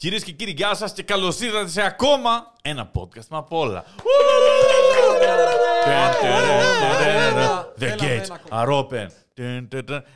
Κυρίες 0.00 0.24
και 0.24 0.32
κύριοι, 0.32 0.54
γεια 0.56 0.74
σας 0.74 0.92
και 0.92 1.02
καλώς 1.02 1.40
ήρθατε 1.40 1.68
σε 1.68 1.82
ακόμα 1.82 2.52
ένα 2.62 2.90
podcast 2.94 3.26
με 3.30 3.36
απ' 3.36 3.52
όλα. 3.52 3.84
The 7.78 7.96
gates 8.00 8.26
are 8.50 8.68
open. 8.68 9.06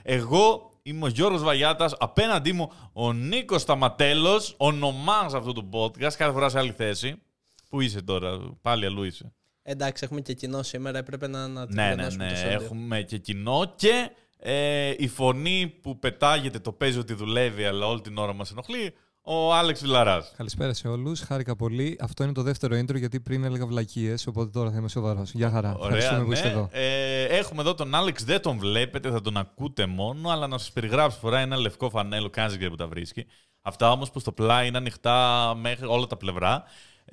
Εγώ 0.03 0.71
είμαι 0.83 1.05
ο 1.05 1.09
Γιώργος 1.09 1.43
Βαγιάτας, 1.43 1.95
απέναντί 1.99 2.53
μου 2.53 2.73
ο 2.93 3.13
Νίκος 3.13 3.61
Σταματέλος, 3.63 4.55
ονομάς 4.57 5.35
αυτού 5.35 5.53
του 5.53 5.69
podcast, 5.73 6.13
κάθε 6.13 6.33
φορά 6.33 6.49
σε 6.49 6.59
άλλη 6.59 6.73
θέση. 6.73 7.23
Πού 7.69 7.81
είσαι 7.81 8.03
τώρα, 8.03 8.39
πάλι 8.61 8.87
αλλού 8.87 9.03
είσαι. 9.05 9.33
Εντάξει, 9.63 10.05
έχουμε 10.05 10.21
και 10.21 10.33
κοινό 10.35 10.63
σήμερα, 10.63 10.99
έπρεπε 10.99 11.27
να, 11.29 11.49
να 11.49 11.67
την 11.67 11.75
Ναι, 11.75 11.89
ναι, 11.89 11.95
πλενώσουμε 11.95 12.25
ναι, 12.25 12.31
το 12.31 12.37
σόντιο. 12.37 12.53
έχουμε 12.53 13.01
και 13.03 13.19
κοινό 13.19 13.73
και 13.77 14.11
ε, 14.39 14.95
η 14.99 15.09
φωνή 15.09 15.79
που 15.83 15.99
πετάγεται 15.99 16.59
το 16.59 16.73
παίζει 16.73 16.99
ότι 16.99 17.15
δουλεύει 17.15 17.65
αλλά 17.65 17.87
όλη 17.87 18.01
την 18.01 18.19
ώρα 18.19 18.33
μας 18.33 18.51
ενοχλεί, 18.51 18.95
ο 19.25 19.55
Άλεξ 19.55 19.81
Βιλαράς. 19.81 20.33
Καλησπέρα 20.37 20.73
σε 20.73 20.89
όλους. 20.89 21.21
Χάρηκα 21.21 21.57
πολύ. 21.57 21.97
Αυτό 22.01 22.25
είναι 22.25 22.33
το 22.33 22.43
δεύτερο 22.43 22.79
intro 22.79 22.95
γιατί 22.95 23.21
πριν 23.21 23.45
έλεγα 23.45 23.67
βλακίες, 23.67 24.27
οπότε 24.27 24.51
τώρα 24.51 24.71
θα 24.71 24.79
είμαι 24.79 24.89
σοβαρός. 24.89 25.33
Γεια 25.33 25.51
χαρά. 25.51 25.77
Ευχαριστούμε 25.81 26.25
που 26.25 26.33
είστε 26.33 26.47
ναι. 26.47 26.53
εδώ. 26.53 26.69
Ε, 26.73 27.25
έχουμε 27.25 27.61
εδώ 27.61 27.75
τον 27.75 27.95
Άλεξ, 27.95 28.25
δεν 28.25 28.41
τον 28.41 28.59
βλέπετε, 28.59 29.11
θα 29.11 29.21
τον 29.21 29.37
ακούτε 29.37 29.87
μόνο, 29.87 30.31
αλλά 30.31 30.47
να 30.47 30.59
σας 30.59 30.73
περιγράψω 30.73 31.19
φοράει 31.19 31.43
ένα 31.43 31.57
λευκό 31.57 31.91
φανέλο, 31.91 32.31
κανεί 32.31 32.57
δεν 32.57 32.69
που 32.71 32.77
τα 32.77 32.87
βρίσκει. 32.87 33.27
Αυτά 33.63 33.91
όμως 33.91 34.11
που 34.11 34.19
στο 34.19 34.33
πλάι 34.33 34.67
είναι 34.67 34.77
ανοιχτά 34.77 35.53
μέχρι 35.61 35.87
όλα 35.87 36.07
τα 36.07 36.17
πλευρά. 36.17 36.65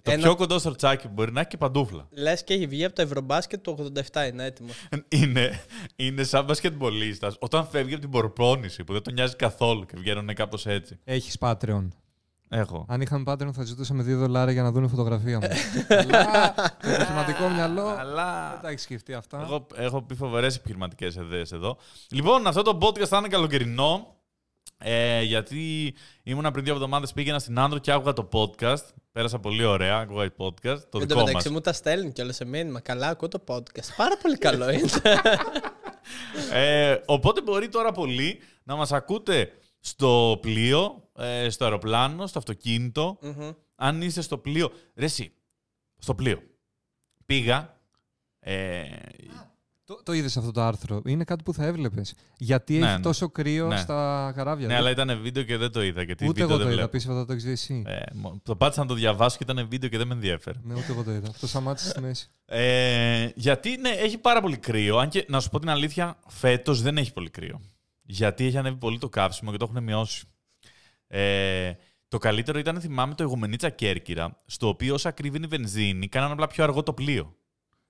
Το 0.03 0.12
Ένα- 0.12 0.21
πιο 0.21 0.35
κοντό 0.35 0.59
σορτσάκι 0.59 1.08
που 1.08 1.13
μπορεί 1.13 1.31
να 1.31 1.39
έχει 1.39 1.49
και 1.49 1.58
παντούφλα. 1.58 2.08
Λες 2.12 2.44
και 2.44 2.53
έχει 2.53 2.67
βγει 2.67 2.85
από 2.85 2.95
το 2.95 3.02
Ευρωμπάσκετ 3.02 3.63
το 3.63 3.91
87, 4.13 4.27
είναι 4.31 4.45
έτοιμο. 4.45 4.70
Είναι, 5.09 5.62
είναι 5.95 6.23
σαν 6.23 6.45
μπασκετμπολίστας 6.45 7.35
όταν 7.39 7.67
φεύγει 7.67 7.91
από 7.94 8.02
την 8.02 8.09
πορπόνηση 8.12 8.84
που 8.84 8.94
δεν 8.94 9.02
τον 9.02 9.13
νοιάζει 9.13 9.35
καθόλου 9.35 9.85
και 9.85 9.94
βγαίνουν 9.98 10.34
κάπως 10.34 10.66
έτσι. 10.66 10.99
Έχεις 11.03 11.38
Patreon. 11.39 11.88
Έχω. 12.52 12.85
Αν 12.89 13.02
είχαμε 13.02 13.23
Patreon 13.27 13.49
θα 13.53 13.63
ζητούσαμε 13.63 14.03
2 14.03 14.05
δολάρια 14.05 14.53
για 14.53 14.62
να 14.63 14.72
δουν 14.72 14.89
φωτογραφία 14.89 15.39
μου. 15.39 15.48
Αλλά 16.02 16.53
το 16.81 16.89
επιχειρηματικό 16.89 17.47
μυαλό 17.50 17.86
Αλλά 17.88 18.50
δεν 18.52 18.61
τα 18.61 18.69
έχεις 18.69 18.81
σκεφτεί 18.81 19.13
αυτά. 19.13 19.41
Εγώ 19.41 19.67
έχω 19.75 20.02
πει 20.02 20.16
φοβερές 20.16 20.56
επιχειρηματικές 20.56 21.16
ιδέες 21.16 21.52
εδώ. 21.52 21.78
Λοιπόν, 22.09 22.47
αυτό 22.47 22.61
το 22.61 22.78
podcast 22.81 23.08
θα 23.08 23.17
είναι 23.17 23.28
καλοκαιρινό. 23.28 24.16
Ε, 24.81 25.22
γιατί 25.22 25.94
ήμουνα 26.23 26.52
πριν 26.52 26.63
δύο 26.63 26.73
εβδομάδες 26.73 27.13
πήγαινα 27.13 27.39
στην 27.39 27.59
Άντρο 27.59 27.80
και 27.80 27.91
άκουγα 27.91 28.13
το 28.13 28.30
podcast. 28.31 28.83
Πέρασα 29.11 29.39
πολύ 29.39 29.63
ωραία, 29.63 29.97
άκουγα 29.97 30.31
το 30.31 30.45
podcast. 30.45 30.61
Το 30.61 30.69
Εν 30.72 30.89
τω 30.91 30.99
δικό 30.99 31.16
μας. 31.16 31.23
μεταξύ 31.25 31.49
μου 31.49 31.61
τα 31.61 31.73
στέλνει 31.73 32.11
κιόλα 32.11 32.31
σε 32.31 32.45
μήνυμα. 32.45 32.80
Καλά, 32.80 33.07
ακούω 33.07 33.27
το 33.27 33.44
podcast. 33.47 33.89
Πάρα 33.97 34.17
πολύ 34.17 34.38
καλό 34.38 34.69
είναι. 34.69 34.89
Ε, 36.52 37.00
οπότε 37.05 37.41
μπορεί 37.41 37.69
τώρα 37.69 37.91
πολύ 37.91 38.39
να 38.63 38.75
μας 38.75 38.91
ακούτε 38.91 39.52
στο 39.80 40.38
πλοίο, 40.41 41.09
ε, 41.17 41.50
στο 41.50 41.63
αεροπλάνο, 41.63 42.27
στο 42.27 42.39
αυτοκίνητο. 42.39 43.17
Μμμ. 43.22 43.52
Αν 43.75 44.02
είστε 44.02 44.22
στο 44.22 44.38
πλοίο. 44.38 44.72
Ρε 44.95 45.05
εσύ, 45.05 45.31
στο 45.97 46.16
πλοίο. 46.16 46.41
Πήγα. 47.25 47.77
Ε, 48.39 48.83
Το, 49.90 50.02
το 50.04 50.14
είδες 50.14 50.38
αυτό 50.38 50.52
το 50.52 50.62
άρθρο. 50.62 51.02
Είναι 51.06 51.23
κάτι 51.23 51.44
που 51.44 51.54
θα 51.54 51.66
έβλεπες. 51.66 52.14
Γιατί 52.38 52.78
Ναι, 52.78 52.86
έχει 52.86 52.95
ναι. 52.95 53.02
τόσο 53.02 53.30
κρύο 53.30 53.68
Ναι. 53.68 53.78
στα 53.78 54.31
καράβια. 54.36 54.68
ναι, 54.68 54.73
Δεν- 54.73 54.81
αλλά 54.81 54.90
ήταν 54.92 55.22
βίντεο 55.22 55.44
και 55.44 55.58
δεν 55.58 55.72
το 55.72 55.84
είδα. 55.84 56.02
Γιατί 56.02 56.23
Ούτε 56.28 56.34
βίντεο 56.34 56.48
εγώ 56.48 56.58
δεν 56.58 56.66
το 56.66 56.72
είδα. 56.72 56.76
βλέπω. 56.76 56.92
Πίστευα 56.92 57.20
θα 57.20 57.26
το 57.26 57.31
έχεις 57.31 57.44
δει 57.44 57.52
εσύ. 57.52 57.84
Ε, 57.88 58.00
μο- 58.14 58.40
το 58.44 58.56
πάτησα 58.56 58.81
να 58.81 58.88
το 58.88 58.94
διαβάσω 58.94 59.38
και 59.38 59.44
ήταν 59.52 59.68
βίντεο 59.70 59.90
και 59.90 59.98
δεν 59.98 60.08
με 60.08 60.14
ενδιαφέρει. 60.14 60.59
Ναι, 60.64 60.73
ούτε 60.73 60.86
εγώ 60.90 61.04
το 61.04 61.12
είδα. 61.12 61.28
Αυτό 61.30 61.48
σταμάτησε 61.48 61.90
στη 61.90 62.02
μέση. 62.02 62.30
Ε, 62.46 63.30
γιατί 63.36 63.78
ναι, 63.78 63.90
έχει 63.90 64.18
πάρα 64.18 64.42
πολύ 64.42 64.58
κρύο. 64.58 64.98
Αν 64.98 65.09
και 65.09 65.26
να 65.30 65.40
σου 65.40 65.50
πω 65.50 65.59
την 65.59 65.70
αλήθεια, 65.70 66.20
φέτος 66.28 66.81
δεν 66.81 66.98
έχει 66.98 67.14
πολύ 67.14 67.30
κρύο. 67.30 67.62
Γιατί 68.02 68.46
έχει 68.46 68.58
ανέβει 68.58 68.78
πολύ 68.78 68.98
το 68.98 69.09
καύσιμο 69.09 69.52
και 69.52 69.58
το 69.58 69.68
έχουν 69.72 69.84
μειώσει. 69.84 70.26
Ε, 71.08 71.72
το 72.08 72.18
καλύτερο 72.18 72.59
ήταν, 72.59 72.81
θυμάμαι, 72.81 73.14
το 73.16 73.24
Ιγουμενίτσα 73.24 73.70
Κέρκυρα, 73.70 74.42
στο 74.46 74.68
οποίο 74.68 74.94
όσο 74.94 75.09
ακριβήνει 75.09 75.46
η 75.46 75.48
βενζίνη, 75.48 76.08
κάνανε 76.08 76.34
απλά 76.34 76.48
πιο 76.48 76.64
αργό 76.64 76.84
το 76.84 76.94
πλοίο. 76.94 77.36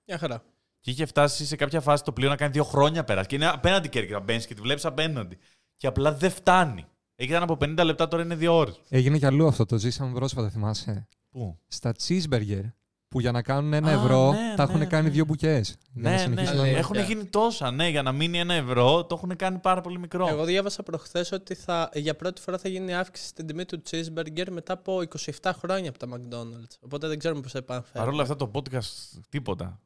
Μια 0.06 0.18
χαρά. 0.18 0.44
Και 0.80 0.92
είχε 0.92 1.06
φτάσει 1.06 1.46
σε 1.46 1.56
κάποια 1.56 1.82
φάση 1.82 2.04
το 2.04 2.12
πλοίο 2.12 2.30
να 2.30 2.36
κάνει 2.36 2.52
δύο 2.52 2.64
χρόνια 2.64 3.04
πέρας. 3.04 3.26
Και 3.28 3.36
είναι 3.36 3.48
απέναντι 3.48 3.88
η 3.88 3.90
Κέρκυρα. 3.90 4.20
Μπαίνεις 4.20 4.48
και 4.48 4.54
τη 4.54 4.62
βλέπεις 4.62 4.86
απέναντι. 4.86 5.38
Και 5.78 5.88
απλά 5.88 6.14
δεν 6.14 6.32
φτάνει. 6.32 6.86
Ήταν 7.16 7.44
από 7.44 7.58
50 7.62 7.84
λεπτά, 7.84 8.08
τώρα 8.08 8.24
είναι 8.24 8.36
δύο 8.36 8.56
ώρες. 8.58 8.82
Έγινε 8.90 9.18
κι 9.18 9.26
αλλού 9.26 9.48
αυτό. 9.48 9.66
Το 9.66 9.78
ζήσαμε 9.78 10.14
πρόσφατα, 10.14 10.50
θυμάσαι. 10.50 11.08
Πού; 11.30 11.60
Στα 11.68 11.94
cheeseburger 12.08 12.64
που 13.08 13.20
για 13.20 13.32
να 13.32 13.42
κάνουν 13.42 13.74
ένα 13.74 13.88
Α, 13.90 13.92
ευρώ 13.92 14.32
ναι, 14.32 14.54
τα 14.56 14.66
ναι, 14.68 14.74
έχουν 14.74 14.88
κάνει 14.88 15.04
ναι. 15.08 15.10
δύο 15.14 15.26
μπουκές. 15.26 15.78
Ναι, 15.94 16.26
ναι, 16.30 16.42
να- 16.44 16.68
έχουν 16.68 16.96
Ναι. 16.98 17.04
γίνει 17.04 17.26
τόσα. 17.26 17.72
Ναι, 17.72 17.88
για 17.90 18.02
να 18.02 18.12
μείνει 18.12 18.40
ένα 18.40 18.54
ευρώ, 18.54 19.06
το 19.06 19.16
έχουν 19.16 19.36
κάνει 19.36 19.58
πάρα 19.58 19.82
πολύ 19.82 20.00
μικρό. 20.00 20.28
Εγώ 20.28 20.44
διάβασα 20.44 20.84
προχθές 20.84 21.32
ότι 21.32 21.56
θα, 21.56 21.90
για 21.94 22.16
πρώτη 22.16 22.42
φορά 22.42 22.58
θα 22.58 22.70
γίνει 22.70 22.94
αύξηση 22.94 23.28
στην 23.28 23.48
τιμή 23.48 23.66
του 23.66 23.82
cheeseburger 23.90 24.48
μετά 24.50 24.74
από 24.74 25.02
27 25.42 25.52
χρόνια 25.60 25.90
από 25.90 26.00
τα 26.00 26.08
McDonald's. 26.14 26.78
Οπότε 26.80 27.08
δεν 27.08 27.20
ξέρουμε 27.20 27.42
πώς 27.42 27.52
θα 27.52 27.58
επανφέρει. 27.58 28.00
Παρ' 28.06 28.08
όλα 28.14 28.22
αυτά 28.22 28.36
το 28.36 28.52
podcast 28.54 29.20
τίποτα. 29.30 29.80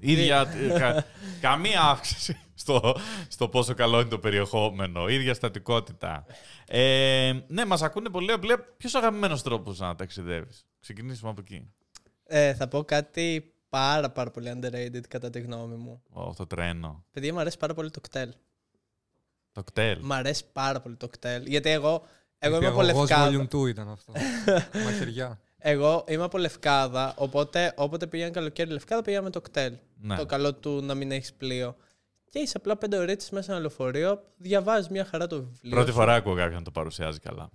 Ίδια, 0.00 0.52
ε, 0.74 0.78
κα- 0.78 1.04
καμία 1.40 1.80
αύξηση 1.82 2.38
στο, 2.54 2.96
στο 3.28 3.48
πόσο 3.48 3.74
καλό 3.74 4.00
είναι 4.00 4.08
το 4.08 4.18
περιεχόμενο. 4.18 5.08
Ίδια 5.08 5.34
στατικότητα. 5.34 6.26
Ε, 6.66 7.32
ναι, 7.46 7.64
μας 7.64 7.82
ακούνε 7.82 8.08
πολύ 8.08 8.32
απλά. 8.32 8.58
Ποιος 8.76 8.94
αγαπημένος 8.94 9.42
τρόπος 9.42 9.78
να 9.78 9.94
ταξιδεύεις; 9.94 10.66
Ξεκινήσουμε 10.80 11.30
από 11.30 11.40
εκεί. 11.40 11.72
Ε, 12.24 12.54
θα 12.54 12.68
πω 12.68 12.84
κάτι 12.84 13.52
πάρα 13.68 14.10
πάρα 14.10 14.30
πολύ 14.30 14.52
underrated 14.60 15.00
κατά 15.08 15.30
τη 15.30 15.40
γνώμη 15.40 15.74
μου. 15.76 16.02
Ω, 16.12 16.34
το 16.34 16.46
τρένο. 16.46 17.04
Παιδιά, 17.12 17.32
μου 17.32 17.40
αρέσει 17.40 17.58
πάρα 17.58 17.74
πολύ 17.74 17.90
το 17.90 18.00
κτέλ. 18.00 18.32
Το 19.52 19.62
κτέλ. 19.64 19.98
Μ' 20.02 20.12
αρέσει 20.12 20.44
πάρα 20.52 20.80
πολύ 20.80 20.96
το 20.96 21.08
κτέλ. 21.08 21.46
Γιατί 21.46 21.70
εγώ, 21.70 22.02
εγώ 22.38 22.56
είμαι 22.56 22.66
από 22.66 22.82
Διαγωγός 22.82 23.08
Λευκάδα. 23.08 23.48
Volume 23.52 23.56
2 23.64 23.68
ήταν 23.68 23.88
αυτό. 23.88 24.12
Μαχαιριά. 24.84 25.40
Εγώ 25.58 26.04
είμαι 26.08 26.24
από 26.24 26.38
Λευκάδα, 26.38 27.14
οπότε 27.16 27.72
όποτε 27.76 28.06
πήγαινε 28.06 28.30
καλοκαίρι 28.30 28.70
Λευκάδα 28.70 29.02
πήγαμε 29.02 29.24
με 29.24 29.30
το 29.30 29.40
κτέλ. 29.40 29.76
Ναι. 30.00 30.16
Το 30.16 30.26
καλό 30.26 30.54
του 30.54 30.80
να 30.82 30.94
μην 30.94 31.12
έχεις 31.12 31.32
πλοίο. 31.32 31.76
Και 32.30 32.38
είσαι 32.38 32.56
απλά 32.56 32.76
πέντε 32.76 32.96
ώρε 32.96 33.12
μέσα 33.30 33.42
σε 33.42 33.50
ένα 33.50 33.60
λεωφορείο, 33.60 34.22
διαβάζεις 34.36 34.88
μια 34.88 35.04
χαρά 35.04 35.26
το 35.26 35.36
βιβλίο. 35.36 35.70
Πρώτη 35.70 35.88
σου. 35.90 35.94
φορά 35.96 36.14
ακούω 36.14 36.34
κάποιον 36.34 36.54
να 36.54 36.62
το 36.62 36.70
παρουσιάζει 36.70 37.18
καλά. 37.18 37.50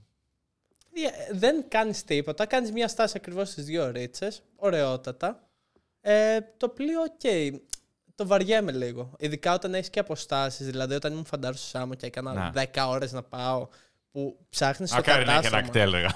Δια- 0.94 1.11
Δεν 1.31 1.66
κάνεις 1.67 2.03
τίποτα. 2.03 2.45
Κάνεις 2.45 2.72
μια 2.72 2.88
στάση 2.88 3.13
ακριβώς 3.17 3.50
στις 3.50 3.66
δύο 3.66 3.91
ρίτσε. 3.91 4.31
Ωραιότατα. 4.56 5.47
Ε, 6.01 6.38
το 6.57 6.69
πλοίο, 6.69 7.01
οκ. 7.01 7.53
Το 8.16 8.28
βαριέμαι 8.28 8.72
λίγο. 8.72 9.12
Ειδικά 9.17 9.53
όταν 9.53 9.73
έχεις 9.73 9.89
και 9.89 10.00
αποστάσεις. 10.00 10.66
Δηλαδή, 10.66 10.95
όταν 10.95 11.12
ήμουν 11.12 11.25
φαντάρος 11.25 11.59
στο 11.59 11.67
Σάμο 11.67 11.94
και 11.94 12.06
έκανα 12.06 12.33
Ναι. 12.33 12.50
10 12.73 12.88
ώρες 12.89 13.12
να 13.12 13.23
πάω, 13.23 13.67
που 14.12 14.45
ψάχνεις 14.50 14.89
μακάρι 14.91 15.25
να 15.25 15.33
έχει 15.33 15.45
ένα 15.47 15.62
κατάστρωμα. 15.62 15.88
ΚΤΕΛ, 15.88 15.89
λέγα. 15.89 16.09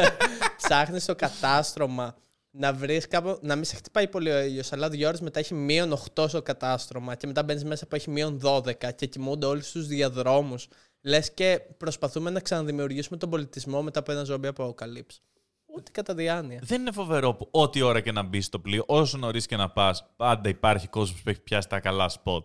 ψάχνεις 0.62 1.04
το 1.04 1.14
κατάστρωμα 1.14 2.16
να 2.56 2.72
βρεις 2.72 3.08
κάπου. 3.08 3.38
να 3.42 3.54
μην 3.54 3.64
σε 3.64 3.76
χτυπάει 3.76 4.08
πολύ 4.08 4.30
ο 4.30 4.40
ήλιος, 4.40 4.72
αλλά 4.72 4.88
δύο 4.88 5.08
ώρες 5.08 5.20
μετά 5.20 5.38
έχει 5.38 5.54
μείον 5.54 5.92
8 6.14 6.28
στο 6.28 6.42
κατάστρωμα 6.42 7.14
και 7.14 7.26
μετά 7.26 7.42
μπαίνεις 7.42 7.64
μέσα 7.64 7.86
που 7.86 7.94
έχει 7.94 8.10
μείον 8.10 8.40
12 8.42 8.92
και 8.94 9.06
κοιμούνται 9.06 9.46
όλοι 9.46 9.62
στους 9.62 9.82
διαδρόμους. 9.82 10.68
Λες 11.00 11.34
και 11.34 11.60
προσπαθούμε 11.76 12.30
να 12.30 12.40
ξαναδημιουργήσουμε 12.40 13.16
τον 13.16 13.30
πολιτισμό 13.30 13.82
μετά 13.82 13.98
από 13.98 14.12
ένα 14.12 14.24
ζόμπι 14.24 14.46
αποκαλύψει. 14.46 15.20
Ούτε 15.66 15.90
κατά 15.90 16.14
διάνοια. 16.14 16.60
Δεν 16.62 16.80
είναι 16.80 16.92
φοβερό 16.92 17.34
που 17.34 17.48
ό,τι 17.50 17.82
ώρα 17.82 18.00
και 18.00 18.12
να 18.12 18.22
μπεις 18.22 18.44
στο 18.46 18.58
πλοίο, 18.58 18.84
όσο 18.86 19.18
νωρίς 19.18 19.46
και 19.46 19.56
να 19.56 19.70
πας, 19.70 20.06
πάντα 20.16 20.48
υπάρχει 20.48 20.88
κόσμος 20.88 21.22
που 21.22 21.30
έχει 21.30 21.40
πιάσει 21.40 21.68
τα 21.68 21.80
καλά 21.80 22.08
σποτ. 22.08 22.44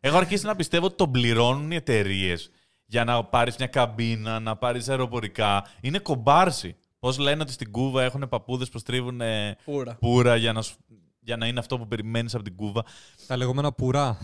Έχω 0.00 0.16
αρχίσει 0.16 0.46
να 0.46 0.56
πιστεύω 0.56 0.86
ότι 0.86 0.94
τον 0.94 1.10
πληρώνουν 1.10 1.70
οι 1.70 1.76
εταιρείες 1.76 2.50
για 2.84 3.04
να 3.04 3.24
πάρεις 3.24 3.56
μια 3.56 3.66
καμπίνα, 3.66 4.40
να 4.40 4.56
πάρεις 4.56 4.88
αεροπορικά. 4.88 5.66
Είναι 5.80 5.98
κομπάρσι. 5.98 6.76
Πώς 6.98 7.18
λένε 7.18 7.42
ότι 7.42 7.52
στην 7.52 7.70
Κούβα 7.70 8.02
έχουν 8.02 8.28
παππούδες 8.28 8.68
που 8.68 8.78
στρίβουν 8.78 9.20
ε, 9.20 9.56
Πούρα. 9.64 9.94
πουρα 10.00 10.36
για 10.36 10.52
να, 10.52 10.62
σου- 10.62 10.76
για 11.20 11.36
να 11.36 11.46
είναι 11.46 11.58
αυτό 11.58 11.78
που 11.78 11.86
περιμένεις 11.88 12.34
από 12.34 12.44
την 12.44 12.56
Κούβα; 12.56 12.84
Τα 13.26 13.36
λεγόμενα 13.36 13.72
πουρά. 13.72 14.18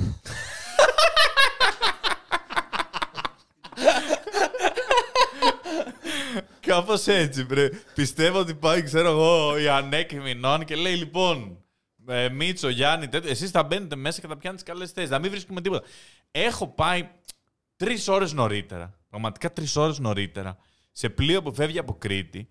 Κάπως 6.61 7.07
έτσι, 7.07 7.45
βρε. 7.45 7.69
Πιστεύω 7.95 8.39
ότι 8.39 8.55
πάει, 8.55 8.83
ξέρω 8.83 9.09
εγώ, 9.09 9.59
η 9.59 9.69
Ανέκ 9.69 10.13
Μινών 10.13 10.65
και 10.65 10.75
λέει 10.77 10.95
λοιπόν. 10.95 11.59
Ε, 12.09 12.29
Μίτσο, 12.29 12.69
Γιάννη, 12.69 13.09
τέτοιο. 13.09 13.31
Εσείς 13.31 13.51
θα 13.51 13.63
μπαίνετε 13.63 13.97
μέσα 13.97 14.21
και 14.21 14.27
θα 14.27 14.37
πιάνετε 14.37 14.63
καλές 14.63 14.91
θέσεις. 14.91 15.11
Να 15.11 15.19
μην 15.19 15.31
βρίσκουμε 15.31 15.61
τίποτα. 15.61 15.87
Έχω 16.31 16.67
πάει 16.69 17.09
τρεις 17.77 18.09
ώρες 18.09 18.33
νωρίτερα. 18.33 18.99
Πραγματικά 19.11 19.53
τρεις 19.53 19.77
ώρες 19.77 19.99
νωρίτερα. 19.99 20.57
Σε 20.93 21.09
πλοίο 21.09 21.43
που 21.43 21.55
φεύγει 21.55 21.79
από 21.79 21.95
Κρήτη. 21.95 22.49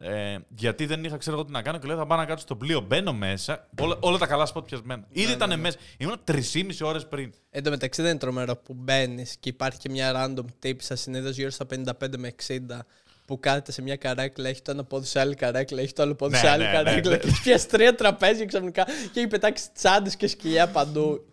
Ε, 0.00 0.36
γιατί 0.48 0.86
δεν 0.86 1.04
είχα 1.04 1.16
ξέρω 1.16 1.36
εγώ 1.36 1.44
τι 1.44 1.52
να 1.52 1.62
κάνω 1.62 1.78
και 1.78 1.86
λέω 1.86 1.96
θα 1.96 2.06
πάω 2.06 2.18
να 2.18 2.24
κάτσω 2.24 2.44
στο 2.44 2.56
πλοίο. 2.56 2.80
Μπαίνω 2.80 3.12
μέσα. 3.12 3.68
Όλα, 3.80 3.96
όλα 4.00 4.18
τα 4.18 4.26
καλά 4.26 4.46
σποτ 4.46 4.64
πιασμένα. 4.64 5.04
Ήδη 5.08 5.32
ήταν 5.32 5.60
μέσα. 5.60 5.78
Ήμουν 5.98 6.20
3,5 6.24 6.40
ώρες 6.82 7.06
πριν. 7.06 7.32
Εν 7.50 7.62
τω 7.62 7.70
μεταξύ 7.70 8.02
δεν 8.02 8.10
είναι 8.10 8.20
τρομερό 8.20 8.56
που 8.56 8.74
μπαίνεις 8.74 9.36
και 9.40 9.48
υπάρχει 9.48 9.78
και 9.78 9.88
μια 9.90 10.12
random 10.14 10.44
τύπησα 10.58 10.96
συνήθως 10.96 11.36
γύρω 11.36 11.50
στα 11.50 11.66
55 11.70 12.16
με 12.16 12.34
60 12.46 12.56
που 13.26 13.40
κάθεται 13.40 13.72
σε 13.72 13.82
μια 13.82 13.96
καρέκλα, 13.96 14.48
έχει 14.48 14.62
το 14.62 14.70
ένα 14.70 14.84
πόδι 14.84 15.06
σε 15.06 15.20
άλλη 15.20 15.34
καρέκλα, 15.34 15.80
έχει 15.80 15.92
το 15.92 16.02
άλλο 16.02 16.14
πόδι 16.14 16.32
Ναι, 16.32 16.38
σε 16.38 16.48
άλλη 16.48 16.62
ναι, 16.62 16.68
ναι, 16.68 16.74
καρέκλα 16.74 17.10
ναι. 17.10 17.16
και 17.16 17.26
έχει 17.26 17.42
πιάσει 17.42 17.68
τρία 17.68 17.94
τραπέζια 17.94 18.46
ξαφνικά 18.46 18.84
και 19.12 19.20
έχει 19.20 19.26
πετάξει 19.28 19.68
τσάντες 19.74 20.16
και 20.16 20.26
σκυλιά 20.26 20.68
παντού. 20.68 21.24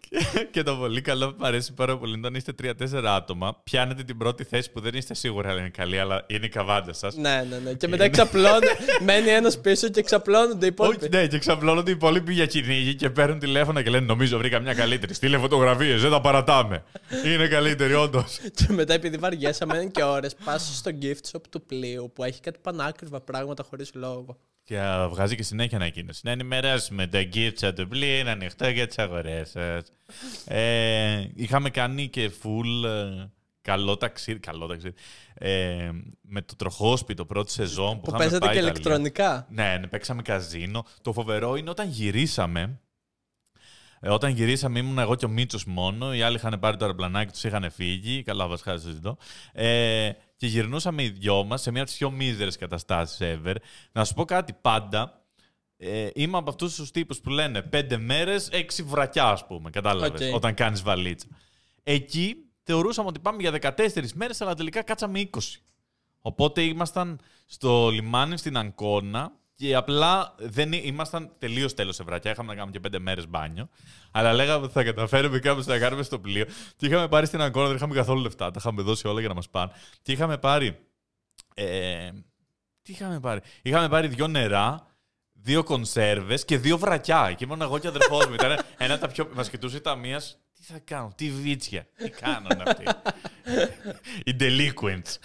Και 0.52 0.64
το 0.64 0.76
πολύ 0.76 1.02
καλό 1.02 1.30
που 1.30 1.36
μου 1.40 1.46
αρέσει 1.46 1.74
πάρα 1.74 1.98
πολύ 1.98 2.18
όταν 2.18 2.36
είστε 2.36 2.54
τρία-τέσσερα 2.54 3.16
άτομα, 3.16 3.62
πιάνετε 3.64 4.04
την 4.04 4.18
πρώτη 4.18 4.44
θέση 4.44 4.72
που 4.72 4.80
δεν 4.80 4.94
είστε 4.94 5.14
σίγουροι 5.14 5.48
αν 5.48 5.58
είναι 5.58 5.70
καλή, 5.70 6.00
αλλά 6.00 6.24
είναι 6.28 6.46
η 6.46 6.50
καβάντα 6.50 6.94
σας. 6.94 7.16
Ναι, 7.16 7.46
ναι, 7.50 7.58
ναι. 7.58 7.74
Και 7.74 7.88
μετά 7.88 8.04
εξαπλώνει. 8.04 8.66
μένει 9.06 9.30
ένας 9.30 9.60
πίσω 9.60 9.90
και 9.90 10.00
εξαπλώνονται 10.00 10.66
οι 10.66 10.68
υπόλοιποι. 10.68 11.06
Όχι, 11.06 11.10
ναι, 11.16 11.28
και 11.28 11.36
εξαπλώνονται 11.36 11.90
οι 11.90 11.94
υπόλοιποι 11.94 12.34
για 12.34 12.46
κυνήγι 12.46 12.96
και 12.96 13.10
παίρνουν 13.10 13.40
τηλέφωνα 13.40 13.82
και 13.82 13.90
λένε 13.90 14.06
Νομίζω 14.06 14.38
βρήκα 14.38 14.60
μια 14.60 14.74
καλύτερη. 14.74 15.14
Στείλε 15.14 15.38
φωτογραφίες, 15.38 16.02
δεν 16.02 16.12
τα 16.12 16.22
παρατάμε. 16.22 16.84
είναι 17.26 17.48
καλύτερη, 17.48 17.94
όντως. 17.94 18.40
και 18.54 18.66
μετά, 18.70 18.94
επειδή 18.94 19.18
βαριέσαι, 19.18 19.66
μένουν 19.66 19.92
και 19.92 20.04
ώρες, 20.04 20.36
πας 20.46 20.78
στο 20.78 20.92
gift 21.02 21.32
shop 21.32 21.42
του 21.50 21.62
πλοίου 21.62 22.12
που 22.16 22.24
έχει 22.24 22.42
κάτι 22.42 22.60
πανάκριβα 22.62 23.22
πράγματα 23.22 23.64
χωρίς 23.70 23.92
λόγο. 23.94 24.38
Και 24.64 24.80
βγάζει 25.10 25.36
και 25.36 25.44
συνέχεια 25.44 25.78
ανακοίνωση. 25.78 26.22
Να 26.24 26.32
ενημερώσουμε 26.32 27.08
τα 27.08 27.28
gift 27.34 27.74
του 27.76 27.88
πλοίου, 27.88 28.20
είναι 28.20 28.30
ανοιχτό 28.32 28.68
για 28.70 28.88
τις 28.88 28.98
αγορές 28.98 29.50
σας. 29.50 29.92
Ε, 30.46 31.28
είχαμε 31.36 31.70
κάνει 31.70 32.08
και 32.08 32.32
full 32.44 32.86
ε, 32.86 33.30
καλό 33.62 33.98
ταξίδι. 33.98 34.40
Καλό 34.40 34.68
ταξίδι. 34.68 34.96
Ε, 35.34 35.90
με 36.22 36.42
το 36.42 36.56
τροχόσπιτο 36.56 37.26
πρώτη 37.26 37.52
σεζόν 37.52 37.94
που, 37.94 38.00
Που 38.00 38.06
είχαμε 38.08 38.18
παίζατε 38.24 38.46
πάει 38.46 38.54
και 38.54 38.60
Ιταλία. 38.62 38.72
ηλεκτρονικά; 38.74 39.48
Ναι, 39.50 39.78
ναι, 39.78 39.88
παίξαμε 39.88 40.22
καζίνο. 40.22 40.86
Το 41.02 41.14
φοβερό 41.14 41.56
είναι 41.56 41.70
όταν 41.70 41.90
γυρίσαμε. 41.90 42.80
ε, 44.00 44.10
όταν 44.10 44.32
γυρίσαμε 44.32 44.80
ήμουν 44.80 44.98
εγώ 44.98 45.16
και 45.16 45.26
ο 45.26 45.30
Μίτσος 45.30 45.66
μόνο. 45.66 46.14
Οι 46.14 46.22
άλλοι 46.22 46.36
είχαν 46.36 46.60
πάρει 46.60 46.78
το 46.78 46.86
αεροπλανάκι 46.86 47.32
τους, 47.32 47.44
είχαν 47.44 47.72
φύγει. 47.72 48.24
Καλά, 48.24 48.48
βασικά 48.48 48.72
δεν 48.72 48.82
συζητώ. 48.82 49.18
Ε, 49.54 50.12
και 50.44 50.50
γυρνούσαμε 50.50 51.04
οι 51.04 51.10
δυο 51.10 51.44
μας 51.44 51.62
σε 51.62 51.72
μια 51.72 51.82
από 51.82 51.90
τις 51.90 52.00
πιο 52.00 52.12
μίζερες 52.12 52.58
καταστάσεις 52.58 53.18
ever. 53.22 53.56
Να 53.92 54.06
σου 54.06 54.14
πω 54.14 54.26
κάτι 54.26 54.54
πάντα. 54.62 55.24
Ε, 55.78 56.10
είμαι 56.14 56.38
από 56.38 56.50
αυτούς 56.50 56.76
τους 56.76 56.92
τύπους 56.92 57.20
που 57.20 57.30
λένε 57.30 57.62
πέντε 57.62 57.98
μέρες, 57.98 58.50
έξι 58.50 58.84
βρακιά, 58.84 59.26
ας 59.26 59.48
πούμε. 59.48 59.70
Κατάλαβες. 59.70 60.28
Οκ. 60.28 60.36
Όταν 60.36 60.54
κάνεις 60.54 60.82
βαλίτσα. 60.82 61.28
Εκεί 61.84 62.36
θεωρούσαμε 62.64 63.08
ότι 63.08 63.20
πάμε 63.20 63.42
για 63.42 63.52
14 63.52 64.14
μέρες, 64.14 64.42
αλλά 64.42 64.56
τελικά 64.56 64.84
κάτσαμε 64.84 65.20
20. 65.20 65.62
Οπότε 66.20 66.62
ήμασταν 66.62 67.20
στο 67.46 67.90
λιμάνι 67.90 68.38
στην 68.38 68.58
Ανκόνα 68.58 69.32
και 69.64 69.76
απλά 69.76 70.36
δεν 70.38 70.74
ή- 70.74 70.82
ήμασταν 70.84 71.32
τελείως 71.38 71.74
τέλος 71.74 71.96
σε 71.96 72.04
βρακιά. 72.04 72.32
Είχαμε 72.32 72.48
να 72.48 72.54
κάνουμε 72.54 72.72
και 72.72 72.80
πέντε 72.80 73.00
μέρες 73.00 73.28
μπάνιο. 73.28 73.70
Αλλά 74.12 74.34
λέγαμε 74.34 74.64
ότι 74.64 74.74
θα 74.74 74.84
καταφέρουμε 74.84 75.40
κάπως 75.40 75.66
να 75.66 75.78
κάνουμε 75.80 76.04
στο 76.04 76.20
πλοίο. 76.20 76.46
Και 76.76 76.86
είχαμε 76.86 77.08
πάρει 77.08 77.26
στην 77.26 77.42
Αγκώνα, 77.42 77.68
δεν 77.68 77.76
είχαμε 77.76 77.94
καθόλου 77.94 78.22
λεφτά. 78.22 78.46
Τα 78.52 78.56
είχαμε 78.60 78.82
δώσει 78.82 79.08
όλα 79.08 79.20
για 79.20 79.30
να 79.30 79.36
μας 79.36 79.50
πάνε. 79.50 79.72
Και 80.02 80.12
είχαμε 80.12 80.38
πάρει. 80.38 80.80
Ε, 81.54 82.10
τι 82.82 82.92
είχαμε 82.92 83.20
πάρει; 83.20 83.40
Είχαμε 83.62 83.90
πάρει 83.90 84.08
δύο 84.08 84.28
νερά, 84.28 84.88
δύο 85.34 85.64
κονσέρβες 85.64 86.46
και 86.46 86.58
δύο 86.58 86.78
βρακιά. 86.78 87.34
Και 87.38 87.44
ήμουν 87.44 87.62
εγώ 87.62 87.80
και 87.80 87.88
αδερφός 87.88 88.28
μου. 88.28 88.34
Ήταν 88.34 88.60
ένα 88.78 88.94
από 88.94 89.02
τα 89.02 89.12
πιο. 89.12 89.30
Μας 89.34 89.50
κοιτούσε 89.50 89.78
η 89.78 89.82
ταμεία. 89.82 90.22
Τι 90.54 90.64
θα 90.64 90.80
κάνω, 90.84 91.12
τι 91.16 91.30
βίτσια; 91.30 91.88
Τι 91.98 92.10
κάνανε 92.10 92.64
αυτοί; 92.68 92.84
Οι 94.26 94.36
delinquents. 94.40 95.18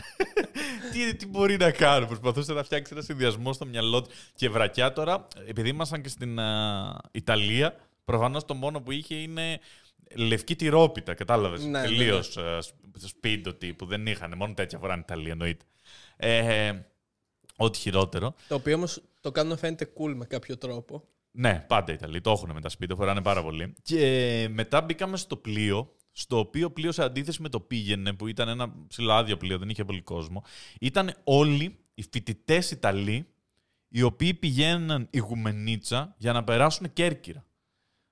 τι, 0.93 1.17
τι 1.17 1.27
μπορεί 1.27 1.57
να 1.57 1.71
κάνω. 1.71 2.07
Προσπαθούσε 2.07 2.53
να 2.53 2.63
φτιάξει 2.63 2.93
ένα 2.95 3.03
συνδυασμό 3.03 3.53
στο 3.53 3.67
μυαλό 3.67 4.03
του. 4.03 4.11
Και 4.35 4.49
βρακιά 4.49 4.93
τώρα, 4.93 5.29
επειδή 5.47 5.69
ήμασταν 5.69 6.03
και 6.03 6.09
στην 6.09 6.39
α, 6.41 7.01
Ιταλία, 7.13 7.77
προφανώς 8.05 8.45
το 8.45 8.55
μόνο 8.55 8.81
που 8.81 8.93
είχε 8.93 9.15
είναι 9.15 9.61
λευκή 10.15 10.57
τυρόπιτα. 10.57 11.15
Κατάλαβες; 11.15 11.65
Ναι, 11.65 11.69
ναι, 11.69 11.81
ναι. 11.81 11.87
Τελείω 11.87 12.23
σπίτι 13.07 13.55
τύπου. 13.55 13.87
Δεν 13.87 14.07
είχαν. 14.07 14.35
Μόνο 14.37 14.55
τέτοια 14.55 14.79
φοράνε 14.79 15.03
Ιταλία, 15.07 15.33
εννοείται. 15.33 15.65
Ε, 16.17 16.73
ό,τι 17.57 17.79
χειρότερο. 17.79 18.35
Το 18.49 18.55
οποίο 18.55 18.75
όμως 18.75 19.03
το 19.21 19.31
κάνουν 19.31 19.51
να 19.51 19.57
φαίνεται 19.57 19.93
cool 19.99 20.13
με 20.15 20.25
κάποιο 20.25 20.57
τρόπο. 20.59 21.05
Ναι, 21.31 21.65
πάντα 21.67 21.93
Ιταλοί. 21.93 22.21
Το 22.21 22.31
έχουν 22.31 22.51
με 22.53 22.61
τα 22.61 22.69
σπίτια, 22.69 22.97
φοράνε 22.97 23.23
πάρα 23.23 23.43
πολύ. 23.43 23.75
Και 23.83 24.49
μετά 24.51 24.81
μπήκαμε 24.81 25.17
στο 25.17 25.37
πλοίο, 25.37 25.95
στο 26.19 26.39
οποίο 26.39 26.71
πλοίο 26.71 26.93
σε 26.93 27.03
αντίθεση 27.03 27.43
με 27.43 27.49
το 27.49 27.61
πήγαινε, 27.61 28.13
που 28.13 28.27
ήταν 28.27 28.49
ένα 28.49 28.75
ψηλοάδιο 28.89 29.37
πλοίο, 29.37 29.59
δεν 29.59 29.69
είχε 29.69 29.85
πολύ 29.85 30.03
κόσμο. 30.03 30.45
Ήταν 30.81 31.15
όλοι 31.25 31.79
οι 31.95 32.03
φοιτητές 32.03 32.71
Ιταλοί, 32.71 33.27
οι 33.89 34.03
οποίοι 34.03 34.35
πηγαίναν 34.35 35.09
Ηγουμενίτσα 35.11 36.15
για 36.19 36.33
να 36.33 36.45
περάσουν 36.45 36.93
Κέρκυρα. 36.93 37.45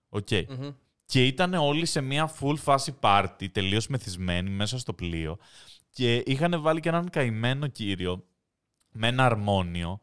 Οκ. 0.08 0.28
Μμμ. 0.30 0.70
Και 1.04 1.26
ήταν 1.26 1.54
όλοι 1.54 1.86
σε 1.86 2.00
μια 2.00 2.34
full 2.40 2.56
φάση 2.56 2.96
party, 3.00 3.50
τελείως 3.52 3.86
μεθυσμένοι 3.86 4.50
μέσα 4.50 4.78
στο 4.78 4.92
πλοίο. 4.92 5.38
Και 5.90 6.16
είχαν 6.16 6.60
βάλει 6.62 6.80
και 6.80 6.88
έναν 6.88 7.10
καημένο 7.10 7.66
κύριο 7.66 8.26
με 8.92 9.06
ένα 9.08 9.24
αρμόνιο, 9.24 10.00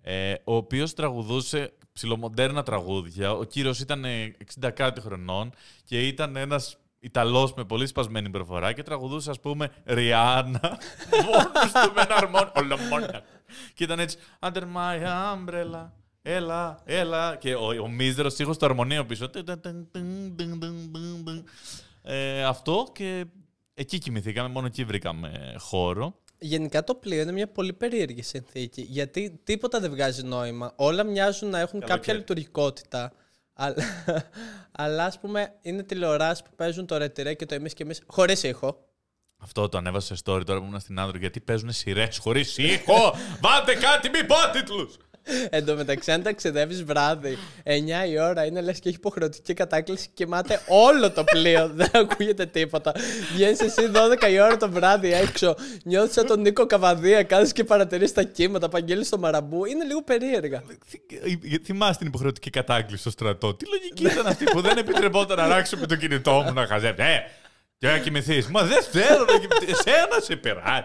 ε, 0.00 0.34
ο 0.44 0.54
οποίος 0.54 0.94
τραγουδούσε 0.94 1.72
ψιλομοντέρνα 1.92 2.62
τραγούδια. 2.62 3.32
Ο 3.32 3.44
κύριος 3.44 3.80
ήταν 3.80 4.04
ε, 4.04 4.36
60 4.60 4.70
κάτι 4.74 5.00
χρονών 5.00 5.52
και 5.84 6.06
ήταν 6.06 6.36
ένας 6.36 6.78
Ιταλός 6.98 7.54
με 7.54 7.64
πολύ 7.64 7.86
σπασμένη 7.86 8.30
προφορά 8.30 8.72
και 8.72 8.82
τραγουδούσε 8.82 9.30
ας 9.30 9.40
πούμε 9.40 9.70
Rihanna 9.84 10.60
μόνος 11.26 11.72
του 11.72 11.92
με 11.94 12.02
ένα 12.02 12.14
αρμόνιο. 12.14 12.52
Ολομόνια. 12.56 13.22
Και 13.74 13.84
ήταν 13.84 13.98
έτσι 13.98 14.16
Under 14.40 14.62
my 14.62 15.04
umbrella. 15.34 15.90
Έλα, 16.22 16.82
έλα. 16.84 17.36
Και 17.36 17.54
ο, 17.54 17.66
ο 17.82 17.88
μίζερος 17.88 18.38
ήχος 18.38 18.58
του 18.58 18.64
αρμονίου 18.64 19.06
πίσω. 19.06 19.30
Τε, 19.30 19.42
τε, 19.42 19.56
τε, 19.56 19.72
τε, 19.72 19.78
τε, 19.90 20.00
τε, 20.36 20.44
τε, 20.44 20.66
τε. 21.24 21.42
Ε, 22.02 22.44
αυτό 22.44 22.86
και 22.92 23.24
εκεί 23.74 23.98
κοιμηθήκαμε, 23.98 24.48
μόνο 24.48 24.66
εκεί 24.66 24.84
βρήκαμε 24.84 25.54
χώρο. 25.58 26.18
Γενικά 26.38 26.84
το 26.84 26.94
πλοίο 26.94 27.20
είναι 27.22 27.32
μια 27.32 27.48
πολύ 27.48 27.72
περίεργη 27.72 28.22
συνθήκη. 28.22 28.82
Γιατί 28.82 29.40
τίποτα 29.44 29.80
δεν 29.80 29.90
βγάζει 29.90 30.22
νόημα. 30.22 30.72
Όλα 30.76 31.04
μοιάζουν 31.04 31.50
να 31.50 31.58
έχουν 31.58 31.80
κάποια 31.80 31.88
Καλοκαίρι. 31.94 32.18
λειτουργικότητα. 32.18 33.12
Αλλά, 33.56 33.84
αλλά 34.82 35.04
ας 35.04 35.18
πούμε 35.18 35.54
είναι 35.62 35.82
τηλεοράσει 35.82 36.42
που 36.42 36.50
παίζουν 36.56 36.86
το 36.86 36.96
ρετυρέ 36.96 37.34
και 37.34 37.46
το 37.46 37.54
εμείς 37.54 37.74
και 37.74 37.82
εμείς 37.82 38.02
χωρίς 38.06 38.42
ήχο. 38.42 38.84
Αυτό 39.38 39.68
το 39.68 39.78
ανέβασα 39.78 40.16
σε 40.16 40.22
story 40.24 40.44
τώρα 40.46 40.60
που 40.60 40.66
ήμουν 40.66 40.80
στην 40.80 40.98
Άντρο. 40.98 41.18
Γιατί 41.18 41.40
παίζουν 41.40 41.72
σειρές 41.72 42.18
χωρίς 42.18 42.58
ήχο. 42.58 43.14
Βάλτε 43.40 43.74
κάτι, 43.74 44.08
μη 44.08 44.24
πω 44.24 44.36
τίτλους. 44.52 44.96
Εν 45.50 45.64
τω 45.64 45.74
μεταξύ, 45.74 46.12
αν 46.12 46.22
ταξιδεύεις 46.22 46.84
βράδυ, 46.84 47.38
9 47.64 48.08
η 48.08 48.18
ώρα 48.20 48.44
είναι 48.44 48.60
λες 48.60 48.78
και 48.78 48.88
έχει 48.88 48.96
υποχρεωτική 48.98 49.54
κατάκληση 49.54 50.06
και 50.06 50.24
κοιμάται 50.24 50.60
όλο 50.68 51.10
το 51.10 51.24
πλοίο. 51.24 51.68
δεν 51.74 51.90
ακούγεται 51.92 52.46
τίποτα. 52.46 52.92
Βγαίνεις 53.34 53.60
εσύ 53.60 53.90
12 54.22 54.30
η 54.30 54.40
ώρα 54.40 54.56
το 54.56 54.70
βράδυ 54.70 55.12
έξω, 55.12 55.56
νιώθεις 55.84 56.14
σαν 56.14 56.26
τον 56.26 56.40
Νίκο 56.40 56.66
Καβαδία, 56.66 57.22
κάθεσαι 57.22 57.52
και 57.52 57.64
παρατηρείς 57.64 58.12
τα 58.12 58.22
κύματα, 58.22 58.68
παγγέλεις 58.68 59.06
στο 59.06 59.18
μαραμπού. 59.18 59.64
Είναι 59.64 59.84
λίγο 59.84 60.02
περίεργα. 60.02 60.62
Θυ- 60.86 61.64
Θυμάσαι 61.64 61.98
την 61.98 62.06
υποχρεωτική 62.06 62.50
κατάγκληση 62.50 63.00
στο 63.00 63.10
στρατό. 63.10 63.54
Τι 63.54 63.64
λογική 63.68 64.04
ήταν 64.04 64.26
αυτή 64.26 64.44
που 64.44 64.60
δεν 64.60 64.76
επιτρεπόταν 64.78 65.36
να 65.36 65.46
ράξω 65.46 65.76
με 65.76 65.86
το 65.86 65.96
κινητό 65.96 66.32
μου 66.46 66.52
να 66.52 66.66
χαζεύει. 66.66 67.02
Ε, 67.02 67.18
και 67.78 67.86
να 67.86 67.98
κοιμηθείς. 67.98 68.46
Μα 68.46 68.62
δεν 68.62 68.82
θέλω 68.82 69.24
να 69.24 69.38
κοιμηθείς. 69.38 69.78
Εσένα 69.86 70.20
σε 70.20 70.36
πειράζει. 70.36 70.84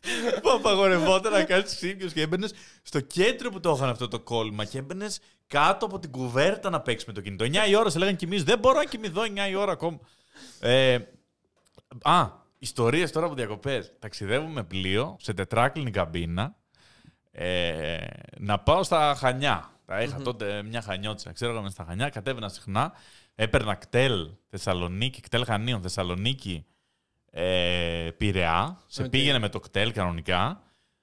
Που 0.42 0.50
απαγορευόταν 0.50 1.32
να 1.32 1.44
κάνεις 1.44 1.70
σύγκρουση 1.70 2.14
και 2.14 2.20
έμπαινες 2.20 2.54
στο 2.82 3.00
κέντρο 3.00 3.50
που 3.50 3.60
το 3.60 3.72
είχαν 3.76 3.88
αυτό 3.88 4.08
το 4.08 4.20
κόλλημα 4.20 4.64
και 4.64 4.78
έμπαινες 4.78 5.20
κάτω 5.46 5.86
από 5.86 5.98
την 5.98 6.10
κουβέρτα 6.10 6.70
να 6.70 6.80
παίξεις 6.80 7.06
με 7.06 7.12
το 7.12 7.20
κινητό. 7.20 7.44
9 7.44 7.68
η 7.68 7.76
ώρα 7.76 7.90
σε 7.90 7.98
λέγανε 7.98 8.16
κοιμήσει. 8.16 8.44
Δεν 8.44 8.58
μπορώ 8.58 8.76
να 8.76 8.84
κοιμηθώ 8.84 9.22
9 9.22 9.50
η 9.50 9.54
ώρα 9.54 9.72
ακόμα. 9.72 9.98
Ε, 10.60 10.98
α, 12.02 12.30
ιστορίες 12.58 13.12
τώρα 13.12 13.26
από 13.26 13.34
διακοπές. 13.34 13.92
Ταξιδεύουμε 13.98 14.52
με 14.52 14.64
πλοίο 14.64 15.16
σε 15.20 15.32
τετράκλινη 15.32 15.90
καμπίνα 15.90 16.56
ε, 17.30 18.06
να 18.38 18.58
πάω 18.58 18.82
στα 18.82 19.14
Χανιά. 19.18 19.70
Τα 19.84 20.02
είχα 20.02 20.22
τότε 20.22 20.62
μια 20.62 20.82
χανιώτησα. 20.82 21.32
Ξέρω 21.32 21.50
εγώ 21.50 21.60
είμαι 21.60 21.70
στα 21.70 21.84
Χανιά, 21.84 22.08
κατέβαινα 22.08 22.48
συχνά. 22.48 22.92
Έπαιρνα 23.34 23.74
ΚΤΕΛ 23.74 24.30
Θεσσαλονίκη, 24.48 25.20
ΚΤΕΛ 25.20 25.44
Χανίων 25.44 25.82
Θεσσαλονίκη, 25.82 26.66
ε, 27.30 28.10
Πειραιά. 28.16 28.82
Σε 28.86 29.02
Οκ. 29.02 29.08
πήγαινε 29.08 29.38
με 29.38 29.48
το 29.48 29.60
ΚΤΕΛ 29.60 29.92
κανονικά. 29.92 30.62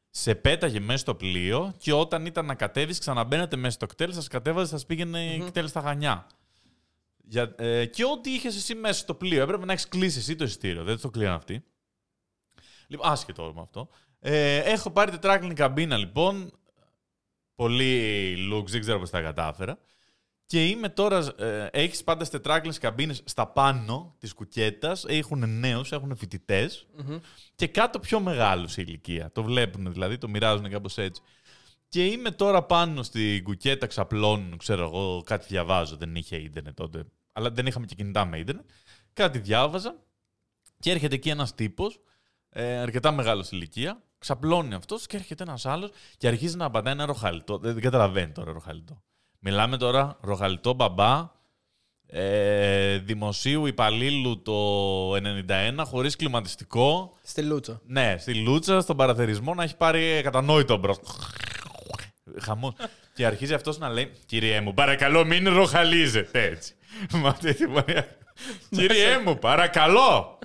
Σε 0.10 0.36
πέταγε 0.36 0.80
μέσα 0.80 0.98
στο 0.98 1.16
πλοίο 1.16 1.74
και 1.78 1.94
όταν 1.94 2.26
ήταν 2.26 2.46
να 2.46 2.56
κατέβεις, 2.56 3.00
ξαναμπαίνετε 3.00 3.56
μέσα 3.56 3.72
στο 3.72 3.86
ΚΤΕΛ, 3.86 4.14
σας 4.14 4.28
κατέβαζε, 4.28 4.70
σας 4.70 4.86
πήγαινε 4.86 5.38
ΚΤΕΛ 5.46 5.68
στα 5.68 5.82
Χανιά. 5.82 6.28
Για, 7.24 7.56
ε, 7.58 7.86
και 7.86 8.06
ό,τι 8.06 8.34
είχες 8.34 8.56
εσύ 8.56 8.76
μέσα 8.76 9.00
στο 9.00 9.14
πλοίο, 9.14 9.42
έπρεπε 9.42 9.66
να 9.66 9.72
έχεις 9.72 9.88
κλείσει 9.88 10.20
εσύ 10.20 10.36
το 10.36 10.44
εισιτήριο. 10.44 10.84
Δεν 10.84 11.00
το 11.00 11.10
κλείναν 11.10 11.34
αυτοί. 11.34 11.64
Λοιπόν, 12.88 13.12
άσχετο 13.12 13.52
με 13.56 13.62
αυτό. 13.62 13.90
Ε, 14.20 14.58
έχω 14.58 14.92
πάρει 14.92 15.12
τετράκλινη 15.12 15.54
καμπίνα 15.54 15.98
λοιπόν. 15.98 16.52
Πολύ 17.56 18.36
looks, 18.54 18.68
δεν 18.68 18.82
ξέρω 18.82 19.00
πώς 19.00 19.10
τα 19.10 19.22
κατάφερα. 19.22 19.78
Και 20.48 20.66
είμαι 20.66 20.90
τώρα, 20.90 21.34
ε, 21.38 21.68
έχεις 21.72 22.04
πάντα 22.04 22.26
στις 22.26 22.40
τετράκλινες 22.40 22.78
καμπίνες 22.78 23.22
στα 23.26 23.48
πάνω 23.48 24.16
της 24.20 24.34
κουκέτας, 24.34 25.06
έχουν 25.08 25.60
νέους, 25.60 25.92
έχουν 25.92 26.16
φοιτητές 26.16 26.88
και 27.56 27.68
κάτω 27.68 28.00
πιο 28.00 28.20
μεγάλους 28.20 28.72
σε 28.72 28.82
ηλικία. 28.82 29.32
Το 29.32 29.44
βλέπουν 29.44 29.94
δηλαδή, 29.94 30.18
το 30.18 30.28
μοιράζουν 30.30 30.70
κάπως 30.70 30.98
έτσι. 30.98 31.22
Και 31.90 32.06
είμαι 32.06 32.32
τώρα 32.32 32.64
πάνω 32.64 33.04
στην 33.04 33.44
κουκέτα, 33.44 33.88
ξαπλώνουν, 33.88 34.58
ξέρω 34.58 34.84
εγώ, 34.84 35.22
κάτι 35.26 35.46
διαβάζω, 35.50 35.96
δεν 35.96 36.16
είχε 36.16 36.36
ίντερνετ 36.36 36.76
τότε, 36.76 37.04
αλλά 37.32 37.50
δεν 37.52 37.66
είχαμε 37.66 37.86
και 37.86 37.96
κινητά 37.96 38.26
με 38.26 38.38
ίντερνετ. 38.38 38.70
Κάτι 39.14 39.40
διάβαζα 39.40 39.96
και 40.80 40.92
έρχεται 40.92 41.16
εκεί 41.16 41.30
ένας 41.30 41.56
τύπος, 41.56 42.00
ε, 42.50 42.78
αρκετά 42.78 43.12
μεγάλος 43.12 43.52
ηλικία, 43.52 44.04
ξαπλώνει 44.18 44.74
αυτός 44.74 45.08
και 45.08 45.18
έρχεται 45.18 45.44
ένας 45.44 45.66
άλλος 45.66 45.90
και 46.18 46.28
αρχίζει 46.28 46.56
να 46.56 46.66
απαντάει 46.66 46.94
ένα 46.94 47.06
ροχαλιτό. 47.06 47.58
Δεν, 47.58 47.74
δεν 47.74 47.84
καταλαβαίνει 47.84 48.32
τώρα 48.32 48.52
ροχαλιτό. 48.52 49.02
Μιλάμε 49.50 49.78
τώρα 49.78 50.18
ροχαλιτό 50.22 50.74
μπαμπά, 50.74 51.32
ε, 52.08 52.98
δημοσίου 52.98 53.66
υπαλλήλου 53.66 54.42
το 54.42 55.16
91 55.16 55.84
χωρίς 55.86 56.16
κλιματιστικό. 56.16 57.18
Στη 57.24 57.42
Λούτσα. 57.42 57.82
Ναι, 57.86 58.16
στη 58.20 58.34
Λούτσα, 58.36 58.82
στον 58.82 58.98
παραθερισμό 58.98 59.54
να 59.54 59.64
έχει 59.64 59.78
πάρει 59.78 60.22
ακατανόητο 60.24 60.78
bro. 60.78 60.96
Χαμός. 62.40 62.74
και 63.14 63.26
αρχίζει 63.26 63.54
αυτός 63.54 63.78
να 63.78 63.90
λέει: 63.90 64.12
Κυριέ 64.26 64.62
μου, 64.62 64.74
παρακαλώ, 64.74 65.26
μην 65.26 65.50
ροχαλίζετε 65.50 66.44
έτσι. 66.44 66.74
Με 67.22 67.28
αυτή 67.28 67.54
τη 67.54 67.68
μανία. 67.68 68.08
Κυριέ 68.70 69.20
μου, 69.26 69.38
παρακαλώ. 69.38 70.40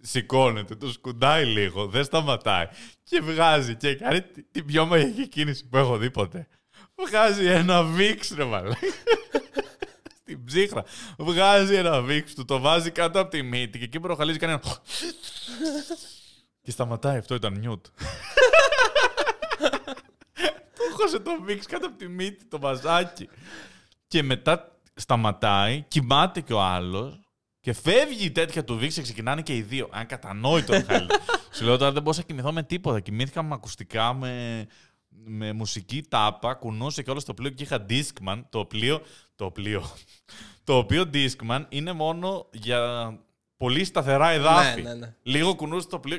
Σηκώνεται, 0.00 0.74
το 0.74 0.92
σκουντάει 0.92 1.44
λίγο, 1.44 1.86
δεν 1.86 2.04
σταματάει. 2.04 2.66
Και 3.04 3.20
βγάζει 3.20 3.74
και 3.76 3.94
κάνει 3.94 4.20
τη- 4.22 4.42
την 4.42 4.64
πιο 4.66 4.86
μαγική 4.86 5.28
κίνηση 5.28 5.66
που 5.68 5.76
έχω 5.76 5.96
δει 5.96 6.10
ποτέ. 6.10 6.48
Βγάζει 7.06 7.46
ένα 7.46 7.82
βίξ, 7.82 8.30
ρε 8.36 8.44
μαλάκα. 8.44 8.78
Στην 10.20 10.44
ψύχρα. 10.44 10.84
Βγάζει 11.18 11.74
ένα 11.74 12.00
βίξ 12.02 12.34
του, 12.34 12.44
το 12.44 12.58
βάζει 12.58 12.90
κάτω 12.90 13.20
από 13.20 13.30
τη 13.30 13.42
μύτη 13.42 13.78
και 13.78 13.84
εκεί 13.84 14.00
που 14.00 14.06
ροχαλίζει 14.06 14.38
κάνει 14.38 14.52
ένα. 14.52 14.62
Και 16.62 16.70
σταματάει, 16.70 17.18
αυτό 17.18 17.34
ήταν 17.34 17.52
νιούτ. 17.58 17.86
Του 20.74 20.82
έχωσε 20.90 21.18
το 21.18 21.30
βίξ 21.42 21.66
κάτω 21.66 21.86
από 21.86 21.96
τη 21.96 22.08
μύτη, 22.08 22.44
το 22.44 22.58
μαζάκι. 22.58 23.28
Και 24.08 24.22
μετά 24.22 24.78
σταματάει, 24.94 25.84
κοιμάται 25.88 26.40
και 26.40 26.52
ο 26.52 26.62
άλλος 26.62 27.20
και 27.60 27.72
φεύγει 27.72 28.24
η 28.24 28.30
τέτοια 28.30 28.64
του 28.64 28.78
βίξ 28.78 28.94
και 28.94 29.02
ξεκινάνε 29.02 29.42
και 29.42 29.56
οι 29.56 29.62
δύο. 29.62 29.88
Αν 29.90 30.06
κατανόητο 30.06 30.72
Μιχάλη. 30.72 31.06
Σου 31.52 31.64
λέω 31.64 31.76
τώρα 31.76 31.92
δεν 31.92 32.02
μπορούσα 32.02 32.20
να 32.20 32.26
κοιμηθώ 32.26 32.52
με 32.52 32.62
τίποτα. 32.62 33.00
Κοιμήθηκα 33.00 33.42
με 33.42 33.54
ακουστικά, 33.54 34.14
με, 34.14 34.66
με 35.24 35.52
μουσική 35.52 36.02
τάπα, 36.02 36.54
κουνούσε 36.54 37.02
και 37.02 37.10
όλο 37.10 37.20
στο 37.20 37.34
πλοίο 37.34 37.50
και 37.50 37.62
είχα 37.62 37.86
Discman, 37.88 38.42
το 38.50 38.64
πλοίο. 38.64 39.00
Το 39.34 39.50
πλοίο. 39.50 39.82
το 40.64 40.76
οποίο 40.76 41.10
Discman 41.12 41.64
είναι 41.68 41.92
μόνο 41.92 42.48
για 42.52 43.12
πολύ 43.56 43.84
σταθερά 43.84 44.28
εδάφη. 44.30 44.82
Ναι, 44.82 44.88
ναι, 44.88 44.94
ναι. 44.98 45.14
Λίγο 45.22 45.54
κουνούσε 45.54 45.88
το 45.88 45.98
πλοίο. 45.98 46.18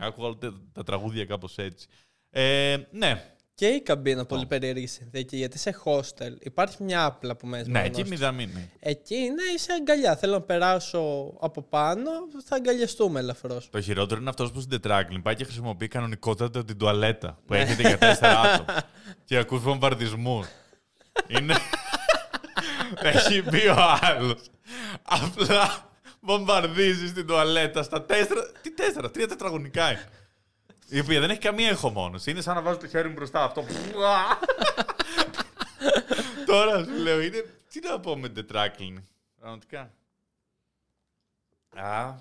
Άκουγα 0.00 0.26
όλα 0.26 0.36
τα- 0.38 0.60
τα 0.72 0.82
τραγούδια 0.82 1.24
κάπω 1.24 1.48
έτσι. 1.56 1.88
Ε, 2.30 2.76
ναι, 2.90 3.34
Και 3.58 3.66
η 3.66 3.80
καμπίνα 3.80 4.24
πολύ 4.24 4.46
περίεργη 4.46 4.86
συνθήκη 4.86 5.36
γιατί 5.36 5.58
σε 5.58 5.80
hostel 5.84 6.32
υπάρχει 6.40 6.82
μια 6.82 7.04
άπλα 7.04 7.36
που 7.36 7.46
μέσα. 7.46 7.64
ναι, 7.66 7.70
με 7.70 7.78
εκεί 7.78 7.88
γνώστες. 8.00 8.08
μηδαμίνη. 8.18 8.70
Εκεί 8.80 9.14
είναι 9.14 9.42
είσαι 9.54 9.72
αγκαλιά. 9.72 10.16
Θέλω 10.16 10.32
να 10.32 10.40
περάσω 10.40 11.32
από 11.40 11.62
πάνω, 11.62 12.10
θα 12.44 12.56
αγκαλιαστούμε 12.56 13.20
ελαφρώς. 13.20 13.68
Το 13.70 13.80
χειρότερο 13.80 14.20
είναι 14.20 14.28
αυτός 14.28 14.52
που 14.52 14.58
στην 14.58 14.70
τετράκλιν 14.70 15.22
πάει 15.22 15.34
και 15.34 15.44
χρησιμοποιεί 15.44 15.88
κανονικότατα 15.88 16.64
την 16.64 16.78
τουαλέτα 16.78 17.38
που 17.46 17.54
έχετε 17.54 17.82
για 17.88 17.98
τέσσερα 17.98 18.40
άτομα. 18.40 18.82
και 19.24 19.36
ακούς 19.36 19.60
βομβαρδισμούς. 19.60 20.46
είναι. 21.26 21.54
Έχει 23.12 23.42
μπει 23.42 23.68
ο 23.68 23.76
άλλος. 24.00 24.40
Απλά 25.02 25.90
βομβαρδίζεις 26.20 27.10
στην 27.10 27.26
τουαλέτα 27.26 27.82
στα 27.82 28.04
τέσσερα. 28.04 28.50
Τι 28.62 28.74
τέσσερα, 28.74 29.10
τρία 29.10 29.28
τετραγωνικά 29.28 29.90
είναι. 29.90 30.08
Η 30.88 31.00
οποία 31.00 31.20
δεν 31.20 31.30
έχει 31.30 31.38
καμία 31.38 31.68
εχομόνωση. 31.68 32.30
Είναι 32.30 32.40
σαν 32.40 32.54
να 32.54 32.62
βάζω 32.62 32.78
το 32.78 32.86
χέρι 32.86 33.08
μου 33.08 33.14
μπροστά 33.14 33.44
αυτό. 33.44 33.64
Τώρα 36.46 36.84
σου 36.84 37.02
λέω, 37.02 37.20
είναι. 37.20 37.44
Τι 37.68 37.80
να 37.80 38.00
πω 38.00 38.16
με 38.16 38.26
την 38.26 38.34
τετράκλινη. 38.34 39.08
Πραγματικά. 39.40 39.92
Α, 41.74 42.14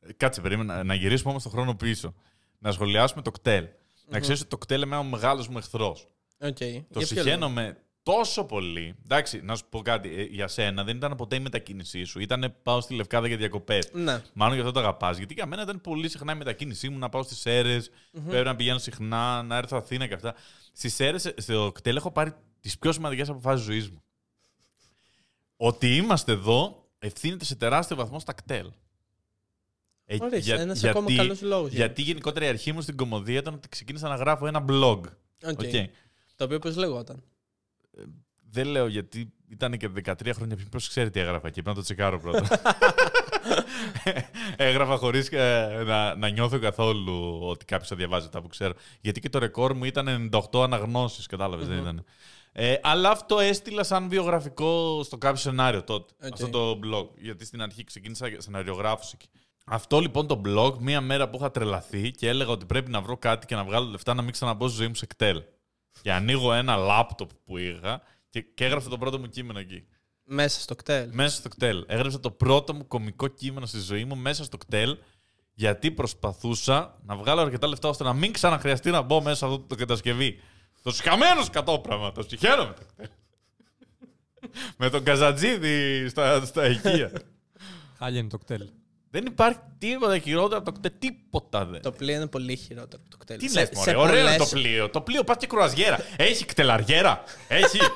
ε, 0.00 0.12
κάτσε, 0.12 0.40
περίμενε. 0.40 0.84
Να 0.84 0.94
γυρίσουμε 0.94 1.30
όμως 1.30 1.42
τον 1.42 1.52
χρόνο 1.52 1.74
πίσω. 1.74 2.14
Να 2.58 2.72
σχολιάσουμε 2.72 3.22
το 3.22 3.30
ΚΤΕΛ. 3.30 3.68
Να 4.06 4.20
ξέρεις 4.20 4.40
ότι 4.40 4.50
το 4.50 4.58
ΚΤΕΛ 4.58 4.82
είναι 4.82 4.96
ο 4.96 5.02
μεγάλος 5.02 5.48
μου 5.48 5.58
εχθρός. 5.58 6.06
Οκ. 6.40 6.56
Το 6.56 6.64
Για 6.64 6.82
ποιο 6.82 6.86
λόγο; 6.94 7.06
συχαίνομαι 7.06 7.76
τόσο 8.12 8.44
πολύ. 8.44 8.94
Εντάξει, 9.04 9.40
να 9.42 9.56
σου 9.56 9.64
πω 9.70 9.82
κάτι. 9.82 10.14
ε, 10.14 10.22
Για 10.22 10.48
σένα 10.48 10.84
δεν 10.84 10.96
ήταν 10.96 11.16
ποτέ 11.16 11.36
η 11.36 11.40
μετακίνησή 11.40 12.04
σου. 12.04 12.20
Ήταν 12.20 12.54
πάω 12.62 12.80
στη 12.80 12.94
Λευκάδα 12.94 13.26
για 13.26 13.36
διακοπές. 13.36 13.88
Ναι. 13.92 14.22
Μάλλον 14.32 14.54
γι' 14.54 14.60
αυτό 14.60 14.72
το 14.72 14.80
αγαπάς. 14.80 15.18
Γιατί 15.18 15.34
για 15.34 15.46
μένα 15.46 15.62
ήταν 15.62 15.80
πολύ 15.80 16.08
συχνά 16.08 16.32
η 16.32 16.36
μετακίνησή 16.36 16.88
μου 16.88 16.98
να 16.98 17.08
πάω 17.08 17.22
στις 17.22 17.38
Σέρρες 17.38 17.78
Πρέπει 18.28 18.44
να 18.44 18.56
πηγαίνω 18.56 18.78
συχνά, 18.78 19.42
να 19.42 19.56
έρθω 19.56 19.76
Αθήνα 19.76 20.06
και 20.06 20.14
αυτά. 20.14 20.34
Στις 20.72 20.94
Σέρρες, 20.94 21.18
στο 21.18 21.72
ΚΤΕΛ, 21.74 21.96
έχω 21.96 22.10
πάρει 22.10 22.32
τις 22.60 22.78
πιο 22.78 22.92
σημαντικές 22.92 23.28
αποφάσεις 23.28 23.64
ζωής 23.66 23.88
μου. 23.90 24.02
Ότι 25.56 25.96
είμαστε 25.96 26.32
εδώ 26.32 26.88
ευθύνεται 26.98 27.44
σε 27.44 27.54
τεράστιο 27.54 27.96
βαθμό 27.96 28.20
στα 28.20 28.32
ΚΤΕΛ. 28.32 28.70
Ε, 30.04 30.16
Ορίστε, 30.20 30.52
ένας 30.60 30.84
ακόμα 30.84 31.14
καλός 31.16 31.42
λόγος 31.42 31.68
για- 31.70 31.78
Γιατί 31.78 32.02
γενικότερα 32.02 32.44
η 32.44 32.48
αρχή 32.48 32.72
μου 32.72 32.80
στην 32.80 32.96
κωμωδία 32.96 33.38
ήταν 33.38 33.54
ότι 33.54 33.68
ξεκίνησα 33.68 34.08
να 34.08 34.14
γράφω 34.14 34.46
ένα 34.46 34.64
blog. 34.68 35.00
OK. 35.44 35.58
OK. 35.58 35.70
Το 36.36 36.44
οποίο 36.44 36.58
πώς 36.58 36.76
λεγόταν; 36.76 37.22
Δεν 38.52 38.66
λέω 38.66 38.86
γιατί 38.86 39.32
ήταν 39.48 39.76
και 39.76 39.90
13 39.94 40.30
χρόνια 40.34 40.56
πριν. 40.56 40.68
Ποιος 40.68 40.80
ξέρει 40.80 41.10
τι 41.10 41.20
έγραφα 41.20 41.46
εκεί, 41.46 41.62
πρέπει 41.62 41.68
να 41.68 41.74
το 41.74 41.82
τσεκάρω 41.82 42.20
πρώτα. 42.20 42.60
Έγραφα 44.56 44.96
χωρίς 44.96 45.30
να, 45.86 46.14
να 46.14 46.28
νιώθω 46.28 46.58
καθόλου 46.58 47.38
ότι 47.42 47.64
κάποιος 47.64 47.88
θα 47.88 47.96
διαβάζει 47.96 48.26
αυτά 48.26 48.40
που 48.40 48.48
ξέρω. 48.48 48.74
Γιατί 49.00 49.20
και 49.20 49.28
το 49.28 49.38
ρεκόρ 49.38 49.74
μου 49.74 49.84
ήταν 49.84 50.30
98 50.52 50.62
αναγνώσεις, 50.62 51.26
κατάλαβες, 51.26 51.66
δεν 51.66 51.78
ήταν. 51.78 52.04
Ε, 52.52 52.74
αλλά 52.82 53.10
αυτό 53.10 53.38
έστειλα 53.38 53.82
σαν 53.82 54.08
βιογραφικό 54.08 55.02
στο 55.02 55.18
κάποιο 55.18 55.36
σενάριο 55.36 55.82
τότε. 55.82 56.12
Οκ. 56.22 56.32
Αυτό 56.32 56.48
το 56.48 56.78
blog. 56.84 57.08
Γιατί 57.16 57.44
στην 57.44 57.62
αρχή 57.62 57.84
ξεκίνησα 57.84 58.26
σεναριογράφος 58.36 59.12
εκεί. 59.12 59.28
Αυτό 59.66 60.00
λοιπόν 60.00 60.26
το 60.26 60.40
blog, 60.44 60.78
μία 60.78 61.00
μέρα 61.00 61.28
που 61.28 61.36
είχα 61.36 61.50
τρελαθεί 61.50 62.10
και 62.10 62.28
έλεγα 62.28 62.50
ότι 62.50 62.64
πρέπει 62.64 62.90
να 62.90 63.00
βρω 63.00 63.16
κάτι 63.16 63.46
και 63.46 63.54
να 63.54 63.64
βγάλω 63.64 63.90
λεφτά 63.90 64.14
να 64.14 64.22
μην 64.22 64.32
ξαναμπώ 64.32 64.68
στη 64.68 64.76
ζωή 64.76 64.88
μου 64.88 64.94
σε 64.94 65.06
ΚΤΕΛ. 65.06 65.42
Και 66.02 66.12
ανοίγω 66.12 66.52
ένα 66.52 66.76
λάπτοπ 66.76 67.30
που 67.44 67.58
είχα 67.58 68.02
και, 68.30 68.40
και 68.40 68.64
έγραψα 68.64 68.88
το 68.88 68.98
πρώτο 68.98 69.18
μου 69.18 69.26
κείμενο 69.26 69.58
εκεί. 69.58 69.84
Μέσα 70.24 70.60
στο 70.60 70.74
ΚΤΕΛ. 70.74 71.08
Μέσα 71.12 71.36
στο 71.36 71.48
ΚΤΕΛ. 71.48 71.84
Έγραψα 71.88 72.20
το 72.20 72.30
πρώτο 72.30 72.74
μου 72.74 72.86
κωμικό 72.86 73.26
κείμενο 73.26 73.66
στη 73.66 73.78
ζωή 73.78 74.04
μου 74.04 74.16
μέσα 74.16 74.44
στο 74.44 74.56
ΚΤΕΛ. 74.56 74.98
Γιατί 75.54 75.90
προσπαθούσα 75.90 76.98
να 77.02 77.16
βγάλω 77.16 77.40
αρκετά 77.40 77.66
λεφτά 77.66 77.88
ώστε 77.88 78.04
να 78.04 78.12
μην 78.12 78.32
ξαναχρειαστεί 78.32 78.90
να 78.90 79.02
μπω 79.02 79.22
μέσα 79.22 79.36
σε 79.36 79.44
αυτό 79.44 79.58
το 79.58 79.74
κατασκευή. 79.74 80.40
Το 80.82 80.90
συχαμένο 80.90 81.46
κατόπραμα. 81.52 82.12
Το 82.12 82.22
συχαίνομαι 82.22 82.74
το 82.74 82.84
κτέλ. 82.92 83.08
Με 84.78 84.90
τον 84.90 85.04
Καζατζίδη 85.04 86.08
στα, 86.08 86.44
στα 86.44 86.66
οικεία. 86.66 87.12
Χάλια 87.98 88.20
είναι 88.20 88.28
το 88.28 88.38
κτέλ. 88.38 88.68
Δεν 89.10 89.24
υπάρχει 89.26 89.58
τίποτα 89.78 90.18
χειρότερο 90.18 90.60
από 90.60 90.72
το 90.72 90.78
κτέλ. 90.78 90.92
Τίποτα 90.98 91.64
δεν. 91.64 91.82
Το 91.82 91.92
πλοίο 91.92 92.14
είναι 92.14 92.26
πολύ 92.26 92.56
χειρότερο 92.56 93.02
από 93.02 93.10
το 93.10 93.16
κτέλ. 93.16 93.38
Τι 93.38 93.48
Σε- 93.48 93.58
λες, 93.58 93.68
σε 93.68 93.94
μωρέ, 93.94 93.96
ωραίο 93.96 94.20
είναι 94.28 94.36
το 94.36 94.44
πολλές- 94.44 94.52
πλοίο. 94.66 94.90
Το 94.90 95.00
πλοίο 95.00 95.24
πας 95.24 95.36
και 95.36 95.46
κρουαζιέρα. 95.46 95.98
Έχει 96.16 96.44
κτελαριέρα. 96.44 97.22
Έχει. 97.48 97.78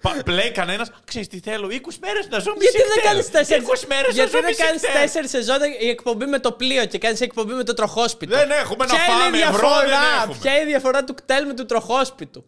Πα- 0.00 0.22
Πλέει 0.24 0.50
κανένας. 0.50 0.90
Ξέρεις 1.04 1.28
τι 1.28 1.40
θέλω, 1.40 1.68
20 1.70 1.98
μέρες 2.00 2.28
να 2.28 2.38
ζω 2.38 2.52
μισή 2.58 2.70
Γιατί 2.70 2.88
δεν 2.88 2.98
κτέλ. 2.98 3.04
κάνεις 3.10 3.30
τέσσερι 3.30 3.62
20 3.62 3.86
μέρες 3.88 4.06
να 4.06 4.12
Γιατί 4.14 4.30
ζω 4.30 4.40
δεν 4.40 4.48
μισή 4.50 4.62
κάνεις 4.62 4.82
κτέλ. 4.82 4.92
τέσσερις 5.00 5.30
σεζόν 5.30 5.58
η 5.80 5.88
εκπομπή 5.88 6.26
με 6.26 6.38
το 6.38 6.52
πλοίο 6.52 6.84
και 6.86 6.98
κάνεις 6.98 7.20
εκπομπή 7.20 7.52
με 7.52 7.64
το 7.64 7.74
τροχόσπιτο; 7.74 8.36
Δεν 8.36 8.50
έχουμε 8.50 8.84
να 8.84 8.94
Ποια 8.94 9.04
είναι 9.04 9.22
φάμε, 9.22 9.36
η 9.36 9.40
ευρώ 9.40 9.68
δεν 9.68 9.86
διαφορά, 9.88 10.20
έχουμε. 10.22 10.36
ποια 10.40 10.52
είναι 10.52 10.62
η 10.62 10.66
διαφορά 10.72 11.04
του 11.04 11.14
κτέλ 11.14 11.46
με 11.46 11.54
του 11.54 11.64
τροχόσπιτου; 11.66 12.44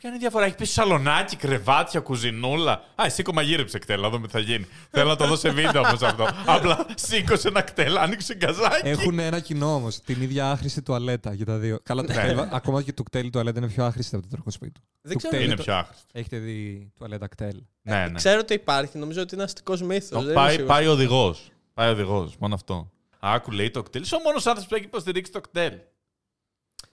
Ποια 0.00 0.08
είναι 0.08 0.18
η 0.18 0.20
διαφορά, 0.20 0.44
έχει 0.44 0.54
πει 0.54 0.64
σαλονάκι, 0.64 1.36
κρεβάτια, 1.36 2.00
κουζινούλα. 2.00 2.72
Α, 2.72 3.04
εσύ 3.04 3.22
μαγείρεψε 3.34 3.78
κτέλ, 3.78 4.00
να 4.00 4.08
δούμε 4.10 4.26
τι 4.26 4.32
θα 4.32 4.38
γίνει. 4.38 4.66
Θέλω 4.90 5.08
να 5.08 5.16
το 5.16 5.26
δω 5.26 5.36
σε 5.36 5.50
βίντεο 5.50 5.80
όμως 5.82 6.02
αυτό. 6.02 6.28
Απλά 6.46 6.86
σήκωσε 6.94 7.48
ένα 7.48 7.62
κτέλ, 7.62 7.96
άνοιξε 7.96 8.34
γκαζάκι. 8.34 8.88
Έχουν 8.88 9.18
ένα 9.18 9.40
κοινό 9.40 9.74
όμως. 9.74 10.00
Την 10.00 10.22
ίδια 10.22 10.50
άχρηστη 10.50 10.82
τουαλέτα 10.82 11.32
για 11.34 11.44
τα 11.44 11.56
δύο. 11.58 11.78
Καλά, 11.82 12.02
το 12.04 12.12
Ναι. 12.12 12.18
κτέλ, 12.22 12.38
ακόμα 12.50 12.82
και 12.82 12.92
το 12.92 13.02
κτέλ 13.02 13.26
η 13.26 13.30
τουαλέτα 13.30 13.58
είναι 13.58 13.68
πιο 13.68 13.84
άχρηστη 13.84 14.14
από 14.14 14.24
το 14.24 14.30
τροχοσπίτι. 14.30 14.80
Δεν 15.02 15.12
Το 15.12 15.18
ξέρω. 15.18 15.32
κτέλ 15.34 15.46
Είναι 15.46 15.56
το- 15.56 15.62
πιο 15.62 15.74
άχρηστο. 15.74 16.06
Έχετε 16.12 16.38
δει 16.38 16.90
τουαλέτα 16.98 17.28
κτέλ; 17.28 17.62
Ναι, 17.82 18.06
ναι. 18.06 18.12
Ξέρω 18.12 18.40
ότι 18.40 18.54
υπάρχει, 18.54 18.98
νομίζω 18.98 19.20
ότι 19.22 19.34
είναι 19.34 19.44
αστικός 19.44 19.82
μύθος. 19.82 20.32
Πάει, 20.32 20.62
πάει 20.62 20.86
οδηγός. 20.86 21.50
Πάει 21.74 21.90
οδηγός, 21.90 22.36
μόνο 22.38 22.54
αυτό. 22.54 22.90
Άκου 23.18 23.50
λέει 23.50 23.70
το 23.70 23.82
κτέλ. 23.82 24.02
Είσαι 24.02 24.14
ο 24.14 24.20
μόνος 24.24 24.46
άνθρωπος 24.46 24.68
που 24.68 24.74
έχει 24.74 24.84
υποστηρίξει 24.84 25.32
το 25.32 25.40
κτέλ. 25.40 25.72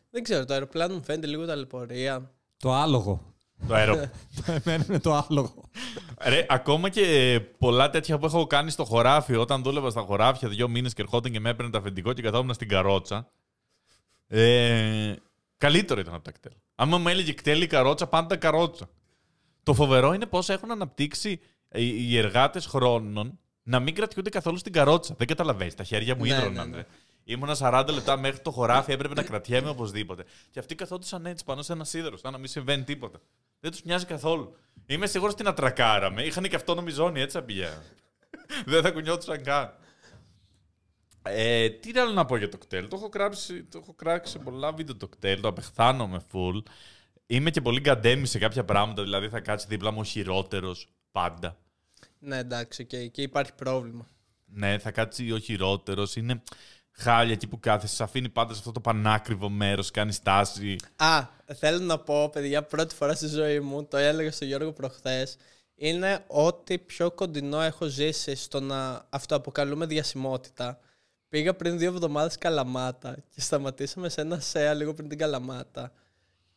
Δεν 0.10 0.24
ξέρω, 0.24 0.46
το 0.46 0.54
αεροπλάνο 0.54 0.94
μου 0.94 1.04
φαίνεται 1.04 1.28
λίγο 1.28 1.46
ταλαιπωρία. 1.46 2.32
Το 2.58 2.74
άλογο. 2.74 3.22
Το 3.68 3.74
αερο... 3.74 3.94
Εμένα 4.64 4.86
είναι 4.90 5.00
το 5.00 5.26
άλογο. 5.30 5.70
Ρε, 6.22 6.46
ακόμα 6.50 6.90
και 6.90 7.40
πολλά 7.58 7.90
τέτοια 7.90 8.18
που 8.18 8.26
έχω 8.26 8.48
κάνει 8.48 8.70
στο 8.72 8.84
χωράφι, 8.86 9.36
όταν 9.36 9.64
δούλευα 9.64 9.90
στα 9.90 10.02
χωράφια 10.02 10.50
δύο 10.50 10.68
μήνες 10.68 10.94
και 10.94 11.02
ερχόταν 11.02 11.32
και 11.32 11.40
με 11.40 11.50
έπαιρνε 11.50 11.72
το 11.72 11.78
αφεντικό 11.78 12.14
και 12.14 12.22
καθόμουν 12.22 12.54
στην 12.54 12.68
καρότσα. 12.68 13.32
Ε, 14.28 15.14
καλύτερο 15.58 16.00
ήταν 16.00 16.14
από 16.14 16.24
τα 16.24 16.32
κτέλ. 16.32 16.52
Άμα 16.76 16.98
μου 16.98 17.08
έλεγε 17.08 17.34
κτέλ 17.34 17.62
ή 17.62 17.68
καρότσα, 17.68 18.08
πάντα 18.08 18.36
καρότσα. 18.36 18.90
Το 19.64 19.74
φοβερό 19.74 20.14
είναι 20.14 20.26
πώς 20.26 20.50
έχουν 20.50 20.72
αναπτύξει 20.72 21.40
οι 21.74 22.10
οι 22.12 22.18
εργάτες 22.18 22.66
χρόνων 22.66 23.40
να 23.64 23.80
μην 23.80 23.96
κρατιούνται 23.96 24.30
καθόλου 24.30 24.58
στην 24.58 24.72
καρότσα. 24.74 25.16
Δεν 25.18 25.28
καταλαβαίνεις. 25.28 25.76
Τα 25.76 25.84
χέρια 25.84 26.16
μου 26.16 26.24
Ναι, 26.24 26.30
ίδρωναν. 26.30 26.70
ναι, 26.70 26.76
ναι. 26.78 26.84
Ρε. 27.28 27.34
Ήμουνα 27.34 27.56
40 27.60 27.88
λεπτά 27.94 28.18
μέχρι 28.18 28.40
το 28.40 28.52
χωράφι, 28.52 28.92
έπρεπε 28.92 29.14
να 29.14 29.24
κρατιέμαι 29.24 29.70
οπωσδήποτε. 29.70 30.24
Και 30.52 30.60
αυτοί 30.60 30.76
καθόντουσαν 30.76 31.26
έτσι 31.26 31.46
πάνω 31.46 31.62
σε 31.62 31.74
ένα 31.74 31.84
σίδερο, 31.84 32.18
σαν 32.18 32.32
να 32.32 32.38
μην 32.38 32.48
συμβαίνει 32.48 32.84
τίποτα. 32.84 33.20
Δεν 33.60 33.72
τους 33.72 33.84
νοιάζει 33.84 34.06
καθόλου. 34.06 34.56
Είμαι 34.86 35.08
σίγουρος 35.08 35.34
ότι 35.34 35.44
να 35.44 35.54
τρακάραμε. 35.54 36.24
Είχαν 36.24 36.44
και 36.44 36.56
αυτόνομη 36.56 36.92
ζώνη, 36.92 37.22
έτσι 37.22 37.38
θα 37.38 37.44
πηγαίνουν. 37.44 37.82
Δεν 38.66 38.82
θα 38.82 38.92
κουνιόντουσαν 38.92 39.44
καν. 39.44 39.74
Ε, 41.22 41.70
τι 41.70 42.00
άλλο 42.00 42.12
να 42.12 42.26
πω 42.26 42.38
για 42.38 42.50
το 42.50 42.58
κτέλ. 42.58 42.88
Το 42.88 42.96
έχω, 42.96 43.10
κράξει, 43.10 43.64
το 43.64 43.80
έχω 43.82 43.94
κράξει 43.94 44.32
σε 44.32 44.40
πολλά 44.40 44.72
βίντεο 44.72 44.96
το 44.96 45.08
κτέλ. 45.08 45.42
Το 45.42 45.48
απεχθάνομαι 45.48 46.22
full. 46.32 46.64
Είμαι 47.26 47.50
και 47.50 47.62
πολύ 47.62 47.80
γκαντέμι 47.80 48.26
σε 48.26 48.40
κάποια 48.40 48.66
πράγματα. 48.66 49.04
Δηλαδή 49.04 49.30
θα 49.30 49.40
κάτσει 49.40 49.68
δίπλα 49.70 49.92
μου 49.92 50.00
ο 50.00 50.04
χειρότερος 50.04 50.88
πάντα. 51.12 51.58
Ναι, 52.20 52.38
εντάξει, 52.38 52.88
okay. 52.90 53.12
και 53.12 53.22
υπάρχει 53.22 53.54
πρόβλημα. 53.54 54.08
Ναι, 54.46 54.78
θα 54.78 54.92
κάτσει 54.92 55.32
ο 55.32 55.38
χειρότερος. 55.38 56.16
Είναι 56.16 56.42
χάλια 56.98 57.34
εκεί 57.34 57.48
που 57.48 57.60
κάθεσαι. 57.60 57.96
Σε 57.96 58.04
αφήνει 58.04 58.30
πάντα 58.30 58.54
σε 58.54 58.60
αυτό 58.60 58.72
το 58.72 58.80
πανάκριβο 58.80 59.50
μέρος, 59.50 59.92
κάνει 59.92 60.12
στάση. 60.12 60.76
Α, 60.96 61.28
θέλω 61.54 61.80
να 61.80 62.00
πω, 62.00 62.30
παιδιά, 62.30 62.64
πρώτη 62.64 62.96
φορά 62.96 63.16
στη 63.16 63.28
ζωή 63.28 63.60
μου, 63.60 63.86
το 63.86 63.98
έλεγα 63.98 64.32
στον 64.32 64.48
Γιώργο 64.48 64.72
προχθές, 64.72 65.38
είναι 65.76 66.24
ότι 66.28 66.78
πιο 66.78 67.12
κοντινό 67.12 67.62
έχω 67.62 67.86
ζήσει 67.86 68.36
στο 68.36 68.60
να 68.60 69.06
αυτοαποκαλούμε 69.10 69.86
διασημότητα. 69.86 70.80
Πήγα 71.30 71.56
πριν 71.56 71.78
δύο 71.78 71.90
εβδομάδες 71.90 72.38
Καλαμάτα 72.38 73.18
και 73.30 73.42
σταματήσαμε 73.42 74.10
σε 74.10 74.22
ένα 74.22 74.40
ΣΕΑ 74.40 74.74
λίγο 74.74 74.94
πριν 74.94 75.10
την 75.10 75.18
Καλαμάτα. 75.18 75.92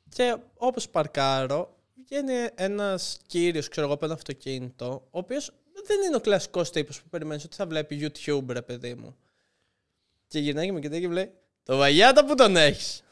Και 0.09 0.37
όπως 0.57 0.89
παρκάρω, 0.89 1.77
βγαίνει 2.05 2.33
ένας 2.55 3.19
κύριος, 3.27 3.69
ξέρω 3.69 3.87
εγώ, 3.87 3.95
από 3.95 4.05
ένα 4.05 4.15
αυτοκίνητο, 4.15 4.87
ο 4.87 5.19
οποίος 5.19 5.53
δεν 5.87 6.03
είναι 6.07 6.17
ο 6.17 6.21
κλασικός 6.21 6.71
τύπος 6.71 7.03
που 7.03 7.09
περιμένεις 7.09 7.45
ότι 7.45 7.57
θα 7.57 7.67
βλέπει 7.67 8.13
YouTube, 8.13 8.45
ρε 8.49 8.63
παιδί 8.63 8.95
μου. 8.95 9.17
Και 10.31 10.39
γυρνάει 10.39 10.67
και 10.67 10.73
με 10.73 10.81
κοιτάει 10.81 11.01
και 11.01 11.09
λέει: 11.09 11.31
Το 11.65 11.77
βαγιάτα 11.77 12.25
που 12.25 12.35
τον 12.35 12.57
έχεις. 12.57 13.03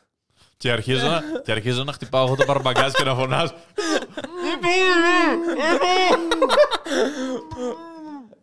Και 0.57 0.71
αρχίζω, 0.71 1.07
να, 1.07 1.23
και 1.45 1.53
αρχίζω 1.53 1.85
να 1.85 1.93
χτυπάω 1.93 2.27
εγώ 2.27 2.37
το 2.37 2.45
παρμπαγκάζ 2.45 2.93
και 2.93 3.05
να 3.05 3.15
φωνάζω. 3.15 3.55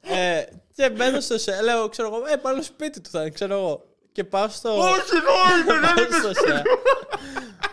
ε, 0.01 0.43
και 0.75 0.89
μπαίνω 0.89 1.19
στο 1.19 1.37
σε, 1.37 1.61
λέω, 1.61 1.89
ξέρω 1.89 2.07
εγώ, 2.07 2.25
ε, 2.27 2.35
πάνω 2.35 2.61
σπίτι 2.61 3.01
του 3.01 3.09
θα 3.09 3.21
είναι, 3.21 3.29
ξέρω 3.29 3.53
εγώ. 3.53 3.85
Και 4.11 4.23
πάω 4.23 4.47
στο... 4.47 4.77
Όχι, 4.77 4.89
όχι, 4.89 5.63
πάω 5.81 6.19
στο 6.19 6.33
σε. 6.33 6.61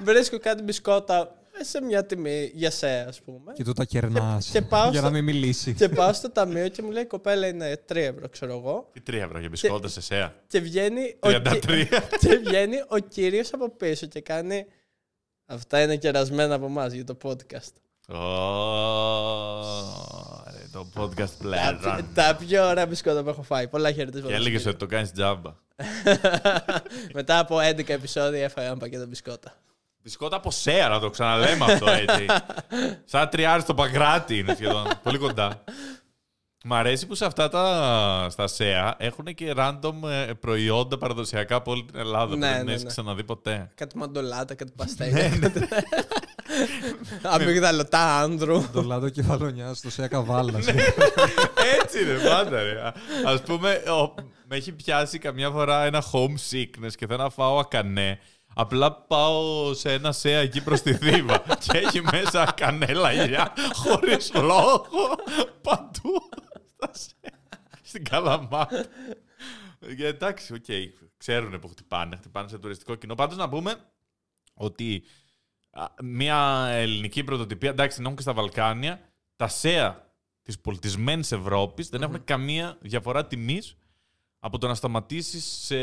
Βρίσκω 0.00 0.38
κάτι 0.38 0.62
μπισκότα 0.62 1.34
σε 1.64 1.82
μια 1.82 2.06
τιμή 2.06 2.50
για 2.54 2.70
σε, 2.70 2.88
ας 2.88 3.20
πούμε. 3.20 3.52
Και 3.52 3.64
του 3.64 3.72
τα 3.72 3.84
κερνάς. 3.84 4.52
Για 4.90 5.00
να 5.00 5.10
μην 5.10 5.24
μιλήσει. 5.24 5.74
Και 5.74 5.88
πάω 5.88 6.12
στο 6.12 6.30
ταμείο 6.30 6.68
και 6.68 6.82
μου 6.82 6.90
λέει: 6.90 7.02
Η 7.02 7.06
κοπέλα 7.06 7.46
είναι 7.46 7.84
3 7.92 7.96
ευρώ, 7.96 8.28
ξέρω 8.28 8.52
εγώ. 8.52 8.90
Τι 8.92 9.00
3 9.06 9.12
ευρώ 9.14 9.38
για 9.38 9.48
μπισκότα 9.48 9.88
σε 9.88 10.00
σέα; 10.00 10.34
Και 10.46 10.60
βγαίνει, 10.60 11.16
33. 11.20 11.30
ο, 11.30 11.38
και 12.20 12.36
βγαίνει 12.46 12.76
ο 12.88 12.98
κύριος 12.98 13.52
από 13.52 13.70
πίσω 13.70 14.06
και 14.06 14.20
κάνει. 14.20 14.66
Αυτά 15.46 15.82
είναι 15.82 15.96
κερασμένα 15.96 16.54
από 16.54 16.66
εμάς 16.66 16.92
για 16.92 17.04
το 17.04 17.16
podcast. 17.22 17.72
το 20.72 20.86
podcast 20.96 21.30
πλέον. 21.38 21.78
Τα 22.14 22.36
πιο 22.46 22.68
ωραία 22.68 22.86
μπισκότα 22.86 23.22
που 23.22 23.28
έχω 23.28 23.42
φάει. 23.42 23.68
Πολλά 23.68 23.92
χαιρετίσματα. 23.92 24.28
Και 24.34 24.40
έλεγες 24.40 24.66
ότι 24.66 24.76
το 24.76 24.86
κάνεις 24.86 25.12
τζάμπα. 25.12 25.54
Μετά 27.14 27.38
από 27.38 27.56
11 27.56 27.88
επεισόδια 27.88 28.44
έφαγα 28.44 28.66
ένα 28.66 28.76
πακέτο 28.76 29.06
μπισκότα. 29.06 29.56
Μπισκότα 30.02 30.36
από 30.36 30.50
σέα, 30.50 30.88
να 30.88 31.00
το 31.00 31.10
ξαναλέμε 31.10 31.64
αυτό 31.64 31.90
έτσι. 31.90 32.26
Σαν 33.12 33.28
τριάρι 33.28 33.62
στο 33.62 33.74
Παγκράτη 33.74 34.38
είναι 34.38 34.54
σχεδόν. 34.54 34.86
Πολύ 35.02 35.18
κοντά. 35.18 35.64
Μ' 36.64 36.74
αρέσει 36.74 37.06
που 37.06 37.14
σε 37.14 37.24
αυτά 37.24 37.48
τα 37.48 38.26
στα 38.30 38.46
ΣΕΑ 38.46 38.94
έχουν 38.98 39.24
και 39.24 39.54
random 39.56 39.92
ε, 40.28 40.32
προϊόντα 40.40 40.98
παραδοσιακά 40.98 41.54
από 41.56 41.70
όλη 41.70 41.84
την 41.84 41.98
Ελλάδα 41.98 42.32
που 42.32 42.38
Ναι, 42.38 42.52
δεν 42.52 42.64
ναι, 42.64 42.70
έχεις 42.70 42.82
ναι. 42.82 42.88
ξαναδεί 42.88 43.24
ποτέ. 43.24 43.70
Κάτι 43.74 43.96
μαντολάτα, 43.98 44.54
κάτι 44.54 44.72
Ναι, 44.76 44.84
παστέλια. 44.84 45.30
Αμυγδαλωτά 47.22 48.18
Άνδρου. 48.20 48.64
Μαντολάτο 48.72 49.08
Κεφαλονιά 49.08 49.74
στο 49.74 49.90
ΣΕΑ 49.90 50.08
Καβάλα. 50.08 50.58
Έτσι 51.80 52.04
ρε, 52.04 52.28
πάντα 52.28 52.62
ρε. 52.62 52.82
Α 53.34 53.40
πούμε, 53.44 53.70
ο- 53.74 54.14
με 54.48 54.56
έχει 54.56 54.72
πιάσει 54.72 55.18
καμιά 55.18 55.50
φορά 55.50 55.84
ένα 55.84 56.02
homesickness 56.12 56.92
και 56.96 57.06
θέλω 57.06 57.22
να 57.22 57.30
φάω 57.30 57.58
ακανέ. 57.58 58.18
Απλά 58.54 58.92
πάω 58.92 59.74
σε 59.74 59.92
ένα 59.92 60.12
ΣΕΑ 60.12 60.38
εκεί 60.38 60.62
προς 60.62 60.82
τη 60.82 60.94
Θήβα 60.94 61.38
και 61.62 61.78
έχει 61.78 62.00
μέσα 62.00 62.42
ακανέ 62.42 63.12
Λαϊλιά 63.12 63.52
χωρίς 63.74 64.32
λόγο 64.34 64.86
παντού 65.62 66.28
στα 66.66 66.90
ΣΕΑ, 66.92 67.40
στην 67.82 68.04
Καλαμάτα. 68.04 68.86
Και 69.96 70.06
εντάξει, 70.06 70.54
οκ, 70.54 70.64
ξέρουν 71.16 71.58
που 71.58 71.68
χτυπάνε, 71.68 72.16
χτυπάνε 72.16 72.48
σε 72.48 72.58
τουριστικό 72.58 72.94
κοινό. 72.94 73.14
Πάντως 73.14 73.36
να 73.36 73.48
πούμε 73.48 73.74
ότι 74.54 75.04
α, 75.70 75.84
μια 76.02 76.66
ελληνική 76.70 77.24
πρωτοτυπία, 77.24 77.70
εντάξει, 77.70 77.96
την 77.96 78.04
έχουμε 78.04 78.16
και 78.16 78.22
στα 78.22 78.32
Βαλκάνια, 78.32 79.00
τα 79.36 79.48
ΣΕΑ 79.48 80.10
της 80.42 80.60
πολιτισμένης 80.60 81.32
Ευρώπης 81.32 81.88
δεν 81.88 82.02
έχουν 82.02 82.24
καμία 82.24 82.78
διαφορά 82.80 83.26
τιμής 83.26 83.76
από 84.44 84.58
το 84.58 84.66
να 84.66 84.74
σταματήσεις 84.74 85.44
σε 85.44 85.76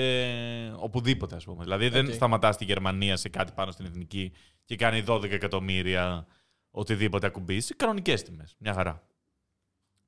οπουδήποτε, 0.76 1.36
ας 1.36 1.44
πούμε. 1.44 1.64
Δηλαδή, 1.64 1.90
δεν 1.90 2.08
Οκ. 2.08 2.14
σταματάς 2.14 2.56
στη 2.56 2.66
Γερμανία 2.66 3.18
σε 3.18 3.30
κάτι 3.30 3.52
πάνω 3.52 3.72
στην 3.72 3.86
εθνική 3.86 4.32
και 4.66 4.76
κάνει 4.76 5.04
12 5.08 5.32
εκατομμύρια 5.32 6.28
οτιδήποτε 6.72 7.28
ακουμπήσει. 7.28 7.76
Κανονικές 7.76 8.24
τιμές. 8.24 8.56
Μια 8.58 8.74
χαρά. 8.74 9.08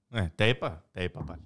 Ναι, 0.08 0.32
τα 0.36 0.48
είπα. 0.48 0.86
Τα 0.92 1.02
είπα 1.04 1.24
πάλι. 1.24 1.42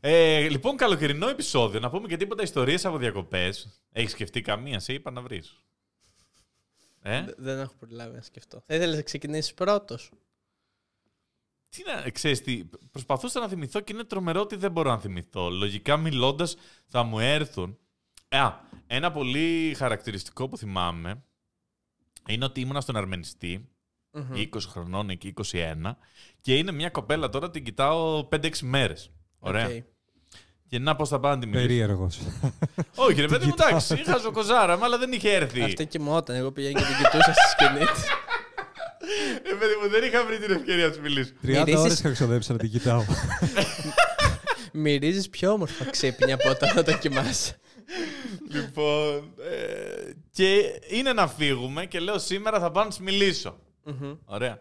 Ε, 0.00 0.48
λοιπόν, 0.48 0.76
καλοκαιρινό 0.76 1.28
επεισόδιο. 1.28 1.80
Να 1.80 1.90
πούμε 1.90 2.08
και 2.08 2.16
τίποτα 2.16 2.42
ιστορίες 2.42 2.84
από 2.84 2.98
διακοπές. 2.98 3.82
Έχεις 3.92 4.10
σκεφτεί 4.10 4.40
καμία, 4.40 4.80
σε 4.80 4.92
είπα 4.92 5.10
να 5.10 5.20
βρεις. 5.20 5.56
Ε; 7.02 7.24
Δεν 7.36 7.58
έχω 7.58 7.74
προλάβει 7.78 8.14
να 8.14 8.22
σκεφτώ. 8.22 8.62
Θα 8.66 8.74
ήθελες 8.74 8.96
να 8.96 9.02
ξεκινήσεις 9.02 9.54
πρώτος; 9.54 10.10
Τι 11.68 11.82
να, 11.86 12.10
ξέρεις 12.10 12.42
τι, 12.42 12.64
προσπαθούσα 12.90 13.40
να 13.40 13.48
θυμηθώ 13.48 13.80
και 13.80 13.92
είναι 13.92 14.04
τρομερό 14.04 14.40
ότι 14.40 14.56
δεν 14.56 14.70
μπορώ 14.70 14.90
να 14.90 14.98
θυμηθώ. 14.98 15.50
Λογικά 15.50 15.96
μιλώντας 15.96 16.56
θα 16.86 17.02
μου 17.02 17.18
έρθουν. 17.18 17.78
Α, 18.28 18.52
ένα 18.86 19.10
πολύ 19.10 19.74
χαρακτηριστικό 19.78 20.48
που 20.48 20.56
θυμάμαι 20.56 21.24
είναι 22.28 22.44
ότι 22.44 22.60
ήμουνα 22.60 22.80
στον 22.80 22.96
αρμενιστη 22.96 23.68
20 24.34 24.46
χρονών 24.68 25.10
εκεί, 25.10 25.34
21, 25.52 25.74
και 26.40 26.56
είναι 26.56 26.72
μια 26.72 26.90
κοπέλα 26.90 27.28
τώρα, 27.28 27.50
την 27.50 27.64
κοιτάω 27.64 28.28
5-6 28.30 28.50
μέρες. 28.62 29.10
Ωραία. 29.38 29.84
Και 30.68 30.78
να 30.78 30.96
πώς 30.96 31.08
θα 31.08 31.20
πάω 31.20 31.34
να 31.34 31.40
τη 31.40 31.46
μιλήσω. 31.46 31.66
Περίεργος. 31.66 32.18
Όχι 32.94 33.20
ρε 33.20 33.26
παιδί 33.26 33.46
μου, 33.46 33.54
εντάξει, 33.58 33.94
είχα 33.94 34.16
ζωκοζάρα, 34.16 34.78
αλλά 34.82 34.98
δεν 34.98 35.12
είχε 35.12 35.32
έρθει. 35.32 35.62
Αυτή 35.62 35.86
κοιμόταν. 35.86 36.36
Εγώ 36.36 36.52
πηγαίνω 36.52 36.78
και 36.78 36.84
την 36.84 36.96
κοιτούσα 36.96 37.32
στη 37.32 37.48
σκηνή 37.48 37.78
της. 37.78 38.04
Ε, 39.42 39.52
παιδί 39.58 39.74
μου, 39.82 39.88
δεν 39.88 40.02
είχα 40.04 40.24
βρει 40.24 40.38
την 40.38 40.54
ευκαιρία 40.56 40.86
να 40.86 40.92
σου 40.92 41.00
μιλήσω. 41.00 41.30
30 41.42 41.58
Μυρίσεις- 41.58 41.76
ώρες 41.80 41.98
είχα 41.98 42.10
ξοδέψει 42.12 42.52
να 42.52 42.58
την 42.58 42.70
κοιτάω. 42.70 43.04
Μυρίζεις 44.72 45.28
πιο 45.30 45.52
όμορφα 45.52 45.90
ξύπνια 45.90 46.34
από 46.34 46.48
όταν 46.50 46.84
το 46.84 46.98
κοιμάσαι. 46.98 47.58
Λοιπόν, 48.50 49.32
ε, 49.50 50.12
και 50.30 50.80
είναι 50.88 51.12
να 51.12 51.26
φύγουμε 51.28 51.86
και 51.86 52.00
λέω 52.00 52.18
σήμερα 52.18 52.60
θα 52.60 52.70
πάω 52.70 52.84
να 52.84 52.90
σου 52.90 53.02
μιλήσω. 53.02 53.58
Ωραία. 54.24 54.60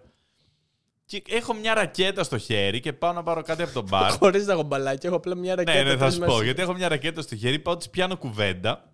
Και 1.06 1.22
έχω 1.30 1.54
μια 1.54 1.74
ρακέτα 1.74 2.24
στο 2.24 2.38
χέρι 2.38 2.80
και 2.80 2.94
πάω 2.94 3.14
να 3.14 3.24
πάρω 3.24 3.42
κάτι 3.42 3.62
από 3.62 3.74
τον 3.74 3.84
μπαρ. 3.90 4.12
Χωρίς 4.12 4.46
να 4.46 4.54
έχω 4.54 4.64
μπαλάκι, 4.64 5.06
έχω 5.06 5.16
απλά 5.16 5.36
μια 5.36 5.56
ρακέτα. 5.56 5.78
ναι, 5.78 5.84
ναι, 5.84 5.90
θα 5.92 5.98
τρεις 5.98 6.14
σου 6.14 6.20
μέσα. 6.20 6.32
πω. 6.32 6.42
Γιατί 6.44 6.62
έχω 6.62 6.74
μια 6.74 6.88
ρακέτα 6.88 7.22
στο 7.22 7.36
χέρι, 7.36 7.60
πάω, 7.60 7.78
της 7.78 7.90
πιάνω 7.90 8.18
κουβέντα. 8.18 8.94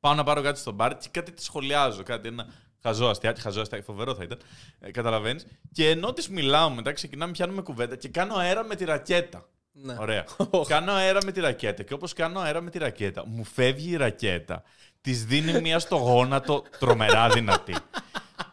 Πάω 0.00 0.14
να 0.14 0.24
πάρω 0.24 0.42
κάτι 0.42 0.58
στο 0.58 0.72
μπαρ 0.72 0.96
και 0.98 1.08
κάτι 1.10 1.32
τη 1.32 1.42
σχολιάζω. 1.42 2.02
Κάτι 2.02 2.28
ένα 2.28 2.46
χαζό 2.82 3.06
αστιάκι, 3.06 3.40
χαζό 3.40 3.60
αστιάκι, 3.60 3.84
φοβερό 3.84 4.14
θα 4.14 4.22
ήταν. 4.22 4.38
Ε, 4.80 4.90
Καταλαβαίνεις. 4.90 5.46
Και 5.72 5.88
ενώ 5.90 6.12
της 6.12 6.28
μιλάω 6.28 6.70
μετά, 6.70 6.92
ξεκινάμε, 6.92 7.32
πιάνουμε 7.32 7.62
κουβέντα 7.62 7.96
και 7.96 8.08
κάνω 8.08 8.34
αέρα 8.34 8.64
με 8.64 8.74
τη 8.74 8.84
ρακέτα. 8.84 9.46
Ναι. 9.72 9.96
Ωραία. 9.98 10.24
κάνω 10.66 10.92
αέρα 10.92 11.18
με 11.24 11.32
τη 11.32 11.40
ρακέτα 11.40 11.82
και 11.82 11.94
όπως 11.94 12.12
κάνω 12.12 12.40
αέρα 12.40 12.60
με 12.60 12.70
τη 12.70 12.78
ρακέτα, 12.78 13.26
μου 13.26 13.44
φεύγει 13.44 13.90
η 13.90 13.96
ρακέτα, 13.96 14.62
της 15.00 15.24
δίνει 15.24 15.60
μία 15.60 15.78
στο 15.78 15.96
γόνατο 15.96 16.62
τρομερά 16.78 17.28
δυνατή. 17.28 17.74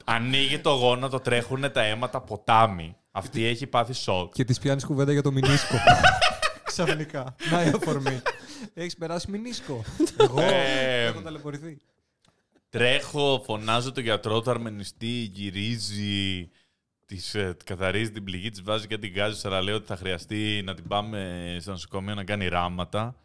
Ανοίγει 0.04 0.60
το 0.60 0.70
γόνατο, 0.70 1.20
τρέχουν 1.20 1.72
τα 1.72 1.82
αίματα 1.84 2.22
ποτάμι. 2.22 2.96
Αυτή 3.12 3.46
έχει 3.46 3.68
πάθει 3.68 3.94
σοκ. 3.94 4.34
και 4.34 4.44
της 4.44 4.60
πιάνεις 4.60 4.86
κουβέντα 4.86 5.12
για 5.12 5.22
το 5.22 5.32
μηνίσκο. 5.32 5.76
Ξαφνικά. 6.64 7.36
Να 7.52 7.64
η 7.64 7.68
αφορμή. 7.76 8.22
Έχεις 8.74 8.96
περάσει 8.98 9.32
μηνίσκο. 9.32 9.84
Εγώ 10.18 10.42
Ε, 10.42 11.06
έχω 11.06 11.22
ταλαιπωρηθεί. 11.22 11.78
Τρέχω, 12.70 13.42
φωνάζω 13.46 13.92
τον 13.92 14.04
γιατρό 14.04 14.42
του 14.42 14.50
αρμενιστή, 14.50 15.08
γυρίζει, 15.34 16.50
της, 17.06 17.36
ε, 17.36 17.56
καθαρίζει 17.66 18.12
την 18.12 18.24
πληγή, 18.24 18.50
της 18.50 18.62
βάζει 18.62 18.88
και 18.88 18.98
την 18.98 19.12
γκάζι, 19.12 19.42
αλλά 19.48 19.62
λέει 19.62 19.74
ότι 19.74 19.86
θα 19.86 19.96
χρειαστεί 19.96 20.62
να 20.66 20.74
την 20.76 20.88
πάμε 20.88 21.58
στο 21.62 21.72
νοσοκομείο 21.72 22.16
να 22.16 22.24
κάνει 22.24 22.48
ράματα. 22.48 23.16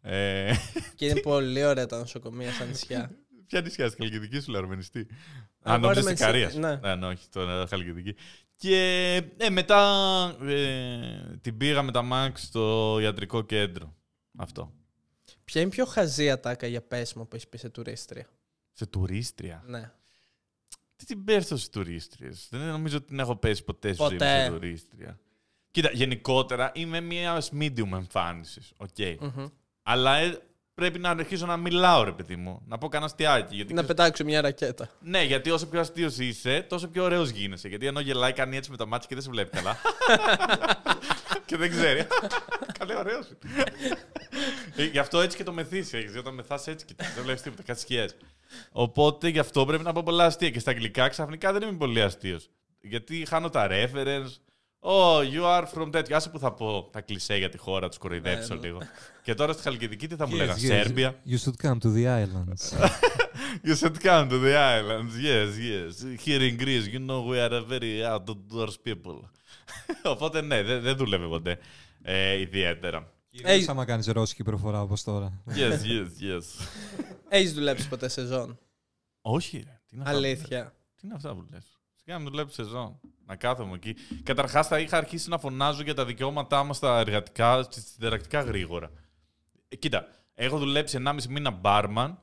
Ε, 0.00 0.54
Και 0.94 1.06
είναι 1.06 1.20
πολύ 1.20 1.64
ωραία 1.64 1.86
τα 1.86 1.98
νοσοκομεία 1.98 2.52
στα 2.52 2.64
νησιά. 2.64 3.10
Ποια 3.46 3.60
νησιά, 3.60 3.88
στη 3.88 3.96
Χαλκιδική 4.00 4.40
σου 4.40 4.50
λέει 4.50 4.60
αρμενιστή; 4.60 5.00
Α, 5.00 5.06
Α, 5.60 5.80
νόμιζα 5.80 6.00
στην 6.02 6.24
Αρμενιστή, 6.24 6.60
Ικαρία. 6.60 6.78
ναι. 6.80 6.94
ναι, 6.94 7.06
όχι, 7.06 7.28
το 7.32 7.66
Χαλκιδική. 7.68 8.14
Και 8.56 8.76
ε, 9.36 9.50
μετά 9.50 9.80
ε, 10.42 11.36
την 11.40 11.56
πήγα 11.56 11.82
με 11.82 11.92
τ' 11.92 12.02
αμάξι 12.02 12.42
στο 12.42 12.98
ιατρικό 13.02 13.42
κέντρο. 13.42 13.94
Αυτό. 14.38 14.72
Ποια 15.44 15.60
είναι 15.60 15.70
η 15.70 15.72
πιο 15.72 15.84
χαζή 15.84 16.30
ατάκα 16.30 16.66
για 16.66 16.82
πέσιμο 16.82 17.24
που 17.24 17.34
έχεις 17.36 17.48
πει 17.48 17.58
σε 17.58 17.68
τουρίστρια; 17.68 18.26
Σε 18.78 18.86
τουρίστρια. 18.86 19.62
Ναι. 19.66 19.90
Τι 20.96 21.04
την 21.04 21.24
πέφτω 21.24 21.56
σε 21.56 21.70
τουρίστριες; 21.70 22.46
Δεν 22.50 22.60
νομίζω 22.60 22.96
ότι 22.96 23.06
την 23.06 23.18
έχω 23.18 23.36
πέσει 23.36 23.64
ποτέ 23.64 23.92
στη 23.92 24.02
ζωή 24.02 24.12
μου 24.12 24.18
Ποτέ. 24.18 24.44
σε 24.44 24.50
τουρίστρια. 24.50 25.18
Κοίτα, 25.70 25.90
γενικότερα 25.92 26.72
είμαι 26.74 27.00
μιας 27.00 27.50
medium 27.60 27.92
εμφάνισης. 27.92 28.72
Οκ. 28.76 29.20
Μμμ. 29.20 29.46
Αλλά 29.82 30.16
ε, 30.16 30.38
πρέπει 30.74 30.98
να 30.98 31.10
αρχίσω 31.10 31.46
να 31.46 31.56
μιλάω, 31.56 32.04
ρε 32.04 32.12
παιδί 32.12 32.36
μου. 32.36 32.62
Να 32.66 32.78
πω 32.78 32.88
κανένα 32.88 33.10
αστιάκι. 33.10 33.54
Γιατί 33.54 33.74
Να 33.74 33.84
πετάξω 33.84 34.24
μια 34.24 34.40
ρακέτα. 34.40 34.90
Ναι, 35.00 35.22
γιατί 35.22 35.50
όσο 35.50 35.66
πιο 35.66 35.80
αστείος 35.80 36.18
είσαι, 36.18 36.62
τόσο 36.68 36.88
πιο 36.88 37.04
ωραίος 37.04 37.28
γίνεσαι. 37.30 37.68
Γιατί 37.68 37.86
ενώ 37.86 38.00
γελάει, 38.00 38.32
κάνει 38.32 38.56
έτσι 38.56 38.70
με 38.70 38.76
τα 38.76 38.86
μάτια 38.86 39.08
και 39.08 39.14
δεν 39.14 39.24
σε 39.24 39.30
βλέπει 39.30 39.50
καλά. 39.50 39.76
και 41.46 41.56
δεν 41.56 41.70
ξέρει. 41.70 42.06
Καλέ, 42.78 42.94
ωραίος. 42.94 43.28
γι' 44.92 44.98
αυτό 44.98 45.20
έτσι 45.20 45.36
και 45.36 45.44
το 45.44 45.52
μεθύσει. 45.52 45.96
Έχεις 45.96 46.16
όταν 46.16 46.34
μεθάς 46.34 46.66
έτσι 46.66 46.84
και 46.84 46.94
δεν 47.14 47.22
βλέπεις 47.24 47.42
τίποτα, 47.42 47.62
κάτι 47.62 47.80
σκιές. 47.80 48.16
Οπότε 48.72 49.28
γι' 49.28 49.38
αυτό 49.38 49.64
πρέπει 49.66 49.82
να 49.82 49.92
πω 49.92 50.02
πολλά 50.02 50.24
αστεία. 50.24 50.50
Και 50.50 50.58
στα 50.58 50.70
αγγλικά 50.70 51.08
ξαφνικά 51.08 51.52
δεν 51.52 51.62
είμαι 51.62 51.76
πολύ 51.76 52.02
αστείος. 52.02 52.48
Γιατί 52.80 53.26
χάνω 53.28 53.48
τα 53.48 53.66
reference. 53.70 54.30
Oh, 54.80 55.20
you 55.34 55.42
are 55.42 55.64
from 55.74 55.92
τέτοιο. 55.92 56.16
Άσε 56.16 56.28
που 56.28 56.38
θα 56.38 56.52
πω 56.52 56.88
τα 56.92 57.00
κλισέ 57.00 57.36
για 57.36 57.48
τη 57.48 57.58
χώρα, 57.58 57.88
τους 57.88 57.98
κοροϊδέψω 57.98 58.54
Ναι, 58.54 58.60
ναι. 58.60 58.66
λίγο. 58.66 58.78
και 59.22 59.34
τώρα 59.34 59.52
στη 59.52 59.62
Χαλκιδική 59.62 60.06
τι 60.06 60.16
θα 60.16 60.26
μου 60.28 60.34
Yes, 60.34 60.36
λέγα, 60.36 60.54
yes, 60.54 60.58
Σέρμπια. 60.58 61.14
You 61.30 61.36
should 61.44 61.66
come 61.66 61.78
to 61.78 61.92
the 61.94 62.04
islands. 62.24 62.72
You 63.64 63.74
should 63.76 63.98
come 64.02 64.28
to 64.28 64.38
the 64.46 64.54
islands. 64.78 65.12
Yes, 65.30 65.50
yes. 65.72 65.92
Here 66.26 66.42
in 66.48 66.56
Greece, 66.62 66.86
you 66.94 67.00
know 67.08 67.20
we 67.30 67.38
are 67.46 67.54
a 67.60 67.62
very 67.72 67.94
outdoors 68.12 68.76
people. 68.88 69.18
Οπότε 70.12 70.40
ναι, 70.40 70.62
δεν 70.62 70.80
δεν 70.82 70.96
δούλευε 70.96 71.26
ποτέ 71.26 71.58
ε, 72.02 72.40
ιδιαίτερα. 72.40 73.12
Κυρίως 73.36 73.68
άμα 73.68 73.84
κάνεις 73.84 74.06
ρώσικη 74.06 74.42
προφορά 74.42 74.82
όπως 74.82 75.02
τώρα. 75.02 75.42
Yes, 75.48 75.72
yes, 75.72 76.06
yes. 76.22 76.66
Έχεις 77.28 77.54
δουλέψει 77.54 77.88
ποτέ 77.88 78.08
σεζόν; 78.08 78.58
Όχι, 79.20 79.56
ρε. 79.56 79.80
Τι 79.86 79.96
είναι 79.96 80.02
αυτά 80.02 80.14
που 80.14 80.20
λες; 80.20 80.38
Αλήθεια. 80.38 80.74
Τι 80.94 81.00
είναι 81.04 81.14
αυτά 81.14 81.34
που 81.34 81.44
λες; 81.50 81.80
Σιγά 81.94 82.18
μην 82.18 82.28
δουλέψει 82.28 82.54
σεζόν. 82.54 83.00
Να 83.26 83.36
κάθομαι 83.36 83.74
εκεί. 83.74 83.94
Καταρχάς 84.22 84.66
θα 84.66 84.78
είχα 84.80 84.96
αρχίσει 84.96 85.28
να 85.28 85.38
φωνάζω 85.38 85.82
για 85.82 85.94
τα 85.94 86.04
δικαιώματά 86.04 86.64
μας 86.64 86.76
στα 86.76 86.98
εργατικά, 86.98 87.62
στη 87.62 87.80
συνταρακτικά 87.80 88.40
γρήγορα. 88.40 88.90
Ε, 89.68 89.76
κοίτα, 89.76 90.06
έχω 90.34 90.58
δουλέψει 90.58 90.96
1,5 90.96 91.26
μήνα 91.28 91.50
μπάρμαν 91.50 92.22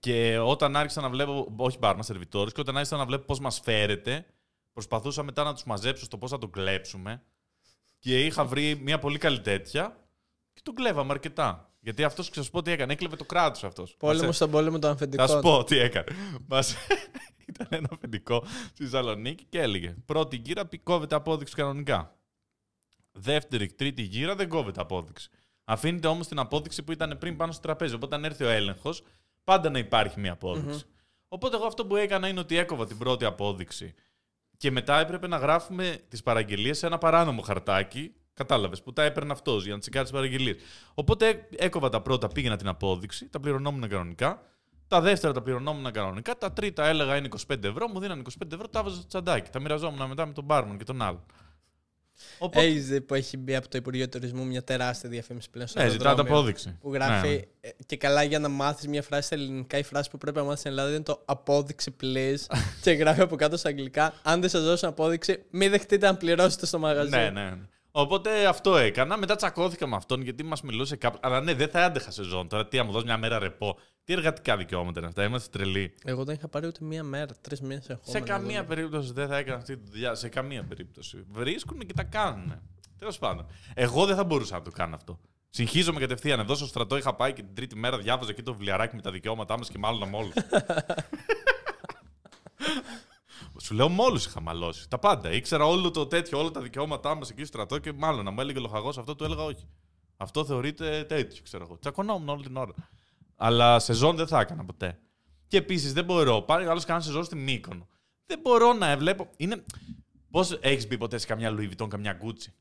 και 0.00 0.38
όταν 0.38 0.76
άρχισα 0.76 1.00
να 1.00 1.08
βλέπω. 1.08 1.54
Όχι 1.56 1.78
μπάρμαν, 1.78 2.04
σερβιτόρος, 2.04 2.52
και 2.52 2.60
όταν 2.60 2.76
άρχισα 2.76 2.96
να 2.96 3.06
βλέπω 3.06 3.24
πώς 3.24 3.40
μας 3.40 3.60
φέρεται, 3.60 4.26
προσπαθούσα 4.72 5.22
μετά 5.22 5.44
να 5.44 5.52
τους 5.52 5.64
μαζέψω 5.64 6.04
στο 6.04 6.18
πώς 6.18 6.30
θα 6.30 6.38
τον 6.38 6.50
κλέψουμε. 6.50 7.22
Και 8.00 8.24
είχα 8.24 8.44
βρει 8.44 8.76
μια 8.82 8.98
πολύ 8.98 9.18
καλή 9.18 9.40
τέτοια 9.40 9.96
και 10.52 10.60
τον 10.62 10.74
κλέβαμε 10.74 11.12
αρκετά. 11.12 11.64
Γιατί 11.80 12.04
αυτός, 12.04 12.30
ξέρω 12.30 12.44
σου 12.44 12.50
πω 12.50 12.62
τι 12.62 12.70
έκανε, 12.70 12.92
έκλεβε 12.92 13.16
το 13.16 13.24
κράτος 13.24 13.64
αυτός. 13.64 13.94
Πόλεμο 13.98 14.32
στον 14.32 14.50
πόλεμο 14.50 14.78
των 14.78 14.88
Θα 14.90 14.94
αφεντικών. 14.94 15.28
σου 15.28 15.38
πω 15.40 15.64
τι 15.64 15.78
έκανε. 15.78 16.04
Μας... 16.46 16.74
Ήταν 17.50 17.66
ένα 17.70 17.88
αφεντικό 17.92 18.44
στη 18.72 18.82
Θεσσαλονίκη 18.84 19.44
και 19.44 19.60
έλεγε: 19.60 19.94
Πρώτη 20.04 20.36
γύρα 20.36 20.66
πι- 20.66 20.82
κόβεται 20.82 21.14
απόδειξη 21.14 21.54
κανονικά. 21.54 22.14
Δεύτερη, 23.12 23.66
τρίτη 23.72 24.02
γύρα 24.02 24.34
δεν 24.34 24.48
κόβεται 24.48 24.80
απόδειξη. 24.80 25.28
Αφήνεται 25.64 26.06
όμως 26.08 26.26
την 26.28 26.38
απόδειξη 26.38 26.82
που 26.82 26.92
ήταν 26.92 27.16
πριν 27.18 27.36
πάνω 27.36 27.52
στο 27.52 27.60
τραπέζι. 27.62 27.94
Οπότε, 27.94 28.14
αν 28.14 28.24
έρθει 28.24 28.44
ο 28.44 28.48
έλεγχος, 28.48 29.02
πάντα 29.44 29.70
να 29.70 29.78
υπάρχει 29.78 30.20
μια 30.20 30.32
απόδειξη. 30.32 30.84
Οπότε, 31.28 31.56
εγώ 31.56 31.66
αυτό 31.66 31.86
που 31.86 31.96
έκανα 31.96 32.28
είναι 32.28 32.40
ότι 32.40 32.56
έκοβα 32.56 32.86
την 32.86 32.98
πρώτη 32.98 33.24
απόδειξη 33.24 33.94
και 34.60 34.70
μετά 34.70 35.00
έπρεπε 35.00 35.26
να 35.26 35.36
γράφουμε 35.36 35.98
τις 36.08 36.22
παραγγελίες 36.22 36.78
σε 36.78 36.86
ένα 36.86 36.98
παράνομο 36.98 37.42
χαρτάκι. 37.42 38.12
Κατάλαβες 38.34 38.82
που 38.82 38.92
τα 38.92 39.02
έπαιρνε 39.02 39.32
αυτός 39.32 39.64
για 39.64 39.72
να 39.74 39.80
τσεκάρει 39.80 40.04
τις 40.04 40.12
παραγγελίες. 40.14 40.56
Οπότε 40.94 41.28
έ- 41.28 41.62
έκοβα 41.62 41.88
τα 41.88 42.00
πρώτα, 42.00 42.28
πήγαινα 42.28 42.56
την 42.56 42.68
απόδειξη, 42.68 43.28
τα 43.28 43.40
πληρωνόμουν 43.40 43.88
κανονικά. 43.88 44.42
Τα 44.88 45.00
δεύτερα 45.00 45.32
τα 45.32 45.42
πληρωνόμουν 45.42 45.92
κανονικά. 45.92 46.38
Τα 46.38 46.52
τρίτα 46.52 46.86
έλεγα 46.86 47.16
είναι 47.16 47.28
25 47.48 47.64
ευρώ, 47.64 47.88
μου 47.88 48.00
δίνανε 48.00 48.22
25 48.42 48.52
ευρώ, 48.52 48.68
τα 48.68 48.82
βάζα 48.82 48.96
στο 48.96 49.06
τσαντάκι. 49.06 49.50
Τα 49.50 49.60
μοιραζόμουν 49.60 50.08
μετά 50.08 50.26
με 50.26 50.32
τον 50.32 50.44
μπάρμαν 50.44 50.78
και 50.78 50.84
τον 50.84 51.02
άλλο. 51.02 51.24
Οπότε. 52.38 52.66
Έχει 52.66 52.78
δει 52.78 53.00
που 53.00 53.14
έχει 53.14 53.36
μπει 53.36 53.54
από 53.54 53.68
το 53.68 53.78
Υπουργείο 53.78 54.08
Τουρισμού 54.08 54.46
μια 54.46 54.64
τεράστια 54.64 55.10
διαφήμιση 55.10 55.50
πλέον 55.50 55.68
στο 55.68 55.82
Ναι, 55.82 55.88
ζητάτε 55.88 56.08
αεροδρόμιο, 56.08 56.38
απόδειξη. 56.38 56.76
Που 56.80 56.92
γράφει 56.92 57.28
Ναι, 57.28 57.34
ναι. 57.34 57.40
ε, 57.60 57.70
και 57.86 57.96
καλά 57.96 58.22
για 58.22 58.38
να 58.38 58.48
μάθεις 58.48 58.88
μια 58.88 59.02
φράση 59.02 59.26
στα 59.26 59.34
ελληνικά. 59.34 59.78
Η 59.78 59.82
φράση 59.82 60.10
που 60.10 60.18
πρέπει 60.18 60.36
να 60.36 60.44
μάθεις 60.44 60.58
στην 60.60 60.70
Ελλάδα 60.70 60.90
είναι 60.90 61.02
το 61.02 61.22
απόδειξη 61.24 61.96
please. 62.02 62.56
και 62.82 62.90
γράφει 62.90 63.20
από 63.20 63.36
κάτω 63.36 63.56
στα 63.56 63.68
αγγλικά. 63.68 64.14
Αν 64.22 64.40
δεν 64.40 64.50
σας 64.50 64.62
δώσω 64.62 64.88
απόδειξη, 64.88 65.42
μην 65.50 65.70
δεχτείτε 65.70 66.06
να 66.06 66.16
πληρώσετε 66.16 66.66
στο 66.66 66.78
μαγαζί. 66.78 67.10
Ναι, 67.10 67.30
ναι. 67.30 67.52
Ναι. 67.92 68.02
Οπότε 68.02 68.46
αυτό 68.46 68.76
έκανα. 68.76 69.16
Μετά 69.16 69.36
τσακώθηκα 69.36 69.86
με 69.86 69.96
αυτόν 69.96 70.22
γιατί 70.22 70.42
μας 70.42 70.62
μιλούσε 70.62 70.96
κάποιο. 70.96 71.20
Αλλά 71.22 71.40
ναι, 71.40 71.54
δεν 71.54 71.68
θα 71.68 71.84
άντεχα 71.84 72.10
σεζόν 72.10 72.48
τώρα. 72.48 72.66
Τι, 72.68 72.76
να 72.76 72.84
μου 72.84 72.92
δώσει 72.92 73.04
μια 73.04 73.18
μέρα 73.18 73.38
ρεπό. 73.38 73.78
Τι 74.04 74.12
εργατικά 74.12 74.56
δικαιώματα 74.56 74.98
είναι 74.98 75.08
αυτά. 75.08 75.24
Είμαστε 75.24 75.58
τρελοί. 75.58 75.94
Εγώ 76.04 76.24
δεν 76.24 76.34
είχα 76.34 76.48
πάρει 76.48 76.66
ούτε 76.66 76.84
μία 76.84 77.02
μέρα. 77.02 77.34
Τρεις 77.40 77.60
μήνες 77.60 77.88
έχω. 77.88 78.02
Σε 78.04 78.20
καμία 78.20 78.64
περίπτωση 78.64 79.12
δεν 79.12 79.28
θα 79.28 79.36
έκανα 79.36 79.56
αυτή 79.56 79.76
τη 79.76 79.90
δουλειά. 79.90 80.14
Σε 80.14 80.28
καμία 80.28 80.64
περίπτωση. 80.64 81.24
Βρίσκουν 81.30 81.78
και 81.78 81.92
τα 81.92 82.02
κάνουν. 82.02 82.60
Τέλος 82.98 83.18
πάντων. 83.18 83.46
Εγώ 83.74 84.06
δεν 84.06 84.16
θα 84.16 84.24
μπορούσα 84.24 84.54
να 84.54 84.62
το 84.62 84.70
κάνω 84.70 84.94
αυτό. 84.94 85.20
Συγχύζομαι 85.50 86.00
κατευθείαν. 86.00 86.40
Εδώ 86.40 86.54
στο 86.54 86.66
στρατό 86.66 86.96
είχα 86.96 87.14
πάει 87.14 87.32
και 87.32 87.42
την 87.42 87.54
τρίτη 87.54 87.76
μέρα 87.76 87.98
διάβαζα 87.98 88.30
εκεί 88.30 88.42
το 88.42 88.52
βιβλιαράκι 88.52 88.96
με 88.96 89.02
τα 89.02 89.10
δικαιώματά 89.10 89.58
μας 89.58 89.68
και 89.68 89.78
μάλλον 89.78 90.08
με 90.08 90.16
όλου. 90.16 90.32
Σου 93.60 93.74
λέω 93.74 93.88
με 93.88 94.02
όλου 94.02 94.16
είχα 94.16 94.40
μαλώσει. 94.40 94.88
Τα 94.88 94.98
πάντα. 94.98 95.32
Ήξερα 95.32 95.66
όλο 95.66 95.90
το 95.90 96.06
τέτοιο, 96.06 96.38
όλα 96.38 96.50
τα 96.50 96.60
δικαιώματά 96.60 97.14
μας 97.14 97.30
εκεί 97.30 97.44
στο 97.44 97.46
στρατό 97.46 97.78
και 97.78 97.92
μάλλον 97.92 98.24
να 98.24 98.30
μου 98.30 98.40
έλεγε 98.40 98.58
λοχαγός 98.58 98.98
αυτό, 98.98 99.14
του 99.16 99.24
έλεγα 99.24 99.42
όχι. 99.42 99.68
Αυτό 100.16 100.44
θεωρείται 100.44 101.04
τέτοιο, 101.04 101.42
ξέρω 101.42 101.64
εγώ. 101.64 101.78
Τσακωνόμουν 101.78 102.28
όλη 102.28 102.42
την 102.42 102.56
ώρα. 102.56 102.72
Αλλά 103.36 103.78
σεζόν 103.78 104.16
δεν 104.16 104.26
θα 104.26 104.40
έκανα 104.40 104.64
ποτέ. 104.64 104.98
Και 105.46 105.56
επίσης 105.56 105.92
δεν 105.92 106.04
μπορώ. 106.04 106.42
Πάρει 106.42 106.66
άλλος 106.66 106.84
κανένα 106.84 107.04
σεζόν 107.04 107.24
στη 107.24 107.36
Μύκονο. 107.36 107.88
Δεν 108.26 108.40
μπορώ 108.40 108.72
να 108.72 108.96
βλέπω. 108.96 109.28
Είναι. 109.36 109.64
Πώς 110.30 110.58
έχεις 110.60 110.86
μπει 110.86 110.98
ποτέ 110.98 111.18
σε 111.18 111.26
καμιά 111.26 111.54
Louis 111.54 111.70
Vuitton, 111.70 111.88
καμιά 111.88 112.18
Gucci; 112.22 112.52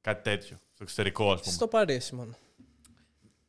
Κάτι 0.00 0.22
τέτοιο. 0.22 0.56
Στο 0.72 0.82
εξωτερικό, 0.82 1.32
ας 1.32 1.40
πούμε. 1.40 1.52
Στο 1.52 1.68
Παρίσι 1.68 2.14
μόνο. 2.14 2.34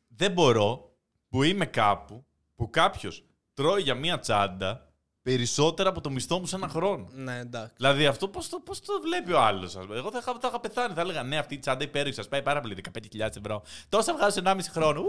Δεν 0.08 0.32
μπορώ 0.32 0.96
που 1.28 1.42
είμαι 1.42 1.66
κάπου 1.66 2.24
που 2.54 2.70
κάποιος 2.70 3.24
τρώει 3.54 3.82
για 3.82 3.94
μία 3.94 4.18
τσάντα 4.18 4.87
περισσότερα 5.22 5.88
από 5.88 6.00
το 6.00 6.10
μισθό 6.10 6.38
μου 6.38 6.46
σε 6.46 6.56
ένα 6.56 6.68
χρόνο. 6.68 7.08
Ναι, 7.14 7.38
εντάξει. 7.38 7.74
Δηλαδή 7.76 8.06
αυτό 8.06 8.28
πώς 8.28 8.48
το, 8.48 8.60
πώς 8.60 8.80
το 8.80 9.00
βλέπει 9.02 9.32
ο 9.32 9.40
άλλος. 9.40 9.76
Εγώ 9.76 10.10
θα 10.10 10.18
είχα, 10.18 10.32
θα 10.40 10.48
είχα 10.48 10.60
πεθάνει. 10.60 10.94
Θα 10.94 11.00
έλεγα 11.00 11.22
ναι, 11.22 11.38
αυτή 11.38 11.54
η 11.54 11.58
τσάντα 11.58 11.84
υπέροχη 11.84 12.14
σας 12.14 12.28
πάει 12.28 12.42
πάρα 12.42 12.60
πολύ. 12.60 12.76
15.000 12.92 13.20
ευρώ. 13.20 13.62
Τόσα 13.88 14.14
βγάζω 14.14 14.30
σε 14.30 14.40
1,5 14.44 14.58
χρόνο. 14.70 15.00
Ου, 15.00 15.06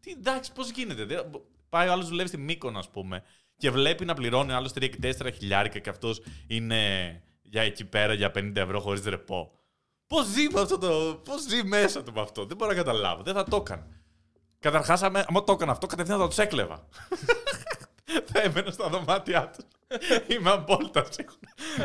Τι 0.00 0.10
εντάξει, 0.10 0.52
πώς 0.52 0.70
γίνεται. 0.70 1.04
Δεν- 1.04 1.30
Πάει 1.68 1.88
ο 1.88 1.92
άλλος 1.92 2.08
δουλεύει 2.08 2.28
στη 2.28 2.36
Μύκονο, 2.38 2.78
ας 2.78 2.88
πούμε, 2.88 3.22
και 3.56 3.70
βλέπει 3.70 4.04
να 4.04 4.14
πληρώνει 4.14 4.52
άλλος 4.52 4.72
3 4.72 4.88
και 4.88 4.98
4 5.18 5.30
χιλιάρικα 5.30 5.78
και 5.78 5.90
αυτός 5.90 6.20
είναι 6.46 6.78
για 7.42 7.62
εκεί 7.62 7.84
πέρα 7.84 8.12
για 8.14 8.30
50 8.34 8.56
ευρώ 8.56 8.80
χωρίς 8.80 9.04
ρεπό. 9.04 9.52
Πώς 10.06 10.26
ζει 10.26 10.46
με 10.52 10.60
αυτό 10.60 10.78
το. 10.78 11.20
Πώς 11.24 11.42
ζει 11.42 11.64
μέσα 11.64 12.02
του 12.02 12.12
με 12.12 12.20
αυτό. 12.20 12.44
Δεν 12.44 12.56
μπορώ 12.56 12.70
να 12.70 12.76
καταλάβω. 12.76 13.22
Δεν 13.22 13.34
θα 13.34 13.44
το 13.44 13.56
έκανα. 13.56 13.86
Καταρχάς, 14.58 15.02
άμα, 15.02 15.24
άμα 15.28 15.44
το 15.44 15.52
έκανα 15.52 15.72
αυτό, 15.72 15.86
κατευθείαν 15.86 16.18
θα 16.18 16.28
του 16.28 16.40
έκλεβα. 16.40 16.88
Θα 18.04 18.40
έμενα 18.40 18.70
στα 18.70 18.88
δωμάτια 18.88 19.50
τους. 19.50 19.64
Είμαι 20.36 20.50
απόλυτα 20.50 21.06
σίγουρος. 21.10 21.38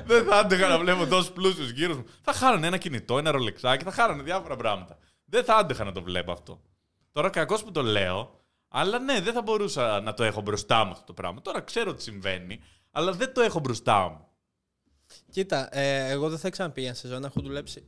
Δεν 0.06 0.26
θα 0.26 0.36
άντεγα 0.36 0.68
να 0.68 0.80
βλέπω 0.80 1.06
τόσους 1.06 1.32
πλούσιους 1.32 1.70
γύρω 1.70 1.96
μου. 1.96 2.06
Θα 2.22 2.34
χάρανε 2.34 2.68
ένα 2.68 2.78
κινητό, 2.78 3.18
ένα 3.18 3.32
ρολεξάκι, 3.32 3.84
θα 3.84 3.92
χάρανε 3.92 4.24
διάφορα 4.24 4.56
πράγματα. 4.56 4.98
Δεν 5.26 5.44
θα 5.44 5.56
άντεχα 5.56 5.84
να 5.84 5.92
το 5.92 6.02
βλέπω 6.02 6.32
αυτό. 6.32 6.62
Τώρα 7.12 7.30
κακώς 7.30 7.64
που 7.64 7.72
το 7.72 7.82
λέω, 7.82 8.40
αλλά 8.68 9.00
ναι, 9.00 9.22
δεν 9.22 9.34
θα 9.34 9.42
μπορούσα 9.42 10.02
να 10.02 10.14
το 10.14 10.24
έχω 10.24 10.42
μπροστά 10.42 10.84
μου 10.84 10.92
αυτό 10.92 11.04
το 11.06 11.14
πράγμα. 11.14 11.42
Τώρα 11.42 11.62
ξέρω 11.62 11.94
τι 11.94 12.02
συμβαίνει, 12.02 12.60
αλλά 12.92 13.12
δεν 13.12 13.34
το 13.34 13.42
έχω 13.42 13.60
μπροστά 13.60 14.10
μου. 14.10 14.28
Κοίτα, 15.32 15.78
ε, 15.78 16.10
εγώ 16.10 16.30
δεν 16.30 16.38
θα 16.38 16.50
ξαναπήγα 16.50 16.94
σεζόν. 16.94 17.24
Έχω 17.24 17.42
δουλέψει. 17.42 17.86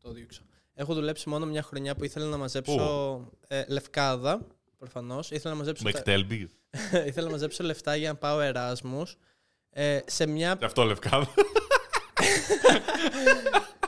Το 0.00 0.12
διώξω. 0.12 0.42
Έχω 0.74 0.94
δουλέψει 0.94 1.28
μόνο 1.28 1.46
μια 1.46 1.62
χρονιά 1.62 1.94
που 1.94 2.04
ήθελα 2.04 2.26
να 2.26 2.36
μαζέψω 2.36 3.20
ε, 3.48 3.64
λευκάδα. 3.68 4.46
Προφανώς. 4.78 5.30
Ήθελα 5.30 5.52
να 5.54 5.58
μαζέψω. 5.60 5.82
Με 5.84 5.92
τα- 5.92 5.98
εκτέλμπι. 5.98 6.50
ήθελα 7.08 7.26
να 7.26 7.30
μαζέψω 7.32 7.62
λεφτά 7.64 7.96
για 7.96 8.08
να 8.08 8.14
πάω 8.16 8.40
Εράσμους. 8.40 9.16
Ε, 9.70 10.00
σε, 10.06 10.26
μια, 10.26 10.54
Και 10.58 10.64
αυτό 10.64 10.82
λευκά. 10.84 11.28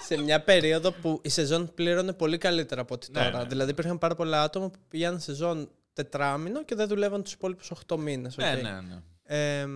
σε 0.07 0.17
μια 0.23 0.43
περίοδο 0.43 0.93
που 0.93 1.21
η 1.23 1.29
σεζόν 1.29 1.75
πλήρωνε 1.75 2.13
πολύ 2.13 2.39
καλύτερα 2.39 2.81
από 2.81 2.95
ό,τι 2.95 3.11
Ναι, 3.13 3.23
τώρα. 3.25 3.39
ναι. 3.39 3.45
Δηλαδή 3.49 3.71
υπήρχαν 3.71 3.99
πάρα 3.99 4.15
πολλά 4.15 4.43
άτομα 4.43 4.71
που 4.71 4.79
πήγαν 4.89 5.21
σεζόν 5.21 5.71
τετράμινο 5.93 6.65
και 6.65 6.75
δεν 6.75 6.89
δουλεύαν 6.89 7.23
τους 7.23 7.33
υπόλοιπους 7.33 7.71
8 7.89 7.97
μήνες. 7.99 8.37
ναι, 8.37 8.55
ναι, 8.55 8.81
ναι. 8.81 9.03
Ε, 9.29 9.67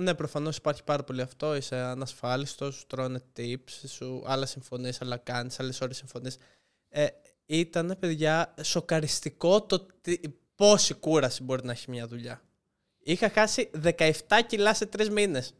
ναι, 0.00 0.14
προφανώς 0.14 0.56
υπάρχει 0.56 0.84
πάρα 0.84 1.02
πολύ 1.04 1.20
αυτό. 1.20 1.56
Είσαι 1.56 1.76
ανασφάλιστος, 1.76 2.74
σου 2.74 2.86
τρώνε 2.86 3.20
tips, 3.36 3.70
σου 3.88 4.22
άλλα 4.26 4.46
συμφωνεί, 4.46 4.90
άλλα 5.00 5.16
κάνεις, 5.16 5.60
άλλες 5.60 5.80
ώρες 5.80 5.96
συμφωνεί. 5.96 6.30
Ε, 6.88 7.06
ήταν, 7.46 7.96
παιδιά, 7.98 8.54
σοκαριστικό 8.62 9.62
το 9.62 9.86
τι, 10.00 10.20
πόση 10.54 10.94
κούραση 10.94 11.42
μπορεί 11.42 11.64
να 11.64 11.72
έχει 11.72 11.90
μια 11.90 12.06
δουλειά. 12.06 12.42
Είχα 12.98 13.28
χάσει 13.28 13.70
17 13.98 14.10
κιλά 14.46 14.74
σε 14.74 14.86
τρεις 14.86 15.10
μήνες. 15.10 15.54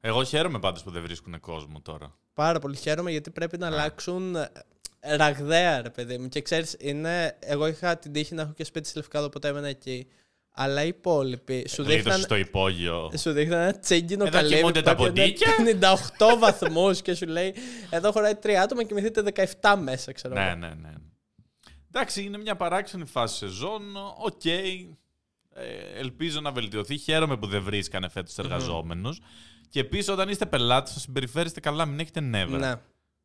Εγώ 0.00 0.24
χαίρομαι 0.24 0.58
πάντως 0.58 0.82
που 0.82 0.90
δεν 0.90 1.02
βρίσκουν 1.02 1.40
κόσμο 1.40 1.80
τώρα. 1.80 2.18
Πάρα 2.34 2.58
πολύ 2.58 2.76
χαίρομαι 2.76 3.10
γιατί 3.10 3.30
πρέπει 3.30 3.58
να 3.58 3.66
αλλάξουν 3.66 4.36
ε, 4.36 4.48
ραγδαία, 5.16 5.82
ρε 5.82 5.90
παιδί 5.90 6.18
μου. 6.18 6.28
Και 6.28 6.40
ξέρεις, 6.42 6.76
είναι. 6.78 7.36
Εγώ 7.40 7.66
είχα 7.66 7.96
την 7.96 8.12
τύχη 8.12 8.34
να 8.34 8.42
έχω 8.42 8.52
και 8.52 8.64
σπίτι 8.64 8.88
στη 8.88 8.96
Λευκάδα, 8.98 9.26
οπότε 9.26 9.48
έμενα 9.48 9.68
εκεί. 9.68 10.06
Αλλά 10.54 10.82
οι 10.84 10.88
υπόλοιποι 10.88 11.68
σου 11.68 11.82
Λίτωσε 11.82 11.96
δείχναν. 11.96 12.20
στο 12.20 12.36
υπόγειο. 12.36 13.10
Σου 13.18 13.32
δείχνει 13.32 13.54
ένα 13.54 13.78
τσίγκινο 13.78 14.22
Εδώ 14.24 14.32
καλύβι 14.36 14.54
κοιμούνται 14.56 14.78
που 14.78 14.84
τα 14.84 14.90
έπαιρνε 14.90 15.08
ποντίκια. 15.10 15.48
58 16.36 16.38
βαθμούς 16.38 17.02
και 17.02 17.14
σου 17.14 17.26
λέει 17.26 17.54
εδώ 17.90 18.12
χωράει 18.12 18.34
τρία 18.34 18.62
άτομα 18.62 18.82
και 18.82 18.88
κοιμηθείτε 18.94 19.48
17 19.60 19.76
μέσα, 19.82 20.12
ξέρω 20.12 20.34
Ναι, 20.34 20.46
εγώ. 20.46 20.54
ναι, 20.56 20.68
ναι. 20.68 20.90
Εντάξει, 21.92 22.22
είναι 22.22 22.38
μια 22.38 22.56
παράξενη 22.56 23.04
φάση 23.04 23.36
σεζόν. 23.36 23.82
Οκ. 24.18 24.44
Ε, 24.44 25.98
ελπίζω 25.98 26.40
να 26.40 26.52
βελτιωθεί. 26.52 26.96
Χαίρομαι 26.98 27.36
που 27.36 27.46
δεν 27.46 27.62
βρίσκανε 27.62 28.08
φέτος 28.08 28.38
εργαζόμενους. 28.38 29.18
Και 29.68 29.80
επίσης, 29.80 30.08
όταν 30.08 30.28
είστε 30.28 30.46
πελάτες, 30.46 30.92
θα 30.92 30.98
συμπεριφέρεστε 30.98 31.60
καλά, 31.60 31.86
μην 31.86 31.98
έχετε 32.00 32.20
νεύρα. 32.20 32.58
Ναι. 32.58 32.74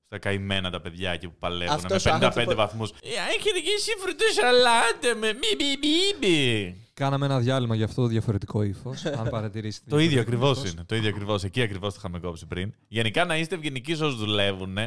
Στα 0.06 0.18
καημένα 0.20 0.70
τα 0.70 0.82
παιδιά 0.82 1.12
εκεί 1.12 1.28
που 1.28 1.36
παλεύουν 1.40 1.74
Αυτός 1.76 2.04
με 2.04 2.12
ο 2.12 2.14
55 2.14 2.26
άνθρωπος- 2.26 2.56
βαθμούς. 2.56 2.90
Ε, 2.90 3.08
Έχετε 3.38 3.60
και 3.60 3.70
εσύ 3.78 3.92
φρουτοσαλάτα 4.00 5.16
με 5.20 5.34
μη 5.34 5.48
μη 5.58 5.76
μη 5.82 6.28
μη. 6.28 6.76
Κάναμε 6.94 7.26
ένα 7.26 7.40
διάλειμμα 7.40 7.76
για 7.76 7.86
αυτό 7.86 8.02
το 8.02 8.08
διαφορετικό 8.08 8.62
ύφος. 8.64 9.06
αν 9.20 9.30
παρατηρήσετε. 9.30 9.90
Το 9.90 9.98
ίδιο 10.00 10.10
διαφορετικό 10.10 10.46
ακριβώς 10.46 10.58
ύφος. 10.58 10.72
είναι. 10.72 10.84
Το 10.88 10.96
ίδιο 10.96 11.10
ακριβώς. 11.10 11.44
Εκεί 11.44 11.62
ακριβώς 11.62 11.94
το 11.94 12.00
είχαμε 12.00 12.20
κόψει 12.20 12.46
πριν. 12.46 12.74
Γενικά 12.88 13.26
να 13.26 13.38
είστε 13.38 13.56
ευγενικοί 13.56 13.96
σε 13.96 14.04
όσους 14.06 14.20
δουλεύουν. 14.20 14.78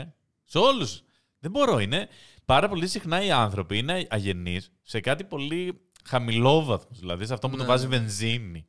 Σε 0.45 0.59
όλους. 0.59 1.03
Δεν 1.39 1.51
μπορώ. 1.51 1.79
Είναι 1.79 2.09
πάρα 2.49 2.69
πολύ 2.69 2.87
συχνά 2.87 3.25
οι 3.25 3.31
άνθρωποι 3.31 3.79
είναι 3.79 4.07
αγενείς 4.11 4.73
σε 4.83 5.01
κάτι 5.01 5.25
πολύ 5.25 5.81
χαμηλόβαθμο. 6.05 6.91
Δηλαδή 6.99 7.27
σε 7.27 7.33
αυτό 7.33 7.49
που 7.49 7.57
Ναι. 7.57 7.63
του 7.63 7.69
βάζει 7.69 7.87
βενζίνη. 7.87 8.67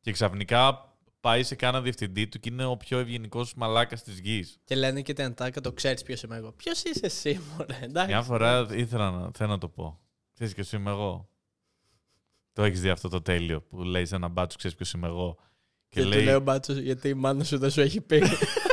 Και 0.00 0.12
ξαφνικά 0.12 0.90
πάει 1.20 1.42
σε 1.42 1.54
κάνα 1.54 1.80
διευθυντή 1.80 2.26
του 2.28 2.40
και 2.40 2.48
είναι 2.52 2.64
ο 2.64 2.76
πιο 2.76 2.98
ευγενικός 2.98 3.54
μαλάκας 3.54 4.02
της 4.02 4.18
γης. 4.18 4.58
Και 4.64 4.74
λένε 4.74 5.02
και 5.02 5.12
την 5.12 5.24
ατάκα, 5.24 5.60
το 5.60 5.72
ξέρεις 5.72 6.02
ποιος 6.02 6.22
είμαι 6.22 6.36
εγώ. 6.36 6.52
Ποιος 6.52 6.82
είσαι 6.82 7.06
εσύ, 7.06 7.40
μωρέ. 7.50 7.78
Εντάξει. 7.82 8.08
Μια 8.10 8.22
φορά 8.22 8.66
ήθελα 8.70 9.10
να, 9.10 9.30
θέλω 9.34 9.50
να 9.50 9.58
το 9.58 9.68
πω. 9.68 10.00
Ξέρεις 10.34 10.54
ποιος 10.54 10.72
είμαι 10.72 10.90
εγώ; 10.90 11.28
Το 12.52 12.62
έχεις 12.62 12.80
δει 12.80 12.88
αυτό 12.88 13.08
το 13.08 13.22
τέλειο 13.22 13.62
που 13.62 13.82
λέει 13.82 14.04
σε 14.06 14.14
έναν 14.14 14.30
μπάτσο, 14.30 14.56
ξέρεις 14.58 14.76
ποιος 14.76 14.92
είμαι 14.92 15.06
εγώ; 15.06 15.36
Και, 15.88 16.02
του 16.02 16.08
λέει 16.08 16.34
ο 16.34 16.40
μπάτσο, 16.40 16.72
γιατί 16.72 17.08
η 17.08 17.14
μάνα 17.14 17.44
σου 17.44 17.58
δεν 17.58 17.70
σου 17.70 17.80
έχει 17.80 18.00
πει. 18.00 18.22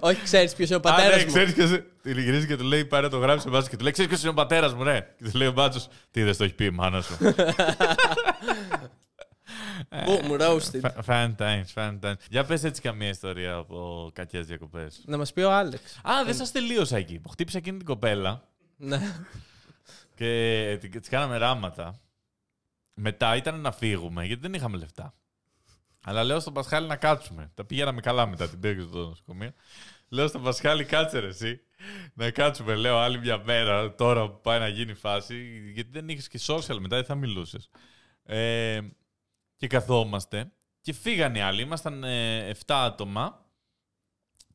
Όχι, 0.00 0.22
ξέρεις 0.22 0.54
ποιος 0.54 0.68
είναι 0.68 0.76
ο 0.76 0.80
πατέρα 0.80 1.14
Α, 1.14 1.16
ναι, 1.16 1.22
μου. 1.22 1.28
ξέρεις 1.28 1.54
ποιος. 1.54 1.70
Τη 2.02 2.22
γυρίζει 2.22 2.46
και 2.46 2.56
του 2.56 2.64
λέει: 2.64 2.84
Πάρε 2.84 3.08
το 3.08 3.18
γράψει 3.18 3.48
ο 3.48 3.50
μπάτσο 3.50 3.68
και 3.70 3.76
του 3.76 3.82
λέει: 3.82 3.92
Ξέρεις 3.92 4.10
ποιος 4.10 4.22
είναι 4.22 4.30
ο 4.30 4.34
πατέρας 4.34 4.74
μου, 4.74 4.82
ρε. 4.82 5.14
Και 5.18 5.30
του 5.30 5.38
λέει 5.38 5.48
ο 5.48 5.52
μπάτσος: 5.52 5.88
Τι 6.10 6.22
δεν 6.22 6.36
το 6.36 6.44
έχει 6.44 6.54
πει 6.54 6.64
η 6.64 6.70
μάνα 6.70 7.00
σου. 7.02 7.16
Μπου, 10.04 10.20
μου 10.26 10.36
roasted. 10.40 10.80
Φα- 10.80 10.94
Fun 11.06 11.34
times, 11.36 11.64
fun 11.74 11.98
times. 12.00 12.14
Για 12.30 12.44
πες 12.44 12.64
έτσι 12.64 12.80
καμία 12.80 13.08
ιστορία 13.08 13.54
από 13.54 14.10
κακές 14.14 14.46
διακοπές. 14.46 15.02
Να 15.06 15.16
μας 15.16 15.32
πει 15.32 15.40
ο 15.40 15.52
Άλεξ. 15.52 15.96
Α, 16.02 16.24
δεν 16.24 16.34
σας 16.34 16.52
τελείωσα 16.52 16.96
εκεί. 16.96 17.18
Που 17.18 17.28
χτύπησα 17.28 17.58
εκείνη 17.58 17.76
την 17.76 17.86
κοπέλα 17.86 18.42
Ναι. 18.76 19.00
και 20.14 20.78
τη 20.90 20.98
κάναμε 21.10 21.36
ράματα. 21.36 22.00
Μετά 22.94 23.36
ήταν 23.36 23.60
να 23.60 23.72
φύγουμε 23.72 24.24
γιατί 24.24 24.40
δεν 24.42 24.54
είχαμε 24.54 24.76
λεφτά. 24.76 25.14
Αλλά 26.04 26.24
λέω 26.24 26.40
στον 26.40 26.52
Πασχάλη 26.52 26.86
να 26.86 26.96
κάτσουμε. 26.96 27.50
Τα 27.54 27.64
πηγαίναμε 27.64 28.00
καλά 28.00 28.26
μετά 28.26 28.48
την 28.48 28.60
πήγε 28.60 28.80
στο 28.82 28.98
νοσοκομείο. 29.08 29.52
Λέω 30.12 30.28
στον 30.28 30.42
Πασχάλη, 30.42 30.84
κάτσε 30.84 31.18
ρε 31.18 31.26
εσύ. 31.26 31.60
Να 32.14 32.30
κάτσουμε, 32.30 32.74
λέω, 32.74 32.98
άλλη 32.98 33.18
μια 33.18 33.42
μέρα 33.44 33.94
τώρα 33.94 34.30
που 34.30 34.40
πάει 34.40 34.58
να 34.58 34.68
γίνει 34.68 34.90
η 34.90 34.94
φάση. 34.94 35.70
Γιατί 35.72 35.90
δεν 35.90 36.08
είχες 36.08 36.28
και 36.28 36.40
social 36.46 36.78
μετά, 36.80 36.96
δεν 36.96 37.04
θα 37.04 37.14
μιλούσες. 37.14 37.68
Ε, 38.22 38.80
και 39.56 39.66
καθόμαστε. 39.66 40.52
Και 40.80 40.92
φύγανε 40.92 41.38
οι 41.38 41.40
άλλοι. 41.40 41.62
Ήμασταν 41.62 42.04
ε, 42.04 42.50
7 42.50 42.56
άτομα. 42.66 43.44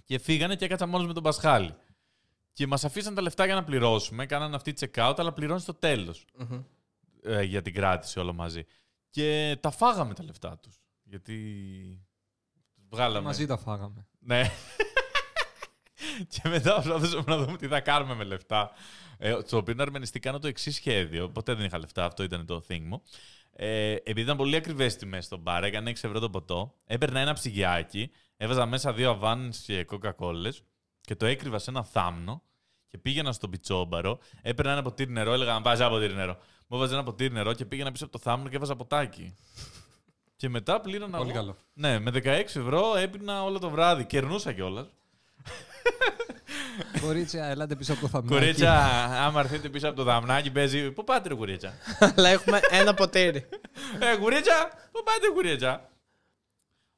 Και 0.04 0.20
φύγανε 0.20 0.56
και 0.56 0.66
έκατσα 0.66 0.86
μόνος 0.86 1.08
με 1.08 1.14
τον 1.14 1.24
Πασχάλη. 1.24 1.76
Και 2.54 2.68
μας 2.68 2.84
αφήσαν 2.84 3.16
τα 3.16 3.22
λεφτά 3.22 3.46
για 3.46 3.56
να 3.56 3.64
πληρώσουμε. 3.64 4.26
Κάνανε 4.26 4.56
αυτή 4.56 4.74
check-out, 4.80 5.14
αλλά 5.18 5.34
πληρώνεις 5.34 5.62
στο 5.62 5.74
τέλος 5.74 6.26
Μμμ. 6.38 6.64
ε, 7.24 7.42
για 7.44 7.62
την 7.62 7.74
κράτηση 7.74 8.20
όλο 8.20 8.34
μαζί. 8.34 8.64
Και 9.10 9.58
τα 9.60 9.70
φάγαμε 9.72 10.14
τα 10.14 10.24
λεφτά 10.24 10.58
τους. 10.58 10.82
Γιατί 11.04 11.36
τους 12.76 12.86
βγάλαμε. 12.90 13.26
Μαζί 13.26 13.46
τα 13.46 13.58
φάγαμε. 13.58 14.08
Ναι. 14.20 14.52
Και 16.34 16.42
μετά 16.50 16.74
προσπαθούσαμε 16.74 17.24
να 17.28 17.38
δούμε 17.38 17.58
τι 17.58 17.68
θα 17.68 17.80
κάνουμε 17.80 18.16
με 18.16 18.24
λεφτά. 18.24 18.72
Ε, 19.18 19.42
το 19.42 19.58
οποίο 19.58 19.76
αρμενιστή 19.78 20.20
κάνω 20.20 20.40
το 20.40 20.48
εξής 20.48 20.76
σχέδιο. 20.76 21.30
Ποτέ 21.30 21.54
δεν 21.54 21.66
είχα 21.66 21.80
λεφτά, 21.80 22.06
αυτό 22.06 22.24
ήταν 22.24 22.46
το 22.46 22.64
thing 22.70 22.82
μου. 22.82 23.02
Ε, 23.58 23.92
επειδή 23.92 24.22
ήταν 24.22 24.38
πολύ 24.38 24.56
ακριβές 24.56 24.96
τιμές 24.96 25.26
στο 25.26 25.38
μπαρ, 25.38 25.64
έκανε 25.64 25.92
6 25.92 25.94
ευρώ 26.02 26.20
το 26.20 26.30
ποτό. 26.30 26.76
Έπαιρνα 26.86 27.20
ένα 27.20 27.34
ψυγιάκι, 27.34 28.12
έβαζα 28.38 28.66
μέσα 28.66 28.94
δύο 28.94 29.10
αβάν 29.10 29.54
και 29.66 29.84
κοκακόλε 29.84 30.50
και 31.02 31.16
το 31.16 31.26
έκρυβα 31.26 31.60
σε 31.60 31.70
ένα 31.70 31.84
θάμνο 31.84 32.44
και 32.88 32.98
πήγαινα 32.98 33.32
στον 33.32 33.50
πιτσόμπαρο. 33.50 34.20
Έπαιρνα 34.42 34.72
ένα 34.72 34.82
ποτήρι 34.82 35.12
νερό, 35.12 35.34
έλεγα 35.34 35.54
να 35.54 35.62
βάζεις 35.62 35.80
ένα 35.80 35.90
ποτήρι 35.90 36.14
νερό. 36.14 36.38
Μου 36.68 36.78
έβαζε 36.78 36.94
ένα 36.94 37.04
ποτήρι 37.04 37.34
νερό 37.34 37.54
και 37.54 37.66
πήγαινα 37.66 37.92
πίσω 37.92 38.04
από 38.04 38.14
το 38.14 38.20
θάμνο 38.20 38.50
και 38.50 38.56
έβαζα 38.56 38.76
ποτάκι. 38.76 39.36
και 40.36 40.50
μετά 40.50 40.82
πλήρωνα. 40.82 41.18
Πολύ 41.18 41.30
εγώ. 41.30 41.40
καλό. 41.40 41.58
Ναι, 41.74 42.00
με 42.00 42.12
16 42.14 42.26
ευρώ 42.28 42.96
έπινα 42.96 43.44
όλο 43.44 43.60
το 43.60 43.70
βράδυ. 43.70 44.06
Κερνούσα 44.06 44.54
κιόλας. 44.54 44.88
Κορίτσια, 47.02 47.46
ελάτε 47.46 47.76
πίσω 47.76 47.92
από 47.94 48.02
το 48.02 48.08
θαμνάκι. 48.08 48.34
Κορίτσα, 48.34 48.74
άμα 49.26 49.40
έρθετε 49.40 49.70
πίσω 49.70 49.88
από 49.88 49.96
το 49.96 50.04
δαμνάκι, 50.04 50.52
παίζει. 50.52 50.92
Πού 50.92 51.04
πάτε, 51.04 51.28
ρε 51.30 51.36
κουρίτσα. 51.36 51.74
Αλλά 52.16 52.30
έχουμε 52.30 52.60
ένα 52.70 52.94
ποτήρι. 52.94 53.46
ε, 54.00 54.18
κουρίτσα, 54.18 54.70
πού 54.92 55.04
πάτε, 55.04 55.28
κουρίτσα. 55.34 55.90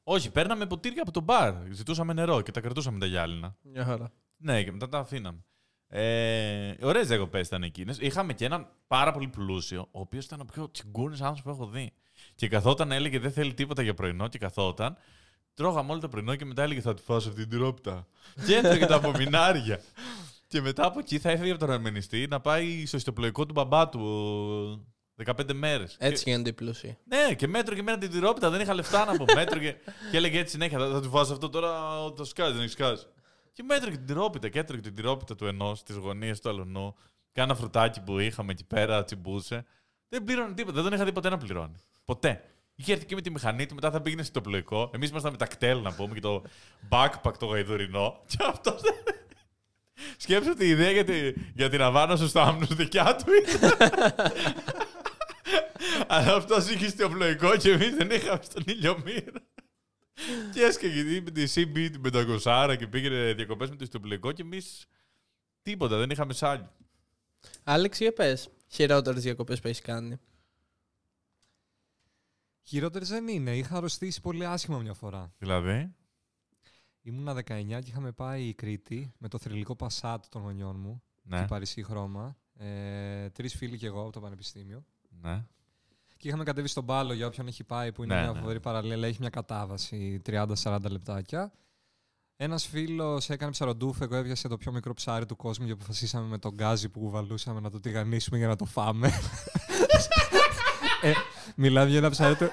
Όχι, 0.02 0.30
παίρναμε 0.30 0.66
ποτήρια 0.66 1.02
από 1.02 1.10
το 1.10 1.20
μπαρ. 1.20 1.54
Ζητούσαμε 1.70 2.12
νερό 2.12 2.40
και 2.40 2.50
τα 2.50 2.60
κρατούσαμε 2.60 2.98
τα 2.98 3.06
γυάλινα. 3.06 3.56
Μια 3.62 3.84
χαρά. 3.84 4.12
Ναι, 4.36 4.62
και 4.62 4.72
μετά 4.72 4.88
τα 4.88 4.98
αφήναμε. 4.98 5.44
Ε, 5.88 6.74
Ωραίες 6.80 7.06
διακοπές 7.08 7.46
ήταν 7.46 7.62
εκείνες. 7.62 7.98
Είχαμε 7.98 8.32
και 8.32 8.44
έναν 8.44 8.68
πάρα 8.86 9.12
πολύ 9.12 9.28
πλούσιο, 9.28 9.80
ο 9.80 10.00
οποίος 10.00 10.24
ήταν 10.24 10.40
ο 10.40 10.44
πιο 10.52 10.70
τσιγκούνης 10.70 11.20
άνθρωπος 11.20 11.56
που 11.56 11.62
έχω 11.62 11.70
δει. 11.72 11.92
Και 12.34 12.48
καθόταν, 12.48 12.92
έλεγε 12.92 13.18
δεν 13.18 13.32
θέλει 13.32 13.54
τίποτα 13.54 13.82
για 13.82 13.94
πρωινό 13.94 14.28
και 14.28 14.38
καθόταν. 14.38 14.96
Τρώγαμε 15.58 15.90
όλο 15.90 16.00
το 16.00 16.08
πρωινό 16.08 16.34
και 16.34 16.44
μετά 16.44 16.62
έλεγε 16.62 16.80
θα 16.80 16.94
του 16.94 17.02
φάω 17.02 17.16
αυτή 17.16 17.30
την 17.30 17.48
τυρόπιτα. 17.48 18.06
και 18.46 18.56
έτρωγε 18.56 18.86
τα 18.86 18.94
απομεινάρια. 18.94 19.80
και 20.46 20.60
μετά 20.60 20.86
από 20.86 20.98
εκεί 20.98 21.18
θα 21.18 21.30
έφυγε 21.30 21.50
από 21.50 21.60
τον 21.60 21.70
αρμενιστή 21.70 22.26
να 22.30 22.40
πάει 22.40 22.86
στο 22.86 22.96
ιστοπλοϊκό 22.96 23.46
του 23.46 23.52
μπαμπά 23.52 23.88
του 23.88 24.86
15 25.24 25.52
μέρες. 25.54 25.96
Έτσι 25.98 26.30
γίνονται 26.30 26.48
οι 26.48 26.52
πλούσιοι. 26.52 26.98
Ναι, 27.04 27.34
και 27.34 27.46
μέτρωγε 27.46 27.80
εμένα 27.80 27.98
την 27.98 28.10
τυρόπιτα, 28.10 28.50
δεν 28.50 28.60
είχα 28.60 28.74
λεφτά 28.74 29.04
να 29.04 29.16
πω. 29.16 29.24
Μέτρωγε 29.34 29.76
και 30.10 30.16
έλεγε 30.16 30.38
έτσι 30.38 30.52
συνέχεια: 30.52 30.78
Θα, 30.78 30.88
θα 30.88 31.00
του 31.00 31.10
βάζω 31.10 31.32
αυτό 31.32 31.48
τώρα, 31.48 31.70
το 32.12 32.24
σκάζει, 32.24 32.52
δεν 32.52 32.62
έχει 32.62 32.70
σκάσει. 32.70 33.06
Και 33.52 33.62
μέτρωγε 33.62 33.96
την 33.96 34.06
τυρόπιτα 34.06 34.48
και 34.48 34.58
έτρωγε 34.58 34.82
την 34.82 34.94
τυρόπιτα 34.94 35.34
του 35.34 35.46
ενός 35.46 35.78
στι 35.78 35.92
γωνίε 35.92 36.36
του 36.36 36.48
αλουνού. 36.48 36.94
Κάνα 37.32 37.54
φρουτάκι 37.54 38.00
που 38.00 38.18
είχαμε 38.18 38.52
εκεί 38.52 38.64
πέρα, 38.64 39.04
τσιμπούσε. 39.04 39.64
Δεν 40.08 40.24
πλήρωνε 40.24 40.54
τίποτα, 40.54 40.74
δεν 40.74 40.84
τον 40.84 40.92
είχα 40.92 41.04
δει 41.04 41.12
ποτέ 41.12 41.28
να 41.28 41.38
πληρώνει. 41.38 41.76
Ποτέ. 42.04 42.42
Είχε 42.80 42.92
έρθει 42.92 43.04
και 43.04 43.14
με 43.14 43.20
τη 43.20 43.30
μηχανή 43.30 43.66
του, 43.66 43.74
μετά 43.74 43.90
θα 43.90 44.00
πήγαινε 44.00 44.22
στο 44.22 44.40
πλοϊκό. 44.40 44.90
Εμείς 44.94 45.08
ήμασταν 45.10 45.32
με 45.32 45.36
τα 45.38 45.46
κτέλ 45.46 45.80
να 45.80 45.92
πούμε 45.92 46.14
και 46.14 46.20
το 46.20 46.42
backpack 46.88 47.32
το 47.38 47.46
γαϊδουρινό. 47.46 48.22
Και 48.26 48.36
αυτό. 48.40 48.78
Σκέψω 50.16 50.50
ότι 50.50 50.64
η 50.64 50.68
ιδέα 50.68 50.90
για, 50.90 51.04
τη, 51.04 51.32
για 51.54 51.68
την 51.68 51.82
αβάνα 51.82 52.16
σου 52.16 52.28
στα 52.28 52.42
άμνους 52.42 52.74
δικιά 52.74 53.16
του 53.16 53.24
ήταν. 53.42 53.72
Αλλά 56.06 56.34
αυτός 56.34 56.68
είχε 56.70 56.88
στο 56.88 57.08
πλοϊκό 57.08 57.56
και 57.56 57.70
εμείς 57.70 57.94
δεν 57.94 58.10
είχαμε 58.10 58.40
στον 58.42 58.62
ηλιομήρα. 58.66 59.42
και 60.52 60.62
έσκαγε 60.62 61.20
με 61.20 61.30
τη 61.30 61.42
CB 61.54 61.90
την 61.92 62.26
500 62.44 62.76
και 62.78 62.86
πήγαινε 62.86 63.32
διακοπές 63.32 63.70
με 63.70 63.76
το 63.76 63.84
ιστοπλοϊκό 63.84 64.32
και 64.32 64.42
εμείς 64.42 64.86
τίποτα, 65.62 65.96
δεν 65.96 66.10
είχαμε 66.10 66.32
σάλιο. 66.32 66.72
Άλεξ, 67.64 67.98
για 67.98 68.12
πες. 68.12 68.48
Χειρότερες 68.68 69.22
διακοπές 69.22 69.60
που 69.60 69.68
έχεις 69.68 69.80
κάνει. 69.80 70.18
Χειρότερες 72.68 73.08
δεν 73.08 73.28
είναι. 73.28 73.56
Είχα 73.56 73.76
αρρωστήσει 73.76 74.20
πολύ 74.20 74.46
άσχημα 74.46 74.78
μια 74.78 74.94
φορά. 74.94 75.32
Δηλαδή; 75.38 75.94
Ήμουνα 77.02 77.32
19 77.34 77.42
και 77.66 77.78
είχαμε 77.86 78.12
πάει 78.12 78.44
η 78.44 78.54
Κρήτη 78.54 79.12
με 79.18 79.28
το 79.28 79.38
θρηλυκό 79.38 79.76
Πασάτ 79.76 80.24
των 80.28 80.42
γονιών 80.42 80.76
μου. 80.78 81.02
Ναι, 81.22 81.38
Και 81.40 81.44
Παρισί 81.46 81.82
χρώμα. 81.82 82.36
Ε, 82.58 83.28
Τρεις 83.30 83.54
φίλοι 83.54 83.76
και 83.78 83.86
εγώ 83.86 84.00
από 84.00 84.10
το 84.12 84.20
Πανεπιστήμιο. 84.20 84.84
ναι. 85.22 85.44
Και 86.16 86.28
είχαμε 86.28 86.44
κατέβει 86.44 86.68
στον 86.68 86.84
Πάλο 86.86 87.12
για 87.12 87.26
όποιον 87.26 87.46
έχει 87.46 87.64
πάει, 87.64 87.92
που 87.92 88.02
είναι 88.04 88.14
Ναι, 88.14 88.20
μια 88.20 88.32
ναι. 88.32 88.38
φοβερή 88.38 88.60
παραλία, 88.60 89.06
έχει 89.06 89.16
μια 89.20 89.28
κατάβαση 89.30 90.20
30-40 90.26 90.78
λεπτάκια. 90.90 91.52
Ένας 92.36 92.66
φίλος 92.66 93.30
έκανε 93.30 93.50
ψαροντούφ, 93.50 94.00
εγώ 94.00 94.14
έβιασα 94.16 94.48
το 94.48 94.56
πιο 94.56 94.72
μικρό 94.72 94.94
ψάρι 94.94 95.26
του 95.26 95.36
κόσμου 95.36 95.66
και 95.66 95.72
αποφασίσαμε 95.72 96.26
με 96.26 96.38
τον 96.38 96.54
γκάζι 96.54 96.88
που 96.88 97.00
κουβαλούσαμε 97.00 97.60
να 97.60 97.70
το 97.70 97.80
τηγανίσουμε 97.80 98.38
για 98.38 98.46
να 98.46 98.56
το 98.56 98.64
φάμε. 98.64 99.10
ε, 101.02 101.12
μιλάμε 101.56 101.90
για 101.90 101.98
ένα 101.98 102.10
ψάρι 102.10 102.36
του. 102.36 102.48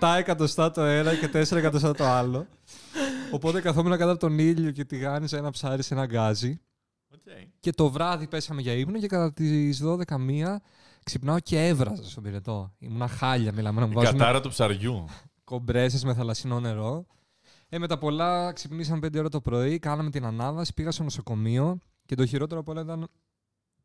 7 0.00 0.14
εκατοστά 0.18 0.70
το 0.70 0.82
ένα 0.82 1.14
και 1.14 1.26
4 1.32 1.52
εκατοστά 1.56 1.94
το 1.94 2.04
άλλο. 2.04 2.46
Οπότε 3.32 3.60
καθόμουν 3.60 3.90
κάτω 3.98 4.10
από 4.10 4.20
τον 4.20 4.38
ήλιο 4.38 4.70
και 4.70 4.84
τηγάνιζα 4.84 5.36
ένα 5.36 5.50
ψάρι 5.50 5.82
σε 5.82 5.94
ένα 5.94 6.06
γκάζι. 6.06 6.60
Okay. 7.14 7.46
Και 7.60 7.72
το 7.72 7.90
βράδυ 7.90 8.26
πέσαμε 8.26 8.60
για 8.60 8.72
ύπνο 8.72 8.98
και 8.98 9.06
κατά 9.06 9.32
τις 9.32 9.82
12 9.84 10.16
μία 10.18 10.62
ξυπνάω 11.04 11.40
και 11.40 11.66
έβραζα 11.66 12.04
στον 12.04 12.22
πυρετό. 12.22 12.72
Ήμουνα 12.78 13.08
χάλια, 13.08 13.52
μιλάμε 13.52 13.80
να 13.80 13.86
μου 13.86 13.92
Η 13.92 13.94
βάζουν 13.94 14.18
κατάρα 14.18 14.40
του 14.40 14.48
ψαριού. 14.48 15.04
κομπρέσες 15.44 16.04
με 16.04 16.14
θαλασσινό 16.14 16.60
νερό. 16.60 17.06
Ε, 17.68 17.78
με 17.78 17.86
τα 17.86 17.98
πολλά 17.98 18.52
ξυπνήσαμε 18.52 19.06
5 19.06 19.18
ώρα 19.18 19.28
το 19.28 19.40
πρωί, 19.40 19.78
κάναμε 19.78 20.10
την 20.10 20.24
ανάβαση, 20.24 20.74
πήγα 20.74 20.90
στο 20.90 21.02
νοσοκομείο 21.02 21.78
και 22.06 22.14
το 22.14 22.26
χειρότερο 22.26 22.60
από 22.60 22.72
όλα 22.72 22.80
ήταν 22.80 23.08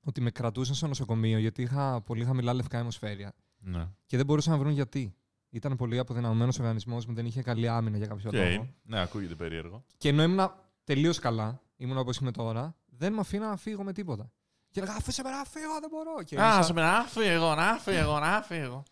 ότι 0.04 0.22
με 0.22 0.32
κρατούσαν 0.32 0.76
στο 0.76 0.88
νοσοκομείο 0.88 1.38
γιατί 1.38 1.62
είχα 1.62 2.02
πολύ 2.02 2.26
χαμηλά 2.26 2.54
λευκά 2.54 2.78
αιμοσφαίρια. 2.78 3.34
Ναι. 3.58 3.88
Και 4.06 4.18
δεν 4.18 4.26
μπορούσαν 4.26 4.54
να 4.54 4.60
βρουν 4.60 4.72
γιατί. 4.72 5.14
Ήταν 5.52 5.76
πολύ 5.76 6.00
αποδυναμωμένος 6.00 6.60
ο 6.60 6.62
οργανισμός 6.62 7.06
μου, 7.06 7.14
δεν 7.14 7.26
είχε 7.26 7.42
καλή 7.42 7.68
άμυνα 7.68 7.98
για 7.98 8.08
κάποιο 8.08 8.30
Οκ. 8.30 8.34
λόγο. 8.36 8.68
Ναι, 8.84 9.00
ακούγεται 9.02 9.36
περίεργο. 9.36 9.84
Και 9.98 10.10
ενώ 10.10 10.24
ήμουν 10.24 10.52
τελείως 10.84 11.20
καλά, 11.20 11.62
ήμουν 11.76 11.98
όπως 11.98 12.18
είμαι 12.18 12.32
τώρα, 12.32 12.76
δεν 12.86 13.14
με 13.14 13.20
αφήνα 13.20 13.50
να 13.50 13.56
φύγω 13.56 13.84
με 13.84 13.94
τίποτα. 13.94 14.32
Και 14.72 14.80
έλεγα 14.80 14.96
Άφησέ 14.96 15.22
με 15.24 15.30
να 15.30 15.44
φύγω, 15.44 15.80
δεν 15.80 15.90
μπορώ. 15.92 16.24
Και 16.24 16.42
Α, 16.42 16.50
ίσα- 16.50 16.64
σε 16.64 16.74
να 16.74 17.04
φύγω, 17.08 17.56
να 17.56 17.78
φύγω, 17.78 18.20
να 18.20 18.42
φύγω. 18.42 18.84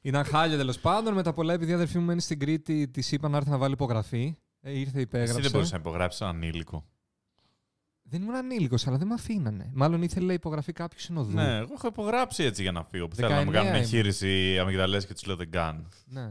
Ήταν 0.00 0.24
χάλια 0.24 0.56
τέλος 0.56 0.78
πάντων. 0.78 1.14
Μετά 1.14 1.32
πολλά, 1.32 1.52
επειδή 1.52 1.70
η 1.70 1.74
αδερφή 1.74 1.98
μου 1.98 2.04
μένει 2.04 2.20
στην 2.20 2.38
Κρήτη, 2.38 2.88
της 2.88 3.12
είπα 3.12 3.28
να 3.28 3.36
έρθει 3.36 3.50
να 3.50 3.58
βάλει 3.58 3.72
υπογραφή. 3.72 4.36
Ε, 4.60 4.78
ήρθε, 4.78 5.00
υπέγραψε. 5.00 5.32
Εσύ 5.32 5.42
δεν 5.42 5.50
μπορούσε 5.50 5.72
να 5.74 5.78
υπογράψεις 5.80 6.20
έναν 6.20 6.34
ανήλικο. 6.34 6.84
Δεν 8.14 8.22
ήμουν 8.22 8.34
ανήλικος, 8.34 8.86
αλλά 8.86 8.96
δεν 8.98 9.06
με 9.06 9.14
αφήνανε. 9.14 9.70
Μάλλον 9.74 10.02
ήθελε 10.02 10.32
υπογραφή 10.32 10.72
κάποιου 10.72 11.00
συνοδού. 11.00 11.34
Ναι, 11.34 11.56
εγώ 11.56 11.72
έχω 11.76 11.86
υπογράψει 11.86 12.42
έτσι 12.44 12.62
για 12.62 12.72
να 12.72 12.84
φύγω. 12.84 13.08
Που 13.08 13.14
θέλω 13.14 13.28
να 13.28 13.44
μου 13.44 13.50
19 13.50 13.52
κάνουν 13.52 13.68
είμαι. 13.68 13.78
εγχείρηση 13.78 14.58
αμυγδαλές 14.60 15.06
και 15.06 15.12
τους 15.12 15.26
λέω 15.26 15.36
δεν 15.36 15.50
κάνω. 15.50 15.88
Ναι. 16.06 16.30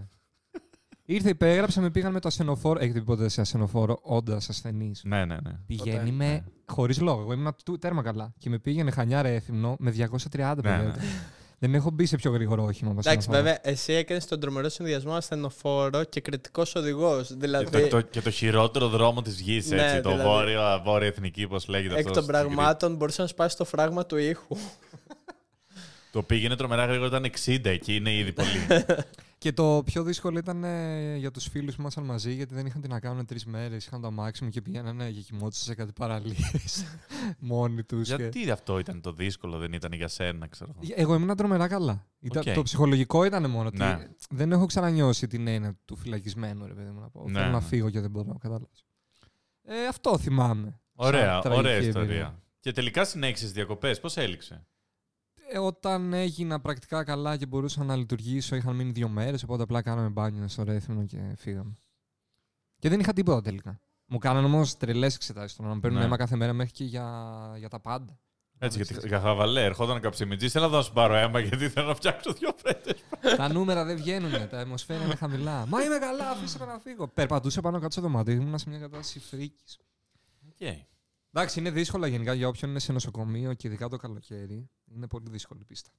Ήρθε, 1.06 1.30
υπέγραψε, 1.30 1.82
με 1.82 1.89
πήγαν 1.89 2.12
με 2.12 2.19
το 2.19 2.28
ασθενοφόρο. 2.28 2.80
Έχετε 2.80 3.00
πει 3.00 3.06
ποτέ 3.06 3.30
σε 3.30 3.41
ασθενοφόρο, 3.41 4.00
όντας 4.04 4.50
ασθενής. 4.50 5.02
Ναι, 5.04 5.26
ναι, 5.26 5.36
ναι. 5.43 5.52
Πηγαίνει 5.67 5.98
Ποτέ. 6.00 6.12
με. 6.12 6.43
Χωρίς 6.67 7.00
λόγο. 7.02 7.22
Εγώ 7.22 7.34
ήμουν 7.34 7.56
του- 7.65 7.78
τέρμα 7.78 8.02
καλά. 8.02 8.34
Και 8.38 8.50
με 8.50 8.60
πήγαινε 8.60 8.91
χανιά 8.91 9.22
ρέθυμνο 9.22 9.76
με 9.80 9.91
230 9.91 10.56
Ναι, 10.56 10.62
παιδιά. 10.62 10.78
ναι. 10.98 11.04
Δεν 11.65 11.76
έχω 11.76 11.89
μπει 11.91 12.06
σε 12.06 12.15
πιο 12.15 12.32
γρήγορο 12.32 12.63
όχημα. 12.63 12.91
από 12.91 12.99
Εντάξει, 12.99 13.17
ασθενοφόρο. 13.17 13.43
βέβαια, 13.43 13.73
εσύ 13.73 13.93
έκανες 13.93 14.26
τον 14.26 14.39
τρομερό 14.39 14.69
συνδυασμό 14.69 15.13
ασθενοφόρο 15.13 16.04
και 16.04 16.21
κριτικός 16.21 16.76
οδηγός. 16.76 17.28
Και 17.28 17.34
Δηλαδή, 17.38 17.65
το, 17.69 17.88
το- 17.88 18.02
και 18.02 18.21
το 18.21 18.30
χειρότερο 18.30 18.88
δρόμο 18.88 19.21
της 19.21 19.39
γης, 19.39 19.71
έτσι. 19.71 19.76
Ναι, 19.95 20.02
το 20.02 20.10
δηλαδή. 20.10 20.28
βόρειο, 20.30 20.82
βόρειο 20.86 21.08
εθνική, 21.08 21.47
πώ 21.47 21.58
λέγεται 21.67 21.93
εκ 21.93 21.99
αυτό. 21.99 22.12
των 22.13 22.23
στην 22.23 22.36
Κρήτη. 22.36 22.54
πραγμάτων 22.54 22.95
μπορούσε 22.95 23.21
να 23.21 23.28
σπάσει 23.28 23.58
το 23.58 23.65
φράγμα 23.65 24.06
του 24.06 24.17
ήχου. 24.17 24.58
Το 26.13 26.23
πήγαινε 26.23 26.56
τρομερά 26.56 26.86
γρήγορα, 26.86 27.08
ήταν 27.08 27.32
60 27.45 27.65
εκεί, 27.65 27.95
είναι 27.95 28.13
ήδη 28.15 28.34
πολύ. 28.34 28.49
Και 29.38 29.52
το 29.54 29.82
πιο 29.86 30.04
δύσκολο 30.04 30.38
ήταν 30.38 30.63
ε, 30.63 31.15
για 31.15 31.32
τους 31.32 31.47
φίλους 31.47 31.76
που 31.76 31.82
ήμασταν 31.82 32.04
μαζί, 32.04 32.34
γιατί 32.34 32.54
δεν 32.54 32.65
είχαν 32.65 32.82
τι 32.82 32.88
να 32.88 32.99
κάνουν 32.99 33.26
τρεις 33.26 33.45
μέρες. 33.45 33.86
Είχαν 33.86 34.02
το 34.02 34.08
αμάξι 34.08 34.43
μου 34.43 34.49
και 34.49 34.62
πηγαίνανε 34.62 35.12
και 35.12 35.19
κοιμόντουσαν 35.19 35.63
σε 35.63 35.76
κάτι 35.76 35.91
παραλίες 35.91 36.86
μόνοι 37.39 37.84
τους. 37.84 38.08
Γιατί 38.08 38.52
αυτό 38.52 38.80
ήταν 38.80 39.02
το 39.02 39.12
δύσκολο, 39.12 39.58
δεν 39.58 39.73
ήταν 39.73 39.91
για 39.93 40.08
σένα, 40.08 40.47
ξέρω 40.47 40.76
εγώ. 40.82 40.93
Εγώ 40.95 41.13
ήμουν 41.13 41.36
τρομερά 41.36 41.67
καλά. 41.67 42.08
Ήταν, 42.19 42.43
Οκ. 42.47 42.54
Το 42.54 42.62
ψυχολογικό 42.63 43.23
ήταν 43.23 43.49
μόνο 43.49 43.67
ότι 43.67 43.78
Ναι. 43.78 44.08
δεν 44.30 44.52
έχω 44.52 44.65
ξανανιώσει 44.65 45.28
την 45.28 45.47
έννοια 45.47 45.78
του 45.86 45.95
φυλακισμένου, 45.95 46.67
ρε 46.67 46.73
παιδί 46.73 46.89
μου 46.89 46.99
να 46.99 47.10
πω. 47.10 47.23
Ναι, 47.30 47.39
Θέλω 47.39 47.52
να 47.52 47.60
ναι. 47.60 47.65
φύγω 47.65 47.89
και 47.89 47.99
δεν 47.99 48.10
μπορώ, 48.10 48.38
κατάλαβες. 48.39 48.86
Ε, 49.63 49.88
αυτό 49.89 50.17
θυμάμαι. 50.17 50.80
Ωραία, 50.93 51.32
Σαν 51.32 51.41
τραγική 51.41 51.60
ωραία 51.60 51.76
εμπειρία. 51.76 51.89
ιστορία. 52.02 52.41
Και 52.60 52.71
τελικά 52.71 53.06
συνέχισες 53.06 53.52
διακοπές, 53.52 53.99
πώς 53.99 54.17
έληξε; 54.17 54.67
Ε, 55.56 55.60
όταν 55.60 56.13
έγινα 56.13 56.60
πρακτικά 56.60 57.04
καλά 57.04 57.38
και 57.38 57.46
μπορούσα 57.46 57.84
να 57.84 57.96
λειτουργήσω, 57.96 58.56
είχαν 58.56 58.76
μείνει 58.76 58.92
δύο 58.92 59.10
μέρες. 59.10 59.44
Οπότε 59.44 59.63
απλά 59.63 59.82
κάναμε 59.82 60.10
μπάνιο 60.10 60.48
στο 60.48 60.63
ρέθυμνο 60.63 61.06
και 61.06 61.18
φύγαμε. 61.38 61.78
Και 62.80 62.89
δεν 62.89 63.00
είχα 63.00 63.13
τίποτα 63.13 63.42
τελικά. 63.42 63.80
Μου 64.06 64.18
κάνανε 64.18 64.46
όμως 64.46 64.78
τρελές 64.78 65.16
εξετάσεις. 65.16 65.56
Τώρα 65.56 65.70
να 65.70 65.76
μου 65.76 65.82
παίρνουν 65.82 66.00
Ναι. 66.00 66.06
αίμα 66.06 66.18
κάθε 66.18 66.36
μέρα 66.36 66.54
μέχρι 66.54 66.72
και 66.74 66.84
για, 66.84 67.08
για 67.58 67.70
τα 67.70 67.80
πάντα. 67.80 68.20
Έτσι, 68.58 68.84
γιατί 68.84 69.08
για 69.08 69.20
χαβαλέ, 69.20 69.63
ερχόταν 69.63 70.02
καψιμιτζή. 70.02 70.50
Έλα 70.54 70.68
να 70.68 70.82
σου 70.82 70.94
πάρω 70.94 71.16
αίμα, 71.16 71.39
γιατί 71.39 71.70
θέλω 71.70 71.88
να 71.88 71.96
φτιάξω 71.96 72.34
δύο 72.34 72.50
φρέτες. 72.56 73.04
τα 73.38 73.54
νούμερα 73.54 73.84
δεν 73.86 73.96
βγαίνουν, 73.98 74.50
τα 74.50 74.60
αιμοσφαίρα 74.60 75.04
είναι 75.04 75.16
χαμηλά. 75.16 75.66
Μα 75.68 75.84
είμαι 75.84 75.98
καλά, 75.98 76.30
αφήστε 76.30 76.66
με 76.66 76.72
να 76.72 76.80
φύγω. 76.80 77.08
Περπατούσα 77.08 77.62
πάνω 77.62 77.80
κάτω 77.80 77.92
στο 77.92 78.02
δωμάτιο, 78.02 78.34
ήμουν 78.34 78.58
σε 78.58 78.70
μια 78.70 78.80
κατάσταση 78.80 79.20
φρίκης. 79.20 79.80
Εντάξει, 81.36 81.60
είναι 81.60 81.72
δύσκολα 81.72 82.08
γενικά 82.08 82.34
για 82.34 82.48
όποιον 82.48 82.69
είναι 82.69 82.80
σε 82.80 82.91
νοσοκομείο 82.91 83.54
και 83.54 83.67
ειδικά 83.67 83.88
το 83.88 83.98
καλοκαίρι. 83.98 84.69
Είναι 84.96 85.08
πολύ 85.08 85.30
δύσκολη 85.30 85.62
η 85.62 85.65
πίστα. 85.65 85.91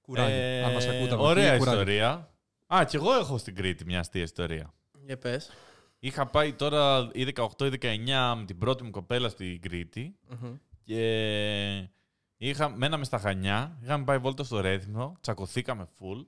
Κουράγιο. 0.00 0.36
Ε, 0.36 0.62
Αν 0.64 0.72
μας 0.72 0.86
ακούτε 0.86 1.14
από 1.14 1.22
ωραία 1.24 1.48
εκεί, 1.48 1.58
κουράγιο. 1.58 1.80
ιστορία. 1.80 2.34
Α, 2.74 2.84
και 2.84 2.96
εγώ 2.96 3.12
έχω 3.12 3.38
στην 3.38 3.54
Κρήτη 3.54 3.84
μια 3.84 4.00
αστεία 4.00 4.22
ιστορία. 4.22 4.74
Για 5.04 5.18
πες. 5.18 5.50
Είχα 5.98 6.26
πάει 6.26 6.52
τώρα 6.52 7.10
ή 7.12 7.24
18 7.24 7.64
ή 7.66 7.78
19 7.80 8.34
με 8.36 8.44
την 8.44 8.58
πρώτη 8.58 8.82
μου 8.84 8.90
κοπέλα 8.90 9.28
στην 9.28 9.60
Κρήτη 9.60 10.16
και 10.82 11.88
είχα, 12.36 12.68
μέναμε 12.68 13.04
στα 13.04 13.18
Χανιά, 13.18 13.78
είχαμε 13.82 14.04
πάει 14.04 14.18
βόλτα 14.18 14.44
στο 14.44 14.60
Ρέθυμνο, 14.60 15.16
τσακωθήκαμε 15.20 15.88
full, 15.98 16.26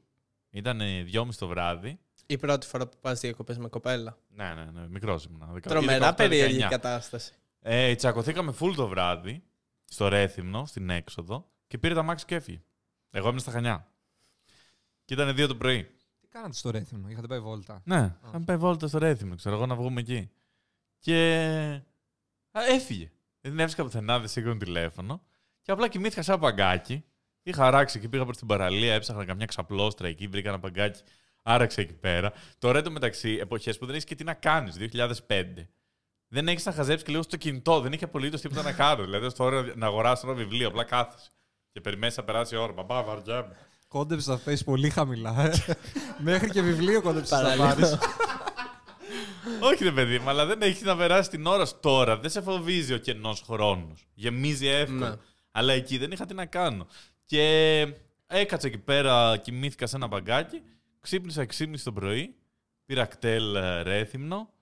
ήταν 0.51 0.81
2.30 1.13 1.29
το 1.39 1.47
βράδυ. 1.47 1.99
Η 2.27 2.39
πρώτη 2.39 2.67
φορά 2.67 2.87
που 2.89 2.97
πας 3.01 3.21
διακοπές 3.21 3.59
με 3.59 3.69
κοπέλα. 3.69 4.19
Ναι, 4.29 4.55
ναι, 4.55 4.65
ναι, 4.65 4.89
μικρός 4.89 5.25
ήμουνα. 5.25 5.47
δεκα- 5.47 5.71
ή 5.71 5.75
Τρομερά 5.75 6.11
18, 6.13 6.17
περίεργη 6.17 6.59
19. 6.59 6.69
κατάσταση. 6.71 7.33
Ε, 7.61 7.95
τσακωθήκαμε 7.95 8.55
full 8.61 8.73
το 8.77 8.89
βράδυ, 8.89 9.43
στο 9.85 10.09
Ρέθυμνο, 10.09 10.67
στην 10.67 10.91
έξοδο 10.91 11.51
και 11.67 11.79
πήρε 11.79 11.95
τα 11.95 12.03
μάξι 12.03 12.25
και 12.25 12.35
έφυγε. 12.35 12.63
Εγώ 13.11 13.27
ήμουν 13.29 13.39
στα 13.41 13.51
Χανιά. 13.51 13.89
Και 15.05 15.15
ήταν 15.15 15.29
2 15.37 15.47
το 15.49 15.57
πρωί. 15.57 15.85
Τι 16.21 16.29
κάνατε 16.29 16.55
στο 16.55 16.71
ρέθυμνο, 16.71 17.09
είχατε 17.09 17.27
πάει 17.27 17.41
βόλτα; 17.41 17.81
Ναι, 17.85 18.17
είχαμε 18.27 18.45
πάει 18.45 18.57
βόλτα 18.57 18.89
στο 18.89 18.99
Ρέθυμνο, 18.99 19.35
ξέρω 19.35 19.55
εγώ 19.55 19.67
να 19.67 19.75
βγούμε 19.75 20.01
εκεί. 20.01 20.31
Και 20.99 21.21
Α, 22.51 22.61
έφυγε. 22.69 23.11
Δεν 23.41 23.53
έβρισκα 23.59 23.83
πουθενά, 23.85 24.19
δεν 24.19 24.29
σήκωνε 24.29 24.57
τηλέφωνο. 24.57 25.23
Και 25.63 25.73
απλά 25.73 25.89
κοιμήθηκα 25.89 26.23
σαν 26.23 26.41
παγκάκι. 26.41 27.05
Είχα 27.43 27.67
αράξει 27.67 28.01
και 28.01 28.09
πήγα 28.09 28.25
προς 28.25 28.37
την 28.37 28.47
παραλία, 28.47 28.95
έψαχνα 28.95 29.25
καμιά 29.25 29.47
ξαπλώστρα 29.47 30.09
εκεί, 30.09 30.27
βρήκα 30.27 30.49
ένα 30.49 30.59
παγκάκι. 30.61 31.01
Άραξα 31.47 31.81
εκεί 31.81 31.93
πέρα. 31.93 32.33
Τώρα 32.59 32.83
το 32.83 32.91
μεταξύ, 32.91 33.39
εποχές 33.41 33.79
που 33.79 33.85
δεν 33.87 33.95
έχεις 33.95 34.07
και 34.07 34.15
τι 34.15 34.25
να 34.25 34.35
κάνεις, 34.35 34.77
2005. 34.77 35.69
Δεν 36.29 36.49
έχεις 36.49 36.65
να 36.65 36.73
χαζέψεις 36.73 37.05
και 37.05 37.11
λίγο 37.11 37.23
στο 37.23 37.37
κινητό, 37.37 37.81
δεν 37.81 37.93
είχε 37.93 38.05
απολύτως 38.05 38.41
τίποτα 38.41 38.63
να 38.63 38.73
κάνω. 38.73 39.05
Δηλαδή, 39.05 39.33
τώρα 39.33 39.73
να 39.75 39.87
αγοράσω 39.87 40.27
ένα 40.27 40.37
βιβλίο, 40.37 40.69
απλά 40.69 40.85
κάθεσαι. 40.85 41.31
Και 41.73 41.81
περιμένεις 41.81 42.17
να 42.17 42.25
περάσει 42.25 42.55
η 42.55 42.59
ώρα. 42.59 42.73
Μπαμπά, 42.73 43.03
βαριέμαι. 43.03 43.57
Κόντεψε 43.89 44.31
να 44.31 44.39
πέσει 44.39 44.65
πολύ 44.65 44.91
χαμηλά. 44.91 45.45
ε. 45.45 45.53
Μέχρι 46.19 46.51
και 46.51 46.61
βιβλίο 46.63 47.03
κόντεψες 47.03 47.31
να 47.31 47.43
Παραλίγο. 47.43 47.67
πάρεις. 47.69 47.99
Όχι, 49.61 49.85
ρε 49.85 49.93
παιδί 49.93 50.19
μου, 50.19 50.29
αλλά 50.29 50.47
δεν 50.47 50.63
έχεις 50.63 50.83
να 50.83 50.97
περάσεις 50.97 51.29
την 51.29 51.47
ώρα 51.47 51.67
σου 51.67 51.79
τώρα. 51.81 52.17
Δεν 52.19 52.31
σε 52.31 52.41
φοβίζει 52.43 52.95
ο 52.95 52.99
κενός 52.99 53.41
χρόνος. 53.43 54.07
Γεμίζει 54.15 54.67
εύκολα. 54.67 55.09
Ναι. 55.09 55.17
Αλλά 55.51 55.73
εκεί 55.73 55.99
δεν 55.99 56.11
είχα 56.13 56.27
τι 56.27 56.35
να 56.35 56.47
κάνω. 56.47 56.87
Και 57.25 57.79
έκατσα 58.27 58.67
εκεί 58.67 58.79
πέρα, 58.79 59.37
κοιμήθηκα 59.37 59.87
σε 59.87 59.97
ένα 59.97 60.07
μπαγκάκι. 60.07 60.63
Ξύπνησα 61.05 61.47
6.30 61.59 61.75
το 61.85 61.93
πρωί. 61.93 62.35
Πήρα 62.85 63.05
κτέλ 63.07 63.55
ε, 63.55 63.83
ρέθυμνο. 63.83 64.53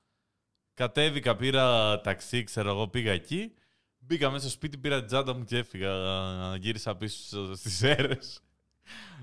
Κατέβηκα, 0.74 1.36
πήρα 1.36 2.00
ταξί, 2.00 2.44
ξέρω 2.44 2.70
εγώ, 2.70 2.88
πήγα 2.88 3.12
εκεί. 3.12 3.54
Μπήκα 3.98 4.30
μέσα 4.30 4.42
στο 4.42 4.50
σπίτι, 4.50 4.78
πήρα 4.78 4.98
την 4.98 5.06
τσάντα 5.06 5.34
μου 5.34 5.44
και 5.44 5.56
έφυγα. 5.56 5.90
ε, 6.54 6.56
Γύρισα 6.56 6.96
πίσω 6.96 7.54
στις 7.54 7.82
αίρες. 7.82 8.40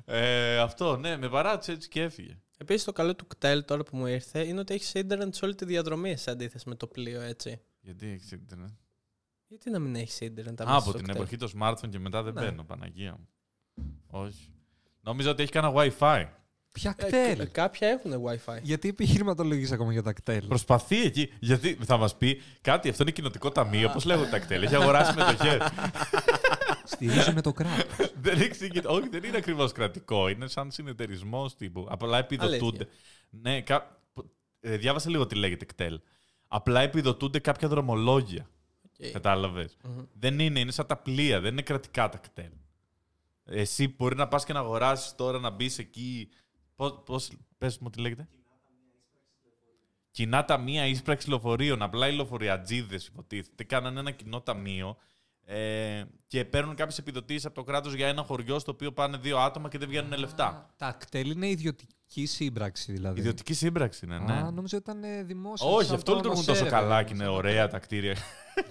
Ε, 0.05 0.57
αυτό, 0.57 0.97
ναι, 0.97 1.17
με 1.17 1.29
παράτησε 1.29 1.71
έτσι 1.71 1.89
και 1.89 2.01
έφυγε. 2.01 2.37
Επίσης, 2.57 2.83
το 2.83 2.91
καλό 2.91 3.15
του 3.15 3.27
κτέλ 3.27 3.65
τώρα 3.65 3.83
που 3.83 3.97
μου 3.97 4.05
ήρθε 4.05 4.45
είναι 4.47 4.59
ότι 4.59 4.73
έχεις 4.73 4.93
ίντερνετ 4.93 5.33
σε 5.35 5.45
όλη 5.45 5.55
τη 5.55 5.65
διαδρομή 5.65 6.17
σε 6.17 6.31
αντίθεση 6.31 6.69
με 6.69 6.75
το 6.75 6.87
πλοίο, 6.87 7.21
έτσι. 7.21 7.61
Γιατί 7.81 8.07
έχεις 8.07 8.31
ίντερνετ; 8.31 8.69
Γιατί 9.47 9.69
να 9.69 9.79
μην 9.79 9.95
έχεις 9.95 10.19
ίντερνετ 10.21 10.61
Α, 10.61 10.63
αμέσως 10.63 10.81
από 10.81 10.89
στο 10.89 10.97
την 10.97 11.07
κτέλ; 11.07 11.21
εποχή 11.21 11.37
το 11.37 11.51
smartphone 11.59 11.89
και 11.89 11.99
μετά 11.99 12.23
δεν 12.23 12.33
Ναι. 12.33 12.41
μπαίνω, 12.41 12.63
Παναγία 12.63 13.11
μου. 13.17 13.27
Όχι. 14.07 14.53
Νόμιζα 15.01 15.29
ότι 15.29 15.41
έχει 15.43 15.51
κανένα 15.51 15.73
WiFi. 15.75 16.25
Ποια 16.71 16.95
Ε, 16.97 17.03
κτέλ. 17.05 17.37
κα- 17.37 17.45
κάποια 17.45 17.87
έχουν 17.87 18.11
WiFi. 18.25 18.57
Γιατί 18.61 18.87
επιχειρηματολογείς 18.89 19.71
ακόμα 19.71 19.91
για 19.91 20.03
τα 20.03 20.13
κτέλ; 20.13 20.47
Προσπαθεί 20.47 21.01
εκεί. 21.03 21.29
Γιατί 21.39 21.77
θα 21.85 21.97
μας 21.97 22.17
πει 22.17 22.41
κάτι, 22.61 22.89
αυτό 22.89 23.03
είναι 23.03 23.11
κοινοτικό 23.11 23.51
ταμείο. 23.51 23.89
Πώς 23.89 24.05
λέγονται 24.05 24.29
τα 24.29 24.39
κτέλ. 24.39 24.63
Έχει 24.63 24.75
αγοράσει 24.75 25.13
μετοχέ. 25.15 25.57
Στηρίζουμε 26.83 27.41
το 27.41 27.53
κράτος. 27.53 28.11
δεν 28.21 28.41
εξηγεί. 28.41 28.81
Όχι, 28.85 29.07
δεν 29.09 29.23
είναι 29.23 29.37
ακριβώς 29.37 29.71
κρατικό. 29.71 30.27
Είναι 30.27 30.47
σαν 30.47 30.71
συνεταιρισμός 30.71 31.55
τύπου. 31.55 31.87
Απλά 31.89 32.17
επιδοτούνται. 32.17 32.87
Ναι, 33.29 33.61
κα... 33.61 33.99
ε, 34.59 34.77
διάβασα 34.77 35.09
λίγο 35.09 35.25
τι 35.27 35.35
λέγεται 35.35 35.65
ΚΤΕΛ. 35.65 35.99
Απλά 36.47 36.81
επιδοτούνται 36.81 37.39
κάποια 37.39 37.67
δρομολόγια. 37.67 38.49
Οκ. 38.85 39.11
Κατάλαβες. 39.11 39.77
Μμμ. 39.83 40.03
Δεν 40.13 40.39
είναι, 40.39 40.59
είναι 40.59 40.71
σαν 40.71 40.85
τα 40.87 40.97
πλοία, 40.97 41.39
δεν 41.39 41.51
είναι 41.51 41.61
κρατικά 41.61 42.09
τα 42.09 42.17
ΚΤΕΛ. 42.17 42.51
Εσύ 43.45 43.95
μπορεί 43.97 44.15
να 44.15 44.27
πας 44.27 44.45
και 44.45 44.53
να 44.53 44.59
αγοράσεις 44.59 45.15
τώρα 45.15 45.39
να 45.39 45.49
μπεις 45.49 45.77
εκεί. 45.77 46.29
Πώς. 46.79 47.01
Πώς, 47.05 47.31
πες 47.57 47.77
μου 47.77 47.89
τι 47.89 47.99
λέγεται. 47.99 48.27
Κοινά 50.11 50.45
ταμεία 50.45 50.85
είσπραξης 50.85 51.29
λεωφορείων. 51.29 51.81
Απλά 51.81 52.07
οι 52.07 52.15
λεωφορειατζήδες 52.15 53.07
υποτίθεται. 53.07 53.63
Κάνανε 53.63 53.99
ένα 53.99 54.11
κοινό 54.11 54.41
ταμείο 54.41 54.97
ε, 55.45 56.03
και 56.27 56.45
παίρνουν 56.45 56.75
κάποιες 56.75 56.97
επιδοτήσεις 56.97 57.45
από 57.45 57.55
το 57.55 57.63
κράτος 57.63 57.93
για 57.93 58.07
ένα 58.07 58.23
χωριό 58.23 58.59
στο 58.59 58.71
οποίο 58.71 58.91
πάνε 58.91 59.17
δύο 59.17 59.37
άτομα 59.37 59.69
και 59.69 59.77
δεν 59.77 59.87
βγαίνουν 59.87 60.19
λεφτά. 60.19 60.73
Τα 60.77 60.95
κτέλ 60.99 61.29
είναι 61.29 61.49
ιδιωτική 61.49 62.25
σύμπραξη 62.25 62.91
δηλαδή. 62.91 63.19
Ιδιωτική 63.19 63.53
σύμπραξη 63.53 64.05
είναι, 64.05 64.17
ναι. 64.17 64.33
Α, 64.33 64.51
νόμιζα 64.51 64.77
ήταν 64.77 65.03
ε, 65.03 65.23
δημόσιο. 65.23 65.73
Όχι, 65.73 65.85
σαν 65.85 65.95
αυτό 65.95 66.11
το 66.11 66.17
λειτουργούν 66.17 66.45
Νοσέρε, 66.45 66.59
τόσο 66.59 66.71
καλά 66.71 66.97
ρε, 66.97 67.03
και 67.03 67.13
είναι 67.13 67.23
σαν 67.23 67.31
το 67.31 67.37
ωραία 67.37 67.67
τα 67.67 67.79
κτίρια. 67.79 68.15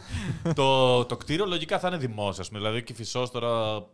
το, 0.54 1.04
το 1.04 1.16
κτίριο 1.16 1.46
λογικά 1.46 1.78
θα 1.78 1.88
είναι 1.88 1.96
δημόσιο. 1.96 2.42
ας 2.42 2.48
πούμε. 2.48 2.60
Δηλαδή 2.60 2.82
και 2.82 2.94
φυσός 2.94 3.30
τώρα 3.30 3.48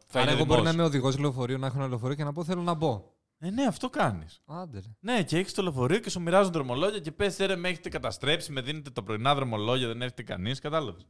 θα 0.07 0.21
Άρα 0.21 0.23
είναι 0.23 0.31
εγώ 0.31 0.45
μπορεί 0.45 0.63
να 0.63 0.71
δημόσιο. 0.71 0.73
είμαι 0.73 0.83
οδηγός 0.83 1.19
λεωφορείου, 1.19 1.59
να 1.59 1.67
έχω 1.67 1.79
ένα 1.79 1.89
λεωφορείο 1.89 2.17
και 2.17 2.25
να 2.25 2.33
πω 2.33 2.45
θέλω 2.45 2.63
να 2.63 2.75
μπω. 2.75 3.14
Ε, 3.39 3.51
ναι, 3.51 3.67
αυτό 3.67 3.91
κάνεις. 3.91 4.43
Άντε. 4.47 4.79
ρε. 4.79 4.89
Ναι, 5.01 5.23
και 5.23 5.39
έχεις 5.39 5.55
το 5.55 5.63
λεωφορείο 5.63 5.99
και 5.99 6.11
σου 6.11 6.21
μοιράζουν 6.21 6.53
δρομολόγια 6.53 6.99
και 6.99 7.13
πες, 7.13 7.37
ρε, 7.37 7.57
με 7.57 7.69
έχετε 7.69 7.89
καταστρέψει, 7.89 8.53
με 8.53 8.61
δίνετε 8.61 8.91
τα 8.91 9.03
πρωινά 9.03 9.35
δρομολόγια, 9.35 9.87
δεν 9.87 10.03
έρχεται 10.03 10.23
κανείς. 10.23 10.59
Κατάλαβες. 10.59 11.07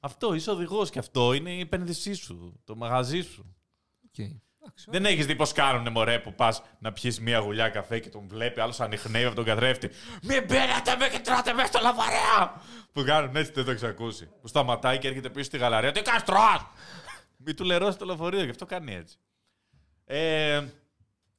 Αυτό 0.00 0.34
είσαι 0.34 0.50
οδηγός 0.50 0.90
και 0.90 0.98
αυτό 0.98 1.32
είναι 1.32 1.50
η 1.50 1.60
επένδυσή 1.60 2.14
σου, 2.14 2.60
το 2.64 2.76
μαγαζί 2.76 3.20
σου. 3.20 3.56
Οκ. 4.04 4.26
Δεν 4.86 5.04
έχεις 5.04 5.26
δει 5.26 5.36
πώς 5.36 5.52
κάνουν 5.52 5.92
μωρέ 5.92 6.18
που 6.18 6.34
πας 6.34 6.62
να 6.78 6.92
πιεις 6.92 7.20
μία 7.20 7.38
γουλιά 7.38 7.68
καφέ 7.68 7.98
και 7.98 8.08
τον 8.08 8.28
βλέπει 8.28 8.60
άλλος 8.60 8.80
ανιχνεύει 8.80 9.24
από 9.24 9.34
τον 9.34 9.44
καθρέφτη. 9.44 9.90
Μην 10.22 10.44
μπαίνετε 10.44 10.96
με 10.98 11.08
και 11.08 11.18
τρώτε 11.18 11.52
μέσα 11.52 11.66
στο 11.66 11.78
λαβαρέα! 11.82 12.62
Που 12.92 13.02
κάνουν 13.04 13.36
έτσι 13.36 13.52
δεν 13.52 13.64
το 13.64 13.70
έχεις 13.70 13.82
ακούσει. 13.82 14.28
Που 14.40 14.48
σταματάει 14.48 14.98
και 14.98 15.08
έρχεται 15.08 15.30
πίσω 15.30 15.44
στη 15.44 15.58
γαλαρία. 15.58 15.92
Τι 15.92 16.02
κάνει 16.02 16.22
τρώ! 16.22 16.70
Μην 17.36 17.56
του 17.56 17.64
λερώσεις 17.64 17.96
το 17.96 18.04
λεωφορείο, 18.04 18.44
γι' 18.44 18.50
αυτό 18.50 18.66
κάνει 18.66 18.94
έτσι. 18.94 19.16
Ε, 20.04 20.64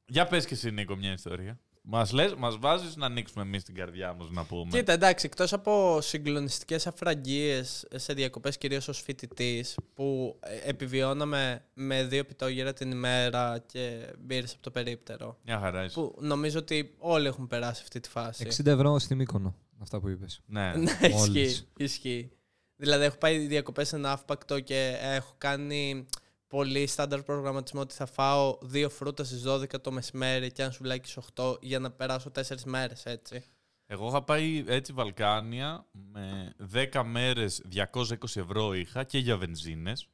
για 0.06 0.26
πες 0.26 0.46
και 0.46 0.54
εσύ, 0.54 0.70
Νίκο, 0.70 0.96
μια 0.96 1.12
ιστορία. 1.12 1.58
Μας 1.86 2.12
λες, 2.12 2.34
μας 2.34 2.56
βάζεις 2.58 2.96
να 2.96 3.06
ανοίξουμε 3.06 3.42
εμείς 3.42 3.62
την 3.64 3.74
καρδιά 3.74 4.12
μας 4.12 4.30
να 4.30 4.44
πούμε. 4.44 4.70
Κοίτα, 4.70 4.92
εντάξει, 4.92 5.26
εκτός 5.26 5.52
από 5.52 6.00
συγκλονιστικές 6.00 6.86
αφραγκίες 6.86 7.86
σε 7.94 8.12
διακοπές, 8.12 8.58
κυρίως 8.58 8.88
ως 8.88 9.00
φοιτητής, 9.00 9.76
που 9.94 10.38
ε, 10.40 10.68
επιβιώναμε 10.68 11.64
με 11.74 12.04
δύο 12.04 12.24
πιτόγυρα 12.24 12.72
την 12.72 12.90
ημέρα 12.90 13.58
και 13.66 14.12
μπύρες 14.18 14.52
από 14.52 14.62
το 14.62 14.70
περίπτερο. 14.70 15.38
Μια 15.44 15.58
χαρά 15.58 15.84
είσαι. 15.84 15.94
Που 15.94 16.16
νομίζω 16.20 16.58
ότι 16.58 16.94
όλοι 16.98 17.26
έχουν 17.26 17.46
περάσει 17.46 17.80
αυτή 17.82 18.00
τη 18.00 18.08
φάση. 18.08 18.46
60 18.62 18.66
ευρώ 18.66 18.98
στην 18.98 19.16
Μύκονο, 19.16 19.54
αυτά 19.78 20.00
που 20.00 20.08
είπες. 20.08 20.40
Ναι. 20.46 20.72
Ναι, 20.76 20.90
ισχύει, 20.90 21.12
Μόλις. 21.12 21.68
ισχύει. 21.76 22.30
Δηλαδή, 22.76 23.04
έχω 23.04 23.16
πάει 23.16 23.38
διακοπές 23.38 23.88
σε 23.88 23.96
ένα 23.96 24.12
αύπακτο 24.12 24.60
και 24.60 24.98
έχω 25.00 25.34
κάνει 25.38 26.06
πολύ 26.54 26.86
στάνταρ 26.86 27.22
προγραμματισμό 27.22 27.80
ότι 27.80 27.94
θα 27.94 28.06
φάω 28.06 28.58
δύο 28.62 28.90
φρούτα 28.90 29.24
στις 29.24 29.42
12 29.46 29.80
το 29.80 29.92
μεσημέρι 29.92 30.52
και 30.52 30.62
ένα 30.62 30.70
σουβλάκι 30.70 31.08
στις 31.08 31.24
8 31.34 31.56
για 31.60 31.78
να 31.78 31.90
περάσω 31.90 32.30
4 32.34 32.42
μέρες 32.64 33.04
έτσι. 33.06 33.44
Εγώ 33.86 34.06
είχα 34.08 34.22
πάει 34.22 34.64
έτσι 34.66 34.92
Βαλκάνια 34.92 35.86
με 35.90 36.54
10 36.92 37.02
μέρες 37.04 37.62
220 37.74 38.14
ευρώ 38.34 38.72
είχα 38.74 39.04
και 39.04 39.18
για 39.18 39.36
βενζίνες, 39.36 40.08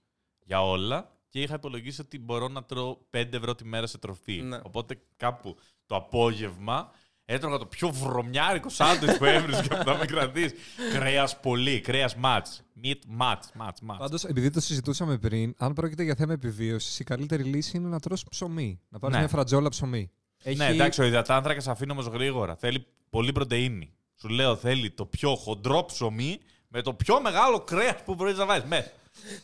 για 0.44 0.62
όλα 0.62 1.18
και 1.28 1.42
είχα 1.42 1.54
υπολογίσει 1.54 2.00
ότι 2.00 2.18
μπορώ 2.18 2.48
να 2.48 2.64
τρώω 2.64 2.98
5 3.10 3.32
ευρώ 3.32 3.54
τη 3.54 3.64
μέρα 3.64 3.86
σε 3.86 3.98
τροφή. 3.98 4.42
Ναι. 4.42 4.60
Οπότε 4.62 5.02
κάπου 5.16 5.56
το 5.86 5.96
απόγευμα 5.96 6.90
έτρωγα 7.32 7.58
το 7.58 7.66
πιο 7.66 7.88
βρωμιάρικο 7.88 8.68
σάντουιτς 8.68 9.18
που 9.18 9.24
έβρισκα 9.24 9.76
που 9.78 9.84
θα 9.84 9.96
με 9.96 10.04
κρατήσει. 10.04 10.54
Κρέας 10.92 11.40
πολύ, 11.40 11.80
κρέας 11.80 12.14
μάτς. 12.16 12.62
Meat 12.84 12.98
μάτς, 13.08 13.50
μάτς, 13.54 13.80
μάτς. 13.80 13.98
Πάντως, 14.00 14.24
επειδή 14.24 14.50
το 14.50 14.60
συζητούσαμε 14.60 15.18
πριν, 15.18 15.54
αν 15.58 15.72
πρόκειται 15.72 16.02
για 16.02 16.14
θέμα 16.14 16.32
επιβίωσης, 16.32 16.98
η 17.00 17.04
καλύτερη 17.04 17.42
λύση 17.42 17.76
είναι 17.76 17.88
να 17.88 18.00
τρως 18.00 18.24
ψωμί. 18.30 18.80
Να 18.88 18.98
πάρεις 18.98 19.14
Ναι. 19.14 19.20
μια 19.22 19.30
φρατζόλα 19.32 19.68
ψωμί. 19.68 20.10
Ναι, 20.56 20.66
εντάξει, 20.66 21.00
ο 21.00 21.04
υδατάνθρακας 21.04 21.68
αφήνει 21.68 21.90
όμως 21.92 22.06
γρήγορα. 22.06 22.56
Θέλει 22.56 22.86
πολύ 23.10 23.32
πρωτεΐνη. 23.32 23.92
Σου 24.20 24.28
λέω, 24.28 24.56
θέλει 24.56 24.90
το 24.90 25.06
πιο 25.06 25.34
χοντρό 25.36 25.84
ψωμί 25.84 26.38
με 26.68 26.82
το 26.82 26.94
πιο 26.94 27.20
μεγάλο 27.20 27.60
κρέας 27.60 28.02
που 28.04 28.14
μπορείς 28.14 28.36
να 28.36 28.46
βάλεις 28.46 28.64
μέσα. 28.64 28.90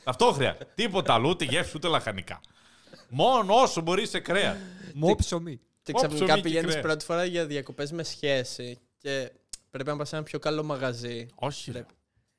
Αυτό 0.04 0.32
χρειάζεται. 0.32 0.66
Τίποτα 0.74 1.14
άλλο, 1.14 1.28
ούτε 1.28 1.44
γεύση, 1.44 1.72
ούτε 1.76 1.88
λαχανικά. 1.88 2.40
Μόνο 3.08 3.54
όσο 3.54 3.80
μπορεί 3.80 4.06
σε 4.06 4.18
κρέα. 4.20 4.56
Μό 4.94 5.14
ψωμί. 5.14 5.60
Και 5.86 5.92
Ω, 5.94 5.98
ψωμί 5.98 6.08
ξαφνικά 6.14 6.34
και 6.34 6.40
πηγαίνεις 6.40 6.70
κρέα. 6.70 6.82
πρώτη 6.82 7.04
φορά 7.04 7.24
για 7.24 7.46
διακοπές 7.46 7.92
με 7.92 8.02
σχέση 8.02 8.78
και 8.98 9.30
πρέπει 9.70 9.88
να 9.90 9.96
πας 9.96 10.08
σε 10.08 10.16
ένα 10.16 10.24
πιο 10.24 10.38
καλό 10.38 10.62
μαγαζί. 10.62 11.26
Όχι. 11.34 11.70
ρε. 11.70 11.78
Πρέπει. 11.78 11.94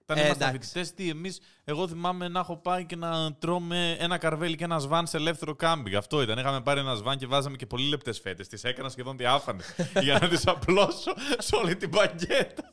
Όταν 0.10 0.18
Ε, 0.18 0.26
ήμασταν 0.26 0.50
εντάξει. 0.50 0.70
φοιτητές, 0.70 0.94
τι 0.94 1.10
εμείς, 1.10 1.40
εγώ 1.64 1.88
θυμάμαι 1.88 2.28
να 2.28 2.40
έχω 2.40 2.58
πάει 2.58 2.86
και 2.86 2.96
να 2.96 3.34
τρώμε 3.34 3.96
ένα 4.00 4.18
καρβέλι 4.18 4.56
και 4.56 4.64
ένας 4.64 4.84
σβάν 4.84 5.08
σε 5.08 5.18
ελεύθερο 5.18 5.56
κάμπινγκ. 5.56 5.96
Αυτό 5.96 6.22
ήταν. 6.22 6.38
Είχαμε 6.38 6.62
πάρει 6.62 6.80
ένας 6.80 6.98
σβάν 6.98 7.18
και 7.18 7.28
βάζαμε 7.28 7.56
και 7.58 7.66
πολύ 7.66 7.90
λεπτές 7.90 8.20
φέτες. 8.20 8.48
Τις 8.48 8.64
έκανα 8.64 8.90
σχεδόν 8.90 9.18
διάφανες 9.18 9.76
για 10.04 10.20
να 10.22 10.28
τις 10.28 10.48
απλώσω 10.48 11.14
σε 11.38 11.56
όλη 11.56 11.76
την 11.76 11.90
παγκέτα. 11.90 12.70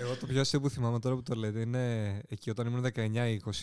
Εγώ 0.00 0.16
το 0.20 0.26
πιο 0.26 0.40
αστείο 0.40 0.60
που 0.60 0.70
θυμάμαι 0.70 0.98
τώρα 0.98 1.14
που 1.14 1.22
το 1.22 1.34
λέτε 1.34 1.60
είναι 1.60 1.80
εκεί 2.28 2.50
όταν 2.50 2.66
ήμουν 2.66 2.86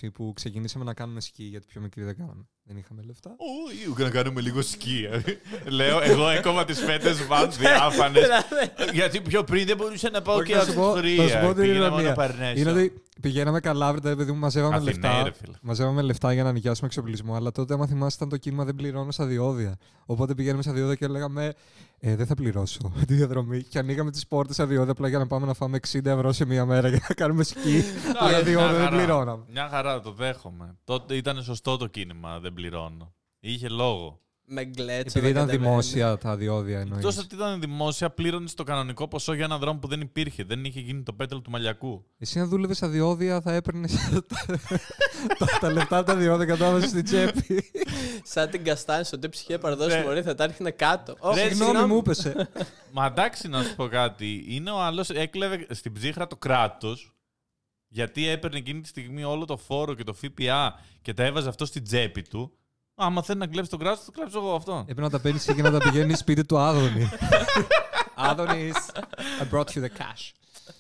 19-20 0.04 0.08
που 0.14 0.34
ξεκινήσαμε 0.36 0.84
να 0.86 0.94
κάνουμε 0.94 1.22
σκι 1.22 1.44
γιατί 1.44 1.66
πιο 1.68 1.82
μικροί 1.82 2.04
δεν 2.04 2.18
κάναμε. 2.18 2.46
Δεν 2.66 2.78
είχαμε 2.78 3.02
λεφτά. 3.06 3.36
Ου, 3.90 4.04
να 4.04 4.10
κάνουμε 4.10 4.42
λίγο 4.42 4.62
σκι. 4.62 5.08
Λέω, 5.78 6.02
εγώ 6.02 6.30
έκοβα 6.30 6.66
τις 6.66 6.80
φέτες 6.80 7.16
σβάν 7.18 7.52
διάφανες. 7.60 8.28
γιατί 8.94 9.22
πιο 9.22 9.44
πριν 9.44 9.66
δεν 9.66 9.78
μπορούσα 9.78 10.10
να 10.10 10.22
πάω 10.22 10.36
Όχι, 10.36 10.46
και 10.52 10.54
θα 10.58 10.66
σου 10.66 10.74
πω- 10.74 10.94
θα 10.96 11.02
σου 11.08 11.16
πω 11.16 11.24
αυτοκρία. 11.24 11.54
την 11.54 11.62
Πήγαινα 11.62 11.80
μόνο 11.90 11.96
ηρωνία. 12.02 12.14
Παρνέσο. 12.14 12.60
Είναι 12.62 12.72
ότι 12.72 12.94
πηγαίναμε 13.22 13.60
καλάβρητα, 13.60 14.10
επειδή 14.10 14.32
μου 14.32 14.38
μαζεύαμε 14.38 14.76
Αθηναίοι, 14.76 14.94
λεφτά. 14.94 15.24
ρε 15.24 15.32
φίλε. 15.34 15.56
Μαζεύαμε 15.62 16.02
λεφτά 16.02 16.34
για 16.34 16.44
να 16.44 16.52
νοικιάσουμε 16.52 16.88
εξοπλισμό. 16.88 17.36
Αλλά 17.36 17.52
τότε, 17.52 17.74
άμα 17.74 17.88
θυμάσαι, 17.88 18.16
ήταν 18.16 18.30
το 18.30 18.38
κίνημα 18.38 18.64
δεν 18.64 18.76
πληρώνω 18.76 19.12
στα 19.12 19.26
διόδια. 19.26 19.78
Οπότε 20.06 20.36
πηγαίνουμε 20.36 20.62
στα 20.64 20.74
διόδια 20.74 20.96
και 20.96 21.08
λέγαμε 21.08 21.54
ε, 22.06 22.16
Δεν 22.16 22.26
θα 22.26 22.36
πληρώσω 22.36 22.92
τη 23.08 23.14
διαδρομή. 23.14 23.64
Και 23.64 23.80
ανοίγαμε 23.80 24.12
τις 24.12 24.28
πόρτες 24.28 24.56
στα 24.56 24.66
διόδια 24.68 24.92
απλά 24.92 25.08
για 25.08 25.18
να 25.18 25.28
πάμε 25.28 25.46
να 25.46 25.54
φάμε 25.54 25.80
60 25.92 26.06
ευρώ 26.06 26.32
σε 26.32 26.46
μία 26.46 26.66
μέρα 26.66 26.88
για 26.88 27.06
να 27.08 27.14
κάνουμε 27.16 27.44
σκι. 27.44 27.76
Εντάξει, 27.78 28.30
Για 28.30 28.42
διόδια 28.44 28.68
μια 28.70 28.72
δεν 28.78 28.84
χαρά. 28.84 28.98
πληρώναμε. 28.98 29.44
Μια 29.52 29.68
χαρά, 29.70 30.02
το 30.02 30.12
δέχομαι. 30.12 30.78
Τότε 30.84 31.16
ήταν 31.16 31.44
σωστό 31.44 31.78
το 31.78 31.88
κίνημα, 31.88 32.40
δεν 32.40 32.54
πληρώνω. 32.54 33.14
Είχε 33.40 33.68
λόγο. 33.70 34.20
Με 34.46 34.64
γκλέτσο. 34.64 35.20
Επειδή 35.20 35.32
ήταν 35.34 35.50
δημόσια 35.50 36.18
τα 36.18 36.36
διόδια 36.36 36.80
εννοείς. 36.80 36.98
Εκτός 37.04 37.18
ότι 37.18 37.36
ήταν 37.36 37.60
δημόσια, 37.60 38.10
πλήρωνε 38.10 38.50
το 38.56 38.64
κανονικό 38.64 39.08
ποσό 39.08 39.34
για 39.34 39.46
έναν 39.46 39.60
δρόμο 39.60 39.80
που 39.80 39.88
δεν 39.88 40.02
υπήρχε. 40.02 40.44
Δεν 40.44 40.64
είχε 40.66 40.80
γίνει 40.80 41.04
το 41.04 41.14
πέτρελ 41.14 41.42
του 41.42 41.50
μαλλιακού. 41.50 42.06
Εσύ 42.18 42.40
αν 42.40 42.50
δούλευες 42.50 42.78
στα 42.78 42.88
διόδια 42.90 43.42
θα 43.42 43.54
έπαιρνες 43.54 43.94
τα, 45.40 45.46
τα 45.60 45.72
λεφτά 45.72 45.98
από 45.98 46.06
τα 46.06 46.16
διόδια 46.16 46.46
κατάβαση 46.46 46.88
στην 46.88 47.04
τσέπη. 47.04 47.72
Σαν 48.24 48.50
την 48.50 48.64
καστάνη 48.64 49.04
στο 49.04 49.20
τι 49.20 49.30
ψυχή 49.30 49.58
παραδόση 49.58 49.96
Ναι. 49.98 50.04
μωρή 50.04 50.22
θα 50.22 50.36
τα 50.36 50.44
έρχεται 50.44 50.72
κάτω. 50.72 51.16
Ω, 51.20 51.34
Ρε, 51.34 51.48
Συγγνώμη, 51.54 51.88
μου 51.88 51.98
έπεσε. 51.98 52.50
Μα 52.92 53.06
εντάξει 53.06 53.48
να 53.48 53.64
σου 53.64 53.76
πω 53.76 53.88
κάτι. 53.88 54.46
Είναι 54.48 54.72
ο 54.72 54.82
άλλος 54.82 55.10
έκλεβε 55.10 55.66
στην 55.70 55.94
ψύχρα 55.94 56.28
το 56.28 56.36
κράτος. 56.36 57.14
Γιατί 57.88 58.28
έπαιρνε 58.28 58.58
εκείνη 58.58 58.82
τη 58.82 58.88
στιγμή 58.88 59.24
όλο 59.24 59.46
το 59.46 59.58
φόρο 59.58 59.94
και 59.94 60.04
το 60.04 60.14
ΦΠΑ 60.14 60.80
και 61.02 61.14
τα 61.14 61.24
έβαζε 61.24 61.50
αυτό 61.50 61.66
στην 61.66 61.84
τσέπη 61.84 62.22
του. 62.22 62.58
Άμα 62.96 63.22
θέλει 63.24 63.40
να 63.40 63.48
κλέψει 63.48 63.70
τον 63.70 63.80
κράτος, 63.80 64.06
το 64.06 64.12
κλέψω 64.12 64.38
εγώ 64.38 64.56
αυτό. 64.56 64.78
Έπρεπε 64.80 65.02
να 65.02 65.10
τα 65.10 65.20
παίρνεις 65.20 65.46
και 65.46 65.62
να 65.62 65.72
τα 65.72 65.78
πηγαίνεις 65.78 66.20
σπίτι 66.20 66.46
του 66.46 66.58
Άδωνη. 66.58 67.10
Άδωνης, 68.16 68.76
I 69.42 69.54
brought 69.54 69.66
you 69.66 69.82
the 69.82 69.90
cash. 69.98 70.32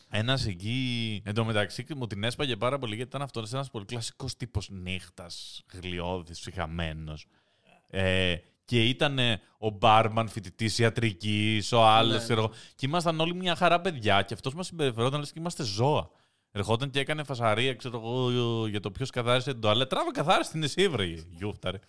Ένας 0.10 0.46
εκεί. 0.48 1.22
Εν 1.26 1.34
τω 1.34 1.46
μεταξύ 1.46 1.86
μου 1.96 2.08
την 2.08 2.24
έσπαγε 2.24 2.56
πάρα 2.56 2.78
πολύ 2.78 2.96
γιατί 2.96 3.10
ήταν 3.10 3.22
αυτός 3.22 3.54
ένας 3.54 3.70
πολύ 3.70 3.86
κλασικός 3.86 4.36
τύπος 4.36 4.70
νύχτας, 4.70 5.64
γλιώδη, 5.74 6.32
ψυχαμένος. 6.32 7.26
Ε, 7.90 8.36
και 8.66 8.84
ήταν 8.84 9.20
ο 9.58 9.70
μπάρμαν 9.70 10.28
φοιτητής 10.28 10.80
ιατρικής, 10.80 11.72
ο 11.72 11.86
άλλος. 11.86 12.28
Ναι. 12.28 12.36
Και 12.76 12.86
ήμασταν 12.86 13.20
όλοι 13.20 13.36
μια 13.36 13.56
χαρά 13.56 13.82
παιδιά 13.82 14.22
και 14.22 14.34
αυτός 14.34 14.54
μας 14.54 14.66
συμπεριφερόταν 14.66 15.20
λες 15.20 15.32
και 15.32 15.40
είμαστε 15.40 15.64
ζώα. 15.64 16.10
Ερχόταν 16.52 16.90
και 16.90 17.00
έκανε 17.00 17.24
φασαρία, 17.24 17.76
ξέρω 17.76 17.98
εγώ, 17.98 18.68
για 18.68 18.80
το 18.80 18.92
ποιος 18.92 19.10
καθάρισε 19.10 19.52
την 19.52 19.62
τοαλέτα. 19.62 19.96
Τράβα 19.96 20.12
καθάρισε 20.12 20.52
την 20.52 20.64
εσύ, 20.64 20.88
βρε, 20.88 21.06
γιούφταρε. 21.30 21.80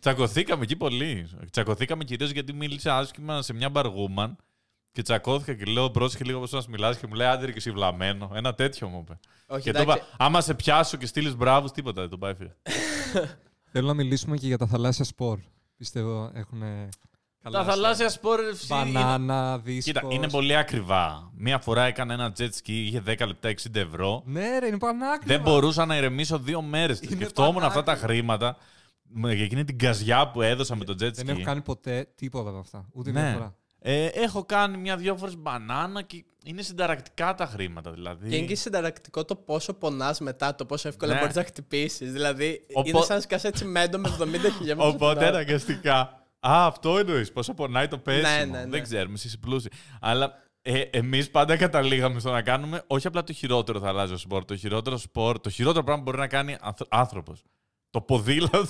Τσακωθήκαμε 0.00 0.62
εκεί 0.62 0.76
πολύ. 0.76 1.28
Τσακωθήκαμε 1.50 2.04
κυρίως 2.04 2.30
γιατί 2.30 2.52
μίλησε 2.52 2.90
άσχημα 2.90 3.42
σε 3.42 3.52
μια 3.52 3.68
μπαργούμαν 3.68 4.36
και 4.92 5.02
τσακώθηκα 5.02 5.54
και 5.64 5.70
λέω 5.70 5.90
πρόσεχε 5.90 6.24
λίγο 6.24 6.40
πώς 6.40 6.52
να 6.52 6.62
μιλάς 6.68 6.96
και 6.98 7.06
μου 7.06 7.14
λέει 7.14 7.26
άντε 7.26 7.44
ρε 7.44 7.50
και 7.52 7.58
εσύ 7.58 7.70
βλαμμένο. 7.70 8.30
Ένα 8.34 8.54
τέτοιο 8.54 8.88
μου 8.88 8.98
είπε. 9.04 9.18
Όχι, 9.46 9.62
και 9.62 9.72
το 9.72 9.80
εντάξει. 9.80 10.02
είπα, 10.06 10.24
άμα 10.24 10.40
σε 10.40 10.54
πιάσω 10.54 10.96
και 10.96 11.06
στείλεις 11.06 11.36
μπράβους, 11.36 11.70
τίποτα 11.72 12.00
δεν 12.00 12.10
τον 12.10 12.18
πάει 12.18 12.34
φίλε. 12.34 12.50
Θέλω 13.72 13.86
να 13.86 13.94
μιλήσουμε 13.94 14.36
και 14.36 14.46
για 14.46 14.58
τα 14.58 14.66
θαλάσσια 14.66 15.04
σπορ. 15.04 15.38
Πιστεύω 15.76 16.30
έχουν 16.34 16.60
καλά. 17.42 17.58
Τα 17.58 17.64
θαλάσσια 17.64 18.08
σπορ 18.08 18.40
ρε, 18.40 18.48
εσύ, 18.48 18.66
είναι- 18.74 18.90
Μπανάνα, 18.92 19.58
δίσκος. 19.58 19.84
Κοίτα, 19.84 20.02
είναι 20.14 20.28
πολύ 20.28 20.56
ακριβά. 20.56 21.30
Μία 21.36 21.58
φορά 21.58 21.84
έκανα 21.84 22.12
ένα 22.12 22.32
jet 22.38 22.48
ski, 22.48 22.68
είχε 22.68 23.02
10 23.06 23.26
λεπτά 23.26 23.48
60 23.48 23.74
ευρώ. 23.74 24.22
Ναι, 24.26 24.58
ρε, 24.58 24.66
είναι 24.66 24.78
πανάκριβα. 24.78 25.24
Δεν 25.34 25.40
μπορούσα 25.40 25.86
να 25.86 25.96
ηρεμήσω 25.96 26.38
δύο 26.38 26.62
μέρες. 26.62 27.00
Είναι 27.00 27.14
Σκεφτόμουν 27.14 27.62
αυτά 27.62 27.78
τα 27.78 27.84
πανάκριβα. 27.84 28.12
χρήματα 28.12 28.46
με 28.46 28.56
για 29.14 29.44
εκείνη 29.44 29.64
την 29.64 29.78
καζιά 29.78 30.30
που 30.30 30.42
έδωσα 30.42 30.76
με 30.76 30.84
το 30.84 30.94
jet 31.00 31.06
ski. 31.06 31.12
Δεν 31.14 31.28
έχω 31.28 31.42
κάνει 31.42 31.60
ποτέ 31.62 32.08
τίποτα 32.14 32.48
από 32.50 32.58
αυτά. 32.58 32.88
Ούτε 32.92 33.10
Ναι. 33.10 33.20
μια 33.22 33.32
φορά. 33.32 33.54
Ε, 33.84 34.06
έχω 34.06 34.44
κάνει 34.44 34.76
μια-δυο 34.76 35.16
φορές 35.16 35.36
μπανάνα 35.36 36.02
και 36.02 36.24
είναι 36.44 36.62
συνταρακτικά 36.62 37.34
τα 37.34 37.46
χρήματα. 37.46 37.92
Δηλαδή. 37.92 38.28
Και 38.28 38.36
είναι 38.36 38.46
και 38.46 38.54
συνταρακτικό 38.56 39.24
το 39.24 39.36
πόσο 39.36 39.74
πονάς 39.74 40.20
μετά, 40.20 40.54
το 40.54 40.64
πόσο 40.66 40.88
εύκολα 40.88 41.14
Ναι. 41.14 41.20
μπορείς 41.20 41.34
να 41.34 41.44
χτυπήσεις. 41.44 42.12
Δηλαδή, 42.12 42.66
Οπό- 42.72 42.88
είναι 42.88 43.00
σαν 43.02 43.16
να 43.16 43.22
σκάσει 43.22 43.46
έτσι 43.46 43.64
μέντο 43.64 43.98
με 43.98 44.08
70 44.08 44.50
χιλιόμετρα. 44.58 44.90
Οπότε 44.90 45.26
αναγκαστικά. 45.26 45.98
Α, 46.40 46.66
αυτό 46.66 46.98
εννοείς. 46.98 47.32
Πόσο 47.32 47.54
πονάει 47.54 47.88
το 47.88 47.98
πέσιμο. 47.98 48.28
Ναι, 48.38 48.44
ναι, 48.44 48.58
ναι. 48.64 48.70
Δεν 48.70 48.82
ξέρουμε, 48.82 49.14
εσύ 49.14 49.26
είσαι 49.26 49.38
πλούσιοι. 49.38 49.70
Αλλά 50.00 50.32
ε, 50.62 50.80
εμείς 50.80 51.30
πάντα 51.30 51.56
καταλήγαμε 51.56 52.20
στο 52.20 52.30
να 52.30 52.42
κάνουμε 52.42 52.82
όχι 52.86 53.06
απλά 53.06 53.24
το 53.24 53.32
χειρότερο 53.32 53.80
θαλάσσιο 53.80 54.16
σπορ. 54.16 54.44
Το 54.44 54.56
χειρότερο 54.56 54.96
σπορ, 54.96 55.40
το 55.40 55.50
χειρότερο 55.50 55.84
πράγμα 55.84 56.02
που 56.02 56.10
μπορεί 56.10 56.22
να 56.22 56.28
κάνει 56.28 56.56
άνθρωπος. 56.88 57.42
Το 57.92 58.00
ποδήλατο. 58.00 58.68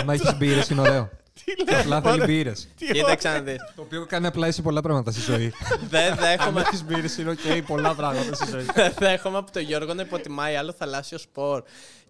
Άμα 0.00 0.12
έχεις 0.12 0.36
μπύρες, 0.36 0.68
είναι 0.68 0.80
ωραίο. 0.80 1.10
Τι 1.44 1.54
Και 1.54 1.64
λέει, 1.70 1.80
απλά 1.80 2.00
θέλει 2.00 2.18
μωρέ, 2.18 2.26
μπύρες. 2.32 2.68
τι 2.78 2.86
Κοίταξε 2.86 3.28
να 3.28 3.40
δει. 3.40 3.56
Το 3.76 3.82
οποίο 3.82 4.06
κάνει 4.06 4.26
απλά 4.26 4.52
σε 4.52 4.62
πολλά 4.62 4.80
πράγματα 4.80 5.10
στη 5.10 5.20
ζωή. 5.20 5.52
Δεν 5.88 6.10
Αν 6.12 6.18
δέχομαι, 6.18 6.60
έχεις 6.60 6.84
μπύρες, 6.84 7.16
είναι 7.18 7.30
οκ, 7.30 7.66
πολλά 7.66 7.94
πράγματα 7.94 8.34
στη 8.34 8.46
ζωή. 8.50 8.66
δεν 8.74 8.92
δέχομαι 8.98 9.38
από 9.38 9.50
τον 9.50 9.62
Γιώργο 9.62 9.94
να 9.94 10.02
υποτιμάει 10.02 10.56
άλλο 10.56 10.72
θαλάσσιο 10.72 11.18
σπορ. 11.18 11.62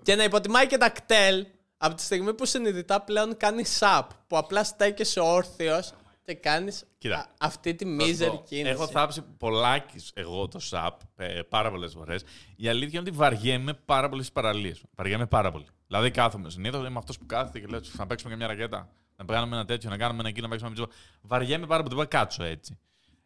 Και 0.02 0.14
να 0.14 0.24
υποτιμάει 0.24 0.66
και 0.66 0.78
τα 0.78 0.90
ΚΤΕΛ 0.90 1.46
από 1.76 1.94
τη 1.94 2.02
στιγμή 2.02 2.34
που 2.34 2.46
συνειδητά 2.46 3.00
πλέον 3.00 3.36
κάνει 3.36 3.64
SUP. 3.64 4.10
Που 4.26 4.36
απλά 4.36 4.64
στέκεσαι 4.64 5.20
όρθιος 5.20 5.92
και 6.24 6.34
κάνεις 6.34 6.84
Κοίτα, 6.98 7.34
αυτή 7.40 7.74
τη 7.74 7.84
Θα 7.84 7.90
σου 7.90 7.96
μίζερη 7.96 8.30
πω, 8.30 8.44
κίνηση. 8.46 8.68
Έχω 8.68 8.86
θάψει 8.86 9.22
πολλάκις 9.38 10.10
εγώ 10.14 10.48
το 10.48 10.58
SUP 10.58 11.00
ε, 11.16 11.42
πάρα 11.42 11.70
πολλές 11.70 11.92
φορές. 11.92 12.24
Η 12.56 12.68
αλήθεια 12.68 12.98
είναι 13.00 13.08
ότι 13.08 13.18
βαριέμαι 13.18 13.74
πάρα 13.74 14.08
πολύ 14.08 14.22
στις 14.22 14.34
παραλίες. 14.34 14.82
Βαριέμαι 14.94 15.26
πάρα 15.26 15.50
πολύ. 15.50 15.66
Δηλαδή 15.86 16.10
κάθομαι. 16.10 16.50
Συνήθως 16.50 16.86
είμαι 16.88 16.98
αυτός 16.98 17.18
που 17.18 17.26
κάθεται 17.26 17.60
και 17.60 17.66
λέω 17.66 17.80
να 17.92 18.06
παίξουμε 18.06 18.30
και 18.30 18.36
μια 18.36 18.46
ρακέτα. 18.46 18.88
Να 19.16 19.24
κάνουμε 19.24 19.56
ένα 19.56 19.64
τέτοιο, 19.64 19.90
να 19.90 19.96
κάνουμε 19.96 20.20
ένα 20.20 20.28
εκείνο, 20.28 20.46
να 20.46 20.56
παίξουμε 20.56 20.74
μια 20.76 20.86
Βαριέμαι 21.20 21.66
πάρα 21.66 21.82
πολύ. 21.82 21.96
Δεν 21.96 22.08
κάτσω 22.08 22.44
έτσι. 22.44 22.78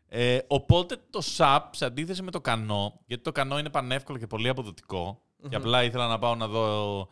Ε, 0.09 0.39
οπότε 0.47 0.97
το 1.11 1.23
SAP 1.37 1.61
σε 1.71 1.85
αντίθεση 1.85 2.23
με 2.23 2.31
το 2.31 2.41
κανό, 2.41 3.01
γιατί 3.07 3.23
το 3.23 3.33
κανό 3.33 3.59
είναι 3.59 3.71
πανεύκολο 3.71 4.19
και 4.19 4.27
πολύ 4.27 4.49
αποδοτικό, 4.49 5.23
και 5.49 5.57
απλά 5.57 5.85
ήθελα 5.85 6.07
να 6.07 6.19
πάω 6.19 6.35
να 6.35 6.47
δω 6.47 7.09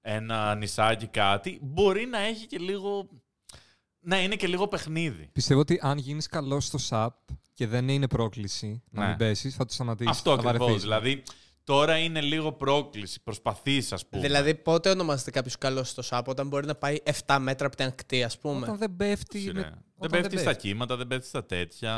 ένα 0.00 0.54
νησάκι 0.54 1.06
κάτι, 1.06 1.58
μπορεί 1.62 2.06
να 2.06 2.18
έχει 2.18 2.46
και 2.46 2.58
λίγο. 2.58 3.08
Να 4.02 4.22
είναι 4.22 4.36
και 4.36 4.46
λίγο 4.46 4.68
παιχνίδι. 4.68 5.28
Πιστεύω 5.32 5.60
ότι 5.60 5.78
αν 5.82 5.98
γίνεις 5.98 6.26
καλός 6.26 6.64
στο 6.66 6.78
SAP 6.90 7.34
και 7.54 7.66
δεν 7.66 7.88
είναι 7.88 8.06
πρόκληση 8.08 8.82
να 8.90 9.02
Ναι. 9.02 9.08
μην 9.08 9.16
πέσεις, 9.16 9.54
θα 9.54 9.64
το 9.64 9.72
σταματήσεις. 9.72 10.10
Αυτό 10.12 10.32
ακριβώς. 10.32 10.80
Δηλαδή, 10.80 11.22
τώρα 11.64 11.98
είναι 11.98 12.20
λίγο 12.20 12.52
πρόκληση. 12.52 13.22
Προσπαθείς, 13.22 13.92
ας 13.92 14.06
πούμε. 14.06 14.22
Δηλαδή, 14.22 14.54
πότε 14.54 14.90
ονομάζεται 14.90 15.30
κάποιος 15.30 15.58
καλός 15.58 15.88
στο 15.88 16.02
ΣΑΠ, 16.02 16.28
όταν 16.28 16.48
μπορεί 16.48 16.66
να 16.66 16.74
πάει 16.74 16.96
7 17.26 17.38
μέτρα 17.40 17.66
από 17.66 17.76
την 17.76 17.86
ακτή, 17.86 18.22
ας 18.22 18.38
πούμε; 18.38 18.60
Όταν 18.62 18.78
δεν 18.78 18.96
πέφτει. 18.96 19.38
Σειρά. 19.40 19.52
με- 19.54 19.62
Δεν 19.62 19.82
όταν 19.96 20.20
πέφτει 20.20 20.38
στα 20.38 20.54
κύματα, 20.54 20.96
δεν 20.96 21.06
πέφτει 21.06 21.26
στα 21.26 21.44
τέτοια. 21.46 21.94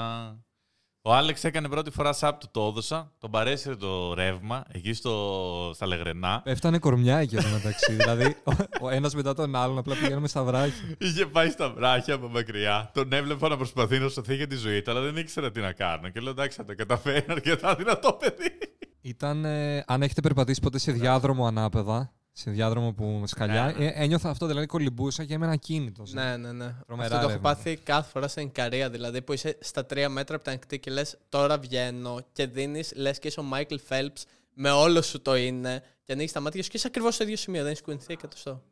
Ο 1.04 1.14
Άλεξ 1.14 1.44
έκανε 1.44 1.68
πρώτη 1.68 1.90
φορά 1.90 2.12
σαπ 2.12 2.40
του, 2.40 2.48
το 2.50 2.66
έδωσα. 2.66 3.12
Τον 3.18 3.30
παρέσυρε 3.30 3.76
το 3.76 4.14
ρεύμα 4.14 4.64
εκεί 4.72 4.92
στο, 4.92 5.70
στα 5.74 5.86
Λεγρενά. 5.86 6.40
Πέφτανε 6.44 6.78
κορμιά 6.78 7.18
εκεί 7.18 7.36
εδώ 7.36 7.48
μεταξύ. 7.48 7.92
δηλαδή, 8.00 8.36
ο, 8.44 8.52
ο 8.80 8.88
ένας 8.88 9.14
μετά 9.14 9.34
τον 9.34 9.56
άλλον 9.56 9.78
απλά 9.78 9.94
πηγαίνουμε 9.94 10.28
στα 10.28 10.42
βράχια. 10.42 10.96
Είχε 10.98 11.26
πάει 11.26 11.50
στα 11.50 11.70
βράχια 11.70 12.14
από 12.14 12.28
μακριά. 12.28 12.90
Τον 12.94 13.12
έβλεπα 13.12 13.48
να 13.48 13.56
προσπαθεί 13.56 13.98
να 13.98 14.08
σωθεί 14.08 14.34
για 14.34 14.46
τη 14.46 14.56
ζωή 14.56 14.82
του, 14.82 14.90
αλλά 14.90 15.00
δεν 15.00 15.16
ήξερα 15.16 15.50
τι 15.50 15.60
να 15.60 15.72
κάνω. 15.72 16.08
Και 16.08 16.20
λέω 16.20 16.30
εντάξει, 16.30 16.56
θα 16.56 16.64
το 16.64 16.74
καταφέρει 16.74 17.24
αρκετά 17.28 17.74
δυνατό 17.74 18.12
παιδί. 18.12 18.58
Ήταν, 19.00 19.44
ε, 19.44 19.84
αν 19.86 20.02
έχετε 20.02 20.20
περπατήσει 20.20 20.60
ποτέ 20.60 20.78
σε 20.78 20.92
διάδρομο 20.92 21.46
ανάπεδα, 21.46 22.12
σε 22.32 22.50
διάδρομο 22.50 22.92
που 22.92 23.04
με 23.04 23.26
σκαλιά, 23.26 23.64
Ναι, 23.66 23.72
ναι. 23.72 23.84
ε, 23.84 23.92
ένιωθα 24.04 24.30
αυτό, 24.30 24.46
δηλαδή 24.46 24.66
κολυμπούσα 24.66 25.24
και 25.24 25.34
έμενα 25.34 25.56
κίνητο. 25.56 26.02
Ναι, 26.08 26.36
ναι, 26.36 26.52
ναι. 26.52 26.74
Τρομερά 26.86 27.06
Αυτό 27.08 27.16
το 27.18 27.22
έχω 27.22 27.28
ρεύματα. 27.28 27.40
πάθει 27.56 27.76
κάθε 27.76 28.10
φορά 28.10 28.28
στην 28.28 28.46
Ικαρία. 28.46 28.90
Δηλαδή 28.90 29.22
που 29.22 29.32
είσαι 29.32 29.58
στα 29.60 29.86
3 29.90 30.06
μέτρα 30.10 30.34
από 30.36 30.44
την 30.44 30.52
ακτή 30.52 30.78
και 30.78 30.90
λες 30.90 31.18
τώρα 31.28 31.58
βγαίνω 31.58 32.20
και 32.32 32.46
δίνεις, 32.46 32.92
λες 32.96 33.18
και 33.18 33.28
είσαι 33.28 33.40
ο 33.40 33.42
Μάικλ 33.42 33.76
Φέλπ 33.76 34.16
με 34.54 34.70
όλο 34.70 35.02
σου 35.02 35.22
το 35.22 35.36
είναι 35.36 35.82
και 36.04 36.12
ανοίγεις 36.12 36.32
τα 36.32 36.40
μάτια 36.40 36.62
σου 36.62 36.70
και 36.70 36.76
είσαι 36.76 36.86
ακριβώς 36.86 37.14
στο 37.14 37.24
ίδιο 37.24 37.36
σημείο. 37.36 37.62
Δεν 37.62 37.72
έχει 37.72 37.82
κουνηθεί 37.82 38.12
εκατοστό. 38.12 38.62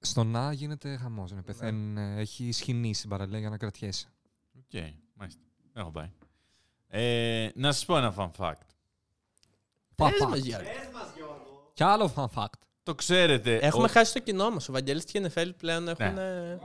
Στο 0.00 0.24
να 0.24 0.52
γίνεται 0.52 0.96
χαμός. 0.96 1.32
Ναι. 1.32 1.42
Πεθαίνουν, 1.42 1.96
ε, 1.96 2.20
έχει 2.20 2.52
σκηνή 2.52 2.94
στην 2.94 3.08
παραλία 3.10 3.38
για 3.38 3.48
να 3.50 3.56
κρατιέσαι. 3.56 4.06
Οκ, 4.58 4.82
μάλιστα. 5.14 5.40
Έχω 5.74 5.90
πάει. 5.90 6.10
Ε, 6.88 7.48
να 7.54 7.72
σας 7.72 7.84
πω 7.84 7.96
ένα 7.96 8.14
fun 8.16 8.30
fact. 8.38 8.52
Fun 9.96 10.08
Πες 10.10 10.20
fact. 10.22 10.28
μας, 10.28 10.38
Γιώργο. 10.38 10.68
Κι 11.74 11.82
άλλο 11.82 12.12
fun 12.16 12.26
fact. 12.42 12.58
Το 12.82 12.94
ξέρετε. 12.94 13.56
Έχουμε 13.56 13.84
ο- 13.84 13.88
χάσει 13.88 14.12
το 14.12 14.18
κοινό 14.18 14.50
μας. 14.50 14.68
Ο 14.68 14.72
Βαγγέλης 14.72 15.04
και 15.04 15.18
η 15.18 15.20
Νεφέλη 15.20 15.52
πλέον 15.52 15.88
έχουν. 15.88 16.14
Ναι, 16.14 16.58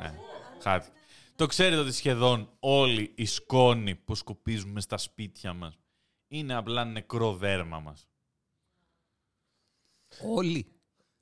χάθηκε. 0.62 0.98
Το 1.36 1.46
ξέρετε 1.46 1.82
ότι 1.82 1.92
σχεδόν 1.92 2.50
όλη 2.60 3.12
η 3.16 3.26
σκόνη 3.26 3.96
που 3.96 4.16
σκουπίζουμε 4.16 4.82
στα 4.82 4.98
σπίτια 4.98 5.54
μας 5.54 5.78
είναι 6.28 6.54
απλά 6.56 6.86
νεκρό 6.86 7.36
δέρμα 7.36 7.80
μας. 7.80 8.08
Όλη. 10.36 10.66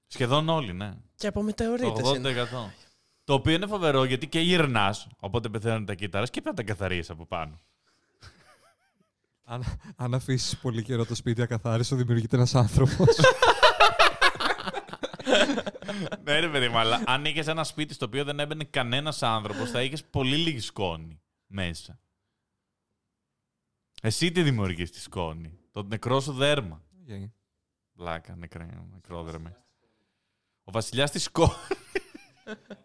Σχεδόν 0.07 0.49
όλη, 0.49 0.73
ναι. 0.73 0.93
Και 1.15 1.27
από 1.27 1.39
Το 1.39 1.45
μετεωρίτες 1.45 2.01
80%. 2.03 2.15
είναι. 2.15 2.73
Το 3.23 3.33
οποίο 3.33 3.53
είναι 3.53 3.67
φοβερό 3.67 4.03
γιατί 4.03 4.27
και 4.27 4.39
γυρνάς, 4.39 5.07
οπότε 5.19 5.49
πεθαίνουν 5.49 5.85
τα 5.85 5.93
κύτταρα 5.93 6.25
και 6.25 6.41
πρέπει 6.41 6.47
να 6.47 6.53
τα 6.53 6.63
καθαρίσει 6.63 7.11
από 7.11 7.25
πάνω. 7.25 7.59
Αν, 9.43 9.63
αν 9.95 10.13
αφήσεις 10.13 10.57
πολύ 10.57 10.83
καιρό 10.83 11.05
το 11.05 11.15
σπίτι 11.15 11.41
ακαθάριστο, 11.41 11.95
δημιουργείται 11.95 12.35
ένας 12.35 12.55
άνθρωπος. 12.55 13.15
ναι, 16.23 16.39
ρε 16.39 16.49
παιδί 16.49 16.67
μου, 16.69 16.77
αλλά 16.77 17.03
αν 17.05 17.25
είχες 17.25 17.47
ένα 17.47 17.63
σπίτι 17.63 17.93
στο 17.93 18.05
οποίο 18.05 18.23
δεν 18.23 18.39
έμπαινε 18.39 18.63
κανένας 18.63 19.23
άνθρωπος, 19.23 19.71
θα 19.71 19.83
είχες 19.83 20.03
πολύ 20.03 20.35
λίγη 20.35 20.59
σκόνη 20.59 21.21
μέσα. 21.47 21.99
Εσύ 24.01 24.31
τι 24.31 24.43
δημιουργείς 24.43 24.91
τη 24.91 24.99
σκόνη; 24.99 25.59
Το 25.71 25.83
νεκρό 25.83 26.19
σου 26.19 26.33
δέρμα. 26.33 26.81
Βλάκα, 27.93 28.35
νεκρέ, 28.35 28.67
νεκρό 28.91 29.23
δέρμα. 29.23 29.65
Ο 30.63 30.71
βασιλιάς 30.71 31.11
της 31.11 31.23
σκόνης. 31.23 31.55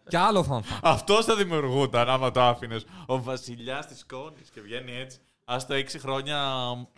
Κι 0.07 0.15
άλλο 0.15 0.47
fun 0.49 0.59
fact. 0.59 0.79
Αυτός 0.81 1.25
θα 1.25 1.35
δημιουργούταν 1.35 2.09
άμα 2.09 2.31
το 2.31 2.41
άφηνες. 2.41 2.85
Ο 3.05 3.21
βασιλιάς 3.21 3.87
της 3.87 3.99
σκόνης 3.99 4.49
και 4.49 4.61
βγαίνει 4.61 4.91
έτσι. 4.91 5.19
Α 5.45 5.57
το 5.67 5.73
έξι 5.73 5.99
χρόνια 5.99 6.47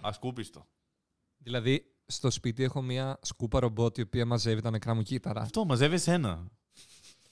ασκούπιστο. 0.02 0.68
Δηλαδή, 1.38 1.95
στο 2.06 2.30
σπίτι 2.30 2.64
έχω 2.64 2.82
μια 2.82 3.20
σκούπα 3.22 3.60
ρομπότ 3.60 3.97
η 3.97 4.01
οποία 4.01 4.26
μαζεύει 4.26 4.62
τα 4.62 4.70
νεκρά 4.70 4.93
μου 4.93 5.01
κύτταρα. 5.01 5.41
Αυτό 5.41 5.66
μαζεύεις 5.66 6.08
ένα. 6.08 6.47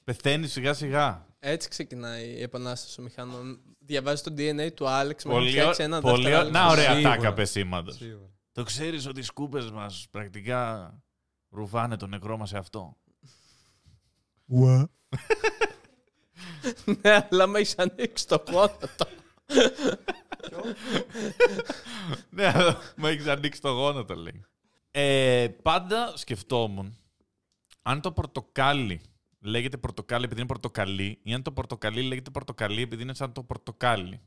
Πεθαίνεις 0.03 0.51
σιγά 0.51 0.73
σιγά. 0.73 1.25
Έτσι 1.39 1.69
ξεκινάει 1.69 2.27
η 2.29 2.41
επανάσταση 2.41 2.95
των 2.95 3.03
μηχανών. 3.03 3.59
Διαβάζεις 3.79 4.21
το 4.21 4.33
DNA 4.37 4.73
του 4.73 4.87
Άλεξ 4.89 5.25
με 5.25 5.31
Πολύ, 5.31 5.49
φτιάξει 5.49 5.83
ένα 5.83 6.01
πολύ, 6.01 6.23
δεύτερο 6.23 6.49
να, 6.49 6.59
Άλεξ. 6.61 6.73
ωραία 6.73 6.95
Σίγουρα. 6.95 7.15
τάκα 7.15 7.33
πεσήματο. 7.33 7.91
Σίγουρα. 7.91 8.29
Το 8.51 8.63
ξέρεις 8.63 9.07
ότι 9.07 9.19
οι 9.19 9.23
σκούπες 9.23 9.71
μας 9.71 10.07
πρακτικά 10.11 10.93
ρουφάνε 11.49 11.97
το 11.97 12.07
νεκρό 12.07 12.37
μας 12.37 12.49
σε 12.49 12.57
αυτό. 12.57 12.97
Ναι, 17.01 17.27
αλλά 17.31 17.47
με 17.47 17.59
έχεις 17.59 17.75
ανοίξει 17.77 18.27
το 18.27 18.43
γόνατο. 18.51 19.05
ναι, 22.29 22.47
αλλά 22.47 22.79
μου 22.95 23.07
έχεις 23.07 23.27
ανοίξει 23.27 23.61
το 23.61 23.69
γόνατο, 23.69 24.15
λέει. 24.15 24.45
Ε, 24.95 25.47
πάντα 25.61 26.17
σκεφτόμουν 26.17 26.97
αν 27.81 28.01
το 28.01 28.11
πορτοκάλι 28.11 29.01
λέγεται 29.39 29.77
πορτοκάλι 29.77 30.23
επειδή 30.23 30.39
είναι 30.39 30.49
πορτοκαλί 30.49 31.19
ή 31.23 31.33
αν 31.33 31.41
το 31.41 31.51
πορτοκαλί 31.51 32.01
λέγεται 32.01 32.29
πορτοκαλί 32.29 32.81
επειδή 32.81 33.01
είναι 33.01 33.13
σαν 33.13 33.33
το 33.33 33.43
πορτοκάλι. 33.43 34.19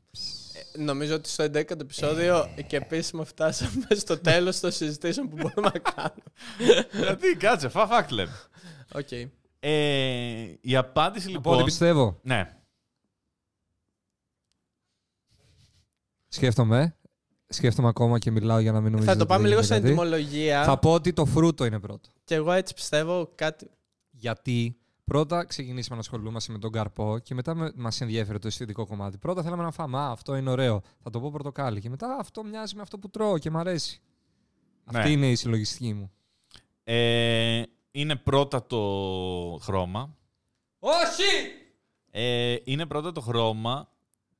Νομίζω 0.77 1.15
ότι 1.15 1.29
στο 1.29 1.43
11ο 1.43 1.79
επεισόδιο 1.81 2.53
και 2.67 2.75
επίσημα 2.75 3.25
φτάσαμε 3.25 3.87
στο 3.95 4.17
τέλος 4.19 4.59
των 4.59 4.71
συζητήσεων 4.71 5.29
που 5.29 5.35
μπορούμε 5.35 5.71
να 5.73 5.79
κάνουμε. 5.79 6.87
Γιατί, 7.05 7.35
κάτσε, 7.35 7.69
fun 7.69 7.87
fact 7.91 8.09
λέμε. 8.09 8.33
Οκ. 8.93 9.11
Ε, 9.59 10.57
η 10.61 10.75
απάντηση 10.75 11.31
Να 11.31 11.41
πω 11.41 11.49
ότι 11.49 11.49
λοιπόν. 11.49 11.65
πιστεύω. 11.65 12.19
Ναι, 12.23 12.57
Σκέφτομαι. 16.27 16.97
Σκέφτομαι 17.49 17.87
ακόμα 17.87 18.19
και 18.19 18.31
μιλάω 18.31 18.59
για 18.59 18.71
να 18.71 18.81
μην 18.81 18.91
νομίζετε 18.91 19.11
Θα 19.11 19.17
το 19.17 19.23
ότι 19.23 19.33
πάμε 19.33 19.41
δεν 19.49 19.57
λίγο 19.57 19.65
είναι 19.65 19.75
στην 19.75 19.81
κάτι. 19.81 19.87
ετοιμολογία. 19.87 20.63
Θα 20.63 20.79
πω 20.79 20.93
ότι 20.93 21.13
το 21.13 21.25
φρούτο 21.25 21.65
είναι 21.65 21.79
πρώτο. 21.79 22.09
Και 22.23 22.35
εγώ 22.35 22.51
έτσι 22.51 22.73
πιστεύω 22.73 23.31
κάτι. 23.35 23.69
Γιατί 24.11 24.77
πρώτα 25.03 25.45
ξεκινήσαμε 25.45 25.95
να 25.95 26.01
ασχολούμαστε 26.01 26.51
με 26.51 26.59
τον 26.59 26.71
καρπό 26.71 27.19
και 27.19 27.33
μετά 27.33 27.71
μας 27.75 28.01
ενδιέφερε 28.01 28.39
το 28.39 28.47
αισθητικό 28.47 28.85
κομμάτι. 28.85 29.17
Πρώτα 29.17 29.43
θέλαμε 29.43 29.63
να 29.63 29.71
φάμε. 29.71 29.97
Α, 29.97 30.11
αυτό 30.11 30.35
είναι 30.35 30.49
ωραίο. 30.49 30.81
Θα 31.03 31.09
το 31.09 31.19
πω 31.19 31.31
πορτοκάλι. 31.31 31.81
Και 31.81 31.89
μετά 31.89 32.17
αυτό 32.19 32.43
μοιάζει 32.43 32.75
με 32.75 32.81
αυτό 32.81 32.97
που 32.99 33.09
τρώω 33.09 33.37
και 33.37 33.49
μ' 33.49 33.57
αρέσει. 33.57 34.01
Ναι. 34.91 34.99
Αυτή 34.99 35.11
είναι 35.11 35.29
η 35.29 35.35
συλλογιστική 35.35 35.93
μου. 35.93 36.11
Ε, 36.83 37.61
είναι 37.91 38.15
πρώτα 38.15 38.65
το 38.65 38.79
χρώμα. 39.61 40.15
Όχι! 40.79 41.51
Ε, 42.11 42.55
είναι 42.63 42.85
πρώτα 42.85 43.11
το 43.11 43.21
χρώμα 43.21 43.89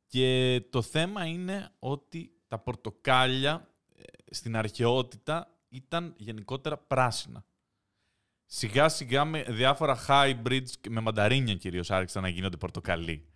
και 0.07 0.61
το 0.69 0.81
θέμα 0.81 1.25
είναι 1.25 1.71
ότι 1.79 2.31
τα 2.47 2.59
πορτοκάλια 2.59 3.67
ε, 3.95 4.01
στην 4.31 4.57
αρχαιότητα 4.57 5.51
ήταν 5.69 6.13
γενικότερα 6.17 6.77
πράσινα. 6.77 7.45
Σιγά 8.45 8.89
σιγά 8.89 9.25
με 9.25 9.43
διάφορα 9.47 9.97
hybrids 10.07 10.69
και 10.81 10.89
με 10.89 11.01
μανταρίνια 11.01 11.55
κυρίως 11.55 11.91
άρχισαν 11.91 12.21
να 12.21 12.29
γίνονται 12.29 12.57
πορτοκαλί. 12.57 13.27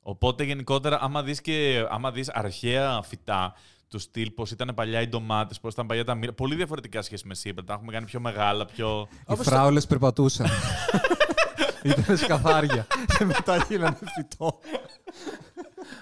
Οπότε 0.00 0.44
γενικότερα 0.44 1.00
άμα 1.00 1.22
δεις, 1.22 1.40
και, 1.40 1.86
άμα 1.88 2.12
δεις 2.12 2.30
αρχαία 2.30 3.02
φυτά 3.02 3.54
του 3.88 3.98
στυλ 3.98 4.30
πώς 4.30 4.50
ήταν 4.50 4.72
παλιά 4.74 5.00
οι 5.00 5.06
ντομάτες, 5.06 5.60
πώς 5.60 5.72
ήταν 5.72 5.86
παλιά 5.86 6.04
τα 6.04 6.14
μύρα, 6.14 6.32
πολύ 6.32 6.54
διαφορετικά 6.54 7.02
σχέση 7.02 7.26
με 7.26 7.34
σήμερα. 7.34 7.66
Τα 7.66 7.72
έχουμε 7.74 7.92
κάνει 7.92 8.06
πιο 8.06 8.20
μεγάλα, 8.20 8.64
πιο... 8.64 9.08
Οι 9.12 9.16
Όπως 9.26 9.46
φράουλες 9.46 9.86
περπατούσαν. 9.86 10.46
Ήταν 11.82 12.16
σκαθάρια. 12.16 12.86
και 13.18 13.24
μετά 13.24 13.56
γίνανε 13.56 13.98
φυτό. 14.14 14.58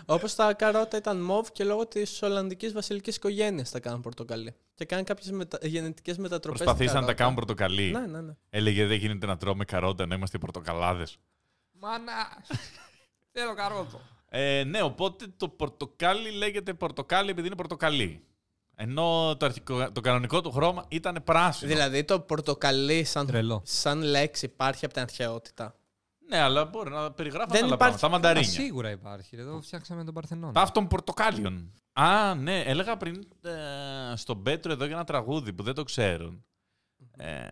Όπως 0.06 0.34
τα 0.34 0.54
καρότα 0.54 0.96
ήταν 0.96 1.20
μοβ 1.20 1.48
και 1.52 1.64
λόγω 1.64 1.86
της 1.86 2.22
Ολλανδικής 2.22 2.72
βασιλικής 2.72 3.16
οικογένειας 3.16 3.70
τα 3.70 3.80
κάνουν 3.80 4.00
πορτοκαλί. 4.00 4.54
Και 4.74 4.84
κάνουν 4.84 5.04
κάποιες 5.04 5.30
μετα... 5.30 5.58
γενετικές 5.62 6.18
μετατροπές. 6.18 6.60
Προσπαθήσαν 6.60 7.00
να 7.00 7.06
τα 7.06 7.14
κάνουν 7.14 7.34
πορτοκαλί. 7.34 7.90
Ναι, 7.90 8.06
ναι, 8.06 8.20
ναι. 8.20 8.32
Έλεγε 8.50 8.86
δεν 8.86 8.96
γίνεται 8.96 9.26
να 9.26 9.36
τρώμε 9.36 9.64
καρότα 9.64 10.02
ενώ 10.02 10.14
είμαστε 10.14 10.38
πορτοκαλάδες. 10.38 11.16
Μάνα! 11.70 12.44
Θέλω 13.32 13.54
καρότο. 13.54 14.00
Ε, 14.28 14.64
ναι, 14.64 14.82
οπότε 14.82 15.26
το 15.36 15.48
πορτοκάλι 15.48 16.30
λέγεται 16.30 16.74
πορτοκάλι 16.74 17.30
επειδή 17.30 17.46
είναι 17.46 17.56
πορτοκαλί. 17.56 18.24
Ενώ 18.76 19.36
το, 19.38 19.46
αρχικό, 19.46 19.92
το 19.92 20.00
κανονικό 20.00 20.40
του 20.40 20.50
χρώμα 20.50 20.84
ήταν 20.88 21.22
πράσινο. 21.24 21.72
Δηλαδή 21.72 22.04
το 22.04 22.20
πορτοκαλί 22.20 23.04
σαν, 23.04 23.26
Τρελό. 23.26 23.62
σαν 23.64 24.02
λέξη 24.02 24.44
υπάρχει 24.44 24.84
από 24.84 24.94
την 24.94 25.02
αρχαιότητα. 25.02 25.74
Ναι, 26.28 26.38
αλλά 26.38 26.64
μπορεί 26.64 26.90
να 26.90 27.12
περιγράφουν 27.12 27.52
Δεν 27.52 27.64
άλλα 27.64 27.74
υπάρχει- 27.74 27.98
πράγματα. 27.98 28.00
Τα 28.00 28.06
Α, 28.06 28.10
μανταρίνια. 28.10 28.48
σίγουρα 28.64 28.90
υπάρχει. 28.90 29.36
Εδώ 29.36 29.60
φτιάξαμε 29.60 30.04
τον 30.04 30.14
Παρθενώνα. 30.14 30.52
Ταύτων 30.52 30.88
πορτοκάλιων. 30.88 31.72
Α, 31.92 32.34
ναι, 32.34 32.60
έλεγα 32.60 32.96
πριν 32.96 33.26
ε, 33.42 34.16
στον 34.16 34.42
Πέτρο 34.42 34.72
εδώ 34.72 34.84
για 34.84 34.94
ένα 34.94 35.04
τραγούδι 35.04 35.52
που 35.52 35.62
δεν 35.62 35.74
το 35.74 35.82
ξέρουν. 35.82 36.44
Ε, 37.16 37.46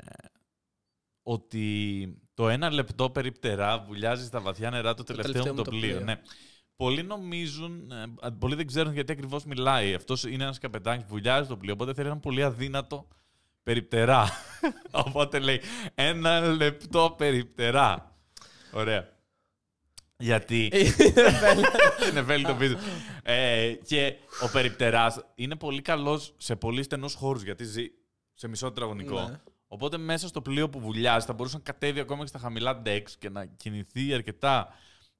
ότι 1.23 2.07
το 2.35 2.49
ένα 2.49 2.71
λεπτό 2.71 3.11
περιπτερά 3.11 3.79
βουλιάζει 3.79 4.25
στα 4.25 4.41
βαθιά 4.41 4.71
νερά 4.71 4.95
το 4.95 5.03
τελευταίο 5.03 5.47
μου 5.55 5.63
το 5.63 5.71
πλοίο. 5.71 6.01
Ναι. 6.01 6.21
Πολλοί 6.77 7.03
νομίζουν, 7.03 7.91
ε, 7.91 8.29
πολλοί 8.39 8.55
δεν 8.55 8.67
ξέρουν 8.67 8.93
γιατί 8.93 9.13
ακριβώς 9.13 9.45
μιλάει. 9.45 9.95
Αυτός 9.95 10.25
είναι 10.25 10.43
ένας 10.43 10.59
καπετάνιο 10.59 11.01
που 11.03 11.09
βουλιάζει 11.09 11.49
το 11.49 11.57
πλοίο, 11.57 11.73
οπότε 11.73 11.95
θέλει 11.95 12.07
ένα 12.09 12.19
πολύ 12.19 12.43
αδύνατο 12.43 13.09
περιπτερά. 13.63 14.27
οπότε 15.07 15.39
λέει 15.39 15.61
ένα 15.95 16.41
λεπτό 16.41 17.15
περιπτερά. 17.19 18.12
Ωραία. 18.73 19.09
Γιατί. 20.17 20.73
είναι 22.11 22.23
βέλη 22.23 22.45
το 22.45 22.55
βίντεο. 22.55 22.79
Ε, 23.23 23.73
και 23.73 24.17
ο 24.43 24.49
περιπτεράς 24.49 25.25
είναι 25.35 25.57
πολύ 25.57 25.83
καλός 25.83 26.35
σε 26.37 26.57
πολύ 26.57 26.83
στενούς 26.83 27.15
χώρους 27.15 27.43
γιατί 27.43 27.65
ζει 27.65 27.87
σε 28.35 28.49
μισό 28.49 28.69
τετραγωνικό. 28.69 29.29
Ναι. 29.29 29.41
Οπότε 29.67 29.97
μέσα 29.97 30.29
στο 30.29 30.43
πλοίο 30.43 30.69
που 30.69 30.81
βουλιάζει 30.81 31.27
θα 31.27 31.33
μπορούσε 31.33 31.57
να 31.57 31.63
κατέβει 31.63 32.01
ακόμα 32.01 32.23
και 32.23 32.29
στα 32.29 32.39
χαμηλά 32.39 32.83
decks 32.87 33.11
και 33.19 33.31
να 33.31 33.45
κινηθεί 33.45 34.15
αρκετά 34.15 34.75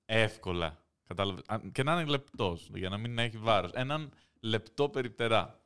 εύκολα. 0.05 0.85
Κατάλαβες; 1.07 1.43
Α, 1.47 1.61
Και 1.73 1.83
να 1.83 1.93
είναι 1.93 2.05
λεπτός, 2.05 2.71
για 2.75 2.89
να 2.89 2.97
μην 2.97 3.19
έχει 3.19 3.39
βάρος. 3.39 3.71
Έναν 3.75 4.13
λεπτό 4.41 4.89
περιπτερά. 4.89 5.61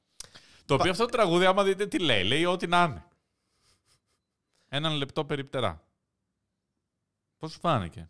Το 0.65 0.75
οποίο 0.75 0.91
αυτό 0.91 1.05
το 1.05 1.11
τραγούδι, 1.11 1.45
άμα 1.45 1.63
δείτε 1.63 1.87
τι 1.87 1.99
λέει, 1.99 2.25
λέει 2.25 2.45
ό,τι 2.45 2.67
να 2.67 2.83
είναι. 2.83 3.05
Έναν 4.69 4.93
λεπτό 4.93 5.25
περιπτερά. 5.25 5.86
Πώς 7.39 7.53
σου 7.53 7.59
φάνηκε; 7.61 8.09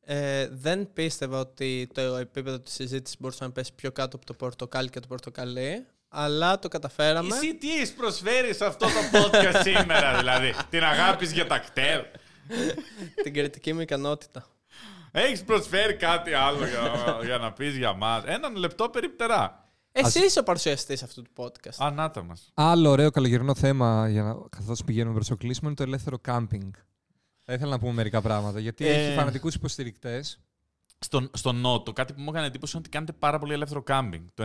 Ε, 0.00 0.48
δεν 0.52 0.92
πίστευα 0.92 1.38
ότι 1.38 1.88
το 1.94 2.00
επίπεδο 2.00 2.60
της 2.60 2.72
συζήτησης 2.72 3.16
μπορούσε 3.20 3.44
να 3.44 3.50
πέσει 3.52 3.72
πιο 3.74 3.92
κάτω 3.92 4.16
από 4.16 4.26
το 4.26 4.34
πορτοκάλι 4.34 4.88
και 4.90 5.00
το 5.00 5.06
πορτοκαλί, 5.06 5.86
αλλά 6.08 6.58
το 6.58 6.68
καταφέραμε. 6.68 7.34
Εσύ 7.36 7.54
τι 7.54 7.74
έχεις 7.76 7.92
προσφέρεις 7.94 8.56
σε 8.56 8.64
αυτό 8.64 8.86
το 8.86 9.18
podcast 9.18 9.60
σήμερα, 9.68 10.18
δηλαδή; 10.18 10.54
Την 10.70 10.84
αγάπης 10.84 11.32
για 11.32 11.46
τα 11.46 11.58
κτέρ. 11.58 12.00
την 13.22 13.32
κριτική 13.34 13.72
μου 13.72 13.80
ικανότητα. 13.80 14.46
Έχεις 15.12 15.44
προσφέρει 15.44 15.94
κάτι 15.94 16.32
άλλο 16.32 16.66
για, 16.66 17.18
για 17.24 17.38
να 17.38 17.52
πεις 17.52 17.76
για 17.76 17.92
μας; 17.92 18.22
Έναν 18.26 18.56
λεπτό 18.56 18.88
περιπτερά. 18.88 19.64
Εσύ 19.92 20.24
είσαι 20.24 20.38
ο 20.38 20.42
παρουσιαστής 20.42 21.02
αυτού 21.02 21.22
του 21.22 21.30
podcast. 21.36 21.76
Ανάτα 21.78 22.22
μας. 22.22 22.50
Άλλο 22.54 22.90
ωραίο 22.90 23.10
καλοκαιρινό 23.10 23.54
θέμα 23.54 24.08
για 24.08 24.22
να, 24.22 24.34
καθώς 24.48 24.84
πηγαίνουμε 24.84 25.14
προς 25.14 25.26
το 25.28 25.36
κλείσιμο 25.36 25.66
είναι 25.68 25.76
το 25.76 25.82
ελεύθερο 25.82 26.18
κάμπινγκ. 26.18 26.72
Θα 27.50 27.56
ήθελα 27.56 27.70
να 27.70 27.78
πούμε 27.78 27.92
μερικά 27.92 28.20
πράγματα 28.20 28.60
γιατί 28.60 28.86
Ε, 28.86 28.92
έχει 29.06 29.16
φανατικούς 29.16 29.54
υποστηρικτές. 29.54 30.40
Στον, 30.98 31.30
στον 31.34 31.56
Νότο, 31.56 31.92
κάτι 31.92 32.12
που 32.12 32.20
μου 32.20 32.30
έκανε 32.30 32.46
εντύπωση 32.46 32.72
είναι 32.76 32.84
ότι 32.86 32.96
κάνετε 32.96 33.12
πάρα 33.12 33.38
πολύ 33.38 33.52
ελεύθερο 33.52 33.82
κάμπινγκ. 33.82 34.24
Το 34.34 34.44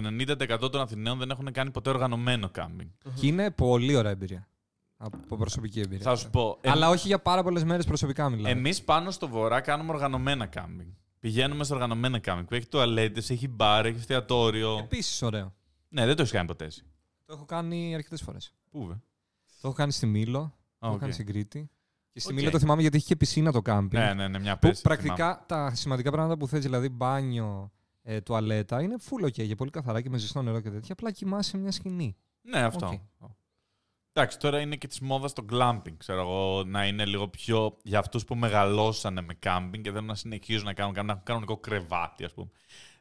90% 0.62 0.72
των 0.72 0.82
Αθηναίων 0.82 1.18
δεν 1.18 1.30
έχουν 1.30 1.51
κάνει 1.51 1.72
ποτέ 1.72 1.89
οργανωμένο 1.89 2.49
κάμπινγκ. 2.49 2.89
Και 3.16 3.28
είναι 3.28 3.51
πολύ 3.51 3.95
ωραία 3.95 4.12
εμπειρία. 4.12 4.47
Από 4.97 5.38
προσωπική 5.38 5.80
εμπειρία. 5.80 6.03
Θα 6.03 6.16
σου 6.16 6.30
πω. 6.30 6.58
εμ- 6.62 6.76
Αλλά 6.76 6.89
όχι 6.89 7.08
για 7.08 7.20
πάρα 7.20 7.43
πολλές 7.43 7.64
μέρες 7.64 7.86
προσωπικά 7.86 8.30
μιλάμε. 8.30 8.49
Εμείς 8.49 8.84
πάνω 8.84 9.12
στο 9.12 9.28
βορρά 9.28 9.62
κάνουμε 9.62 9.91
οργανωμένα 9.91 10.45
κάμπινγκ. 10.45 10.89
Πηγαίνουμε 11.20 11.64
σε 11.64 11.74
οργανωμένα 11.74 12.20
κάμπινγκ 12.20 12.47
που 12.47 12.53
έχει 12.56 12.68
τουαλέτες, 12.68 13.30
έχει 13.30 13.47
μπαρ, 13.47 13.86
έχει 13.86 13.97
εστιατόριο. 13.97 14.78
Επίσης 14.78 15.22
ωραίο. 15.22 15.53
Ναι, 15.89 16.06
δεν 16.06 16.16
το 16.16 16.22
έχεις 16.22 16.34
κάνει 16.34 16.47
ποτέ 16.47 16.66
εσύ. 16.66 16.84
Το 17.26 17.34
έχω 17.34 17.45
κάνει 17.45 17.95
αρκετές 17.95 18.22
φορές. 18.22 18.53
Πού 18.72 18.86
βε. 18.86 18.93
Το 19.62 19.68
έχω 19.68 19.74
κάνει 19.74 19.91
στη 19.91 20.06
Μήλο, 20.06 20.53
το 20.80 20.86
έχω 20.86 20.93
οκ. 20.95 20.99
κάνει 20.99 21.14
στην 21.14 21.26
Κρήτη. 21.26 21.70
Και 22.16 22.22
στη 22.22 22.32
Οκ. 22.34 22.39
Μήλο 22.39 22.49
το 22.51 22.59
θυμάμαι 22.59 22.82
γιατί 22.82 22.97
έχει 22.97 23.05
και 23.05 23.16
πισίνα 23.16 23.51
το 23.51 23.61
κάμπινγκ. 23.61 24.03
Ναι, 24.03 24.13
ναι, 24.13 24.28
ναι, 24.28 24.39
μια 24.39 24.53
Που 24.57 24.68
πέση. 24.68 24.82
πρακτικά 24.82 25.43
τα 25.47 25.76
σημαντικά 25.76 26.11
πράγματα 26.11 26.38
που 26.38 26.47
θες, 26.47 26.61
δηλαδή 26.63 26.89
μπάνιο, 26.89 27.72
ε, 28.01 28.22
τουαλέτα, 28.22 28.82
είναι 28.82 28.95
full 29.09 29.26
OK 29.26 29.43
για 29.43 29.55
πολύ 29.55 29.70
καθαρά 29.72 30.01
και 30.01 30.09
με 30.09 30.18
ζεστό 30.18 30.41
νερό 30.41 30.59
και 30.59 30.70
τέτοια. 30.70 30.93
Απλά 30.93 31.11
κοιμάσαι 31.11 31.49
σε 31.49 31.57
μια 31.57 31.72
σκηνή. 31.72 32.16
Ναι, 32.41 32.59
αυτό. 32.59 32.99
Εντάξει, 34.13 34.39
τώρα 34.39 34.59
είναι 34.59 34.76
και 34.76 34.88
της 34.88 34.99
μόδας 34.99 35.34
το 35.34 35.45
glamping. 35.51 35.97
Ξέρω 35.97 36.20
εγώ, 36.22 36.63
να 36.63 36.88
είναι 36.88 37.05
λίγο 37.05 37.28
πιο 37.28 37.78
για 37.84 37.99
αυτούς 37.99 38.26
που 38.26 38.36
μεγαλώσανε 38.36 39.22
με 39.22 39.34
κάμπινγκ 39.34 39.84
και 39.84 39.91
θέλουν 39.91 40.05
να 40.05 40.16
συνεχίζουν 40.16 40.66
να 40.66 40.74
κάνουν, 40.74 40.93
να 41.05 41.11
έχουν 41.11 41.24
κανονικό 41.24 41.57
κρεβάτι, 41.57 42.24
ας 42.24 42.34
πούμε. 42.34 42.49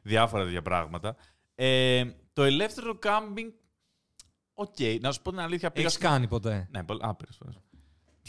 Διάφορα 0.01 0.43
τέτοια 0.43 0.61
πράγματα. 0.61 1.15
Ε, 1.55 2.03
το 2.33 2.43
ελεύθερο 2.43 2.95
κάμπινγκ. 2.97 3.51
Οκ, 4.53 4.75
να 5.01 5.11
σου 5.11 5.21
πω 5.21 5.29
την 5.29 5.39
αλήθεια. 5.39 5.71
Πήγα 5.71 5.85
Έχεις 5.87 5.97
στο- 5.99 6.07
κάνει 6.07 6.27
ποτέ; 6.27 6.67
Ναι, 6.71 6.83
πολλ- 6.83 7.03
άπειρες 7.03 7.35
φορές. 7.35 7.55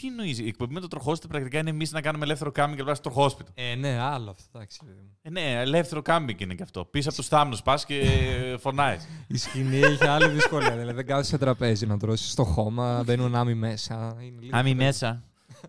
Τι 0.01 0.07
εννοείς, 0.07 0.39
η 0.39 0.47
εκπομπή 0.47 0.73
με 0.73 0.79
το 0.79 0.87
τροχόσπιτο 0.87 1.27
πρακτικά 1.27 1.59
είναι 1.59 1.69
εμείς 1.69 1.91
να 1.91 2.01
κάνουμε 2.01 2.23
ελεύθερο 2.25 2.51
κάμπινγκ 2.51 2.77
και 2.77 2.83
να 2.83 2.93
στο 2.95 3.03
τροχόσπιτο. 3.09 3.51
Ε, 3.53 3.75
ναι, 3.75 3.97
άλλο 3.99 4.29
αυτό. 4.29 4.49
Εντάξει. 4.53 4.79
παιδί 4.85 4.99
μου. 5.01 5.17
Ε, 5.21 5.29
ναι, 5.29 5.51
ελεύθερο 5.61 6.01
κάμπινγκ 6.01 6.39
είναι 6.41 6.53
και 6.55 6.63
αυτό. 6.63 6.85
Πίσω 6.85 7.09
από 7.09 7.17
τους 7.17 7.27
θάμνους 7.27 7.61
πας 7.61 7.85
και 7.85 8.03
φωνάει. 8.63 8.97
Η 9.27 9.37
σκηνή 9.37 9.77
έχει 9.77 10.05
άλλη 10.07 10.27
δυσκολία. 10.27 10.71
δηλαδή 10.77 10.91
δεν 10.95 11.05
κάθεσαι 11.05 11.29
σε 11.29 11.37
τραπέζι 11.37 11.85
να 11.85 11.97
τρώσεις 11.97 12.31
στο 12.31 12.43
χώμα, 12.43 13.03
μπαίνουν 13.05 13.35
άμοι 13.35 13.53
μέσα. 13.55 14.17
Είναι 14.21 14.41
λίγο 14.41 14.57
Άμι 14.57 14.75
πιο- 14.75 14.83
μέσα. 14.85 15.23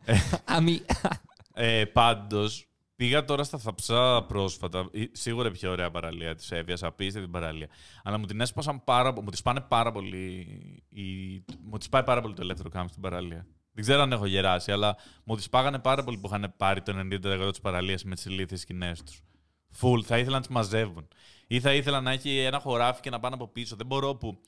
Άμοι. 0.56 0.80
Ε, 1.54 1.84
Πάντως, 1.84 2.68
πήγα 2.96 3.24
τώρα 3.24 3.44
στα 3.44 3.58
Θαψά 3.58 4.22
πρόσφατα. 4.28 4.88
Ε, 4.92 5.02
Σίγουρα 5.12 5.48
η 5.48 5.50
πιο 5.50 5.70
ωραία 5.70 5.90
παραλία 5.90 6.34
της 6.34 6.50
Εύβοιας, 6.50 6.82
απίστευτη 6.82 7.22
την 7.30 7.32
παραλία. 7.40 7.68
Αλλά 8.02 8.18
μου 8.18 8.26
την 8.26 8.40
έσπασαν 8.40 8.84
πάρα 8.84 9.12
πολύ. 9.12 9.24
Μου 9.24 9.30
τη 9.30 9.42
πάνε 9.42 9.60
πάρα 9.60 9.92
πολύ. 9.92 10.26
Η... 10.88 11.04
Μου 11.70 11.78
τη 11.78 11.88
πάει 11.88 12.02
πάρα 12.04 12.20
πολύ 12.20 12.34
το 12.34 12.42
ελεύθερο 12.42 12.68
κάμπινγκ 12.68 12.90
στην 12.90 13.02
παραλία. 13.02 13.46
Δεν 13.78 13.86
ξέρω 13.86 14.02
αν 14.02 14.12
έχω 14.12 14.26
γεράσει, 14.26 14.72
αλλά 14.72 14.96
μου 15.24 15.36
τη 15.36 15.48
πάγανε 15.50 15.78
πάρα 15.78 16.04
πολύ 16.04 16.18
που 16.18 16.26
είχαν 16.26 16.54
πάρει 16.56 16.82
το 16.82 16.92
90% 17.12 17.48
της 17.50 17.60
παραλίας 17.60 18.04
με 18.04 18.14
τις 18.14 18.24
ηλίθιες 18.24 18.60
σκηνές 18.60 19.02
τους. 19.02 19.20
Φουλ, 19.70 20.00
θα 20.04 20.18
ήθελα 20.18 20.34
να 20.34 20.40
τις 20.40 20.48
μαζεύουν. 20.50 21.08
Ή 21.46 21.60
θα 21.60 21.74
ήθελα 21.74 22.00
να 22.00 22.10
έχει 22.10 22.38
ένα 22.38 22.58
χωράφι 22.58 23.00
και 23.00 23.10
να 23.10 23.20
πάνε 23.20 23.34
από 23.34 23.48
πίσω. 23.48 23.76
Δεν 23.76 23.86
μπορώ 23.86 24.14
που. 24.14 24.40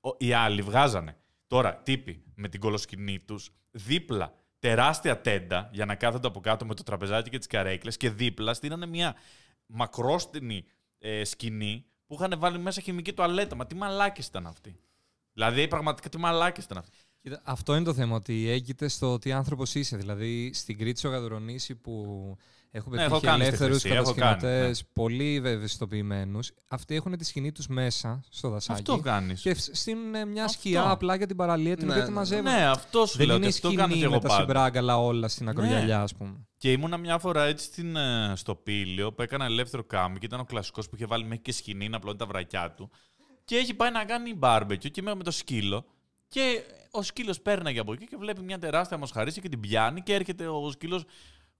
Ο- 0.00 0.14
Οι 0.18 0.32
άλλοι 0.32 0.62
βγάζανε. 0.62 1.16
Τώρα, 1.46 1.76
τύποι 1.76 2.22
με 2.34 2.48
την 2.48 2.60
κολοσκηνή 2.60 3.18
τους, 3.20 3.50
δίπλα 3.70 4.34
τεράστια 4.58 5.20
τέντα 5.20 5.68
για 5.72 5.84
να 5.84 5.94
κάθονται 5.94 6.26
από 6.26 6.40
κάτω 6.40 6.66
με 6.66 6.74
το 6.74 6.82
τραπεζάκι 6.82 7.30
και 7.30 7.38
τις 7.38 7.46
καρέκλες 7.46 7.96
και 7.96 8.10
δίπλα 8.10 8.54
στείνανε 8.54 8.86
μια 8.86 9.14
μακρόστινη 9.66 10.64
ε, 10.98 11.24
σκηνή 11.24 11.84
που 12.06 12.14
είχαν 12.14 12.34
βάλει 12.38 12.58
μέσα 12.58 12.80
χημική 12.80 13.12
τουαλέτα. 13.12 13.54
Μα 13.56 13.66
τι 13.66 13.74
μαλάκες 13.74 14.26
ήταν 14.26 14.46
αυτοί. 14.46 14.80
Δηλαδή, 15.32 15.68
πραγματικά 15.68 16.08
τι 16.08 16.18
μαλάκες 16.18 16.64
ήταν 16.64 16.78
αυτοί. 16.78 16.98
Κοίτα, 17.22 17.40
αυτό 17.44 17.74
είναι 17.74 17.84
το 17.84 17.94
θέμα, 17.94 18.16
ότι 18.16 18.48
έγκυται 18.48 18.88
στο 18.88 19.18
τι 19.18 19.32
άνθρωπος 19.32 19.74
είσαι. 19.74 19.96
Δηλαδή, 19.96 20.50
στην 20.54 20.78
Κρήτη 20.78 20.98
στο 20.98 21.08
Γαδρονήσι 21.08 21.74
που 21.74 21.92
έχουν 22.70 22.92
Ναι, 22.94 23.02
έχω 23.02 23.10
πετύχει 23.10 23.26
κάνει 23.30 23.42
στη 23.42 23.46
ελεύθερους 23.48 23.80
Χρυσή, 23.80 23.96
έχω 23.96 24.12
κατασκηνωτέ, 24.14 24.58
κάνει, 24.58 24.68
ναι. 24.68 24.74
πολύ 24.92 25.34
ευαισθητοποιημένους, 25.44 26.50
αυτοί 26.68 26.94
έχουν 26.94 27.16
τη 27.16 27.24
σκηνή 27.24 27.52
τους 27.52 27.66
μέσα 27.66 28.24
στο 28.30 28.48
δασάκι. 28.48 28.80
Αυτό 28.80 28.98
κάνεις. 28.98 29.40
Και 29.40 29.54
στείλουν 29.54 30.28
μια 30.28 30.44
Αυτό. 30.44 30.58
σκιά 30.58 30.90
απλά 30.90 31.14
για 31.14 31.26
την 31.26 31.36
παραλία 31.36 31.76
την 31.76 31.86
Ναι, 31.86 31.92
οποία 31.92 32.02
ναι, 32.02 32.08
τη 32.08 32.12
ναι. 32.14 32.18
μαζεύουν. 32.18 32.44
Ναι, 32.52 32.64
αυτό 32.66 33.06
σου 33.06 33.16
Δεν 33.16 33.26
λέω. 33.26 33.36
είναι 33.36 33.46
ότι 33.46 33.54
αυτό 33.54 33.68
κάνω 33.72 33.80
σκηνή 33.82 33.98
και 33.98 34.04
εγώ 34.04 34.14
με 34.14 34.20
τα 34.20 34.28
πάντα. 34.28 34.40
συμπράγκαλα 34.40 34.98
όλα 34.98 35.28
στην 35.28 35.48
ακρογιαλιά, 35.48 35.96
Ναι. 35.96 36.02
ας 36.02 36.14
πούμε. 36.14 36.46
Και 36.56 36.72
ήμουνα 36.72 36.96
μια 36.96 37.18
φορά 37.18 37.44
έτσι 37.44 37.64
στην, 37.64 37.96
ε, 37.96 38.32
στο 38.36 38.54
πύλιο 38.54 39.12
που 39.12 39.22
έκανα 39.22 39.44
ελεύθερο 39.44 39.84
κάμπι 39.84 40.18
και 40.18 40.26
ήταν 40.26 40.40
ο 40.40 40.44
κλασικός 40.44 40.88
που 40.88 40.94
είχε 40.96 41.06
βάλει 41.06 41.24
μέχρι 41.24 41.38
και 41.42 41.52
σκηνή 41.52 41.88
να 41.88 41.96
απλώνει 41.96 42.18
τα 42.18 42.26
βρακιά 42.26 42.70
του. 42.76 42.90
Και 43.44 43.56
έχει 43.56 43.74
πάει 43.74 43.90
να 43.90 44.04
κάνει 44.04 44.38
barbecue 44.40 44.78
και 44.90 45.00
είμαι 45.00 45.14
με 45.14 45.22
το 45.22 45.30
σκύλο. 45.30 45.84
Και 46.28 46.62
ο 46.90 47.02
σκύλος 47.02 47.40
πέρναγε 47.40 47.78
από 47.80 47.92
εκεί 47.92 48.06
και 48.06 48.16
βλέπει 48.16 48.40
μια 48.42 48.58
τεράστια 48.58 48.96
μοσχαρίσια 48.98 49.42
και 49.42 49.48
την 49.48 49.60
πιάνει 49.60 50.02
και 50.02 50.14
έρχεται 50.14 50.46
ο 50.48 50.70
σκύλος 50.70 51.04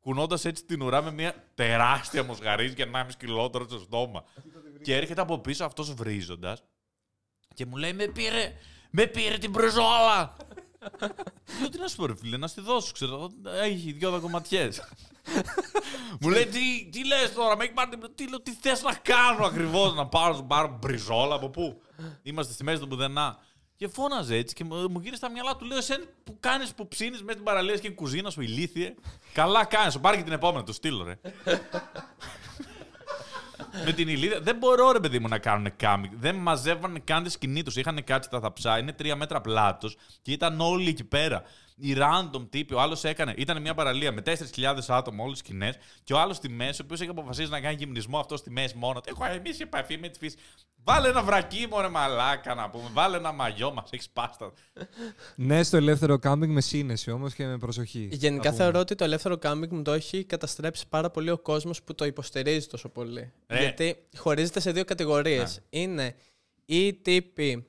κουνώντας 0.00 0.44
έτσι 0.44 0.64
την 0.64 0.82
ουρά 0.82 1.02
με 1.02 1.10
μια 1.12 1.44
τεράστια 1.54 2.24
μοσχαρίσια 2.24 2.74
και 2.84 2.90
1,5 2.94 3.06
κιλότερο 3.18 3.64
στο 3.64 3.78
στόμα. 3.78 4.24
και 4.82 4.96
έρχεται 4.96 5.20
από 5.20 5.38
πίσω 5.38 5.64
αυτός 5.64 5.94
βρίζοντας 5.94 6.62
και 7.54 7.66
μου 7.66 7.76
λέει: 7.76 7.92
Με 7.92 8.06
πήρε, 8.06 8.52
με 8.90 9.06
πήρε 9.06 9.38
την 9.38 9.50
μπριζόλα! 9.50 10.36
Λέω 11.60 11.68
τι 11.70 11.78
να 11.78 11.88
σου 11.88 11.96
πω, 11.96 12.06
ρε 12.06 12.16
φίλε, 12.16 12.36
να 12.36 12.46
στη 12.46 12.60
δώσω, 12.60 12.92
ξέρω. 12.92 13.14
εγώ, 13.14 13.30
Έχει 13.62 13.92
δυο 13.92 14.10
δακοματιέ. 14.10 14.68
Μου 16.20 16.28
λέει 16.28 16.46
τι, 16.46 16.88
τι 16.92 17.06
λες 17.06 17.32
τώρα, 17.34 17.56
με 17.56 17.64
έχει 17.64 17.72
πάρει. 17.72 17.90
την- 17.90 18.14
Τι, 18.14 18.28
λέω, 18.28 18.40
τι 18.42 18.52
θες 18.52 18.82
να 18.82 18.94
κάνω 18.94 19.46
ακριβώς, 19.46 19.94
να 19.94 20.06
πάρω, 20.06 20.34
να 20.36 20.44
πάρω 20.44 20.76
μπριζόλα 20.80 21.34
από 21.34 21.48
πού. 21.50 21.82
Είμαστε 22.22 22.52
στη 22.52 22.64
μέση 22.64 22.80
του 22.80 22.88
πουθενά. 22.88 23.38
Και 23.78 23.88
φώναζε 23.88 24.36
έτσι 24.36 24.54
και 24.54 24.64
μου 24.64 24.76
μου 24.90 24.98
γύρισε 24.98 25.16
στα 25.16 25.30
μυαλά 25.30 25.56
του. 25.56 25.64
Λέω, 25.64 25.76
Εσένα 25.78 26.04
που 26.24 26.36
κάνεις, 26.40 26.74
που 26.74 26.88
ψήνεις 26.88 27.20
μέσα 27.20 27.32
στην 27.32 27.44
παραλία 27.44 27.76
και 27.76 27.86
η 27.86 27.94
κουζίνα 27.94 28.30
σου 28.30 28.40
ηλίθιε. 28.40 28.94
Καλά 29.32 29.64
κάνεις, 29.64 29.92
σου 29.92 30.00
πάρει 30.00 30.16
και 30.16 30.22
την 30.22 30.32
επόμενη, 30.32 30.64
το 30.64 30.72
στείλω, 30.72 31.04
ρε. 31.04 31.18
με 33.84 33.92
την 33.92 34.08
ηλίδια. 34.08 34.40
Δεν 34.40 34.56
μπορώ, 34.56 34.92
ρε 34.92 35.00
παιδί 35.00 35.18
μου, 35.18 35.28
να 35.28 35.38
κάνουν 35.38 35.76
κάμπινγκ. 35.76 36.12
Δεν 36.16 36.34
μαζεύανε 36.34 36.98
καν 36.98 37.22
τη 37.22 37.30
σκηνή 37.30 37.62
τους. 37.62 37.76
Είχαν 37.76 38.04
κάτσει 38.04 38.30
τα 38.30 38.40
θαψά, 38.40 38.78
είναι 38.78 38.92
τρία 38.92 39.16
μέτρα 39.16 39.40
πλάτος 39.40 39.96
και 40.22 40.32
ήταν 40.32 40.60
όλοι 40.60 40.88
εκεί 40.88 41.04
πέρα. 41.04 41.42
Οι 41.80 41.94
random 41.96 42.46
τύποι, 42.50 42.74
ο 42.74 42.80
άλλος 42.80 43.04
έκανε. 43.04 43.34
Ήταν 43.36 43.60
μια 43.60 43.74
παραλία 43.74 44.12
με 44.12 44.22
4.000 44.26 44.78
άτομα, 44.88 45.24
όλες 45.24 45.38
σκηνές, 45.38 45.74
και 46.04 46.12
ο 46.12 46.18
άλλος 46.18 46.36
στη 46.36 46.48
μέση, 46.48 46.80
ο 46.80 46.84
οποίος 46.84 47.00
έχει 47.00 47.10
αποφασίσει 47.10 47.50
να 47.50 47.60
κάνει 47.60 47.74
γυμνισμό 47.78 48.18
αυτός 48.18 48.38
στη 48.40 48.50
μέση 48.50 48.76
μόνος. 48.76 49.02
του. 49.02 49.08
Έχω 49.18 49.32
εμείς 49.32 49.60
επαφή 49.60 49.98
με 49.98 50.08
τη 50.08 50.18
φύση. 50.18 50.36
Βάλε 50.84 51.08
ένα 51.08 51.22
βρακί, 51.22 51.66
μωρέ 51.70 51.88
μαλάκα 51.88 52.54
να 52.54 52.70
πούμε. 52.70 52.88
Βάλε 52.92 53.16
ένα 53.16 53.32
μαγιό 53.32 53.72
μας, 53.72 53.90
έχεις 53.92 54.10
πάστα. 54.10 54.52
Ναι, 55.36 55.62
στο 55.62 55.76
ελεύθερο 55.76 56.18
κάμπινγκ 56.18 56.52
με 56.52 56.60
σύνεση 56.60 57.10
όμως 57.10 57.34
και 57.34 57.46
με 57.46 57.58
προσοχή. 57.58 58.08
Γενικά 58.12 58.42
Θα 58.42 58.50
πούμε. 58.50 58.62
θεωρώ 58.62 58.78
ότι 58.78 58.94
το 58.94 59.04
ελεύθερο 59.04 59.38
κάμπινγκ 59.38 59.72
μου 59.72 59.82
το 59.82 59.92
έχει 59.92 60.24
καταστρέψει 60.24 60.88
πάρα 60.88 61.10
πολύ 61.10 61.30
ο 61.30 61.38
κόσμος 61.38 61.82
που 61.82 61.94
το 61.94 62.04
υποστηρίζει 62.04 62.66
τόσο 62.66 62.88
πολύ. 62.88 63.32
Ε. 63.46 63.58
Γιατί 63.58 63.96
χωρίζεται 64.16 64.60
σε 64.60 64.72
δύο 64.72 64.84
κατηγορίες. 64.84 65.60
Είναι 65.70 66.14
οι 66.64 66.94
τύποι 66.94 67.66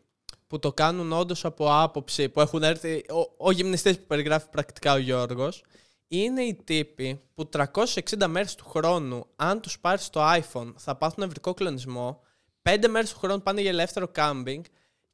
που 0.50 0.60
το 0.60 0.74
κάνουν 0.74 1.12
όντως 1.12 1.46
από 1.46 1.82
άποψη, 1.82 2.30
που 2.30 2.42
έχουν 2.42 2.64
έρθει. 2.64 3.04
Ο, 3.10 3.46
ο 3.48 3.52
γυμνιστής 3.52 4.00
που 4.00 4.06
περιγράφει 4.08 4.50
πρακτικά 4.50 4.94
ο 4.94 4.98
Γιώργος. 4.98 5.64
είναι 6.08 6.42
οι 6.42 6.56
τύποι 6.64 7.22
που 7.34 7.50
360 7.54 8.28
μέρες 8.28 8.56
του 8.56 8.66
χρόνου, 8.66 9.26
αν 9.36 9.62
τους 9.62 9.80
πάρεις 9.80 10.10
το 10.10 10.22
iPhone, 10.32 10.74
θα 10.78 10.96
πάθουν 10.96 11.24
νευρικό 11.24 11.54
κλονισμό, 11.54 12.22
5 12.62 12.88
μέρες 12.90 13.14
του 13.14 13.20
χρόνου 13.20 13.42
πάνε 13.42 13.62
για 13.62 13.70
ελεύθερο 13.70 14.08
κάμπινγκ 14.08 14.64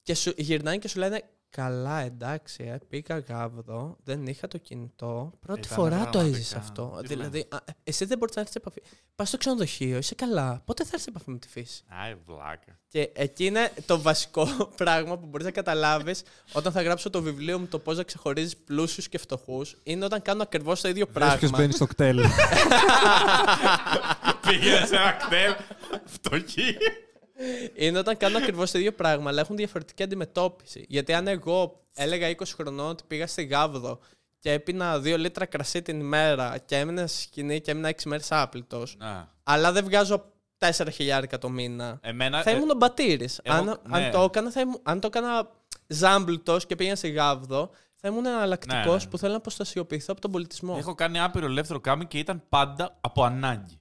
και 0.01 0.15
σου 0.15 0.33
γυρνάνε 0.37 0.77
και 0.77 0.87
σου 0.87 0.99
λένε 0.99 1.23
Καλά, 1.55 1.99
εντάξει, 1.99 2.63
ε, 2.63 2.77
πήγα 2.89 3.17
γάβδο, 3.27 3.97
δεν 4.03 4.27
είχα 4.27 4.47
το 4.47 4.57
κινητό. 4.57 5.31
Πρώτη 5.39 5.59
Ήταν 5.59 5.77
φορά 5.77 5.89
το 5.89 5.95
πραγματικά. 6.09 6.35
έζησε 6.37 6.57
αυτό. 6.57 6.97
Τι 7.01 7.07
δηλαδή, 7.07 7.45
α, 7.49 7.57
εσύ 7.83 8.05
δεν 8.05 8.17
μπορείς 8.17 8.35
να 8.35 8.41
έρθεις 8.41 8.61
σε 8.61 8.67
επαφή. 8.67 8.81
Πας 9.15 9.27
στο 9.27 9.37
ξενοδοχείο, 9.37 9.97
είσαι 9.97 10.15
καλά. 10.15 10.61
Πότε 10.65 10.83
θα 10.83 10.89
έρθεις 10.93 11.03
σε 11.03 11.09
επαφή 11.09 11.29
με 11.31 11.37
τη 11.37 11.47
φύση; 11.47 11.83
Άι, 12.03 12.13
βλάκα. 12.25 12.79
Και 12.87 13.09
εκεί 13.13 13.45
είναι 13.45 13.71
το 13.85 14.01
βασικό 14.01 14.47
πράγμα 14.81 15.17
που 15.17 15.25
μπορείς 15.25 15.45
να 15.45 15.51
καταλάβεις 15.51 16.23
όταν 16.53 16.71
θα 16.71 16.81
γράψω 16.81 17.09
το 17.09 17.21
βιβλίο 17.21 17.59
μου 17.59 17.65
το 17.67 17.79
πώς 17.79 17.97
να 17.97 18.03
ξεχωρίζεις 18.03 18.57
πλούσιους 18.57 19.09
και 19.09 19.17
φτωχούς. 19.17 19.77
Είναι 19.83 20.05
όταν 20.05 20.21
κάνω 20.21 20.41
ακριβώς 20.41 20.81
το 20.81 20.87
ίδιο 20.87 21.05
Ποιος 21.07 21.17
πράγμα. 21.39 21.57
μπαίνει 21.57 21.73
στο 21.73 21.85
κτέλ. 21.85 22.19
Πήγαινε 24.47 24.85
σε 24.85 24.95
ένα 24.95 25.11
κτέλ. 25.11 25.53
Φτωχή. 26.05 26.77
Είναι 27.75 27.97
όταν 27.99 28.17
κάνω 28.17 28.37
ακριβώς 28.37 28.71
το 28.71 28.77
ίδιο 28.77 28.93
πράγμα, 28.93 29.29
αλλά 29.29 29.41
έχουν 29.41 29.55
διαφορετική 29.55 30.03
αντιμετώπιση. 30.03 30.85
Γιατί 30.89 31.13
αν 31.13 31.27
εγώ 31.27 31.81
έλεγα 31.93 32.29
20 32.29 32.41
χρονών 32.55 32.89
ότι 32.89 33.03
πήγα 33.07 33.27
στη 33.27 33.43
Γάβδο 33.43 33.99
και 34.39 34.51
έπινα 34.51 34.97
2 34.97 35.15
λίτρα 35.17 35.45
κρασί 35.45 35.81
την 35.81 35.99
ημέρα 35.99 36.57
και 36.65 36.77
έμεινα 36.77 37.07
στη 37.07 37.21
σκηνή 37.21 37.61
και 37.61 37.71
έμεινα 37.71 37.89
6 37.89 37.93
μέρες 38.05 38.31
άπλητος, 38.31 38.95
Να. 38.99 39.31
αλλά 39.43 39.71
δεν 39.71 39.83
βγάζω 39.83 40.25
4 40.57 40.69
χιλιάρικα 40.91 41.37
το 41.37 41.49
μήνα. 41.49 41.99
Εμένα. 42.01 42.41
θα 42.43 42.49
ε, 42.49 42.55
ήμουν 42.55 42.69
ο 42.69 42.73
μπατήρης. 42.75 43.39
εγώ- 43.43 43.57
Αν, 43.57 43.65
ναι. 43.87 44.05
αν, 44.05 44.11
το 44.11 44.21
έκανα, 44.21 44.51
θα 44.51 44.61
ήμουν, 44.61 44.79
αν 44.83 44.99
το 44.99 45.07
έκανα 45.07 45.49
ζάμπλουτο 45.87 46.57
και 46.67 46.75
πήγα 46.75 46.95
στη 46.95 47.09
Γάβδο, 47.09 47.69
θα 47.95 48.07
ήμουν 48.07 48.25
εναλλακτικός 48.25 48.85
Ναι, 48.85 49.03
ναι. 49.03 49.09
που 49.09 49.17
θέλω 49.17 49.31
να 49.31 49.37
αποστασιοποιηθώ 49.37 50.05
από 50.11 50.21
τον 50.21 50.31
πολιτισμό. 50.31 50.75
Έχω 50.77 50.95
κάνει 50.95 51.19
άπειρο 51.19 51.45
ελεύθερο 51.45 51.79
κάμι 51.79 52.05
και 52.05 52.17
ήταν 52.19 52.43
πάντα 52.49 52.97
από 53.01 53.23
ανάγκη. 53.23 53.79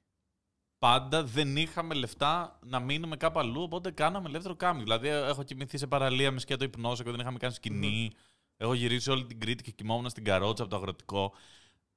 Πάντα 0.84 1.24
δεν 1.24 1.56
είχαμε 1.56 1.94
λεφτά 1.94 2.58
να 2.62 2.80
μείνουμε 2.80 3.16
κάπου 3.16 3.38
αλλού, 3.38 3.62
οπότε 3.62 3.90
κάναμε 3.90 4.28
ελεύθερο 4.28 4.56
κάμι. 4.56 4.82
Δηλαδή, 4.82 5.08
έχω 5.08 5.42
κοιμηθεί 5.42 5.78
σε 5.78 5.86
παραλία 5.86 6.30
με 6.30 6.40
σκέτο 6.40 6.64
υπνόσο 6.64 7.02
και 7.02 7.10
δεν 7.10 7.20
είχαμε 7.20 7.38
κάνει 7.38 7.52
σκηνή. 7.52 8.12
Έχω 8.56 8.74
γυρίσει 8.74 9.10
όλη 9.10 9.24
την 9.24 9.40
Κρήτη 9.40 9.62
και 9.62 9.70
κοιμόμουν 9.70 10.08
στην 10.08 10.24
καρότσα 10.24 10.62
από 10.62 10.72
το 10.72 10.76
αγροτικό. 10.76 11.32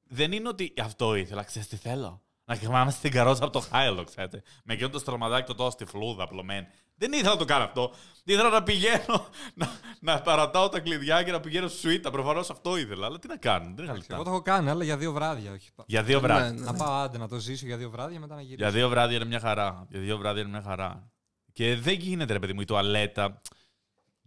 Δεν 0.03 0.31
είναι 0.31 0.47
ότι 0.47 0.73
αυτό 0.81 1.15
ήθελα, 1.15 1.43
ξέρεις 1.43 1.67
τι 1.67 1.75
θέλω. 1.75 2.21
Να 2.45 2.55
κοιμάμαι 2.55 2.91
στην 2.91 3.11
καρότσα 3.11 3.43
από 3.43 3.53
το 3.53 3.59
Χάιλο, 3.59 4.03
ξέρετε. 4.03 4.43
Με 4.63 4.73
εκείνο 4.73 4.89
το 4.89 4.99
στρωματάκι 4.99 5.47
το 5.47 5.55
τόσο 5.55 5.69
στη 5.69 5.85
φλούδα 5.85 6.23
απλωμένη. 6.23 6.67
Δεν 6.97 7.11
ήθελα 7.13 7.29
να 7.29 7.37
το 7.37 7.45
κάνω 7.45 7.63
αυτό. 7.63 7.91
Ήθελα 8.23 8.49
να 8.49 8.63
πηγαίνω, 8.63 9.25
να, 9.53 9.69
να 9.99 10.21
παρατάω 10.21 10.69
τα 10.69 10.79
κλειδιά 10.79 11.23
και 11.23 11.31
να 11.31 11.39
πηγαίνω 11.39 11.67
σουίτα. 11.67 12.11
Προφανώς 12.11 12.49
αυτό 12.49 12.77
ήθελα. 12.77 13.05
Αλλά 13.05 13.19
τι 13.19 13.27
να 13.27 13.37
κάνω, 13.37 13.71
δεν 13.75 13.85
είχα 13.85 13.93
λεφτά. 13.93 14.13
Εγώ 14.15 14.23
το 14.23 14.29
έχω 14.29 14.41
κάνει, 14.41 14.69
αλλά 14.69 14.83
για 14.83 14.97
δύο 14.97 15.11
βράδια. 15.11 15.51
Όχι. 15.51 15.69
Για 15.85 16.03
δύο 16.03 16.19
βράδια. 16.19 16.51
Ναι, 16.51 16.59
ναι. 16.59 16.65
Να 16.65 16.73
πάω 16.73 16.93
άντε 16.93 17.17
να 17.17 17.27
το 17.27 17.37
ζήσω 17.39 17.65
για 17.65 17.77
δύο 17.77 17.89
βράδια 17.89 18.19
μετά 18.19 18.35
να 18.35 18.41
γυρίσω. 18.41 18.57
Για 18.63 18.71
δύο 18.71 18.89
βράδια 18.89 19.15
είναι 19.15 19.25
μια 19.25 19.39
χαρά. 19.39 19.85
Για 19.89 19.99
δύο 19.99 20.17
βράδια 20.17 20.41
είναι 20.41 20.51
μια 20.51 20.61
χαρά. 20.61 21.09
Και 21.53 21.75
δεν 21.75 21.93
γίνεται, 21.93 22.33
ρε 22.33 22.39
παιδί 22.39 22.53
μου, 22.53 22.61
η 22.61 22.65
τουαλέτα. 22.65 23.41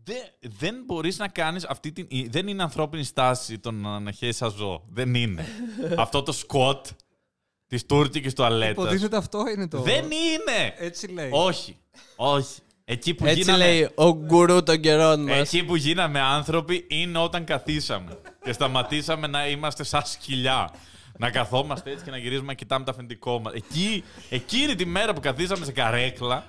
Δεν, 0.02 0.22
δεν 0.40 0.82
μπορείς 0.86 1.18
να 1.18 1.28
κάνεις 1.28 1.64
αυτή 1.64 1.92
την. 1.92 2.06
η- 2.08 2.28
Δεν 2.28 2.48
είναι 2.48 2.62
ανθρώπινη 2.62 3.04
στάση 3.04 3.58
το 3.58 3.70
να, 3.70 4.00
να 4.00 4.10
χέσεις 4.10 4.36
σαν 4.36 4.50
ζώο. 4.50 4.84
Δεν 4.90 5.14
είναι. 5.14 5.46
Αυτό 5.98 6.22
το 6.22 6.32
σκοτ 6.32 6.86
τη 7.70 7.84
τούρκικη 7.84 8.30
τουαλέτα. 8.30 8.70
Υποτίθεται 8.70 9.16
αυτό 9.16 9.44
είναι 9.54 9.68
το. 9.68 9.80
Δεν 9.80 10.04
είναι! 10.04 10.74
Έτσι 10.78 11.06
λέει. 11.06 11.28
όχι. 11.32 11.76
Όχι. 12.16 12.60
Εκεί 12.84 13.14
που, 13.14 13.26
Έτσι 13.26 13.40
γίναμε, 13.40 13.64
λέει 13.64 13.88
ο 13.94 14.14
γκουρού 14.14 14.62
των 14.62 14.80
καιρών 14.80 15.22
μας. 15.22 15.38
εκεί 15.38 15.64
που 15.64 15.76
γίναμε 15.76 16.20
άνθρωποι 16.20 16.84
είναι 16.88 17.18
όταν 17.18 17.44
καθίσαμε. 17.44 18.18
και 18.42 18.52
σταματήσαμε 18.52 19.26
να 19.26 19.48
είμαστε 19.48 19.84
σαν 19.84 20.02
σκυλιά. 20.04 20.70
Να 21.18 21.30
καθόμαστε 21.30 21.90
έτσι 21.90 22.04
και 22.04 22.10
να 22.10 22.16
γυρίζουμε 22.16 22.46
να 22.46 22.54
κοιτάμε 22.54 22.84
το 22.84 22.90
αφεντικό 22.90 23.40
μας. 23.40 23.52
Εκεί, 23.52 24.04
εκείνη 24.28 24.74
τη 24.74 24.84
μέρα 24.84 25.12
που 25.12 25.20
καθίσαμε 25.20 25.64
σε 25.64 25.72
καρέκλα 25.72 26.46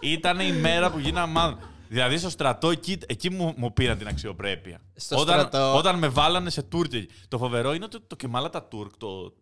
ήταν 0.00 0.40
η 0.40 0.52
μέρα 0.52 0.90
που 0.90 0.98
γίναμε 0.98 1.40
άνθρωποι. 1.40 1.66
Δηλαδή 1.88 2.18
στο 2.18 2.30
στρατό 2.30 2.70
εκεί, 2.70 2.98
εκεί 3.06 3.30
μου, 3.30 3.54
μου 3.56 3.72
πήραν 3.72 3.98
την 3.98 4.06
αξιοπρέπεια. 4.08 4.80
Στο 4.94 5.16
όταν, 5.16 5.38
στρατό. 5.38 5.76
όταν 5.76 5.98
με 5.98 6.08
βάλανε 6.08 6.50
σε 6.50 6.62
Τούρκια. 6.62 7.06
Το 7.28 7.38
φοβερό 7.38 7.74
είναι 7.74 7.84
ότι 7.84 7.98
το 8.06 8.16
Κεμάλα 8.16 8.50
τα 8.50 8.64
Τούρκ 8.64 8.92
το, 8.98 9.32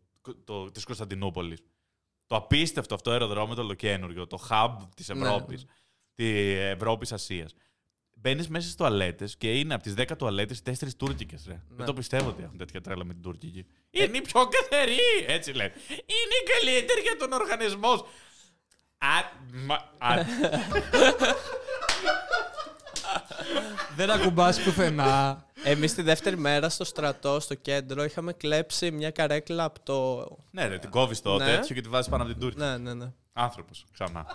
το, 0.45 0.71
της 0.71 0.85
Κωνσταντινούπολης. 0.85 1.61
Το 2.27 2.37
απίστευτο 2.37 2.95
αυτό 2.95 3.11
αεροδρόμιο 3.11 3.55
το 3.55 3.63
ολοκένουργιο, 3.63 4.27
το 4.27 4.47
hub 4.51 4.77
της 4.97 5.09
Ναι. 5.09 5.21
Ευρώπης, 5.29 5.65
τη 6.15 6.29
Ευρώπης 6.51 7.13
Ασίας. 7.13 7.55
Μπαίνεις 8.17 8.49
μέσα 8.49 8.65
στις 8.65 8.77
τουαλέτες 8.77 9.37
και 9.37 9.59
είναι 9.59 9.75
από 9.75 9.83
τις 9.83 9.95
10 9.97 10.17
τουαλέτες 10.19 10.63
4 10.63 10.95
Τούρκικε. 10.97 11.37
Δεν 11.69 11.87
το 11.87 11.93
πιστεύω 11.95 12.29
ότι 12.29 12.43
έχουν 12.43 12.57
τέτοια 12.59 12.81
τρέλα 12.81 13.05
με 13.05 13.13
την 13.13 13.23
Τούρκικη. 13.23 13.67
Είναι 13.91 14.17
η 14.17 14.21
πιο 14.21 14.49
καθαρή! 14.49 14.99
Έτσι 15.27 15.53
λέει. 15.53 15.73
Είναι 15.89 16.35
η 16.43 16.49
καλύτερη 16.59 17.01
για 17.01 17.17
τον 17.17 17.33
οργανισμό. 17.33 17.97
σου. 17.97 18.07
Α, 18.99 19.09
μα, 19.53 19.75
α, 19.99 20.15
Δεν 23.97 24.11
ακουμπάς 24.11 24.61
πουθενά. 24.63 25.45
Εμείς 25.65 25.95
τη 25.95 26.03
δεύτερη 26.03 26.37
μέρα 26.37 26.69
στο 26.69 26.85
στρατό, 26.85 27.41
στο 27.41 27.55
κέντρο, 27.55 28.05
είχαμε 28.05 28.33
κλέψει 28.33 28.91
μια 28.91 29.11
καρέκλα 29.11 29.65
από 29.65 29.81
το. 29.83 30.27
ναι, 30.51 30.67
ρε, 30.67 30.79
την 30.79 30.91
κόβεις 30.91 31.21
το 31.23 31.37
Ναι. 31.37 31.45
τέτοιο 31.45 31.75
και 31.75 31.81
τη 31.81 31.89
βάζεις 31.89 32.11
πάνω 32.11 32.23
από 32.23 32.33
την 32.33 32.41
Τούρκη. 32.41 32.59
Ναι, 32.59 32.77
ναι, 32.79 32.95
ναι. 32.95 33.13
Άνθρωπος, 33.33 33.85
ξανά. 33.93 34.27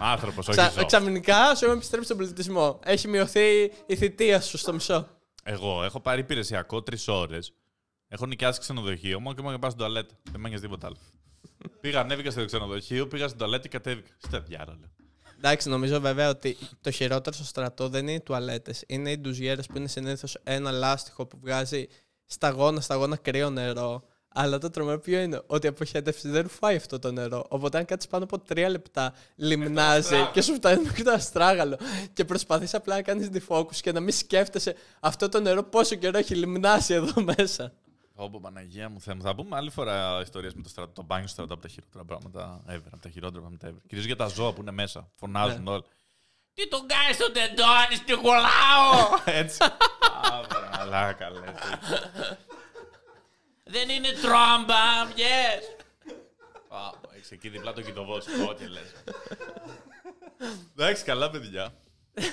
Άνθρωπος, 0.00 0.48
όχι 0.48 0.58
Ξα... 0.58 0.70
ζώος. 0.70 0.86
Ξαφνικά 0.86 1.44
σου 1.54 1.64
έχουμε 1.64 1.72
επιστρέψει 1.76 2.06
στον 2.06 2.16
πολιτισμό. 2.18 2.78
Έχει 2.84 3.08
μειωθεί 3.08 3.72
η 3.86 3.96
θητεία 3.96 4.40
σου 4.40 4.58
στο 4.58 4.72
μισό. 4.72 5.08
Εγώ 5.44 5.84
έχω 5.84 6.00
πάρει 6.00 6.20
υπηρεσιακό 6.20 6.82
τρεις 6.82 7.08
ώρες. 7.08 7.52
Έχω 8.08 8.26
νοικιάσει 8.26 8.60
ξενοδοχείο 8.60 9.20
μου 9.20 9.34
και 9.34 9.42
μου 9.42 9.58
πάω 9.58 9.70
στην 9.70 9.82
τουαλέτα. 9.82 10.14
Δεν 10.32 10.40
με 10.40 10.48
νοιάζει 10.48 10.62
τίποτα 10.62 10.86
άλλο. 10.86 10.96
πήγα, 11.80 12.00
ανέβηκα 12.00 12.30
στο 12.30 12.44
ξενοδοχείο, 12.44 13.06
πήγα 13.06 13.26
στην 13.26 13.38
τουαλέτα 13.38 13.62
και 13.62 13.68
κατέβηκα. 13.68 14.10
Στα 14.18 14.40
διάροla. 14.48 14.88
Εντάξει, 15.42 15.68
νομίζω 15.68 16.00
βέβαια 16.00 16.28
ότι 16.28 16.56
το 16.80 16.90
χειρότερο 16.90 17.36
στο 17.36 17.44
στρατό 17.44 17.88
δεν 17.88 18.02
είναι 18.02 18.12
οι 18.12 18.20
τουαλέτες. 18.20 18.84
Είναι 18.86 19.10
οι 19.10 19.18
ντουζιέρες 19.18 19.66
που 19.66 19.76
είναι 19.76 19.88
συνήθως 19.88 20.36
ένα 20.42 20.70
λάστιχο 20.70 21.26
που 21.26 21.38
βγάζει 21.40 21.86
σταγόνα, 22.26 22.80
σταγόνα 22.80 23.16
κρύο 23.16 23.50
νερό. 23.50 24.04
Αλλά 24.34 24.58
το 24.58 24.70
τρομερό 24.70 24.98
ποιο 24.98 25.20
είναι, 25.20 25.42
ότι 25.46 25.66
η 25.66 25.68
αποχέτευση 25.68 26.28
δεν 26.28 26.42
ρουφάει 26.42 26.76
αυτό 26.76 26.98
το 26.98 27.12
νερό. 27.12 27.46
Οπότε 27.48 27.78
αν 27.78 27.84
κάτσεις 27.84 28.10
πάνω 28.10 28.24
από 28.24 28.38
τρία 28.38 28.68
λεπτά, 28.68 29.14
λιμνάζει 29.36 30.16
και 30.32 30.42
σου 30.42 30.54
φτάνει 30.54 30.82
μέχρι 30.82 31.02
το 31.02 31.10
αστράγαλο. 31.10 31.78
Και 32.12 32.24
προσπαθείς 32.24 32.74
απλά 32.74 32.94
να 32.94 33.02
κάνεις 33.02 33.28
defocus 33.32 33.76
και 33.76 33.92
να 33.92 34.00
μην 34.00 34.12
σκέφτεσαι 34.12 34.74
αυτό 35.00 35.28
το 35.28 35.40
νερό 35.40 35.62
πόσο 35.62 35.94
καιρό 35.94 36.18
έχει 36.18 36.34
λιμνάσει 36.34 36.94
εδώ 36.94 37.24
μέσα. 37.36 37.72
Όπω 38.22 38.40
Παναγία 38.40 38.88
μου, 38.88 39.00
Θεέ 39.00 39.14
μου. 39.14 39.22
Θα 39.22 39.34
πούμε 39.34 39.56
άλλη 39.56 39.70
φορά 39.70 40.20
ιστορίες 40.22 40.54
με 40.54 40.62
το 40.62 40.68
στρατό. 40.68 40.92
Το 40.92 41.02
μπάνιο 41.02 41.26
στο 41.26 41.34
στρατό 41.34 41.52
από 41.54 41.62
τα 41.62 41.68
χειρότερα 41.68 42.04
πράγματα 42.04 42.62
ever. 42.68 42.90
Από 42.92 43.02
τα 43.02 43.08
χειρότερα 43.08 43.40
πράγματα 43.40 43.68
ever. 43.70 43.82
Κυρίως 43.88 44.06
για 44.06 44.16
τα 44.16 44.26
ζώα 44.26 44.52
που 44.52 44.60
είναι 44.60 44.70
μέσα. 44.70 45.10
Φωνάζουν 45.14 45.62
Ναι. 45.62 45.70
όλοι. 45.70 45.84
Τι 46.54 46.68
τον 46.68 46.86
κάνεις 46.86 47.14
στον 47.16 47.32
τεντόνι, 47.32 47.94
στη 47.94 48.12
κολλάω! 48.14 49.18
Έτσι. 49.42 49.58
Άβρα, 50.22 50.70
μαλάκα, 50.78 51.30
λες. 51.30 51.40
Δεν 53.64 53.88
είναι 53.88 54.08
τρόμπα, 54.12 55.10
yes. 55.16 55.84
Έχεις 57.16 57.30
εκεί 57.30 57.48
διπλά 57.48 57.72
το 57.72 57.82
κοιτοβόσικο 57.82 58.54
και 58.54 58.66
λες. 58.68 58.92
Εντάξει, 60.76 61.04
καλά 61.04 61.30
παιδιά. 61.30 61.72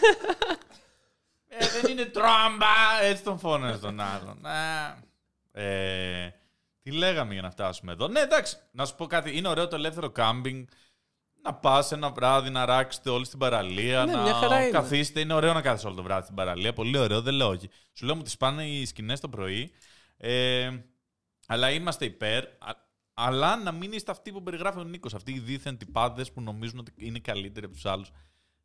Ε, 1.60 1.68
δεν 1.82 1.92
είναι 1.92 2.06
τρόμπα! 2.06 3.02
Έτσι 3.02 3.24
τον 3.24 3.40
φώναζε 3.40 3.78
τον 3.78 4.00
άλλον. 4.00 4.40
Α. 5.58 5.62
Ε, 5.62 6.36
τι 6.82 6.92
λέγαμε 6.92 7.34
για 7.34 7.42
να 7.42 7.52
φτάσουμε 7.52 7.92
εδώ; 7.92 8.08
Ναι, 8.08 8.20
εντάξει, 8.20 8.58
να 8.72 8.86
σου 8.86 8.96
πω 8.96 9.06
κάτι. 9.06 9.38
Είναι 9.38 9.48
ωραίο 9.48 9.68
το 9.68 9.76
ελεύθερο 9.76 10.10
κάμπινγκ. 10.10 10.68
Να 11.44 11.54
πας 11.54 11.92
ένα 11.92 12.10
βράδυ 12.10 12.50
να 12.50 12.66
ράξετε 12.66 13.10
όλοι 13.10 13.26
στην 13.26 13.40
παραλία. 13.40 14.06
Ναι, 14.06 14.12
να 14.12 14.22
μια 14.22 14.34
χαρά 14.34 14.62
είναι. 14.62 14.72
καθίσετε. 14.72 15.20
Είναι 15.20 15.34
ωραίο 15.34 15.54
να 15.54 15.62
κάθεσαι 15.62 15.88
όλο 15.88 15.96
το 15.96 16.04
βράδυ 16.04 16.24
στην 16.24 16.36
παραλία. 16.36 16.74
Πολύ 16.74 16.98
ωραίο, 16.98 17.22
δεν 17.22 17.34
λέω 17.34 17.48
όχι. 17.48 17.70
Σου 17.94 18.06
λέω 18.06 18.16
μου 18.16 18.22
τις 18.22 18.38
πάνε 18.38 18.68
οι 18.68 18.86
σκηνές 18.86 19.20
το 19.20 19.30
πρωί. 19.30 19.72
Ε, 20.18 20.70
αλλά 21.48 21.72
είμαστε 21.72 22.06
υπέρ. 22.06 22.44
Α- 22.44 22.86
αλλά 23.14 23.56
να 23.58 23.72
μην 23.72 23.92
είστε 23.92 24.12
αυτοί 24.12 24.32
που 24.32 24.44
περιγράφει 24.44 24.80
ο 24.80 24.84
Νίκος. 24.84 25.14
Αυτοί 25.14 25.32
οι 25.32 25.40
δίθεν 25.40 25.78
τυπάδες 25.78 26.32
που 26.32 26.42
νομίζουν 26.42 26.80
ότι 26.80 26.94
είναι 26.96 27.20
καλύτεροι 27.20 27.66
από 27.66 27.74
τους 27.76 27.86
άλλους. 27.86 28.12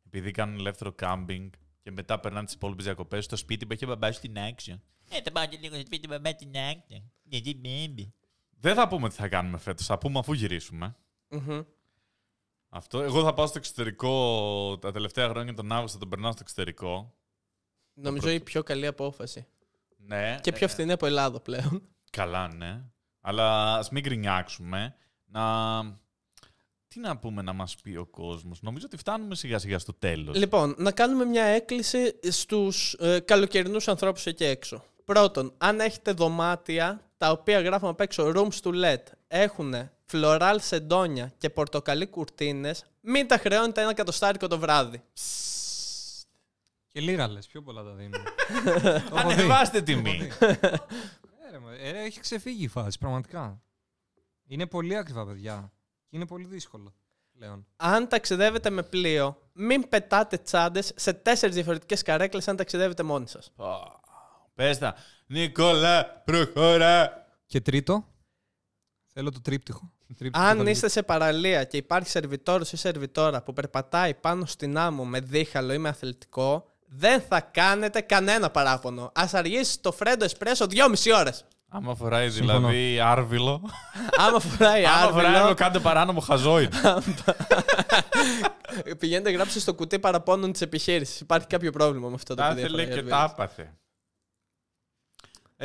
Επειδή 0.05 0.31
κάνουν 0.31 0.59
ελεύθερο 0.59 0.91
κάμπινγκ 0.91 1.49
και 1.81 1.91
μετά 1.91 2.19
περνάνε 2.19 2.45
τις 2.45 2.53
υπόλοιπες 2.53 2.85
διακοπές 2.85 3.25
στο 3.25 3.35
σπίτι 3.35 3.65
που 3.65 3.73
έχει 3.73 3.85
ο 3.85 3.87
μπαμπά 3.87 4.11
στην 4.11 4.33
action. 4.35 4.79
Ε, 5.13 5.21
θα 5.21 5.31
πάω 5.31 5.45
και 5.45 5.57
λίγο 5.61 5.75
στο 5.75 5.85
σπίτι 5.85 6.07
με 6.07 6.19
μπαμπά 6.19 6.35
την 6.35 6.57
άκρη. 6.57 7.11
Γιατί 7.23 7.55
μπέμπι. 7.55 8.13
Δεν 8.59 8.75
θα 8.75 8.87
πούμε 8.87 9.09
τι 9.09 9.15
θα 9.15 9.27
κάνουμε 9.27 9.57
φέτος. 9.57 9.85
Θα 9.85 9.97
πούμε 9.97 10.19
αφού 10.19 10.33
γυρίσουμε. 10.33 10.95
Μμμ. 11.29 11.61
Αυτό. 12.69 13.01
Εγώ 13.01 13.23
θα 13.23 13.33
πάω 13.33 13.47
στο 13.47 13.57
εξωτερικό 13.57 14.77
τα 14.81 14.91
τελευταία 14.91 15.29
χρόνια 15.29 15.53
τον 15.53 15.71
Αύγουστο, 15.71 15.97
τον 15.97 16.09
περνάω 16.09 16.31
στο 16.31 16.41
εξωτερικό. 16.41 17.15
Νομίζω 17.93 18.29
η 18.29 18.39
πιο 18.39 18.63
καλή 18.63 18.87
απόφαση. 18.87 19.45
Ναι. 19.97 20.37
Και 20.41 20.51
πιο 20.51 20.65
ε, 20.65 20.69
φθηνή 20.69 20.91
από 20.91 21.05
Ελλάδα 21.05 21.39
πλέον. 21.39 21.81
Καλά, 22.11 22.53
ναι. 22.53 22.83
Αλλά 23.21 23.75
ας 23.75 23.89
μην 23.89 24.03
γκρινιάξουμε. 24.03 24.95
Να. 25.25 25.81
Τι 26.87 26.99
να 26.99 27.17
πούμε 27.17 27.41
να 27.41 27.53
μας 27.53 27.75
πει 27.75 27.95
ο 27.95 28.05
κόσμος. 28.05 28.61
Νομίζω 28.61 28.85
ότι 28.85 28.97
φτάνουμε 28.97 29.35
σιγά 29.35 29.59
σιγά 29.59 29.79
στο 29.79 29.93
τέλος. 29.93 30.37
Λοιπόν, 30.37 30.75
να 30.77 30.91
κάνουμε 30.91 31.25
μια 31.25 31.43
έκκληση 31.43 32.19
στους 32.29 32.93
ε, 32.93 33.19
καλοκαιρινούς 33.19 33.87
ανθρώπους 33.87 34.25
εκεί 34.25 34.43
έξω. 34.43 34.83
Πρώτον, 35.05 35.53
αν 35.57 35.79
έχετε 35.79 36.11
δωμάτια 36.11 37.01
τα 37.17 37.31
οποία 37.31 37.61
γράφουν 37.61 37.89
απ' 37.89 37.99
έξω 38.01 38.31
rooms 38.35 38.61
to 38.63 38.83
let, 38.85 39.03
έχουν 39.27 39.89
φλωράλ 40.05 40.59
σεντόνια 40.59 41.33
και 41.37 41.49
πορτοκαλί 41.49 42.07
κουρτίνες, 42.07 42.85
μην 43.01 43.27
τα 43.27 43.37
χρεώνετε 43.37 43.81
ένα 43.81 43.93
κατοστάρικο 43.93 44.47
το 44.47 44.59
βράδυ. 44.59 45.03
Και 46.91 46.99
λίγα 46.99 47.27
λες, 47.27 47.47
πιο 47.47 47.61
πολλά 47.61 47.83
τα 47.83 47.93
δίνουν. 47.93 48.23
Το 48.63 48.69
έχω 49.17 49.27
δει. 49.29 49.33
Ανεβάστε 49.33 49.81
Το 49.81 49.91
έχω 49.91 50.01
τιμή. 50.01 50.17
δει. 50.17 50.31
Ε, 50.39 51.51
ρε, 51.51 51.59
μα, 51.59 51.71
ε, 51.73 51.91
ρε, 51.91 52.03
έχει 52.03 52.19
ξεφύγει 52.19 52.63
η 52.63 52.67
φάση, 52.67 52.97
πραγματικά. 52.99 53.61
Είναι 54.47 54.65
πολύ 54.65 54.95
ακριβά, 54.97 55.25
παιδιά. 55.25 55.71
Και 56.09 56.15
είναι 56.15 56.25
πολύ 56.25 56.45
δύσκολο 56.45 56.93
πλέον. 57.37 57.65
Αν 57.75 58.07
ταξιδεύετε 58.07 58.69
με 58.69 58.83
πλοίο, 58.83 59.37
μην 59.53 59.89
πετάτε 59.89 60.37
τσάντες 60.37 60.91
σε 60.95 61.13
τέσσερις 61.13 61.55
διαφορετικές 61.55 62.01
καρέκλες 62.01 62.47
αν 62.47 62.55
ταξιδεύετε 62.55 63.03
μόνοι 63.03 63.27
σας. 63.27 63.51
Πες 64.53 64.77
τα. 64.77 64.95
Νικόλα, 65.27 66.05
προχώρα. 66.25 67.25
Και 67.45 67.61
τρίτο, 67.61 68.07
θέλω 69.13 69.31
το 69.31 69.41
τρίπτυχο. 69.41 69.91
Τρίπτυχο 70.17 70.45
Αν 70.45 70.57
το 70.57 70.69
είστε 70.69 70.89
σε 70.89 71.03
παραλία 71.03 71.63
και 71.63 71.77
υπάρχει 71.77 72.09
σερβιτόρος 72.09 72.71
ή 72.71 72.77
σερβιτόρα 72.77 73.43
που 73.43 73.53
περπατάει 73.53 74.13
πάνω 74.13 74.45
στην 74.45 74.77
άμμο 74.77 75.05
με 75.05 75.19
δίχαλο 75.19 75.73
ή 75.73 75.77
με 75.77 75.89
αθλητικό, 75.89 76.65
δεν 76.87 77.21
θα 77.21 77.41
κάνετε 77.41 78.01
κανένα 78.01 78.49
παράπονο. 78.49 79.11
Ας 79.15 79.33
αργήσει 79.33 79.79
το 79.79 79.91
φρέντο 79.91 80.23
εσπρέσο 80.25 80.67
δυόμιση 80.67 81.13
ώρες. 81.13 81.45
Άμα 81.69 81.95
φοράει 81.95 82.29
Συμφωνώ. 82.31 82.57
δηλαδή 82.67 82.99
άρβιλο. 82.99 83.61
Άμα 84.17 84.39
φοράει 84.39 84.85
Άμα 84.85 84.95
φοράει 84.97 85.07
άρβιλο, 85.07 85.37
άρβιλο, 85.37 85.53
κάντε 85.53 85.79
παράνομο 85.79 86.19
χαζόιν. 86.19 86.69
πηγαίνετε 88.99 89.31
γράψτε 89.31 89.59
στο 89.59 89.73
κουτί 89.73 89.99
παραπώνων 89.99 90.51
της 90.51 90.61
επιχείρησης. 90.61 91.19
Υπάρχει 91.19 91.47
κάποιο 91.47 91.71
πρόβλημα 91.71 92.07
με 92.07 92.13
αυτό 92.15 92.35
το 92.35 92.41
Τα 92.41 92.47
παιδί. 92.47 92.59
ήθελε 92.59 92.71
φοράει 92.77 92.87
και 92.87 92.93
άρβιλο. 92.93 93.09
τα 93.15 93.23
άπαθε. 93.23 93.73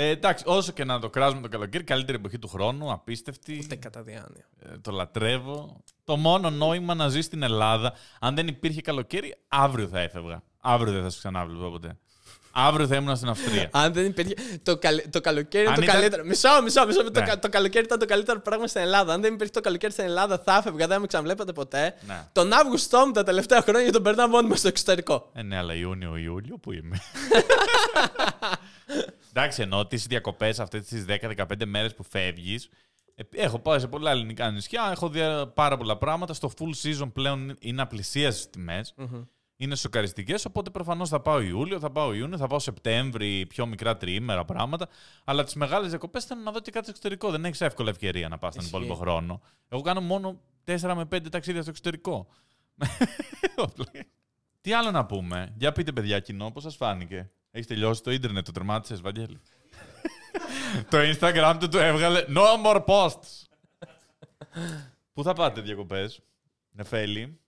Ε, 0.01 0.09
εντάξει, 0.09 0.45
όσο 0.47 0.73
και 0.73 0.85
να 0.85 0.99
το 0.99 1.11
κράζουμε 1.11 1.41
το 1.41 1.49
καλοκαίρι, 1.49 1.85
καλύτερη 1.85 2.19
εποχή 2.19 2.39
του 2.39 2.49
χρόνου, 2.49 2.93
απίστευτη. 2.93 3.61
Ούτε 3.65 3.77
κατά 3.77 4.03
διάνοια. 4.03 4.49
Ε, 4.59 4.79
το 4.79 4.91
λατρεύω. 4.91 5.83
Το 6.05 6.17
μόνο 6.17 6.51
νόημα 6.51 6.95
να 6.95 7.09
ζει 7.09 7.21
στην 7.21 7.43
Ελλάδα, 7.43 7.93
αν 8.21 8.35
δεν 8.35 8.47
υπήρχε 8.47 8.81
καλοκαίρι, 8.81 9.35
αύριο 9.49 9.87
θα 9.89 10.01
έφευγα. 10.01 10.43
Αύριο 10.61 10.93
δεν 10.93 11.03
θα 11.03 11.11
σου 11.11 11.19
ξανάβλεπα 11.19 11.71
ποτέ. 11.71 11.99
Αύριο 12.67 12.87
θα 12.87 12.97
ήμουν 12.97 13.17
στην 13.17 13.29
Αυστρία. 13.29 13.69
Αν 13.73 13.93
δεν 13.93 14.05
υπήρχε. 14.07 14.35
Το, 14.63 14.77
καλ- 14.79 15.09
το 15.11 15.21
καλοκαίρι 15.21 15.63
είναι 15.63 15.73
Αν 15.73 15.77
το 15.79 15.83
ήταν- 15.83 15.95
καλύτερο. 15.95 16.25
Μισό, 16.25 16.49
μισό, 16.65 16.87
μισό. 16.87 17.11
Το, 17.11 17.21
Ναι. 17.21 17.27
κα- 17.27 17.39
το 17.39 17.49
καλοκαίρι 17.49 17.85
ήταν 17.85 17.99
το 17.99 18.05
καλύτερο 18.07 18.41
πράγμα 18.41 18.67
στην 18.67 18.81
Ελλάδα. 18.81 19.13
Αν 19.13 19.21
δεν 19.21 19.35
υπήρχε 19.35 19.53
το 19.53 19.61
καλοκαίρι 19.61 19.93
στην 19.93 20.05
Ελλάδα, 20.05 20.39
θα 20.45 20.57
έφευγα, 20.57 20.87
δεν 20.87 21.01
με 21.01 21.07
ξαναβλέπατε 21.07 21.53
ποτέ. 21.53 21.95
ναι. 22.07 22.29
Τον 22.33 22.53
Αύγουστό 22.53 23.07
μου 23.07 23.13
τα 23.13 23.23
τελευταία 23.23 23.61
χρόνια 23.63 23.93
τον 23.93 24.03
περνάω 24.03 24.29
μόνιμα 24.29 24.57
στο 24.57 24.69
εξωτερικό. 24.69 25.31
Ε, 25.35 25.43
ναι, 25.43 25.57
αλλά 25.57 25.75
Ιούνιο-Ιούλιο 25.75 26.59
που 26.59 26.73
είμαι; 26.73 27.01
Εντάξει, 29.33 29.63
ενώ 29.63 29.87
τις 29.87 30.07
διακοπές 30.07 30.61
αυτές 30.61 30.85
τις 30.85 31.05
10-15 31.05 31.65
μέρες 31.67 31.95
που 31.95 32.05
φεύγεις. 32.11 32.69
Έχω 33.35 33.59
πάει 33.59 33.79
σε 33.79 33.87
πολλά 33.87 34.11
ελληνικά 34.11 34.51
νησιά, 34.51 34.89
έχω 34.93 35.09
δει 35.09 35.21
ε, 35.21 35.45
πάρα 35.55 35.77
πολλά 35.77 35.97
πράγματα. 35.97 36.35
Στο 36.35 36.51
full 36.59 36.87
season 36.87 37.11
πλέον 37.13 37.57
είναι 37.59 37.83
απλησίαση 37.83 38.39
στις 38.39 38.51
τιμές. 38.51 38.95
Είναι 39.61 39.75
σοκαριστικές, 39.75 40.45
οπότε 40.45 40.71
προφανώς 40.71 41.09
θα 41.09 41.21
πάω 41.21 41.41
Ιούλιο, 41.41 41.79
θα 41.79 41.91
πάω 41.91 42.15
Ιούνιο, 42.15 42.37
θα 42.39 42.47
πάω 42.47 42.59
Σεπτέμβρη, 42.59 43.47
πιο 43.47 43.67
μικρά 43.67 43.97
τριήμερα 43.97 44.45
πράγματα. 44.45 44.89
Αλλά 45.25 45.45
τις 45.45 45.55
μεγάλες 45.55 45.89
διακοπές 45.89 46.25
θέλω 46.25 46.41
να 46.41 46.53
δω 46.53 46.61
και 46.61 46.71
κάτι 46.71 46.85
στο 46.85 46.91
εξωτερικό. 46.91 47.31
Δεν 47.31 47.45
έχεις 47.45 47.61
εύκολα 47.61 47.91
ευκαιρία 47.91 48.29
να 48.29 48.39
πας 48.39 48.55
τον 48.55 48.63
Ισχύει. 48.65 48.77
υπόλοιπο 48.77 48.95
χρόνο. 48.95 49.41
Εγώ 49.69 49.81
κάνω 49.83 50.01
μόνο 50.01 50.41
4 50.65 50.95
με 50.95 51.05
5 51.05 51.31
ταξίδια 51.31 51.61
στο 51.61 51.71
εξωτερικό. 51.71 52.29
Τι 54.61 54.73
άλλο 54.73 54.91
να 54.91 55.07
πούμε; 55.07 55.55
Για 55.57 55.73
πείτε, 55.73 55.93
παιδιά, 55.93 56.19
κοινό, 56.21 56.51
πώς 56.51 56.63
σας 56.63 56.77
φάνηκε; 56.77 57.31
Έχεις 57.51 57.67
τελειώσει 57.67 58.03
το 58.03 58.11
ίντερνετ, 58.11 58.45
το 58.45 58.53
τερμάτισε, 58.53 58.95
Βαγγέλη; 58.95 59.41
το 60.91 60.99
Instagram 60.99 61.57
του 61.61 61.69
του 61.69 61.79
έβγαλε 61.79 62.25
No 62.29 62.67
more 62.67 62.85
posts. 62.85 63.43
Πού 65.13 65.23
θα 65.23 65.33
πάτε 65.33 65.61
διακοπές, 65.61 66.21
Νεφέλη; 66.71 67.41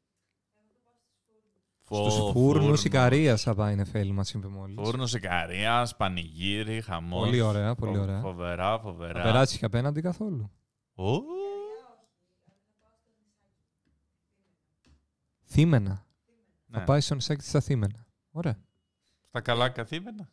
Στους 1.93 2.15
Φω- 2.15 2.31
φούρνους 2.33 2.85
Ικαρίας 2.85 3.43
θα 3.43 3.55
πάει 3.55 3.73
η 3.73 3.77
Νεφέλη, 3.77 4.13
μας 4.13 4.33
είπε 4.33 4.47
μόλις. 4.49 4.77
Φούρνο 4.83 5.05
Ικαρία, 5.15 5.89
πανηγύρι, 5.97 6.81
χαμός. 6.83 7.25
Πολύ 7.25 7.41
ωραία, 7.41 7.75
πολύ 7.75 7.99
ωραία. 7.99 8.21
Φοβερά, 8.21 8.71
Θα 8.77 8.79
φοβερά. 8.79 9.23
περάσεις 9.23 9.59
και 9.59 9.65
απέναντι 9.65 10.01
καθόλου. 10.01 10.51
Ω, 10.95 11.11
Θύμενα. 15.47 16.05
ναι. 16.67 16.79
Θα 16.79 16.85
πάει 16.85 17.01
στο 17.01 17.15
νησάκι 17.15 17.41
της 17.41 17.49
στα 17.49 17.61
Θύμενα. 17.61 18.07
Ωραία. 18.31 18.59
Στα 19.29 19.41
καλά 19.41 19.69
καθήμενα. 19.69 20.29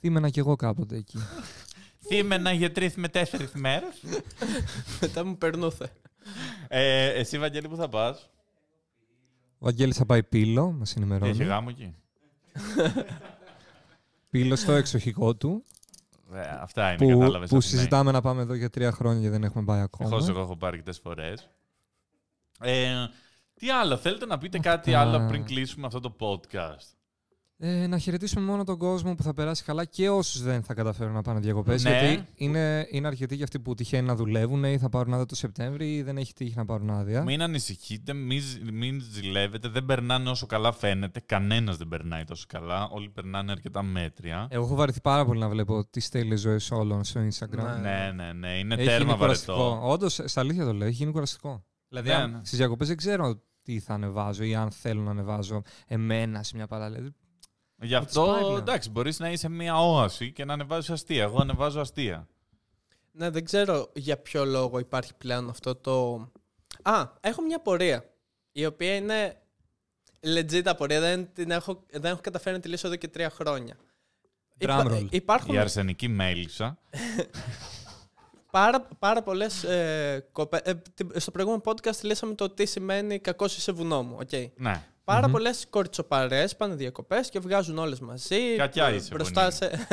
Θύμενα 0.00 0.28
κι 0.28 0.38
εγώ 0.38 0.56
κάποτε 0.56 0.96
εκεί. 0.96 1.18
Θύμενα 2.08 2.52
για 2.52 2.72
τρεις 2.72 2.94
με 2.94 3.08
τέσσερις 3.08 3.52
μέρες. 3.52 4.02
Μετά 5.00 5.24
μου 5.24 5.36
περνούθε. 5.38 5.92
Ε, 6.68 7.06
εσύ, 7.06 7.38
Βαγγέλη, 7.38 7.68
που 7.68 7.76
θα 7.76 7.88
πας; 7.88 8.30
Ο 9.62 9.64
Βαγγέλης 9.66 9.96
θα 9.96 10.06
πάει 10.06 10.22
πύλο, 10.22 10.70
μας 10.72 10.90
Έχει 10.90 10.98
ενημερώνει. 10.98 11.44
γάμο 11.44 11.68
εκεί. 11.70 11.94
Πύλο 14.30 14.56
στο 14.56 14.72
εξοχικό 14.72 15.36
του, 15.36 15.64
Ε, 16.34 16.40
αυτά 16.60 16.92
είναι, 16.92 17.12
που, 17.12 17.18
κατάλαβες. 17.18 17.48
που 17.48 17.60
συζητάμε 17.60 18.10
να 18.12 18.20
πάμε 18.20 18.42
εδώ 18.42 18.54
για 18.54 18.70
τρία 18.70 18.92
χρόνια 18.92 19.20
και 19.22 19.30
δεν 19.30 19.44
έχουμε 19.44 19.64
πάει 19.64 19.80
ακόμα. 19.80 20.10
Ευτυχώ 20.16 20.30
εγώ 20.30 20.40
έχω 20.40 20.56
πάρει 20.56 20.78
αρκετέ 20.78 20.98
φορές. 21.02 21.48
Ε, 22.60 22.94
τι 23.54 23.70
άλλο, 23.70 23.96
θέλετε 23.96 24.26
να 24.26 24.38
πείτε 24.38 24.58
Αυτά. 24.58 24.70
κάτι 24.70 24.94
άλλο 24.94 25.26
πριν 25.28 25.44
κλείσουμε 25.44 25.86
αυτό 25.86 26.00
το 26.00 26.16
podcast; 26.20 26.94
Ε, 27.62 27.86
να 27.86 27.98
χαιρετήσουμε 27.98 28.44
μόνο 28.44 28.64
τον 28.64 28.78
κόσμο 28.78 29.14
που 29.14 29.22
θα 29.22 29.34
περάσει 29.34 29.64
καλά 29.64 29.84
και 29.84 30.08
όσους 30.08 30.42
δεν 30.42 30.62
θα 30.62 30.74
καταφέρουν 30.74 31.12
να 31.12 31.22
πάνε 31.22 31.40
διακοπές. 31.40 31.84
Ναι. 31.84 31.90
Γιατί 31.90 32.26
είναι, 32.34 32.86
είναι 32.90 33.06
αρκετοί 33.06 33.34
για 33.34 33.44
αυτοί 33.44 33.60
που 33.60 33.74
τυχαίνει 33.74 34.06
να 34.06 34.14
δουλεύουν 34.14 34.64
ή 34.64 34.78
θα 34.78 34.88
πάρουν 34.88 35.12
άδεια 35.12 35.26
το 35.26 35.34
Σεπτέμβρη 35.34 35.94
ή 35.94 36.02
δεν 36.02 36.16
έχει 36.16 36.32
τύχει 36.32 36.56
να 36.56 36.64
πάρουν 36.64 36.90
άδεια. 36.90 37.22
Μην 37.22 37.42
ανησυχείτε, 37.42 38.12
μην, 38.12 38.40
ζ- 38.40 38.70
μην 38.72 39.00
ζηλεύετε. 39.00 39.68
Δεν 39.68 39.84
περνάνε 39.84 40.30
όσο 40.30 40.46
καλά 40.46 40.72
φαίνεται. 40.72 41.20
Κανένας 41.26 41.76
δεν 41.76 41.88
περνάει 41.88 42.24
τόσο 42.24 42.44
καλά. 42.48 42.88
Όλοι 42.88 43.08
περνάνε 43.08 43.50
αρκετά 43.52 43.82
μέτρια. 43.82 44.46
Εγώ 44.50 44.64
έχω 44.64 44.74
βαρεθεί 44.74 45.00
πάρα 45.00 45.24
πολύ 45.24 45.40
να 45.40 45.48
βλέπω 45.48 45.84
τις 45.90 46.08
τέλειες 46.08 46.40
ζωές 46.40 46.70
όλων 46.70 47.04
στο 47.04 47.20
Instagram. 47.20 47.64
Ναι. 47.80 47.80
ναι, 47.80 48.12
ναι, 48.14 48.32
ναι. 48.32 48.58
Είναι 48.58 48.74
Έχει 48.74 48.84
τέρμα 48.86 49.04
γίνει 49.06 49.18
κουραστικό. 49.18 49.56
βαρετό. 49.56 49.88
Όντως, 49.88 50.20
στα 50.24 50.40
αλήθεια 50.40 50.64
το 50.64 50.72
λέω, 50.72 50.86
έχει 50.86 50.96
γίνει 50.96 51.12
κουραστικό. 51.12 51.64
Δηλαδή, 51.88 52.08
Ναι, 52.08 52.14
αν- 52.14 52.30
ναι. 52.30 52.40
στις 52.42 52.58
διακοπές 52.58 52.88
δεν 52.88 52.96
ξέρω 52.96 53.42
τι 53.62 53.78
θα 53.80 53.94
ανεβάζω 53.94 54.42
ή 54.44 54.54
αν 54.54 54.70
θέλω 54.70 55.02
να 55.02 55.10
ανεβάζω 55.10 55.62
εμένα 55.86 56.42
σε 56.42 56.56
μια 56.56 56.66
παραλία. 56.66 57.14
Γι' 57.82 57.94
It's 57.96 58.02
αυτό, 58.02 58.34
fine, 58.34 58.52
ναι. 58.52 58.58
εντάξει, 58.58 58.90
μπορείς 58.90 59.18
να 59.18 59.30
είσαι 59.30 59.48
μια 59.48 59.80
όαση 59.80 60.32
και 60.32 60.44
να 60.44 60.52
ανεβάζεις 60.52 60.90
αστεία. 60.90 61.22
Εγώ 61.22 61.40
ανεβάζω 61.40 61.80
αστεία. 61.80 62.28
Ναι, 63.12 63.30
δεν 63.30 63.44
ξέρω 63.44 63.90
για 63.94 64.16
ποιο 64.16 64.44
λόγο 64.44 64.78
υπάρχει 64.78 65.14
πλέον 65.14 65.48
αυτό 65.48 65.74
το. 65.74 66.14
Α, 66.82 67.06
έχω 67.20 67.42
μια 67.42 67.60
πορεία. 67.60 68.04
Η 68.52 68.66
οποία 68.66 68.94
είναι 68.96 69.40
legit 70.24 70.62
απορία. 70.64 71.00
Δεν, 71.00 71.32
την 71.32 71.50
έχω, 71.50 71.84
δεν 71.90 72.10
έχω 72.10 72.20
καταφέρει 72.20 72.56
να 72.56 72.62
τη 72.62 72.68
λύσω 72.68 72.86
εδώ 72.86 72.96
και 72.96 73.08
τρία 73.08 73.30
χρόνια. 73.30 73.76
Drum 74.58 74.86
roll. 74.86 75.06
υπάρχουν 75.10 75.54
Η 75.54 75.58
αρσενική 75.58 76.08
μέλισσα. 76.08 76.78
πάρα, 78.50 78.80
πάρα 78.98 79.22
πολλές. 79.22 79.64
Ε, 79.64 80.26
κοπε... 80.32 80.60
ε, 80.64 80.74
την- 80.74 81.12
στο 81.16 81.30
προηγούμενο 81.30 81.62
podcast 81.64 82.00
λύσαμε 82.02 82.34
το 82.34 82.50
τι 82.50 82.66
σημαίνει 82.66 83.18
κακός 83.18 83.52
σε 83.62 83.72
βουνό 83.72 84.02
μου. 84.02 84.18
Okay. 84.30 84.48
Ναι. 84.56 84.84
Πάρα 85.04 85.26
Μμμ. 85.26 85.32
πολλές 85.32 85.66
κορτσοπαρές 85.70 86.56
πάνε 86.56 86.74
διακοπέ 86.74 87.20
και 87.30 87.38
βγάζουν 87.38 87.78
όλες 87.78 88.00
μαζί. 88.00 88.56
Κακιά 88.56 88.86
μπρο- 88.88 88.96
είσαι, 89.00 89.14
Μπροστά 89.14 89.40
Βονή. 89.50 89.52
σε, 89.54 89.86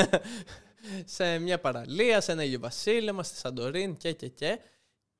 σε 1.15 1.39
μια 1.39 1.59
παραλία, 1.59 2.21
σε 2.21 2.31
ένα 2.31 2.41
ηλιοβασίλεμα, 2.41 3.23
στη 3.23 3.37
Σαντορίν 3.37 3.97
και 3.97 4.13
και 4.13 4.27
και. 4.27 4.59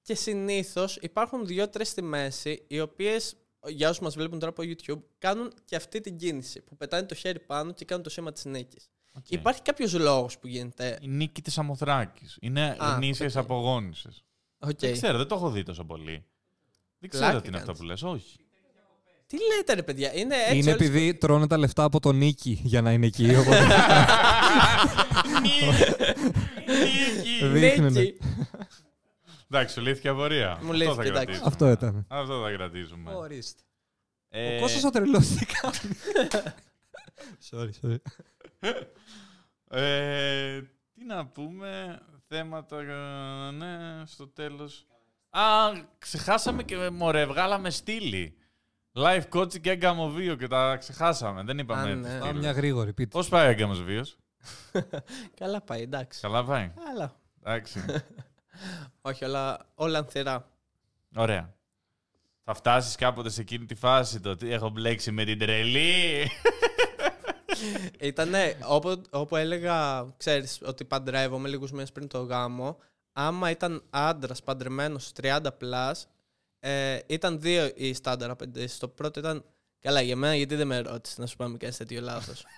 Και 0.02 0.16
συνήθως 0.16 0.96
υπάρχουν 1.02 1.46
δύο-τρεις 1.46 1.88
στη 1.90 2.02
μέση, 2.02 2.64
οι 2.68 2.80
οποίες 2.80 3.36
για 3.68 3.90
όσους 3.90 4.02
μας 4.02 4.16
βλέπουν 4.16 4.40
τώρα 4.40 4.52
από 4.58 4.64
YouTube, 4.66 5.02
κάνουν 5.18 5.52
και 5.66 5.76
αυτή 5.76 6.02
την 6.02 6.18
κίνηση 6.18 6.62
που 6.62 6.78
πετάνε 6.78 7.06
το 7.06 7.16
χέρι 7.16 7.40
πάνω 7.40 7.72
και 7.74 7.86
κάνουν 7.86 8.04
το 8.04 8.10
σήμα 8.10 8.32
της 8.32 8.46
νίκης. 8.46 8.90
Οκ. 9.14 9.30
Υπάρχει 9.32 9.62
κάποιος 9.62 9.94
λόγος 9.94 10.38
που 10.40 10.48
γίνεται; 10.48 10.98
Η 11.02 11.08
νίκη 11.08 11.42
της 11.42 11.58
Σαμοθράκης. 11.58 12.38
Είναι 12.42 12.76
Α, 12.80 12.94
γνήσιες 12.96 13.36
OK. 13.36 13.44
απογόνισσες. 13.44 14.24
OK. 14.60 14.80
Δεν 14.80 14.92
ξέρω, 14.94 15.18
δεν 15.18 15.28
το 15.28 15.36
έχω 15.36 15.50
δει 15.50 15.64
τόσο 15.64 15.84
πολύ. 15.86 16.26
Δεν 17.00 17.10
ξέρω 17.10 17.26
Πλάκα 17.26 17.42
τι 17.42 17.48
είναι 17.48 17.58
αυτό 17.58 17.72
που 17.72 17.78
κάνεις. 17.78 18.02
λες, 18.02 18.12
όχι. 18.12 18.40
Τι 19.28 19.38
λέτε, 19.56 19.74
ρε 19.74 19.84
παιδιά, 19.84 20.14
είναι 20.16 20.36
έτσι. 20.36 20.58
είναι 20.58 20.72
όλες- 20.72 20.88
επειδή 20.88 21.14
τρώνε 21.14 21.48
τα 21.48 21.58
λεφτά 21.58 21.84
από 21.84 22.00
τον 22.00 22.16
Νίκη 22.18 22.60
για 22.64 22.82
να 22.82 22.92
είναι 22.92 23.06
εκεί. 23.06 23.36
Οπότε 23.40 23.66
Νίκη! 25.42 27.46
δείχνουνε. 27.48 28.00
Νίκη. 28.00 28.18
Εντάξει, 29.52 29.74
σου 29.74 29.82
λύθηκε 29.82 30.08
η 30.08 30.12
απορία. 30.12 30.50
Μου 30.62 30.72
Αυτό 30.72 30.74
λύθηκε, 30.74 30.96
θα 30.96 31.02
εντάξει. 31.02 31.26
κρατήσουμε. 31.26 31.48
Αυτό 31.48 31.70
ήταν. 31.70 32.06
Αυτό 32.10 32.42
θα 32.44 32.52
κρατήσουμε. 32.52 33.14
Ορίστε. 33.14 33.62
Ε, 34.30 34.58
Ο 34.58 34.60
Κώστας 34.60 34.84
ο 34.84 34.90
τρελός 34.90 35.28
τι 35.28 35.46
κάνει. 35.46 35.96
sorry, 37.50 37.70
sorry. 37.82 37.98
ε, 39.70 40.62
τι 40.94 41.06
να 41.06 41.26
πούμε, 41.28 42.00
θέματα, 42.28 42.80
ε, 42.80 43.52
ναι, 43.52 44.04
στο 44.06 44.28
τέλος. 44.28 44.86
Α, 45.30 45.42
ξεχάσαμε 46.00 46.64
και 46.64 46.90
μωρέ, 46.90 47.26
βγάλαμε 47.26 47.70
στήλη. 47.70 48.38
Live 48.98 49.24
coaching 49.34 49.60
και 49.60 49.72
έγκαμο 49.72 50.10
βίο 50.10 50.36
και 50.36 50.48
τα 50.48 50.76
ξεχάσαμε. 50.76 51.44
Δεν 51.44 51.58
είπαμε. 51.58 51.82
Α, 51.82 51.86
τη 51.86 51.94
ναι. 51.94 52.08
στήλη. 52.08 52.20
Πάμε 52.20 52.40
μια 52.40 52.52
γρήγορη, 52.52 52.94
πείτε. 52.94 53.10
Πώς 53.10 53.30
πάει 53.30 53.48
ο 53.48 53.50
έγκαμος 53.50 53.84
βίος. 53.84 54.18
Καλά 55.40 55.62
πάει, 55.62 55.82
εντάξει. 55.82 56.22
Καλά 56.22 56.44
πάει. 56.44 56.72
Αλλά. 56.92 57.16
Εντάξει. 57.44 57.86
Όχι, 59.02 59.26
όλα, 59.26 59.60
όλα 59.76 59.98
ανθυρά. 59.98 60.48
Ωραία. 61.16 61.56
Θα 62.44 62.54
φτάσεις 62.54 62.96
κάποτε 62.96 63.30
σε 63.30 63.42
εκείνη 63.42 63.66
τη 63.66 63.76
φάση 63.76 64.20
το 64.20 64.30
ότι 64.30 64.52
έχω 64.52 64.70
μπλέξει 64.70 65.12
με 65.12 65.24
την 65.24 65.40
τρελή. 65.40 66.30
Ήτανε, 68.00 68.58
όπου, 68.68 69.02
όπου 69.10 69.36
έλεγα, 69.36 70.08
ξέρεις, 70.18 70.62
ότι 70.66 70.86
παντρεύομαι 70.86 71.50
λίγους 71.50 71.72
μήνες 71.72 71.92
πριν 71.92 72.08
το 72.08 72.20
γάμο, 72.22 72.78
άμα 73.14 73.50
ήταν 73.50 73.84
άντρας 73.90 74.44
παντρεμένος 74.44 75.12
30 75.22 75.40
plus, 75.62 75.94
ε, 76.60 77.00
ήταν 77.08 77.42
δύο 77.42 77.72
οι 77.76 77.94
στάνταρ 77.94 78.30
απαιτήσεις. 78.30 78.78
Το 78.78 78.88
πρώτο 78.88 79.20
ήταν, 79.20 79.44
καλά 79.82 80.02
για 80.02 80.16
μένα 80.16 80.36
γιατί 80.36 80.56
δεν 80.56 80.68
με 80.68 80.80
ρώτησε 80.80 81.16
να 81.22 81.28
σου 81.28 81.36
πάμε 81.36 81.58
και 81.58 81.70
τέτοιο 81.70 82.02
λάθος. 82.02 82.44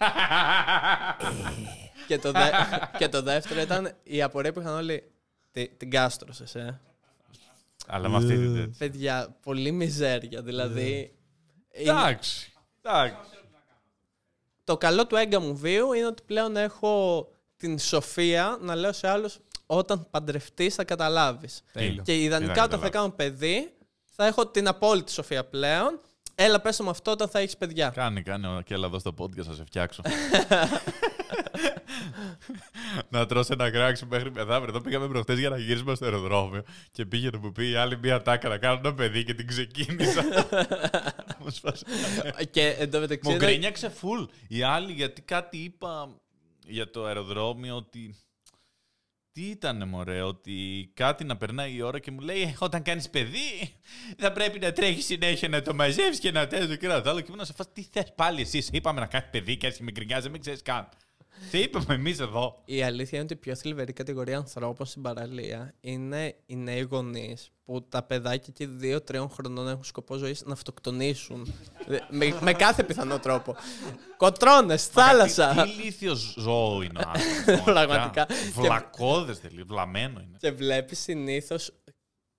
και, 2.08 2.18
το 2.18 2.32
δε, 2.32 2.50
και 2.98 3.10
το 3.10 3.22
δεύτερο 3.22 3.62
ήταν 3.62 3.92
η 4.04 4.22
απορία 4.22 4.54
που 4.54 4.60
είχαν 4.60 4.74
όλοι, 4.76 5.12
«Τι- 5.52 5.68
την 5.78 5.90
κάστρωσες, 5.92 6.56
ε. 6.56 6.80
Αλλά 7.88 8.10
με 8.10 8.16
αυτή 8.18 8.28
την 8.38 8.54
τέτοια. 8.56 8.76
Παιδιά, 8.78 9.36
πολύ 9.44 9.72
μιζέρια, 9.72 10.42
δηλαδή... 10.42 11.14
είναι- 11.72 11.92
Εντάξει. 11.92 12.52
Εντάξει. 12.82 13.16
το 14.64 14.78
καλό 14.78 15.08
του 15.08 15.16
έγκαμου 15.16 15.56
βίου 15.58 15.94
είναι 15.94 16.06
ότι 16.06 16.24
πλέον 16.26 16.58
έχω 16.58 17.28
την 17.58 17.80
σοφία 17.80 18.58
να 18.62 18.76
λέω 18.76 18.94
σε 18.94 19.08
άλλους 19.08 19.40
όταν 19.66 20.08
παντρευτείς 20.10 20.76
θα 20.76 20.84
καταλάβεις. 20.84 21.62
Τέλειο. 21.74 22.04
Και 22.04 22.22
ιδανικά 22.22 22.52
Είδα, 22.52 22.64
όταν 22.64 22.80
θα 22.80 22.90
καταλάβω. 22.90 23.16
κάνω 23.16 23.30
παιδί 23.30 23.74
θα 24.22 24.28
έχω 24.28 24.48
την 24.48 24.68
απόλυτη 24.68 25.12
σοφία 25.12 25.46
πλέον. 25.46 26.00
Έλα 26.36 26.62
πες 26.62 26.80
μου 26.80 26.90
αυτό 26.90 27.12
όταν 27.12 27.28
θα 27.30 27.40
έχεις 27.40 27.58
παιδιά. 27.58 27.90
Κάνει, 27.90 28.22
κάνει. 28.22 28.64
Και 28.64 28.74
έλα 28.74 28.86
εδώ 28.86 29.00
στο 29.00 29.14
podcast 29.20 29.44
θα 29.44 29.54
σε 29.54 29.64
φτιάξω. 29.66 30.02
να 33.10 33.26
τρως 33.26 33.50
ένα 33.50 33.72
κράξι 33.72 34.06
μέχρι 34.06 34.32
μεθαύριο. 34.32 34.70
Εδώ 34.70 34.82
πήγαμε 34.82 35.08
προχτές 35.08 35.40
για 35.40 35.50
να 35.50 35.58
γυρίσουμε 35.58 35.96
στο 35.96 36.06
αεροδρόμιο 36.06 36.64
και 36.92 37.06
πήγε 37.06 37.30
να 37.30 37.40
μου 37.40 37.52
πει 37.52 37.70
η 37.70 37.76
άλλη 37.76 37.98
μία 37.98 38.22
τάκα 38.22 38.50
να 38.50 38.58
κάνω 38.58 38.80
ένα 38.84 38.94
παιδί 38.94 39.24
και 39.24 39.34
την 39.34 39.48
ξεκίνησα. 39.48 40.24
Μου 41.40 41.50
σπάσε. 41.50 41.86
και 42.52 42.76
εντωμεταξύ... 42.80 43.30
Μου 43.30 43.36
είδα- 43.36 43.46
γκρίνιαξε 43.46 43.94
full. 44.02 44.28
Η 44.48 44.62
άλλη 44.62 44.92
γιατί 44.92 45.22
κάτι 45.22 45.58
είπα 45.58 46.20
για 46.68 46.90
το 46.90 47.06
αεροδρόμιο 47.06 47.76
ότι... 47.76 48.16
Τι 49.40 49.46
ήτανε 49.46 49.86
μωρέ, 49.86 50.22
ότι 50.22 50.90
κάτι 50.94 51.24
να 51.24 51.38
περνάει 51.38 51.74
η 51.74 51.82
ώρα 51.82 52.00
και 52.00 52.12
μου 52.12 52.20
λέει 52.20 52.42
«Ε, 52.42 52.56
όταν 52.60 52.82
κάνεις 52.82 53.10
παιδί 53.10 53.74
θα 54.18 54.32
πρέπει 54.32 54.60
να 54.60 54.72
τρέχεις 54.72 55.06
συνέχεια 55.06 55.50
να 55.50 55.62
το 55.62 55.74
μαζεύεις 55.74 56.20
και 56.20 56.32
να 56.32 56.48
τέτοιο 56.48 56.76
και 56.76 56.88
να 56.88 57.02
το 57.02 57.10
άλλο 57.10 57.22
και 57.22 57.32
ήμουν 57.32 57.46
σε 57.46 57.54
φάση 57.54 57.70
τι 57.74 57.84
θες 57.92 58.14
πάλι 58.16 58.42
εσύ, 58.42 58.62
σε 58.62 58.70
είπαμε 58.74 59.00
να 59.00 59.06
κάνεις 59.06 59.28
παιδί 59.32 59.58
και 59.58 59.68
έτσι 59.68 59.84
με 59.84 59.92
γκρινιάζει, 59.92 60.22
δεν 60.22 60.32
με 60.32 60.38
ξέρεις 60.38 60.62
καν. 60.62 60.90
Τι 61.52 61.60
είπαμε 61.60 61.94
εμείς 61.94 62.20
εδώ; 62.20 62.62
Η 62.66 62.84
αλήθεια 62.84 63.18
είναι 63.18 63.24
ότι 63.24 63.34
η 63.34 63.38
πιο 63.38 63.56
θλιβερή 63.56 63.94
κατηγορία 63.94 64.38
ανθρώπων 64.38 64.86
στην 64.86 65.02
παραλία 65.02 65.74
είναι 65.80 66.36
οι 66.46 66.56
νέοι 66.56 66.82
γονείς 66.82 67.52
που 67.66 67.88
τα 67.90 68.04
παιδάκια 68.04 68.46
εκεί 68.48 68.66
δύο-τριών 68.66 69.30
χρονών 69.30 69.68
έχουν 69.68 69.84
σκοπό 69.84 70.16
ζωής 70.16 70.44
να 70.46 70.54
αυτοκτονήσουν. 70.54 71.54
με, 72.10 72.38
με 72.42 72.54
κάθε 72.54 72.84
πιθανό 72.84 73.20
τρόπο. 73.20 73.56
Κοτρώνες, 74.18 74.88
θάλασσα. 74.88 75.54
Τι, 75.54 75.62
τι 75.62 75.70
ηλίθιος 75.70 76.36
ζώο 76.38 76.82
είναι 76.82 77.00
ο 77.06 77.10
άνθρωπος. 77.10 77.64
Πραγματικά. 77.74 78.28
Βλακώδες 78.54 79.40
τελείως, 79.40 79.68
βλαμμένο 79.68 80.20
είναι. 80.20 80.38
Και 80.38 80.52
βλέπεις 80.52 81.00
συνήθως 81.00 81.72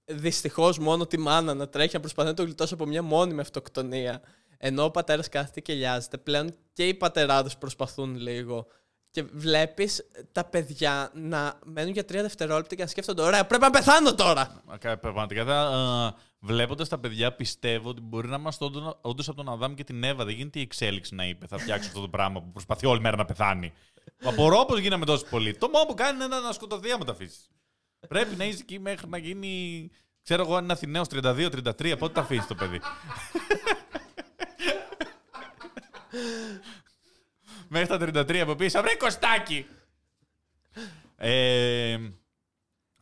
δυστυχώς 0.05 0.79
μόνο 0.79 1.07
τη 1.07 1.19
μάνα 1.19 1.55
να 1.55 1.69
τρέχει 1.69 1.95
να 1.95 2.01
προσπαθεί 2.01 2.29
να 2.29 2.35
το 2.35 2.43
γλιτώσει 2.43 2.75
από 2.75 2.87
μια 2.87 3.03
μόνιμη 3.03 3.41
αυτοκτονία. 3.41 4.23
Ενώ 4.59 4.85
ο 4.85 4.91
πατέρας 4.91 5.29
κάθεται 5.29 5.61
και 5.61 5.73
λιάζεται. 5.73 6.19
Πλέον 6.19 6.55
και 6.73 6.89
οι 6.89 6.95
πατεράδες 6.95 7.57
προσπαθούν 7.57 8.17
λίγο. 8.17 8.67
Και 9.13 9.23
βλέπεις 9.33 10.11
τα 10.33 10.45
παιδιά 10.45 11.11
να 11.15 11.59
μένουν 11.65 11.93
για 11.93 12.05
τρία 12.05 12.23
δευτερόλεπτα 12.23 12.75
και 12.75 12.83
να 12.83 12.89
σκέφτονται: 12.89 13.23
Ωραία, 13.23 13.47
πρέπει 13.47 13.63
να 13.63 13.71
πεθάνω 13.71 14.15
τώρα! 14.15 14.63
Κα- 14.79 14.99
Πραγματικά, 14.99 15.45
θα, 15.45 16.15
βλέποντας 16.39 16.89
τα 16.89 16.99
παιδιά, 16.99 17.33
πιστεύω 17.33 17.89
ότι 17.89 18.01
μπορεί 18.01 18.29
να 18.29 18.37
είμαστε 18.37 18.65
όντως 19.01 19.29
από 19.29 19.37
τον 19.37 19.49
Αδάμ 19.53 19.75
και 19.75 19.85
την 19.85 20.05
Εύα. 20.05 20.25
Δεν 20.25 20.35
γίνεται 20.35 20.59
η 20.59 20.63
εξέλιξη 20.63 21.15
να 21.15 21.25
είπε: 21.27 21.47
Θα 21.47 21.59
φτιάξω 21.59 21.89
αυτό 21.89 22.01
το 22.01 22.09
πράγμα 22.09 22.41
που 22.43 22.51
προσπαθεί 22.53 22.87
όλη 22.87 23.01
μέρα 23.01 23.17
να 23.17 23.25
πεθάνει. 23.25 23.73
Απορώ 24.25 24.65
πώ 24.65 24.79
γίναμε 24.79 25.05
τόσο 25.05 25.25
πολύ. 25.31 25.57
Το 25.57 25.69
μόνο 25.69 25.85
που 25.85 25.95
κάνει 25.95 26.25
είναι 26.25 26.39
να 26.39 26.53
σκοτωθεί 26.53 26.91
άμα 26.91 27.05
τα 27.05 27.13
αφήσεις. 27.13 27.49
Πρέπει 28.09 28.37
να 28.37 28.45
είσαι 28.45 28.59
εκεί 28.61 28.79
μέχρι 28.79 29.09
να 29.09 29.19
γίνει. 29.19 29.91
Ξέρω 30.23 30.43
εγώ, 30.43 30.55
αν 30.57 30.63
είναι 30.65 30.73
Αθηναίος 30.73 31.07
32-33, 31.11 31.95
πότε 31.99 32.13
τα 32.13 32.21
αφήσεις 32.21 32.47
το 32.47 32.55
παιδί. 32.55 32.81
Μέχρι 37.71 37.87
τα 38.13 38.25
33 38.27 38.37
από 38.37 38.55
πίσω, 38.55 38.81
βρε 38.83 38.95
Κωστάκι! 38.95 39.67
Ε, 41.17 41.99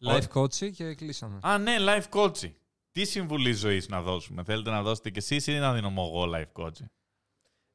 Life 0.06 0.28
coach 0.34 0.70
και 0.72 0.94
κλείσαμε. 0.94 1.38
Α, 1.42 1.58
ναι, 1.58 1.76
life 1.80 2.08
coach. 2.18 2.52
Τι 2.92 3.04
συμβουλή 3.04 3.52
ζωής 3.52 3.88
να 3.88 4.02
δώσουμε, 4.02 4.42
Θέλετε 4.44 4.70
να 4.70 4.82
δώσετε 4.82 5.10
κι 5.10 5.18
εσείς 5.18 5.46
ή 5.46 5.52
να 5.58 5.72
δίνω 5.74 5.92
εγώ 5.96 6.30
life 6.34 6.62
coach; 6.62 6.84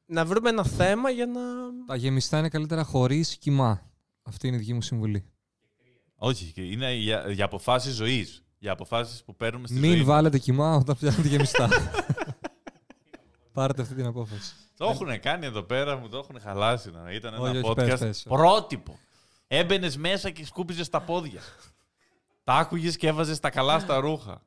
Να 0.05 0.25
βρούμε 0.25 0.49
ένα 0.49 0.63
θέμα 0.63 1.09
για 1.09 1.25
να. 1.25 1.41
Τα 1.85 1.95
γεμιστά 1.95 2.39
είναι 2.39 2.49
καλύτερα 2.49 2.83
χωρίς 2.83 3.37
κοιμά. 3.37 3.91
Αυτή 4.23 4.47
είναι 4.47 4.55
η 4.55 4.59
δική 4.59 4.73
μου 4.73 4.81
συμβουλή. 4.81 5.25
Όχι, 6.15 6.51
και 6.51 6.61
είναι 6.61 6.93
για, 6.93 7.31
για 7.31 7.45
αποφάσεις 7.45 7.93
ζωής. 7.93 8.43
Για 8.57 8.71
αποφάσεις 8.71 9.23
που 9.23 9.35
παίρνουμε 9.35 9.67
στη 9.67 9.79
Μην 9.79 9.91
ζωή. 9.91 10.03
βάλετε 10.03 10.39
κοιμά 10.39 10.75
όταν 10.75 10.95
φτιάχνετε 10.95 11.29
γεμιστά. 11.29 11.69
Πάρετε 13.53 13.81
αυτή 13.81 13.95
την 13.95 14.05
απόφαση. 14.05 14.53
Το 14.85 14.91
έχουν 14.91 15.19
κάνει 15.19 15.45
εδώ 15.45 15.63
πέρα, 15.63 15.97
μου 15.97 16.09
το 16.09 16.17
έχουν 16.17 16.39
χαλάσει. 16.41 16.91
Να. 16.91 17.11
Ήταν 17.11 17.33
ένα 17.33 17.41
Όχι, 17.43 17.57
όχι, 17.57 17.69
podcast 17.69 17.75
πες, 17.85 17.99
πες. 17.99 18.25
πρότυπο. 18.29 18.99
Έμπαινες 19.47 19.97
μέσα 19.97 20.29
και 20.29 20.45
σκούπιζες 20.45 20.89
τα 20.89 21.01
πόδια. 21.01 21.41
τα 22.43 22.53
άκουγες 22.53 22.97
και 22.97 23.07
έβαζες 23.07 23.39
τα 23.39 23.49
καλά 23.49 23.79
στα 23.79 23.97
ρούχα. 23.99 24.41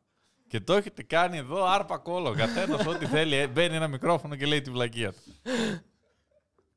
Και 0.49 0.61
το 0.61 0.72
έχετε 0.74 1.03
κάνει 1.03 1.37
εδώ 1.37 1.64
άρπα 1.64 1.99
κόλλο. 1.99 2.34
Καθένα 2.34 2.74
ό,τι 2.89 3.07
θέλει. 3.16 3.34
ε, 3.37 3.47
Μπαίνει 3.47 3.74
ένα 3.76 3.89
μικρόφωνο 3.89 4.37
και 4.37 4.47
λέει 4.47 4.61
τη 4.61 4.70
βλακεία 4.70 5.12
του. 5.12 5.18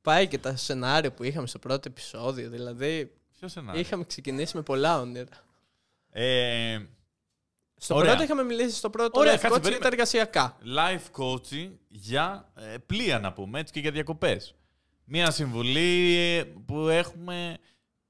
Πάει 0.02 0.28
και 0.28 0.38
τα 0.38 0.56
σενάρια 0.56 1.12
που 1.14 1.24
είχαμε 1.24 1.48
στο 1.48 1.60
πρώτο 1.60 1.88
επεισόδιο. 1.90 2.50
Δηλαδή, 2.50 3.12
Ποιο 3.40 3.48
σενάριο; 3.48 3.80
είχαμε 3.82 4.04
ξεκινήσει 4.04 4.56
με 4.58 4.62
πολλά 4.64 5.00
όνειρα. 5.00 5.44
Ε, 6.12 6.80
Στο 7.82 7.96
Ωραία. 7.96 8.10
πρώτο 8.10 8.24
είχαμε 8.24 8.44
μιλήσει 8.44 8.76
στο 8.76 8.90
πρώτο 8.90 9.20
Ωραία, 9.20 9.34
life 9.34 9.40
κάτσε, 9.40 9.48
coach 9.58 9.62
για 9.62 9.80
περίμενε. 9.80 9.82
τα 9.84 9.88
εργασιακά. 9.88 10.58
life 10.78 11.22
coaching 11.24 11.70
για 11.88 12.52
ε, 12.56 12.78
πλοία 12.86 13.20
να 13.20 13.34
πούμε 13.34 13.60
έτσι 13.60 13.74
και 13.74 13.80
για 13.80 13.92
διακοπές. 13.92 14.56
Μία 15.04 15.32
συμβουλή 15.32 16.16
ε, 16.18 16.44
που 16.66 16.88
έχουμε 16.88 17.58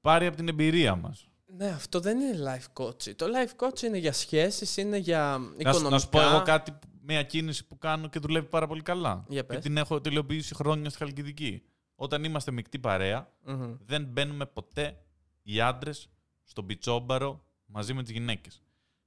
πάρει 0.00 0.26
από 0.26 0.36
την 0.36 0.48
εμπειρία 0.48 0.94
μας. 0.96 1.24
Ναι, 1.56 1.66
αυτό 1.68 2.00
δεν 2.00 2.20
είναι 2.20 2.38
life 2.46 2.82
coach. 2.84 3.14
Το 3.16 3.26
life 3.26 3.66
coach 3.66 3.82
είναι 3.82 3.98
για 3.98 4.12
σχέσεις, 4.12 4.76
είναι 4.76 4.96
για 4.96 5.20
Να, 5.20 5.34
οικονομικά. 5.34 5.72
σου- 5.72 5.88
να 5.90 5.98
σου 5.98 6.08
πω 6.08 6.20
εγώ 6.20 6.42
κάτι, 6.42 6.70
που- 6.70 6.88
μια 7.02 7.22
κίνηση 7.22 7.66
που 7.66 7.78
κάνω 7.78 8.08
και 8.08 8.18
δουλεύει 8.18 8.46
πάρα 8.46 8.66
πολύ 8.66 8.82
καλά. 8.82 9.24
Για 9.28 9.40
και 9.40 9.46
πες. 9.46 9.58
την 9.62 9.76
έχω 9.76 10.00
τελειοποιήσει 10.00 10.54
χρόνια 10.54 10.88
στη 10.90 10.98
Χαλκιδική. 10.98 11.62
Όταν 11.94 12.24
είμαστε 12.24 12.50
μεικτή 12.50 12.78
παρέα, 12.78 13.28
Μμμ. 13.44 13.74
δεν 13.86 14.04
μπαίνουμε 14.04 14.46
ποτέ 14.46 14.96
οι 15.42 15.60
άντρες 15.60 16.08
στον 16.44 16.66
πιτσόμπαρο 16.66 17.44
μαζί 17.66 17.94
με 17.94 18.02
τις 18.02 18.12
γυναίκες. 18.12 18.62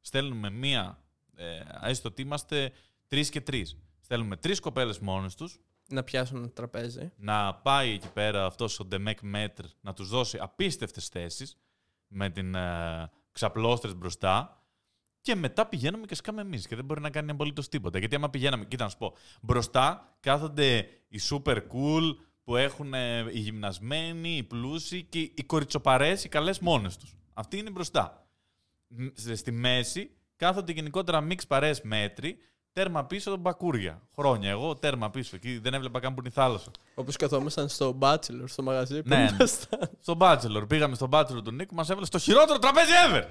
Στέλνουμε 0.05 0.49
μία, 0.49 1.03
ε, 1.35 1.59
έστω 1.81 2.09
ότι 2.09 2.21
είμαστε 2.21 2.71
τρεις 3.07 3.29
και 3.29 3.41
τρεις. 3.41 3.77
Στέλνουμε 4.01 4.35
τρεις 4.37 4.59
κοπέλες 4.59 4.99
μόνες 4.99 5.35
τους, 5.35 5.59
Να 5.89 6.03
πιάσουν 6.03 6.37
ένα 6.37 6.49
τραπέζι. 6.49 7.11
να 7.15 7.53
πάει 7.53 7.91
εκεί 7.91 8.09
πέρα 8.09 8.45
αυτός 8.45 8.79
ο 8.79 8.85
Ντεμεκ 8.85 9.19
Μέτρ 9.21 9.63
να 9.81 9.93
τους 9.93 10.09
δώσει 10.09 10.37
απίστευτες 10.41 11.07
θέσεις 11.07 11.57
με 12.07 12.29
την 12.29 12.55
ε, 12.55 13.09
ξαπλώστρες 13.31 13.95
μπροστά 13.95 14.63
και 15.21 15.35
μετά 15.35 15.65
πηγαίνουμε 15.67 16.05
και 16.05 16.15
σκάμε 16.15 16.41
εμείς 16.41 16.67
και 16.67 16.75
δεν 16.75 16.85
μπορεί 16.85 17.01
να 17.01 17.09
κάνει 17.09 17.31
απολύτως 17.31 17.69
τίποτα. 17.69 17.99
Γιατί 17.99 18.15
άμα 18.15 18.29
πηγαίναμε, 18.29 18.65
κοίτα 18.65 18.83
να 18.83 18.89
σου 18.89 18.97
πω, 18.97 19.13
μπροστά 19.41 20.15
κάθονται 20.19 20.87
οι 21.07 21.19
super 21.29 21.55
cool 21.57 22.15
που 22.43 22.55
έχουν 22.55 22.93
ε, 22.93 23.19
οι 23.31 23.39
γυμνασμένοι, 23.39 24.29
οι 24.37 24.43
πλούσιοι 24.43 25.03
και 25.03 25.19
οι 25.19 25.43
κοριτσοπαρές, 25.45 26.23
οι 26.23 26.29
καλές 26.29 26.59
μόνες 26.59 26.97
τους. 26.97 27.15
Αυτοί 27.33 27.57
είναι 27.57 27.69
μπροστά. 27.69 28.22
Μ, 28.97 29.05
σε- 29.13 29.35
Στη 29.35 29.51
μέση 29.51 30.11
κάθονται 30.35 30.71
γενικότερα 30.71 31.21
μίξ 31.21 31.47
παρέες 31.47 31.81
μέτροι, 31.81 32.37
τέρμα 32.73 33.05
πίσω 33.05 33.29
τον 33.29 33.39
μπακούρια. 33.39 34.01
Χρόνια. 34.15 34.49
Εγώ 34.49 34.75
τέρμα 34.75 35.09
πίσω. 35.09 35.35
Εκεί 35.35 35.57
δεν 35.57 35.73
έβλεπα 35.73 35.99
καν 35.99 36.13
που 36.13 36.19
είναι 36.19 36.29
η 36.29 36.31
θάλασσα. 36.35 36.71
Όπως 36.95 37.15
καθόμασταν 37.15 37.69
στο 37.69 37.97
Bachelor, 38.01 38.43
στο 38.45 38.63
μαγαζί 38.63 39.01
που 39.01 39.09
Ναι. 39.09 39.27
ήμασταν. 39.33 39.89
Στο 39.99 40.17
Bachelor. 40.19 40.63
Πήγαμε 40.67 40.95
στο 40.95 41.07
Bachelor 41.11 41.43
του 41.43 41.51
Νίκου, 41.51 41.75
μας 41.75 41.89
έβαλε 41.89 42.05
στο 42.05 42.17
χειρότερο 42.17 42.59
τραπέζι 42.59 42.91
ever! 43.09 43.23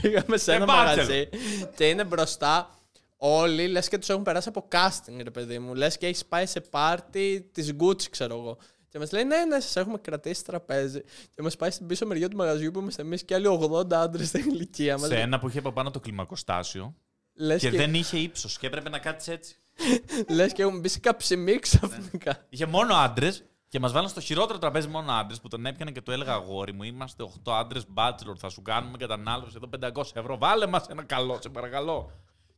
Πήγαμε 0.00 0.36
σε 0.36 0.50
Και 0.50 0.56
ένα 0.56 0.64
Bachelor. 0.64 0.68
μαγαζί 0.86 1.28
και 1.76 1.88
είναι 1.88 2.04
μπροστά 2.04 2.78
όλοι, 3.16 3.66
λες 3.68 3.88
και 3.88 3.98
τους 3.98 4.08
έχουν 4.08 4.22
περάσει 4.22 4.48
από 4.48 4.68
casting, 4.72 5.20
ρε 5.22 5.30
παιδί 5.30 5.58
μου. 5.58 5.74
Λες 5.74 5.98
και 5.98 6.06
έχεις 6.06 6.24
πάει 6.26 6.46
σε 6.46 6.60
πάρτι 6.60 7.50
της 7.52 7.72
Gucci, 7.80 8.02
ξέρω 8.10 8.34
εγώ. 8.34 8.58
Και 8.94 9.00
μας 9.00 9.12
λέει: 9.12 9.24
Ναι, 9.24 9.44
ναι, 9.44 9.60
σας 9.60 9.76
έχουμε 9.76 9.98
κρατήσει 9.98 10.44
τραπέζι. 10.44 11.00
Και 11.30 11.42
μας 11.42 11.56
πάει 11.56 11.70
στην 11.70 11.86
πίσω 11.86 12.06
μεριά 12.06 12.28
του 12.28 12.36
μαγαζιού 12.36 12.70
που 12.70 12.78
είμαστε 12.78 13.02
εμείς 13.02 13.24
και 13.24 13.34
άλλοι 13.34 13.46
80 13.72 13.92
άντρες 13.92 14.28
στην 14.28 14.50
ηλικία 14.50 14.98
μας. 14.98 15.08
Σε 15.08 15.20
ένα 15.20 15.38
που 15.38 15.48
είχε 15.48 15.58
από 15.58 15.72
πάνω 15.72 15.90
το 15.90 16.00
κλιμακοστάσιο 16.00 16.94
Λες 17.34 17.60
και 17.60 17.70
και, 17.70 17.76
δεν 17.76 17.94
είχε 17.94 18.18
ύψος 18.18 18.58
και 18.58 18.66
έπρεπε 18.66 18.88
να 18.88 18.98
κάτσεις 18.98 19.34
έτσι. 19.34 19.56
λες 20.36 20.52
και 20.52 20.62
έχουμε 20.62 20.78
μπει 20.78 20.88
σε 20.88 20.98
καψιμί 20.98 21.58
ξαφνικά. 21.58 22.46
Είχε 22.48 22.66
μόνο 22.66 22.94
άντρες 22.94 23.44
Και 23.68 23.80
μας 23.80 23.92
βάλαν 23.92 24.08
στο 24.08 24.20
χειρότερο 24.20 24.58
τραπέζι 24.58 24.88
μόνο 24.88 25.12
άντρες 25.12 25.40
που 25.40 25.48
τον 25.48 25.66
έπιανε 25.66 25.90
και 25.90 26.00
του 26.00 26.10
έλεγα 26.10 26.32
αγόρι 26.32 26.72
μου, 26.72 26.82
είμαστε 26.82 27.24
8 27.44 27.52
άντρες 27.52 27.86
bachelor, 27.94 28.36
θα 28.36 28.48
σου 28.48 28.62
κάνουμε 28.62 28.96
κατανάλωση 28.96 29.56
εδώ 29.56 29.92
500 29.94 30.02
ευρώ. 30.14 30.38
Βάλε 30.38 30.66
μας 30.66 30.86
ένα 30.86 31.02
καλό, 31.02 31.38
σε 31.40 31.48
παρακαλώ. 31.48 32.10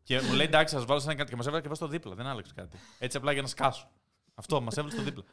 Και 0.03 0.21
μου 0.21 0.33
λέει 0.33 0.47
εντάξει, 0.47 0.75
σας 0.75 0.85
βάλω 0.85 1.01
σε 1.01 1.07
ένα 1.07 1.17
κάτι 1.17 1.31
και 1.31 1.37
μας 1.37 1.47
έβαλε 1.47 1.61
και 1.61 1.67
εγώ 1.67 1.77
στο 1.77 1.89
δίπλα. 1.89 2.15
Δεν 2.15 2.27
άλλαξε 2.27 2.53
κάτι. 2.57 2.79
Έτσι 2.99 3.17
απλά 3.17 3.33
για 3.33 3.43
να 3.43 3.49
σκάσω. 3.49 3.91
Αυτό 4.35 4.61
μας 4.61 4.77
έβαλε 4.77 4.93
στο 4.93 5.03
δίπλα. 5.03 5.25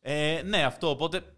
Ε, 0.00 0.42
ναι, 0.44 0.64
αυτό. 0.64 0.90
Οπότε 0.90 1.34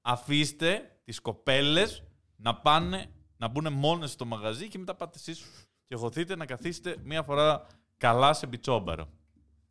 αφήστε 0.00 0.98
τις 1.04 1.20
κοπέλες 1.20 2.02
να 2.36 2.54
πάνε 2.56 3.06
να 3.36 3.48
μπουν 3.48 3.72
μόνες 3.72 4.10
στο 4.10 4.24
μαγαζί 4.24 4.68
και 4.68 4.78
μετά 4.78 4.94
πάτε 4.94 5.18
εσείς 5.18 5.44
και 5.86 5.96
χωθείτε 5.96 6.36
να 6.36 6.46
καθίσετε 6.46 6.96
μία 7.04 7.22
φορά 7.22 7.66
καλά 7.96 8.32
σε 8.32 8.46
μπιτσόμπαρο. 8.46 9.08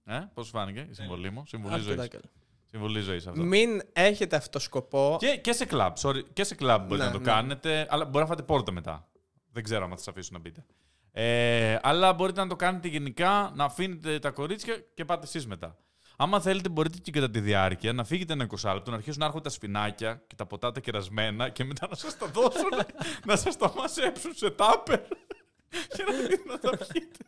Ε, 0.06 0.20
πώς 0.34 0.50
φάνηκε 0.50 0.88
η 0.90 0.94
συμβολή 0.94 1.30
μου, 1.30 1.44
συμβολή 1.48 1.74
Αρκετά 1.74 1.96
ζωής. 1.96 2.08
καλά. 2.08 2.24
Συμβολή 2.66 3.00
ζωής 3.00 3.28
αυτό. 3.28 3.44
Μην 3.44 3.82
έχετε 3.94 4.36
αυτό 4.36 4.60
σκοπό. 4.60 5.16
Και, 5.20 5.38
και 5.38 5.54
σε 5.54 5.66
κλαμπ, 5.66 5.96
sorry, 6.02 6.22
και 6.34 6.44
σε 6.44 6.56
κλαμπ 6.56 6.82
μπορείτε 6.88 6.98
Ναι, 7.08 7.12
να 7.12 7.12
το 7.12 7.20
ναι. 7.20 7.32
κάνετε, 7.32 7.88
αλλά 7.90 8.06
μπορεί 8.06 8.18
να 8.24 8.26
φάτε 8.30 8.44
πόρτα 8.44 8.72
μετά. 8.72 9.08
Δεν 9.52 9.64
ξέρω 9.64 9.84
αν 9.84 9.90
θα 9.90 9.98
σας 9.98 10.08
αφήσουν 10.08 10.34
να 10.34 10.40
μπείτε. 10.40 10.66
Ε, 11.12 11.78
αλλά 11.82 12.14
μπορείτε 12.14 12.42
να 12.42 12.48
το 12.48 12.56
κάνετε 12.56 12.88
γενικά, 12.88 13.52
να 13.56 13.64
αφήνετε 13.64 14.20
τα 14.20 14.32
κορίτσια 14.32 14.84
και 14.94 15.06
πάτε 15.06 15.26
εσείς 15.26 15.48
μετά. 15.48 15.78
Άμα 16.18 16.42
θέλετε, 16.42 16.70
μπορείτε 16.70 16.98
και 16.98 17.12
κατά 17.12 17.30
τη 17.30 17.40
διάρκεια 17.40 17.94
να 17.94 18.04
φύγετε 18.04 18.34
ένα 18.34 18.48
20 18.62 18.74
λεπτό, 18.74 18.90
να 18.92 18.98
αρχίσουν 18.98 19.20
να 19.20 19.26
έρχονται 19.26 19.44
τα 19.44 19.50
σφινάκια 19.50 20.24
και 20.28 20.36
τα 20.36 20.46
ποτά 20.46 20.72
τα 20.72 20.80
κερασμένα 20.80 21.50
και 21.50 21.64
μετά 21.64 21.88
να 21.90 21.96
σας 21.96 22.18
τα 22.18 22.28
δώσουν, 22.28 22.70
να 23.28 23.36
σας 23.36 23.58
τα 23.58 23.74
μασέψουν 23.76 24.34
σε 24.34 24.50
τάπερ 24.50 25.00
και 25.96 26.04
να 26.04 26.28
δείτε 26.28 26.44
να 26.48 26.60
τα 26.60 26.70
πιείτε. 26.78 27.26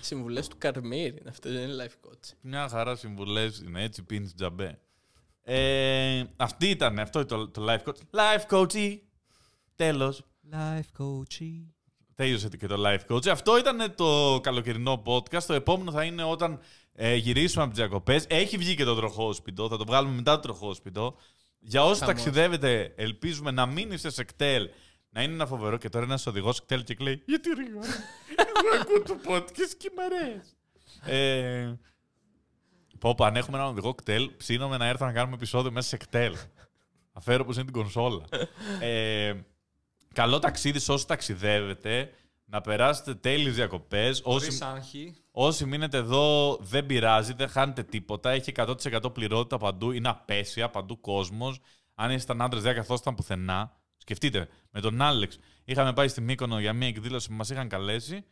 Οι 0.00 0.04
συμβουλές 0.04 0.48
του 0.48 0.56
Καρμίρ 0.58 1.08
είναι 1.08 1.28
αυτό, 1.28 1.50
δεν 1.50 1.68
είναι 1.68 1.86
life 1.86 2.08
coach. 2.08 2.32
Μια 2.40 2.68
χαρά 2.68 2.96
συμβουλές 2.96 3.58
είναι 3.58 3.82
έτσι, 3.82 4.02
πίνεις 4.02 4.34
τζαμπέ. 4.34 4.80
Ε, 5.42 6.24
αυτή 6.36 6.68
ήταν, 6.68 6.98
αυτό 6.98 7.24
το, 7.24 7.48
το 7.48 7.66
life 7.68 7.88
coach. 7.88 7.96
Life 8.10 8.56
coach. 8.56 8.98
Τέλος. 9.76 10.22
Life 10.52 11.02
coaching. 11.02 11.64
Τέλειωσε 12.14 12.48
και 12.48 12.66
το 12.66 12.76
life 12.86 13.14
coach. 13.14 13.28
Αυτό 13.28 13.58
ήταν 13.58 13.94
το 13.94 14.40
καλοκαιρινό 14.42 15.02
podcast. 15.06 15.42
Το 15.42 15.54
επόμενο 15.54 15.90
θα 15.90 16.04
είναι 16.04 16.22
όταν 16.22 16.60
ε, 17.02 17.14
γυρίσουμε 17.14 17.64
από 17.64 17.72
τι 17.74 17.80
διακοπές. 17.80 18.24
Έχει 18.28 18.56
βγει 18.56 18.74
και 18.74 18.84
το 18.84 18.94
τροχόσπιτο. 18.94 19.68
Θα 19.68 19.76
το 19.76 19.84
βγάλουμε 19.84 20.14
μετά 20.14 20.34
το 20.34 20.40
τροχόσπιτο. 20.40 21.16
Για 21.58 21.84
όσους 21.84 21.98
Χαμός. 21.98 22.14
ταξιδεύετε, 22.14 22.92
ελπίζουμε 22.96 23.50
να 23.50 23.66
μην 23.66 23.92
είστε 23.92 24.10
σε 24.10 24.24
κτέλ. 24.24 24.68
Να 25.10 25.22
είναι 25.22 25.32
ένα 25.32 25.46
φοβερό 25.46 25.76
και 25.76 25.88
τώρα 25.88 26.04
ένας 26.04 26.26
οδηγός 26.26 26.60
κτέλ 26.62 26.84
και 26.84 26.96
λέει 27.00 27.22
Γιατί 27.26 27.48
ρίγα. 27.48 27.80
Εγώ 28.36 28.80
ακούω 28.80 29.02
το 29.02 29.16
podcast 29.26 29.74
και 29.78 29.90
μ' 29.96 30.00
αρέσει. 30.00 30.54
Ε, 31.04 31.74
πω, 32.98 33.14
πω, 33.14 33.24
αν 33.24 33.36
έχουμε 33.36 33.56
έναν 33.56 33.70
οδηγό 33.70 33.94
κτέλ, 33.94 34.30
ψήνομαι 34.36 34.76
να 34.76 34.86
έρθω 34.86 35.04
να 35.04 35.12
κάνουμε 35.12 35.34
επεισόδιο 35.34 35.70
μέσα 35.70 35.88
σε 35.88 35.96
κτέλ. 35.96 36.36
Αφέρω 37.12 37.44
πως 37.44 37.54
είναι 37.56 37.64
την 37.64 37.72
κονσόλα. 37.74 38.24
ε, 38.80 39.34
καλό 40.14 40.38
ταξίδι 40.38 40.78
σε 40.78 40.92
όσοι 40.92 41.06
ταξιδεύετε. 41.06 42.12
Να 42.52 42.60
περάσετε 42.60 43.14
τέλειες 43.14 43.54
διακοπές. 43.54 44.20
Όσοι, 44.24 44.44
Χωρίς 44.44 44.62
άγχη. 44.62 45.14
όσοι 45.30 45.64
μείνετε 45.64 45.96
εδώ 45.96 46.56
δεν 46.60 46.86
πειράζει, 46.86 47.32
δεν 47.32 47.48
χάνετε 47.48 47.82
τίποτα. 47.82 48.30
Έχει 48.30 48.52
100% 48.56 49.12
πληρότητα 49.12 49.58
παντού. 49.58 49.90
Είναι 49.90 50.08
απέσια, 50.08 50.70
παντού 50.70 51.00
κόσμος. 51.00 51.60
Αν 51.94 52.10
ήσταν 52.10 52.42
άντρες 52.42 52.62
δεν 52.62 52.74
καθόσταν 52.74 53.14
πουθενά. 53.14 53.72
Σκεφτείτε, 53.96 54.48
με 54.70 54.80
τον 54.80 55.00
Άλεξ 55.02 55.38
είχαμε 55.64 55.92
πάει 55.92 56.08
στη 56.08 56.20
Μύκονο 56.20 56.60
για 56.60 56.72
μια 56.72 56.88
εκδήλωση 56.88 57.28
που 57.28 57.34
μας 57.34 57.50
είχαν 57.50 57.68
καλέσει. 57.68 58.24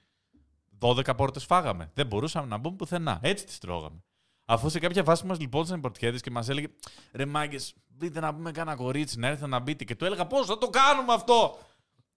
12 0.78 1.14
πόρτες 1.16 1.44
φάγαμε. 1.44 1.90
Δεν 1.94 2.06
μπορούσαμε 2.06 2.46
να 2.46 2.56
μπούμε 2.56 2.76
πουθενά. 2.76 3.18
Έτσι 3.22 3.44
τις 3.44 3.58
τρώγαμε. 3.58 4.02
Αφού 4.44 4.68
σε 4.68 4.78
κάποια 4.78 5.04
φάση 5.04 5.26
μας 5.26 5.38
λιπόντουσαν 5.38 5.78
οι 5.78 5.80
πορτιέτες 5.80 6.20
και 6.20 6.30
μας 6.30 6.48
έλεγε 6.48 6.66
Ρε 7.12 7.26
μάγκες, 7.26 7.74
μπείτε 7.86 8.20
να 8.20 8.34
πούμε 8.34 8.50
κάνα 8.50 8.74
κορίτσι, 8.74 9.18
να 9.18 9.26
έρθετε 9.26 9.46
να 9.46 9.58
μπείτε. 9.58 9.84
Και 9.84 9.94
του 9.96 10.04
έλεγα 10.04 10.26
Πώς 10.26 10.46
θα 10.46 10.58
το 10.58 10.70
κάνουμε 10.70 11.12
αυτό; 11.12 11.58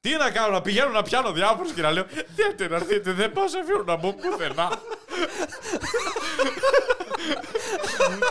Τι 0.02 0.16
να 0.16 0.32
κάνω, 0.32 0.52
να 0.52 0.62
πηγαίνω 0.62 0.89
να 0.89 1.02
πιάνω 1.02 1.32
διάφορους 1.32 1.72
και 1.72 1.82
να 1.82 1.91
λέω 1.91 2.06
Τι 2.56 2.68
να 2.68 2.76
έρθετε, 2.76 3.12
δεν 3.12 3.32
πάω 3.32 3.47
σε 3.47 3.60
αφήνω 3.60 3.84
να 3.84 3.95
μπω 3.95 4.14
πουθενά. 4.14 4.72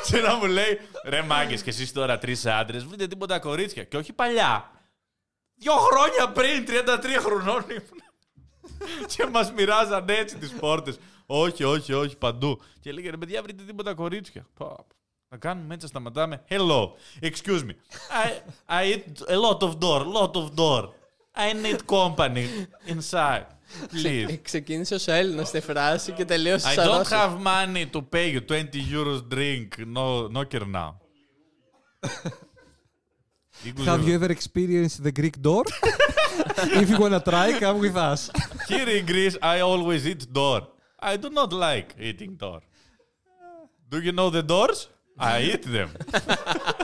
και 0.06 0.20
να 0.20 0.34
μου 0.34 0.46
λέει 0.46 0.80
Ρε 1.04 1.22
μάγκες, 1.22 1.62
και 1.62 1.70
εσείς 1.70 1.92
τώρα 1.92 2.18
τρεις 2.18 2.46
άντρες, 2.46 2.84
βρείτε 2.84 3.06
τίποτα 3.06 3.38
κορίτσια. 3.38 3.84
Και 3.84 3.96
όχι 3.96 4.12
παλιά. 4.12 4.70
Δύο 5.54 5.72
χρόνια 5.72 6.32
πριν, 6.32 6.64
33 6.66 7.20
χρονών 7.20 7.64
ήμουν. 7.68 8.02
και 9.16 9.26
μας 9.26 9.52
μοιράζαν 9.52 10.08
έτσι 10.08 10.36
τις 10.36 10.52
πόρτες. 10.52 10.98
όχι, 11.26 11.64
όχι, 11.64 11.92
όχι, 11.92 12.16
παντού. 12.16 12.60
Και 12.80 12.88
έλεγε 12.88 13.10
ρε 13.10 13.16
παιδιά, 13.16 13.42
βρείτε 13.42 13.62
τίποτα 13.62 13.94
κορίτσια. 13.94 14.46
Πω, 14.54 14.66
πω. 14.66 14.86
Να 15.28 15.38
κάνουμε 15.38 15.74
έτσι, 15.74 15.86
να 15.86 15.88
σταματάμε. 15.88 16.44
Hello, 16.48 16.88
excuse 17.22 17.62
me. 17.62 17.74
I, 18.24 18.28
I 18.68 18.92
eat 18.92 19.28
a 19.28 19.36
lot 19.36 19.62
of 19.62 19.78
door, 19.78 20.04
lot 20.04 20.34
of 20.34 20.48
door. 20.54 20.88
I 21.39 21.53
need 21.53 21.85
company 21.85 22.47
inside. 22.85 23.45
Please. 23.91 24.29
Ε, 24.29 24.35
Ξεκίνησε 24.35 24.95
ω 24.95 24.99
Έλληνα 25.05 25.43
στη 25.43 25.59
φράση 25.59 26.11
και 26.11 26.25
τελείωσε 26.25 26.67
I 26.69 26.73
σαν 26.73 26.87
don't 26.87 26.97
Ρώσος. 26.97 27.07
have 27.11 27.37
money 27.43 27.85
to 27.95 28.01
pay 28.13 28.33
you 28.35 28.41
20 28.51 28.63
euros 28.91 29.21
drink. 29.33 29.67
No, 29.85 30.27
no 30.27 30.43
care 30.45 30.65
now. 30.65 30.91
Have 33.85 34.03
you 34.07 34.13
ever 34.19 34.31
experienced 34.31 35.03
the 35.03 35.11
Greek 35.11 35.41
door? 35.41 35.63
If 36.81 36.89
you 36.91 36.97
wanna 36.99 37.21
try, 37.31 37.47
come 37.59 37.79
with 37.85 37.97
us. 38.11 38.21
Here 38.67 38.89
in 38.97 39.05
Greece, 39.05 39.35
I 39.41 39.57
always 39.71 40.01
eat 40.11 40.23
door. 40.41 40.59
I 41.11 41.13
do 41.23 41.29
not 41.39 41.51
like 41.67 41.89
eating 42.07 42.31
door. 42.43 42.59
Do 43.91 43.97
you 44.05 44.11
know 44.19 44.29
the 44.37 44.43
doors? 44.53 44.79
I 45.17 45.35
eat 45.51 45.63
them. 45.77 45.89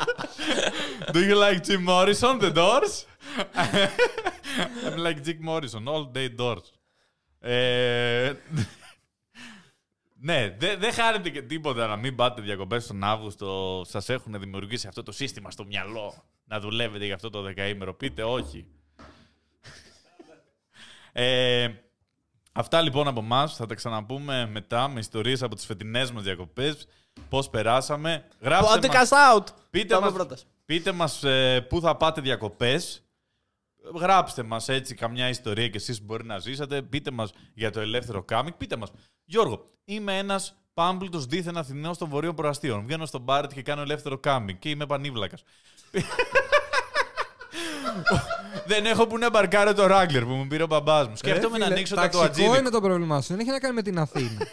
do 1.16 1.20
you 1.30 1.36
like 1.46 1.58
Jim 1.68 1.82
Morrison, 1.84 2.34
the 2.40 2.52
doors? 2.64 2.94
I'm 4.87 4.97
like 5.07 5.23
Jim 5.25 5.39
Morrison, 5.49 5.87
all 5.89 6.05
day 6.15 6.29
doors. 6.39 6.71
Ε, 7.41 8.33
ναι, 10.21 10.57
δεν 10.59 10.79
δεν 10.79 10.93
χάνετε 10.93 11.31
και 11.31 11.43
τίποτα 11.43 11.87
να 11.87 11.97
μην 11.97 12.15
πάτε 12.17 12.43
διακοπές 12.43 12.87
τον 12.87 13.05
Αύγουστο. 13.05 13.83
Σας 13.89 14.09
έχουν 14.09 14.41
δημιουργήσει 14.41 14.87
αυτό 14.87 15.03
το 15.03 15.13
σύστημα 15.13 15.51
στο 15.51 15.65
μυαλό 15.65 16.25
να 16.45 16.61
δουλεύετε 16.61 17.05
για 17.05 17.15
αυτό 17.15 17.31
το 17.31 17.43
δεκαήμερο. 17.43 17.95
Πείτε 17.95 18.23
όχι. 18.25 18.67
Ε, 21.13 21.69
αυτά 22.53 22.81
λοιπόν 22.81 23.09
από 23.09 23.21
εμά. 23.21 23.49
Θα 23.49 23.67
τα 23.67 23.75
ξαναπούμε 23.75 24.47
μετά 24.47 24.89
με 24.89 25.01
ιστορίες 25.01 25.43
από 25.43 25.55
τις 25.55 25.67
φετινές 25.67 26.13
μας 26.13 26.23
διακοπές. 26.23 26.89
Πώς 27.29 27.51
περάσαμε. 27.51 28.29
Γράψτε 28.41 28.89
μας, 28.89 29.09
Podcast 29.09 29.39
out! 29.39 29.45
πείτε 29.71 29.95
Πάμε 29.95 30.07
μας, 30.07 30.15
πρώτας. 30.15 30.47
πείτε 30.65 30.93
μας 30.93 31.25
ε, 31.25 31.61
πού 31.69 31.81
θα 31.81 31.97
πάτε 31.97 32.21
διακοπές. 32.21 33.06
Γράψτε 33.95 34.43
μας 34.43 34.69
έτσι 34.69 34.95
καμιά 34.95 35.29
ιστορία 35.29 35.69
και 35.69 35.77
εσείς 35.77 35.99
που 35.99 36.05
μπορεί 36.05 36.25
να 36.25 36.39
ζήσατε. 36.39 36.83
Πείτε 36.83 37.11
μας 37.11 37.33
για 37.55 37.71
το 37.71 37.81
ελεύθερο 37.81 38.23
κάμικ. 38.23 38.55
Πείτε 38.55 38.77
μας, 38.77 38.91
Γιώργο, 39.25 39.71
είμαι 39.85 40.19
ένας 40.19 40.57
πάμπλουτος 40.75 41.27
δίθεν 41.27 41.57
Αθηναίος 41.57 41.99
των 41.99 42.09
Βορείων 42.09 42.35
Προαστίων. 42.35 42.85
Βγαίνω 42.87 43.07
στον 43.07 43.21
μπάρετ 43.21 43.53
και 43.53 43.63
κάνω 43.63 43.83
ελεύθερο 43.83 44.19
κάμικ 44.19 44.59
και 44.59 44.69
είμαι 44.69 44.87
πανίβλακας. 44.87 45.43
Δεν 48.67 48.87
έχω 48.87 49.07
που 49.07 49.19
να 49.19 49.31
μπαρκάρω 49.31 49.75
το 49.75 49.87
Ράγκλερ 49.87 50.25
που 50.25 50.31
μου 50.31 50.47
πήρε 50.47 50.63
ο 50.63 50.67
μπαμπάς 50.67 51.09
μου. 51.09 51.17
Σκέφτομαι 51.17 51.53
Ρε 51.53 51.59
να 51.59 51.65
φίλε, 51.65 51.75
ανοίξω 51.75 51.95
τα 51.95 52.01
ταξικό 52.01 52.25
τουατζίδι. 52.25 52.59
είναι 52.59 52.71
το 52.71 52.81
πρόβλημά 52.81 53.21
σου. 53.21 53.29
Δεν 53.29 53.39
έχει 53.39 53.51
να 53.51 53.59
κάνει 53.59 53.75
με 53.75 53.83
την 53.83 53.99
Αθήνα. 53.99 54.29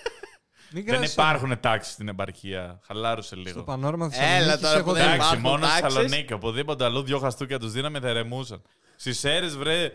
Μην 0.75 0.83
Δεν 0.85 0.93
κράζεις- 0.93 1.13
υπάρχουν 1.13 1.59
τάξεις 1.59 1.93
στην 1.93 2.07
επαρχία. 2.07 2.79
Χαλάρωσε 2.85 3.35
λίγο. 3.35 3.49
Στο 3.49 3.63
πανόρμα 3.63 4.09
της 4.09 4.17
Έλα 4.17 4.27
Θεσσαλονίκης 4.57 4.61
τώρα 4.61 4.77
έχω 4.77 4.87
που 4.89 4.93
δεν 4.93 5.03
δει. 5.07 5.13
Εντάξει, 5.13 5.27
υπάρχουν 5.35 5.51
μόνο 5.51 5.65
στη 5.65 5.81
τάξεις. 5.81 5.99
Θεσσαλονίκη. 5.99 6.33
Οπουδήποτε 6.33 6.83
αλλού 6.83 7.01
δυο 7.03 7.19
χαστούκια 7.19 7.59
τους 7.59 7.71
δίναμε, 7.71 7.99
θα 7.99 8.07
ερεμούσαν. 8.07 8.61
Στι 9.11 9.29
αίρε, 9.29 9.47
βρε, 9.47 9.91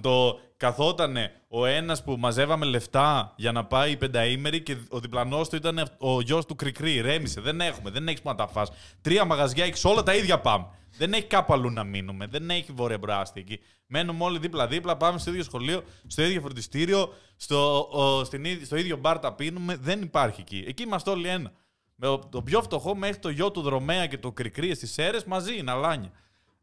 το 0.00 0.40
καθότανε 0.56 1.32
ο 1.48 1.66
ένας 1.66 2.04
που 2.04 2.16
μαζεύαμε 2.18 2.64
λεφτά 2.66 3.32
για 3.36 3.52
να 3.52 3.64
πάει 3.64 3.90
η 3.90 3.96
πενταήμερη 3.96 4.62
και 4.62 4.76
ο 4.88 5.00
διπλανός 5.00 5.48
του 5.48 5.56
ήταν 5.56 5.88
ο 5.98 6.20
γιος 6.20 6.46
του 6.46 6.54
Κρικρή. 6.56 7.00
Ρέμισε. 7.00 7.40
Δεν 7.40 7.60
έχουμε, 7.60 7.90
δεν 7.90 8.08
έχεις 8.08 8.22
που 8.22 8.28
να 8.28 8.34
τα 8.34 8.46
φας. 8.46 8.70
Τρία 9.00 9.24
μαγαζιά 9.24 9.64
έχεις 9.64 9.84
όλα 9.84 10.02
τα 10.02 10.14
ίδια 10.14 10.40
πάμε. 10.40 10.66
Δεν 10.98 11.12
έχει 11.12 11.24
κάπου 11.24 11.52
αλλού 11.52 11.70
να 11.70 11.84
μείνουμε. 11.84 12.26
Δεν 12.26 12.50
έχει 12.50 12.72
βόρεια 12.72 12.98
μπράστη 12.98 13.40
εκεί. 13.40 13.58
Μένουμε 13.86 14.24
όλοι 14.24 14.38
δίπλα-δίπλα, 14.38 14.96
πάμε 14.96 15.18
στο 15.18 15.30
ίδιο 15.30 15.42
σχολείο, 15.42 15.82
στο 16.06 16.22
ίδιο 16.22 16.40
φροντιστήριο, 16.40 17.12
στο, 17.36 17.88
ο, 17.90 18.24
στην, 18.24 18.44
ίδια- 18.44 18.66
στο 18.66 18.76
ίδιο 18.76 18.96
μπαρ 18.96 19.18
τα 19.18 19.32
πίνουμε. 19.34 19.76
Δεν 19.76 20.02
υπάρχει 20.02 20.40
εκεί. 20.40 20.64
Εκεί 20.66 20.82
είμαστε 20.82 21.10
όλοι 21.10 21.28
ένα. 21.28 21.52
Με 21.94 22.08
ο- 22.08 22.18
το 22.18 22.42
πιο 22.42 22.62
φτωχό 22.62 22.94
μέχρι 22.96 23.18
το 23.18 23.28
γιο 23.28 23.50
του 23.50 23.60
Δρομέα 23.62 24.06
και 24.06 24.18
το 24.18 24.32
Κρικρή 24.32 24.74
στι 24.74 25.02
αίρε 25.02 25.18
μαζί 25.26 25.56
είναι 25.58 25.70
αλάνια. 25.70 26.10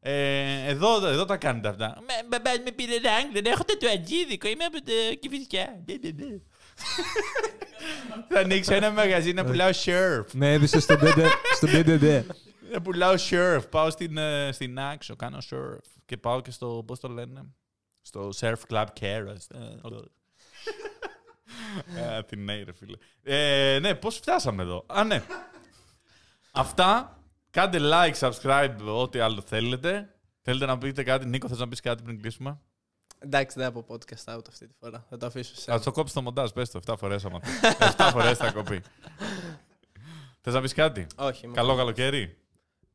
Ε, 0.04 0.70
εδώ, 0.70 1.08
εδώ 1.08 1.26
τα 1.26 1.38
κάνετε 1.38 1.68
αυτά. 1.68 1.88
Μα 1.88 2.14
μπαμπάς 2.28 2.60
με 2.64 2.72
πήρε 2.72 2.94
ράγκ, 2.94 3.32
δεν 3.34 3.46
έχω 3.46 3.64
το 3.64 3.88
ατζίδικο, 3.94 4.48
είμαι 4.48 4.64
από 4.64 4.78
το 4.78 4.92
Κηφισιά. 5.20 5.84
Ναι, 5.86 5.96
ναι, 6.02 6.26
ναι. 6.26 6.38
Θα 8.30 8.40
ανοίξω 8.40 8.74
ένα 8.74 8.92
μαγαζί 8.92 9.34
να 9.34 9.46
πουλάω 9.46 9.74
σερφ. 9.74 10.34
Με 10.34 10.54
έδισε 10.54 10.80
στον 10.80 11.00
BDD. 11.02 11.26
στο 11.56 11.68
BDD. 11.72 12.24
Να 12.72 12.82
πουλάω 12.82 13.18
σερφ. 13.18 13.68
Πάω 13.68 13.90
στην, 13.90 14.18
ε, 14.18 14.52
στην 14.52 14.80
Άξο, 14.80 15.16
κάνω 15.16 15.42
σερφ. 15.42 15.86
Και 16.06 16.18
πάω 16.18 16.42
και 16.42 16.52
στο, 16.52 16.84
πώς 16.88 17.00
το 17.00 17.08
λένε, 17.08 17.46
στο 18.02 18.30
Surf 18.40 18.56
Club 18.70 18.86
Keras. 19.00 19.56
Ε, 21.96 22.24
την 22.24 22.44
ναι, 22.44 22.64
ρε 22.64 22.74
φίλε. 22.74 22.98
Ε, 23.24 23.80
ναι, 23.80 23.96
πώς 23.96 24.16
φτάσαμε 24.16 24.64
εδώ. 24.64 24.86
Α, 24.88 25.04
ναι. 25.04 25.24
Αυτά 26.52 27.21
Κάντε 27.52 27.80
like, 27.82 28.14
subscribe, 28.20 28.76
ό,τι 28.86 29.20
άλλο 29.20 29.42
θέλετε. 29.46 30.16
Θέλετε 30.42 30.66
να 30.66 30.78
πείτε 30.78 31.04
κάτι. 31.04 31.26
Νίκο, 31.26 31.48
θες 31.48 31.60
να 31.60 31.68
πεις 31.68 31.80
κάτι 31.80 32.04
πριν 32.04 32.22
κλείσουμε; 32.22 32.60
Εντάξει, 33.20 33.60
δεν 33.60 33.68
από 33.68 33.86
podcast 33.90 34.36
out 34.36 34.42
αυτή 34.50 34.68
τη 34.68 34.74
φορά. 34.80 35.06
Θα 35.10 35.18
το 35.18 35.26
αφήσω 35.26 35.56
σε. 35.56 35.72
Θα 35.72 35.80
το 35.80 35.92
κόψεις 35.92 36.16
το 36.16 36.22
μοντάζ, 36.22 36.50
πες 36.52 36.70
το. 36.70 36.80
7 36.88 36.94
φορές 36.98 37.26
άμα 37.26 37.40
θες. 37.40 37.76
7 37.98 38.10
φορές 38.12 38.38
θα 38.38 38.52
κοπεί. 38.52 38.82
Θες 40.44 40.54
να 40.54 40.62
πεις 40.62 40.74
κάτι; 40.74 41.08
Όχι. 41.18 41.46
είμαι 41.46 41.54
Καλό 41.56 41.68
καλά. 41.68 41.80
καλοκαίρι. 41.80 42.38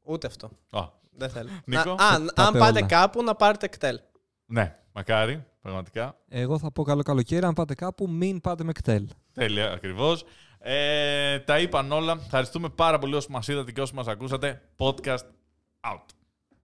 Ούτε 0.03 0.27
αυτό. 0.27 0.51
Α, 0.71 0.83
Δεν 1.11 1.31
θέλω. 1.31 1.51
Νίκο; 1.65 1.95
Να- 1.95 2.07
αν, 2.07 2.23
αν 2.23 2.31
Πάτε 2.35 2.59
πάτε 2.59 2.79
όλα. 2.79 2.87
κάπου, 2.87 3.23
να 3.23 3.35
πάρετε 3.35 3.67
κτέλ. 3.67 4.01
ναι, 4.47 4.77
μακάρι, 4.93 5.45
πραγματικά. 5.63 6.17
Εγώ 6.29 6.59
θα 6.59 6.73
πω 6.73 6.83
καλό 6.83 7.03
καλοκαίρι. 7.03 7.45
Αν 7.47 7.55
πάτε 7.55 7.75
κάπου, 7.75 8.09
μην 8.11 8.41
πάτε 8.41 8.65
με 8.65 8.73
κτέλ. 8.73 9.09
Τέλεια, 9.33 9.73
ακριβώς. 9.73 10.25
Ε, 10.59 11.39
τα 11.39 11.59
είπαν 11.59 11.93
όλα. 11.93 12.21
Ευχαριστούμε 12.25 12.69
πάρα 12.69 12.99
πολύ 12.99 13.15
όσοι 13.15 13.31
μας 13.31 13.49
είδατε 13.49 13.73
και 13.73 13.81
όσοι 13.81 13.95
μας 13.95 14.07
ακούσατε. 14.07 14.63
Podcast 14.79 15.25
out. 15.81 16.16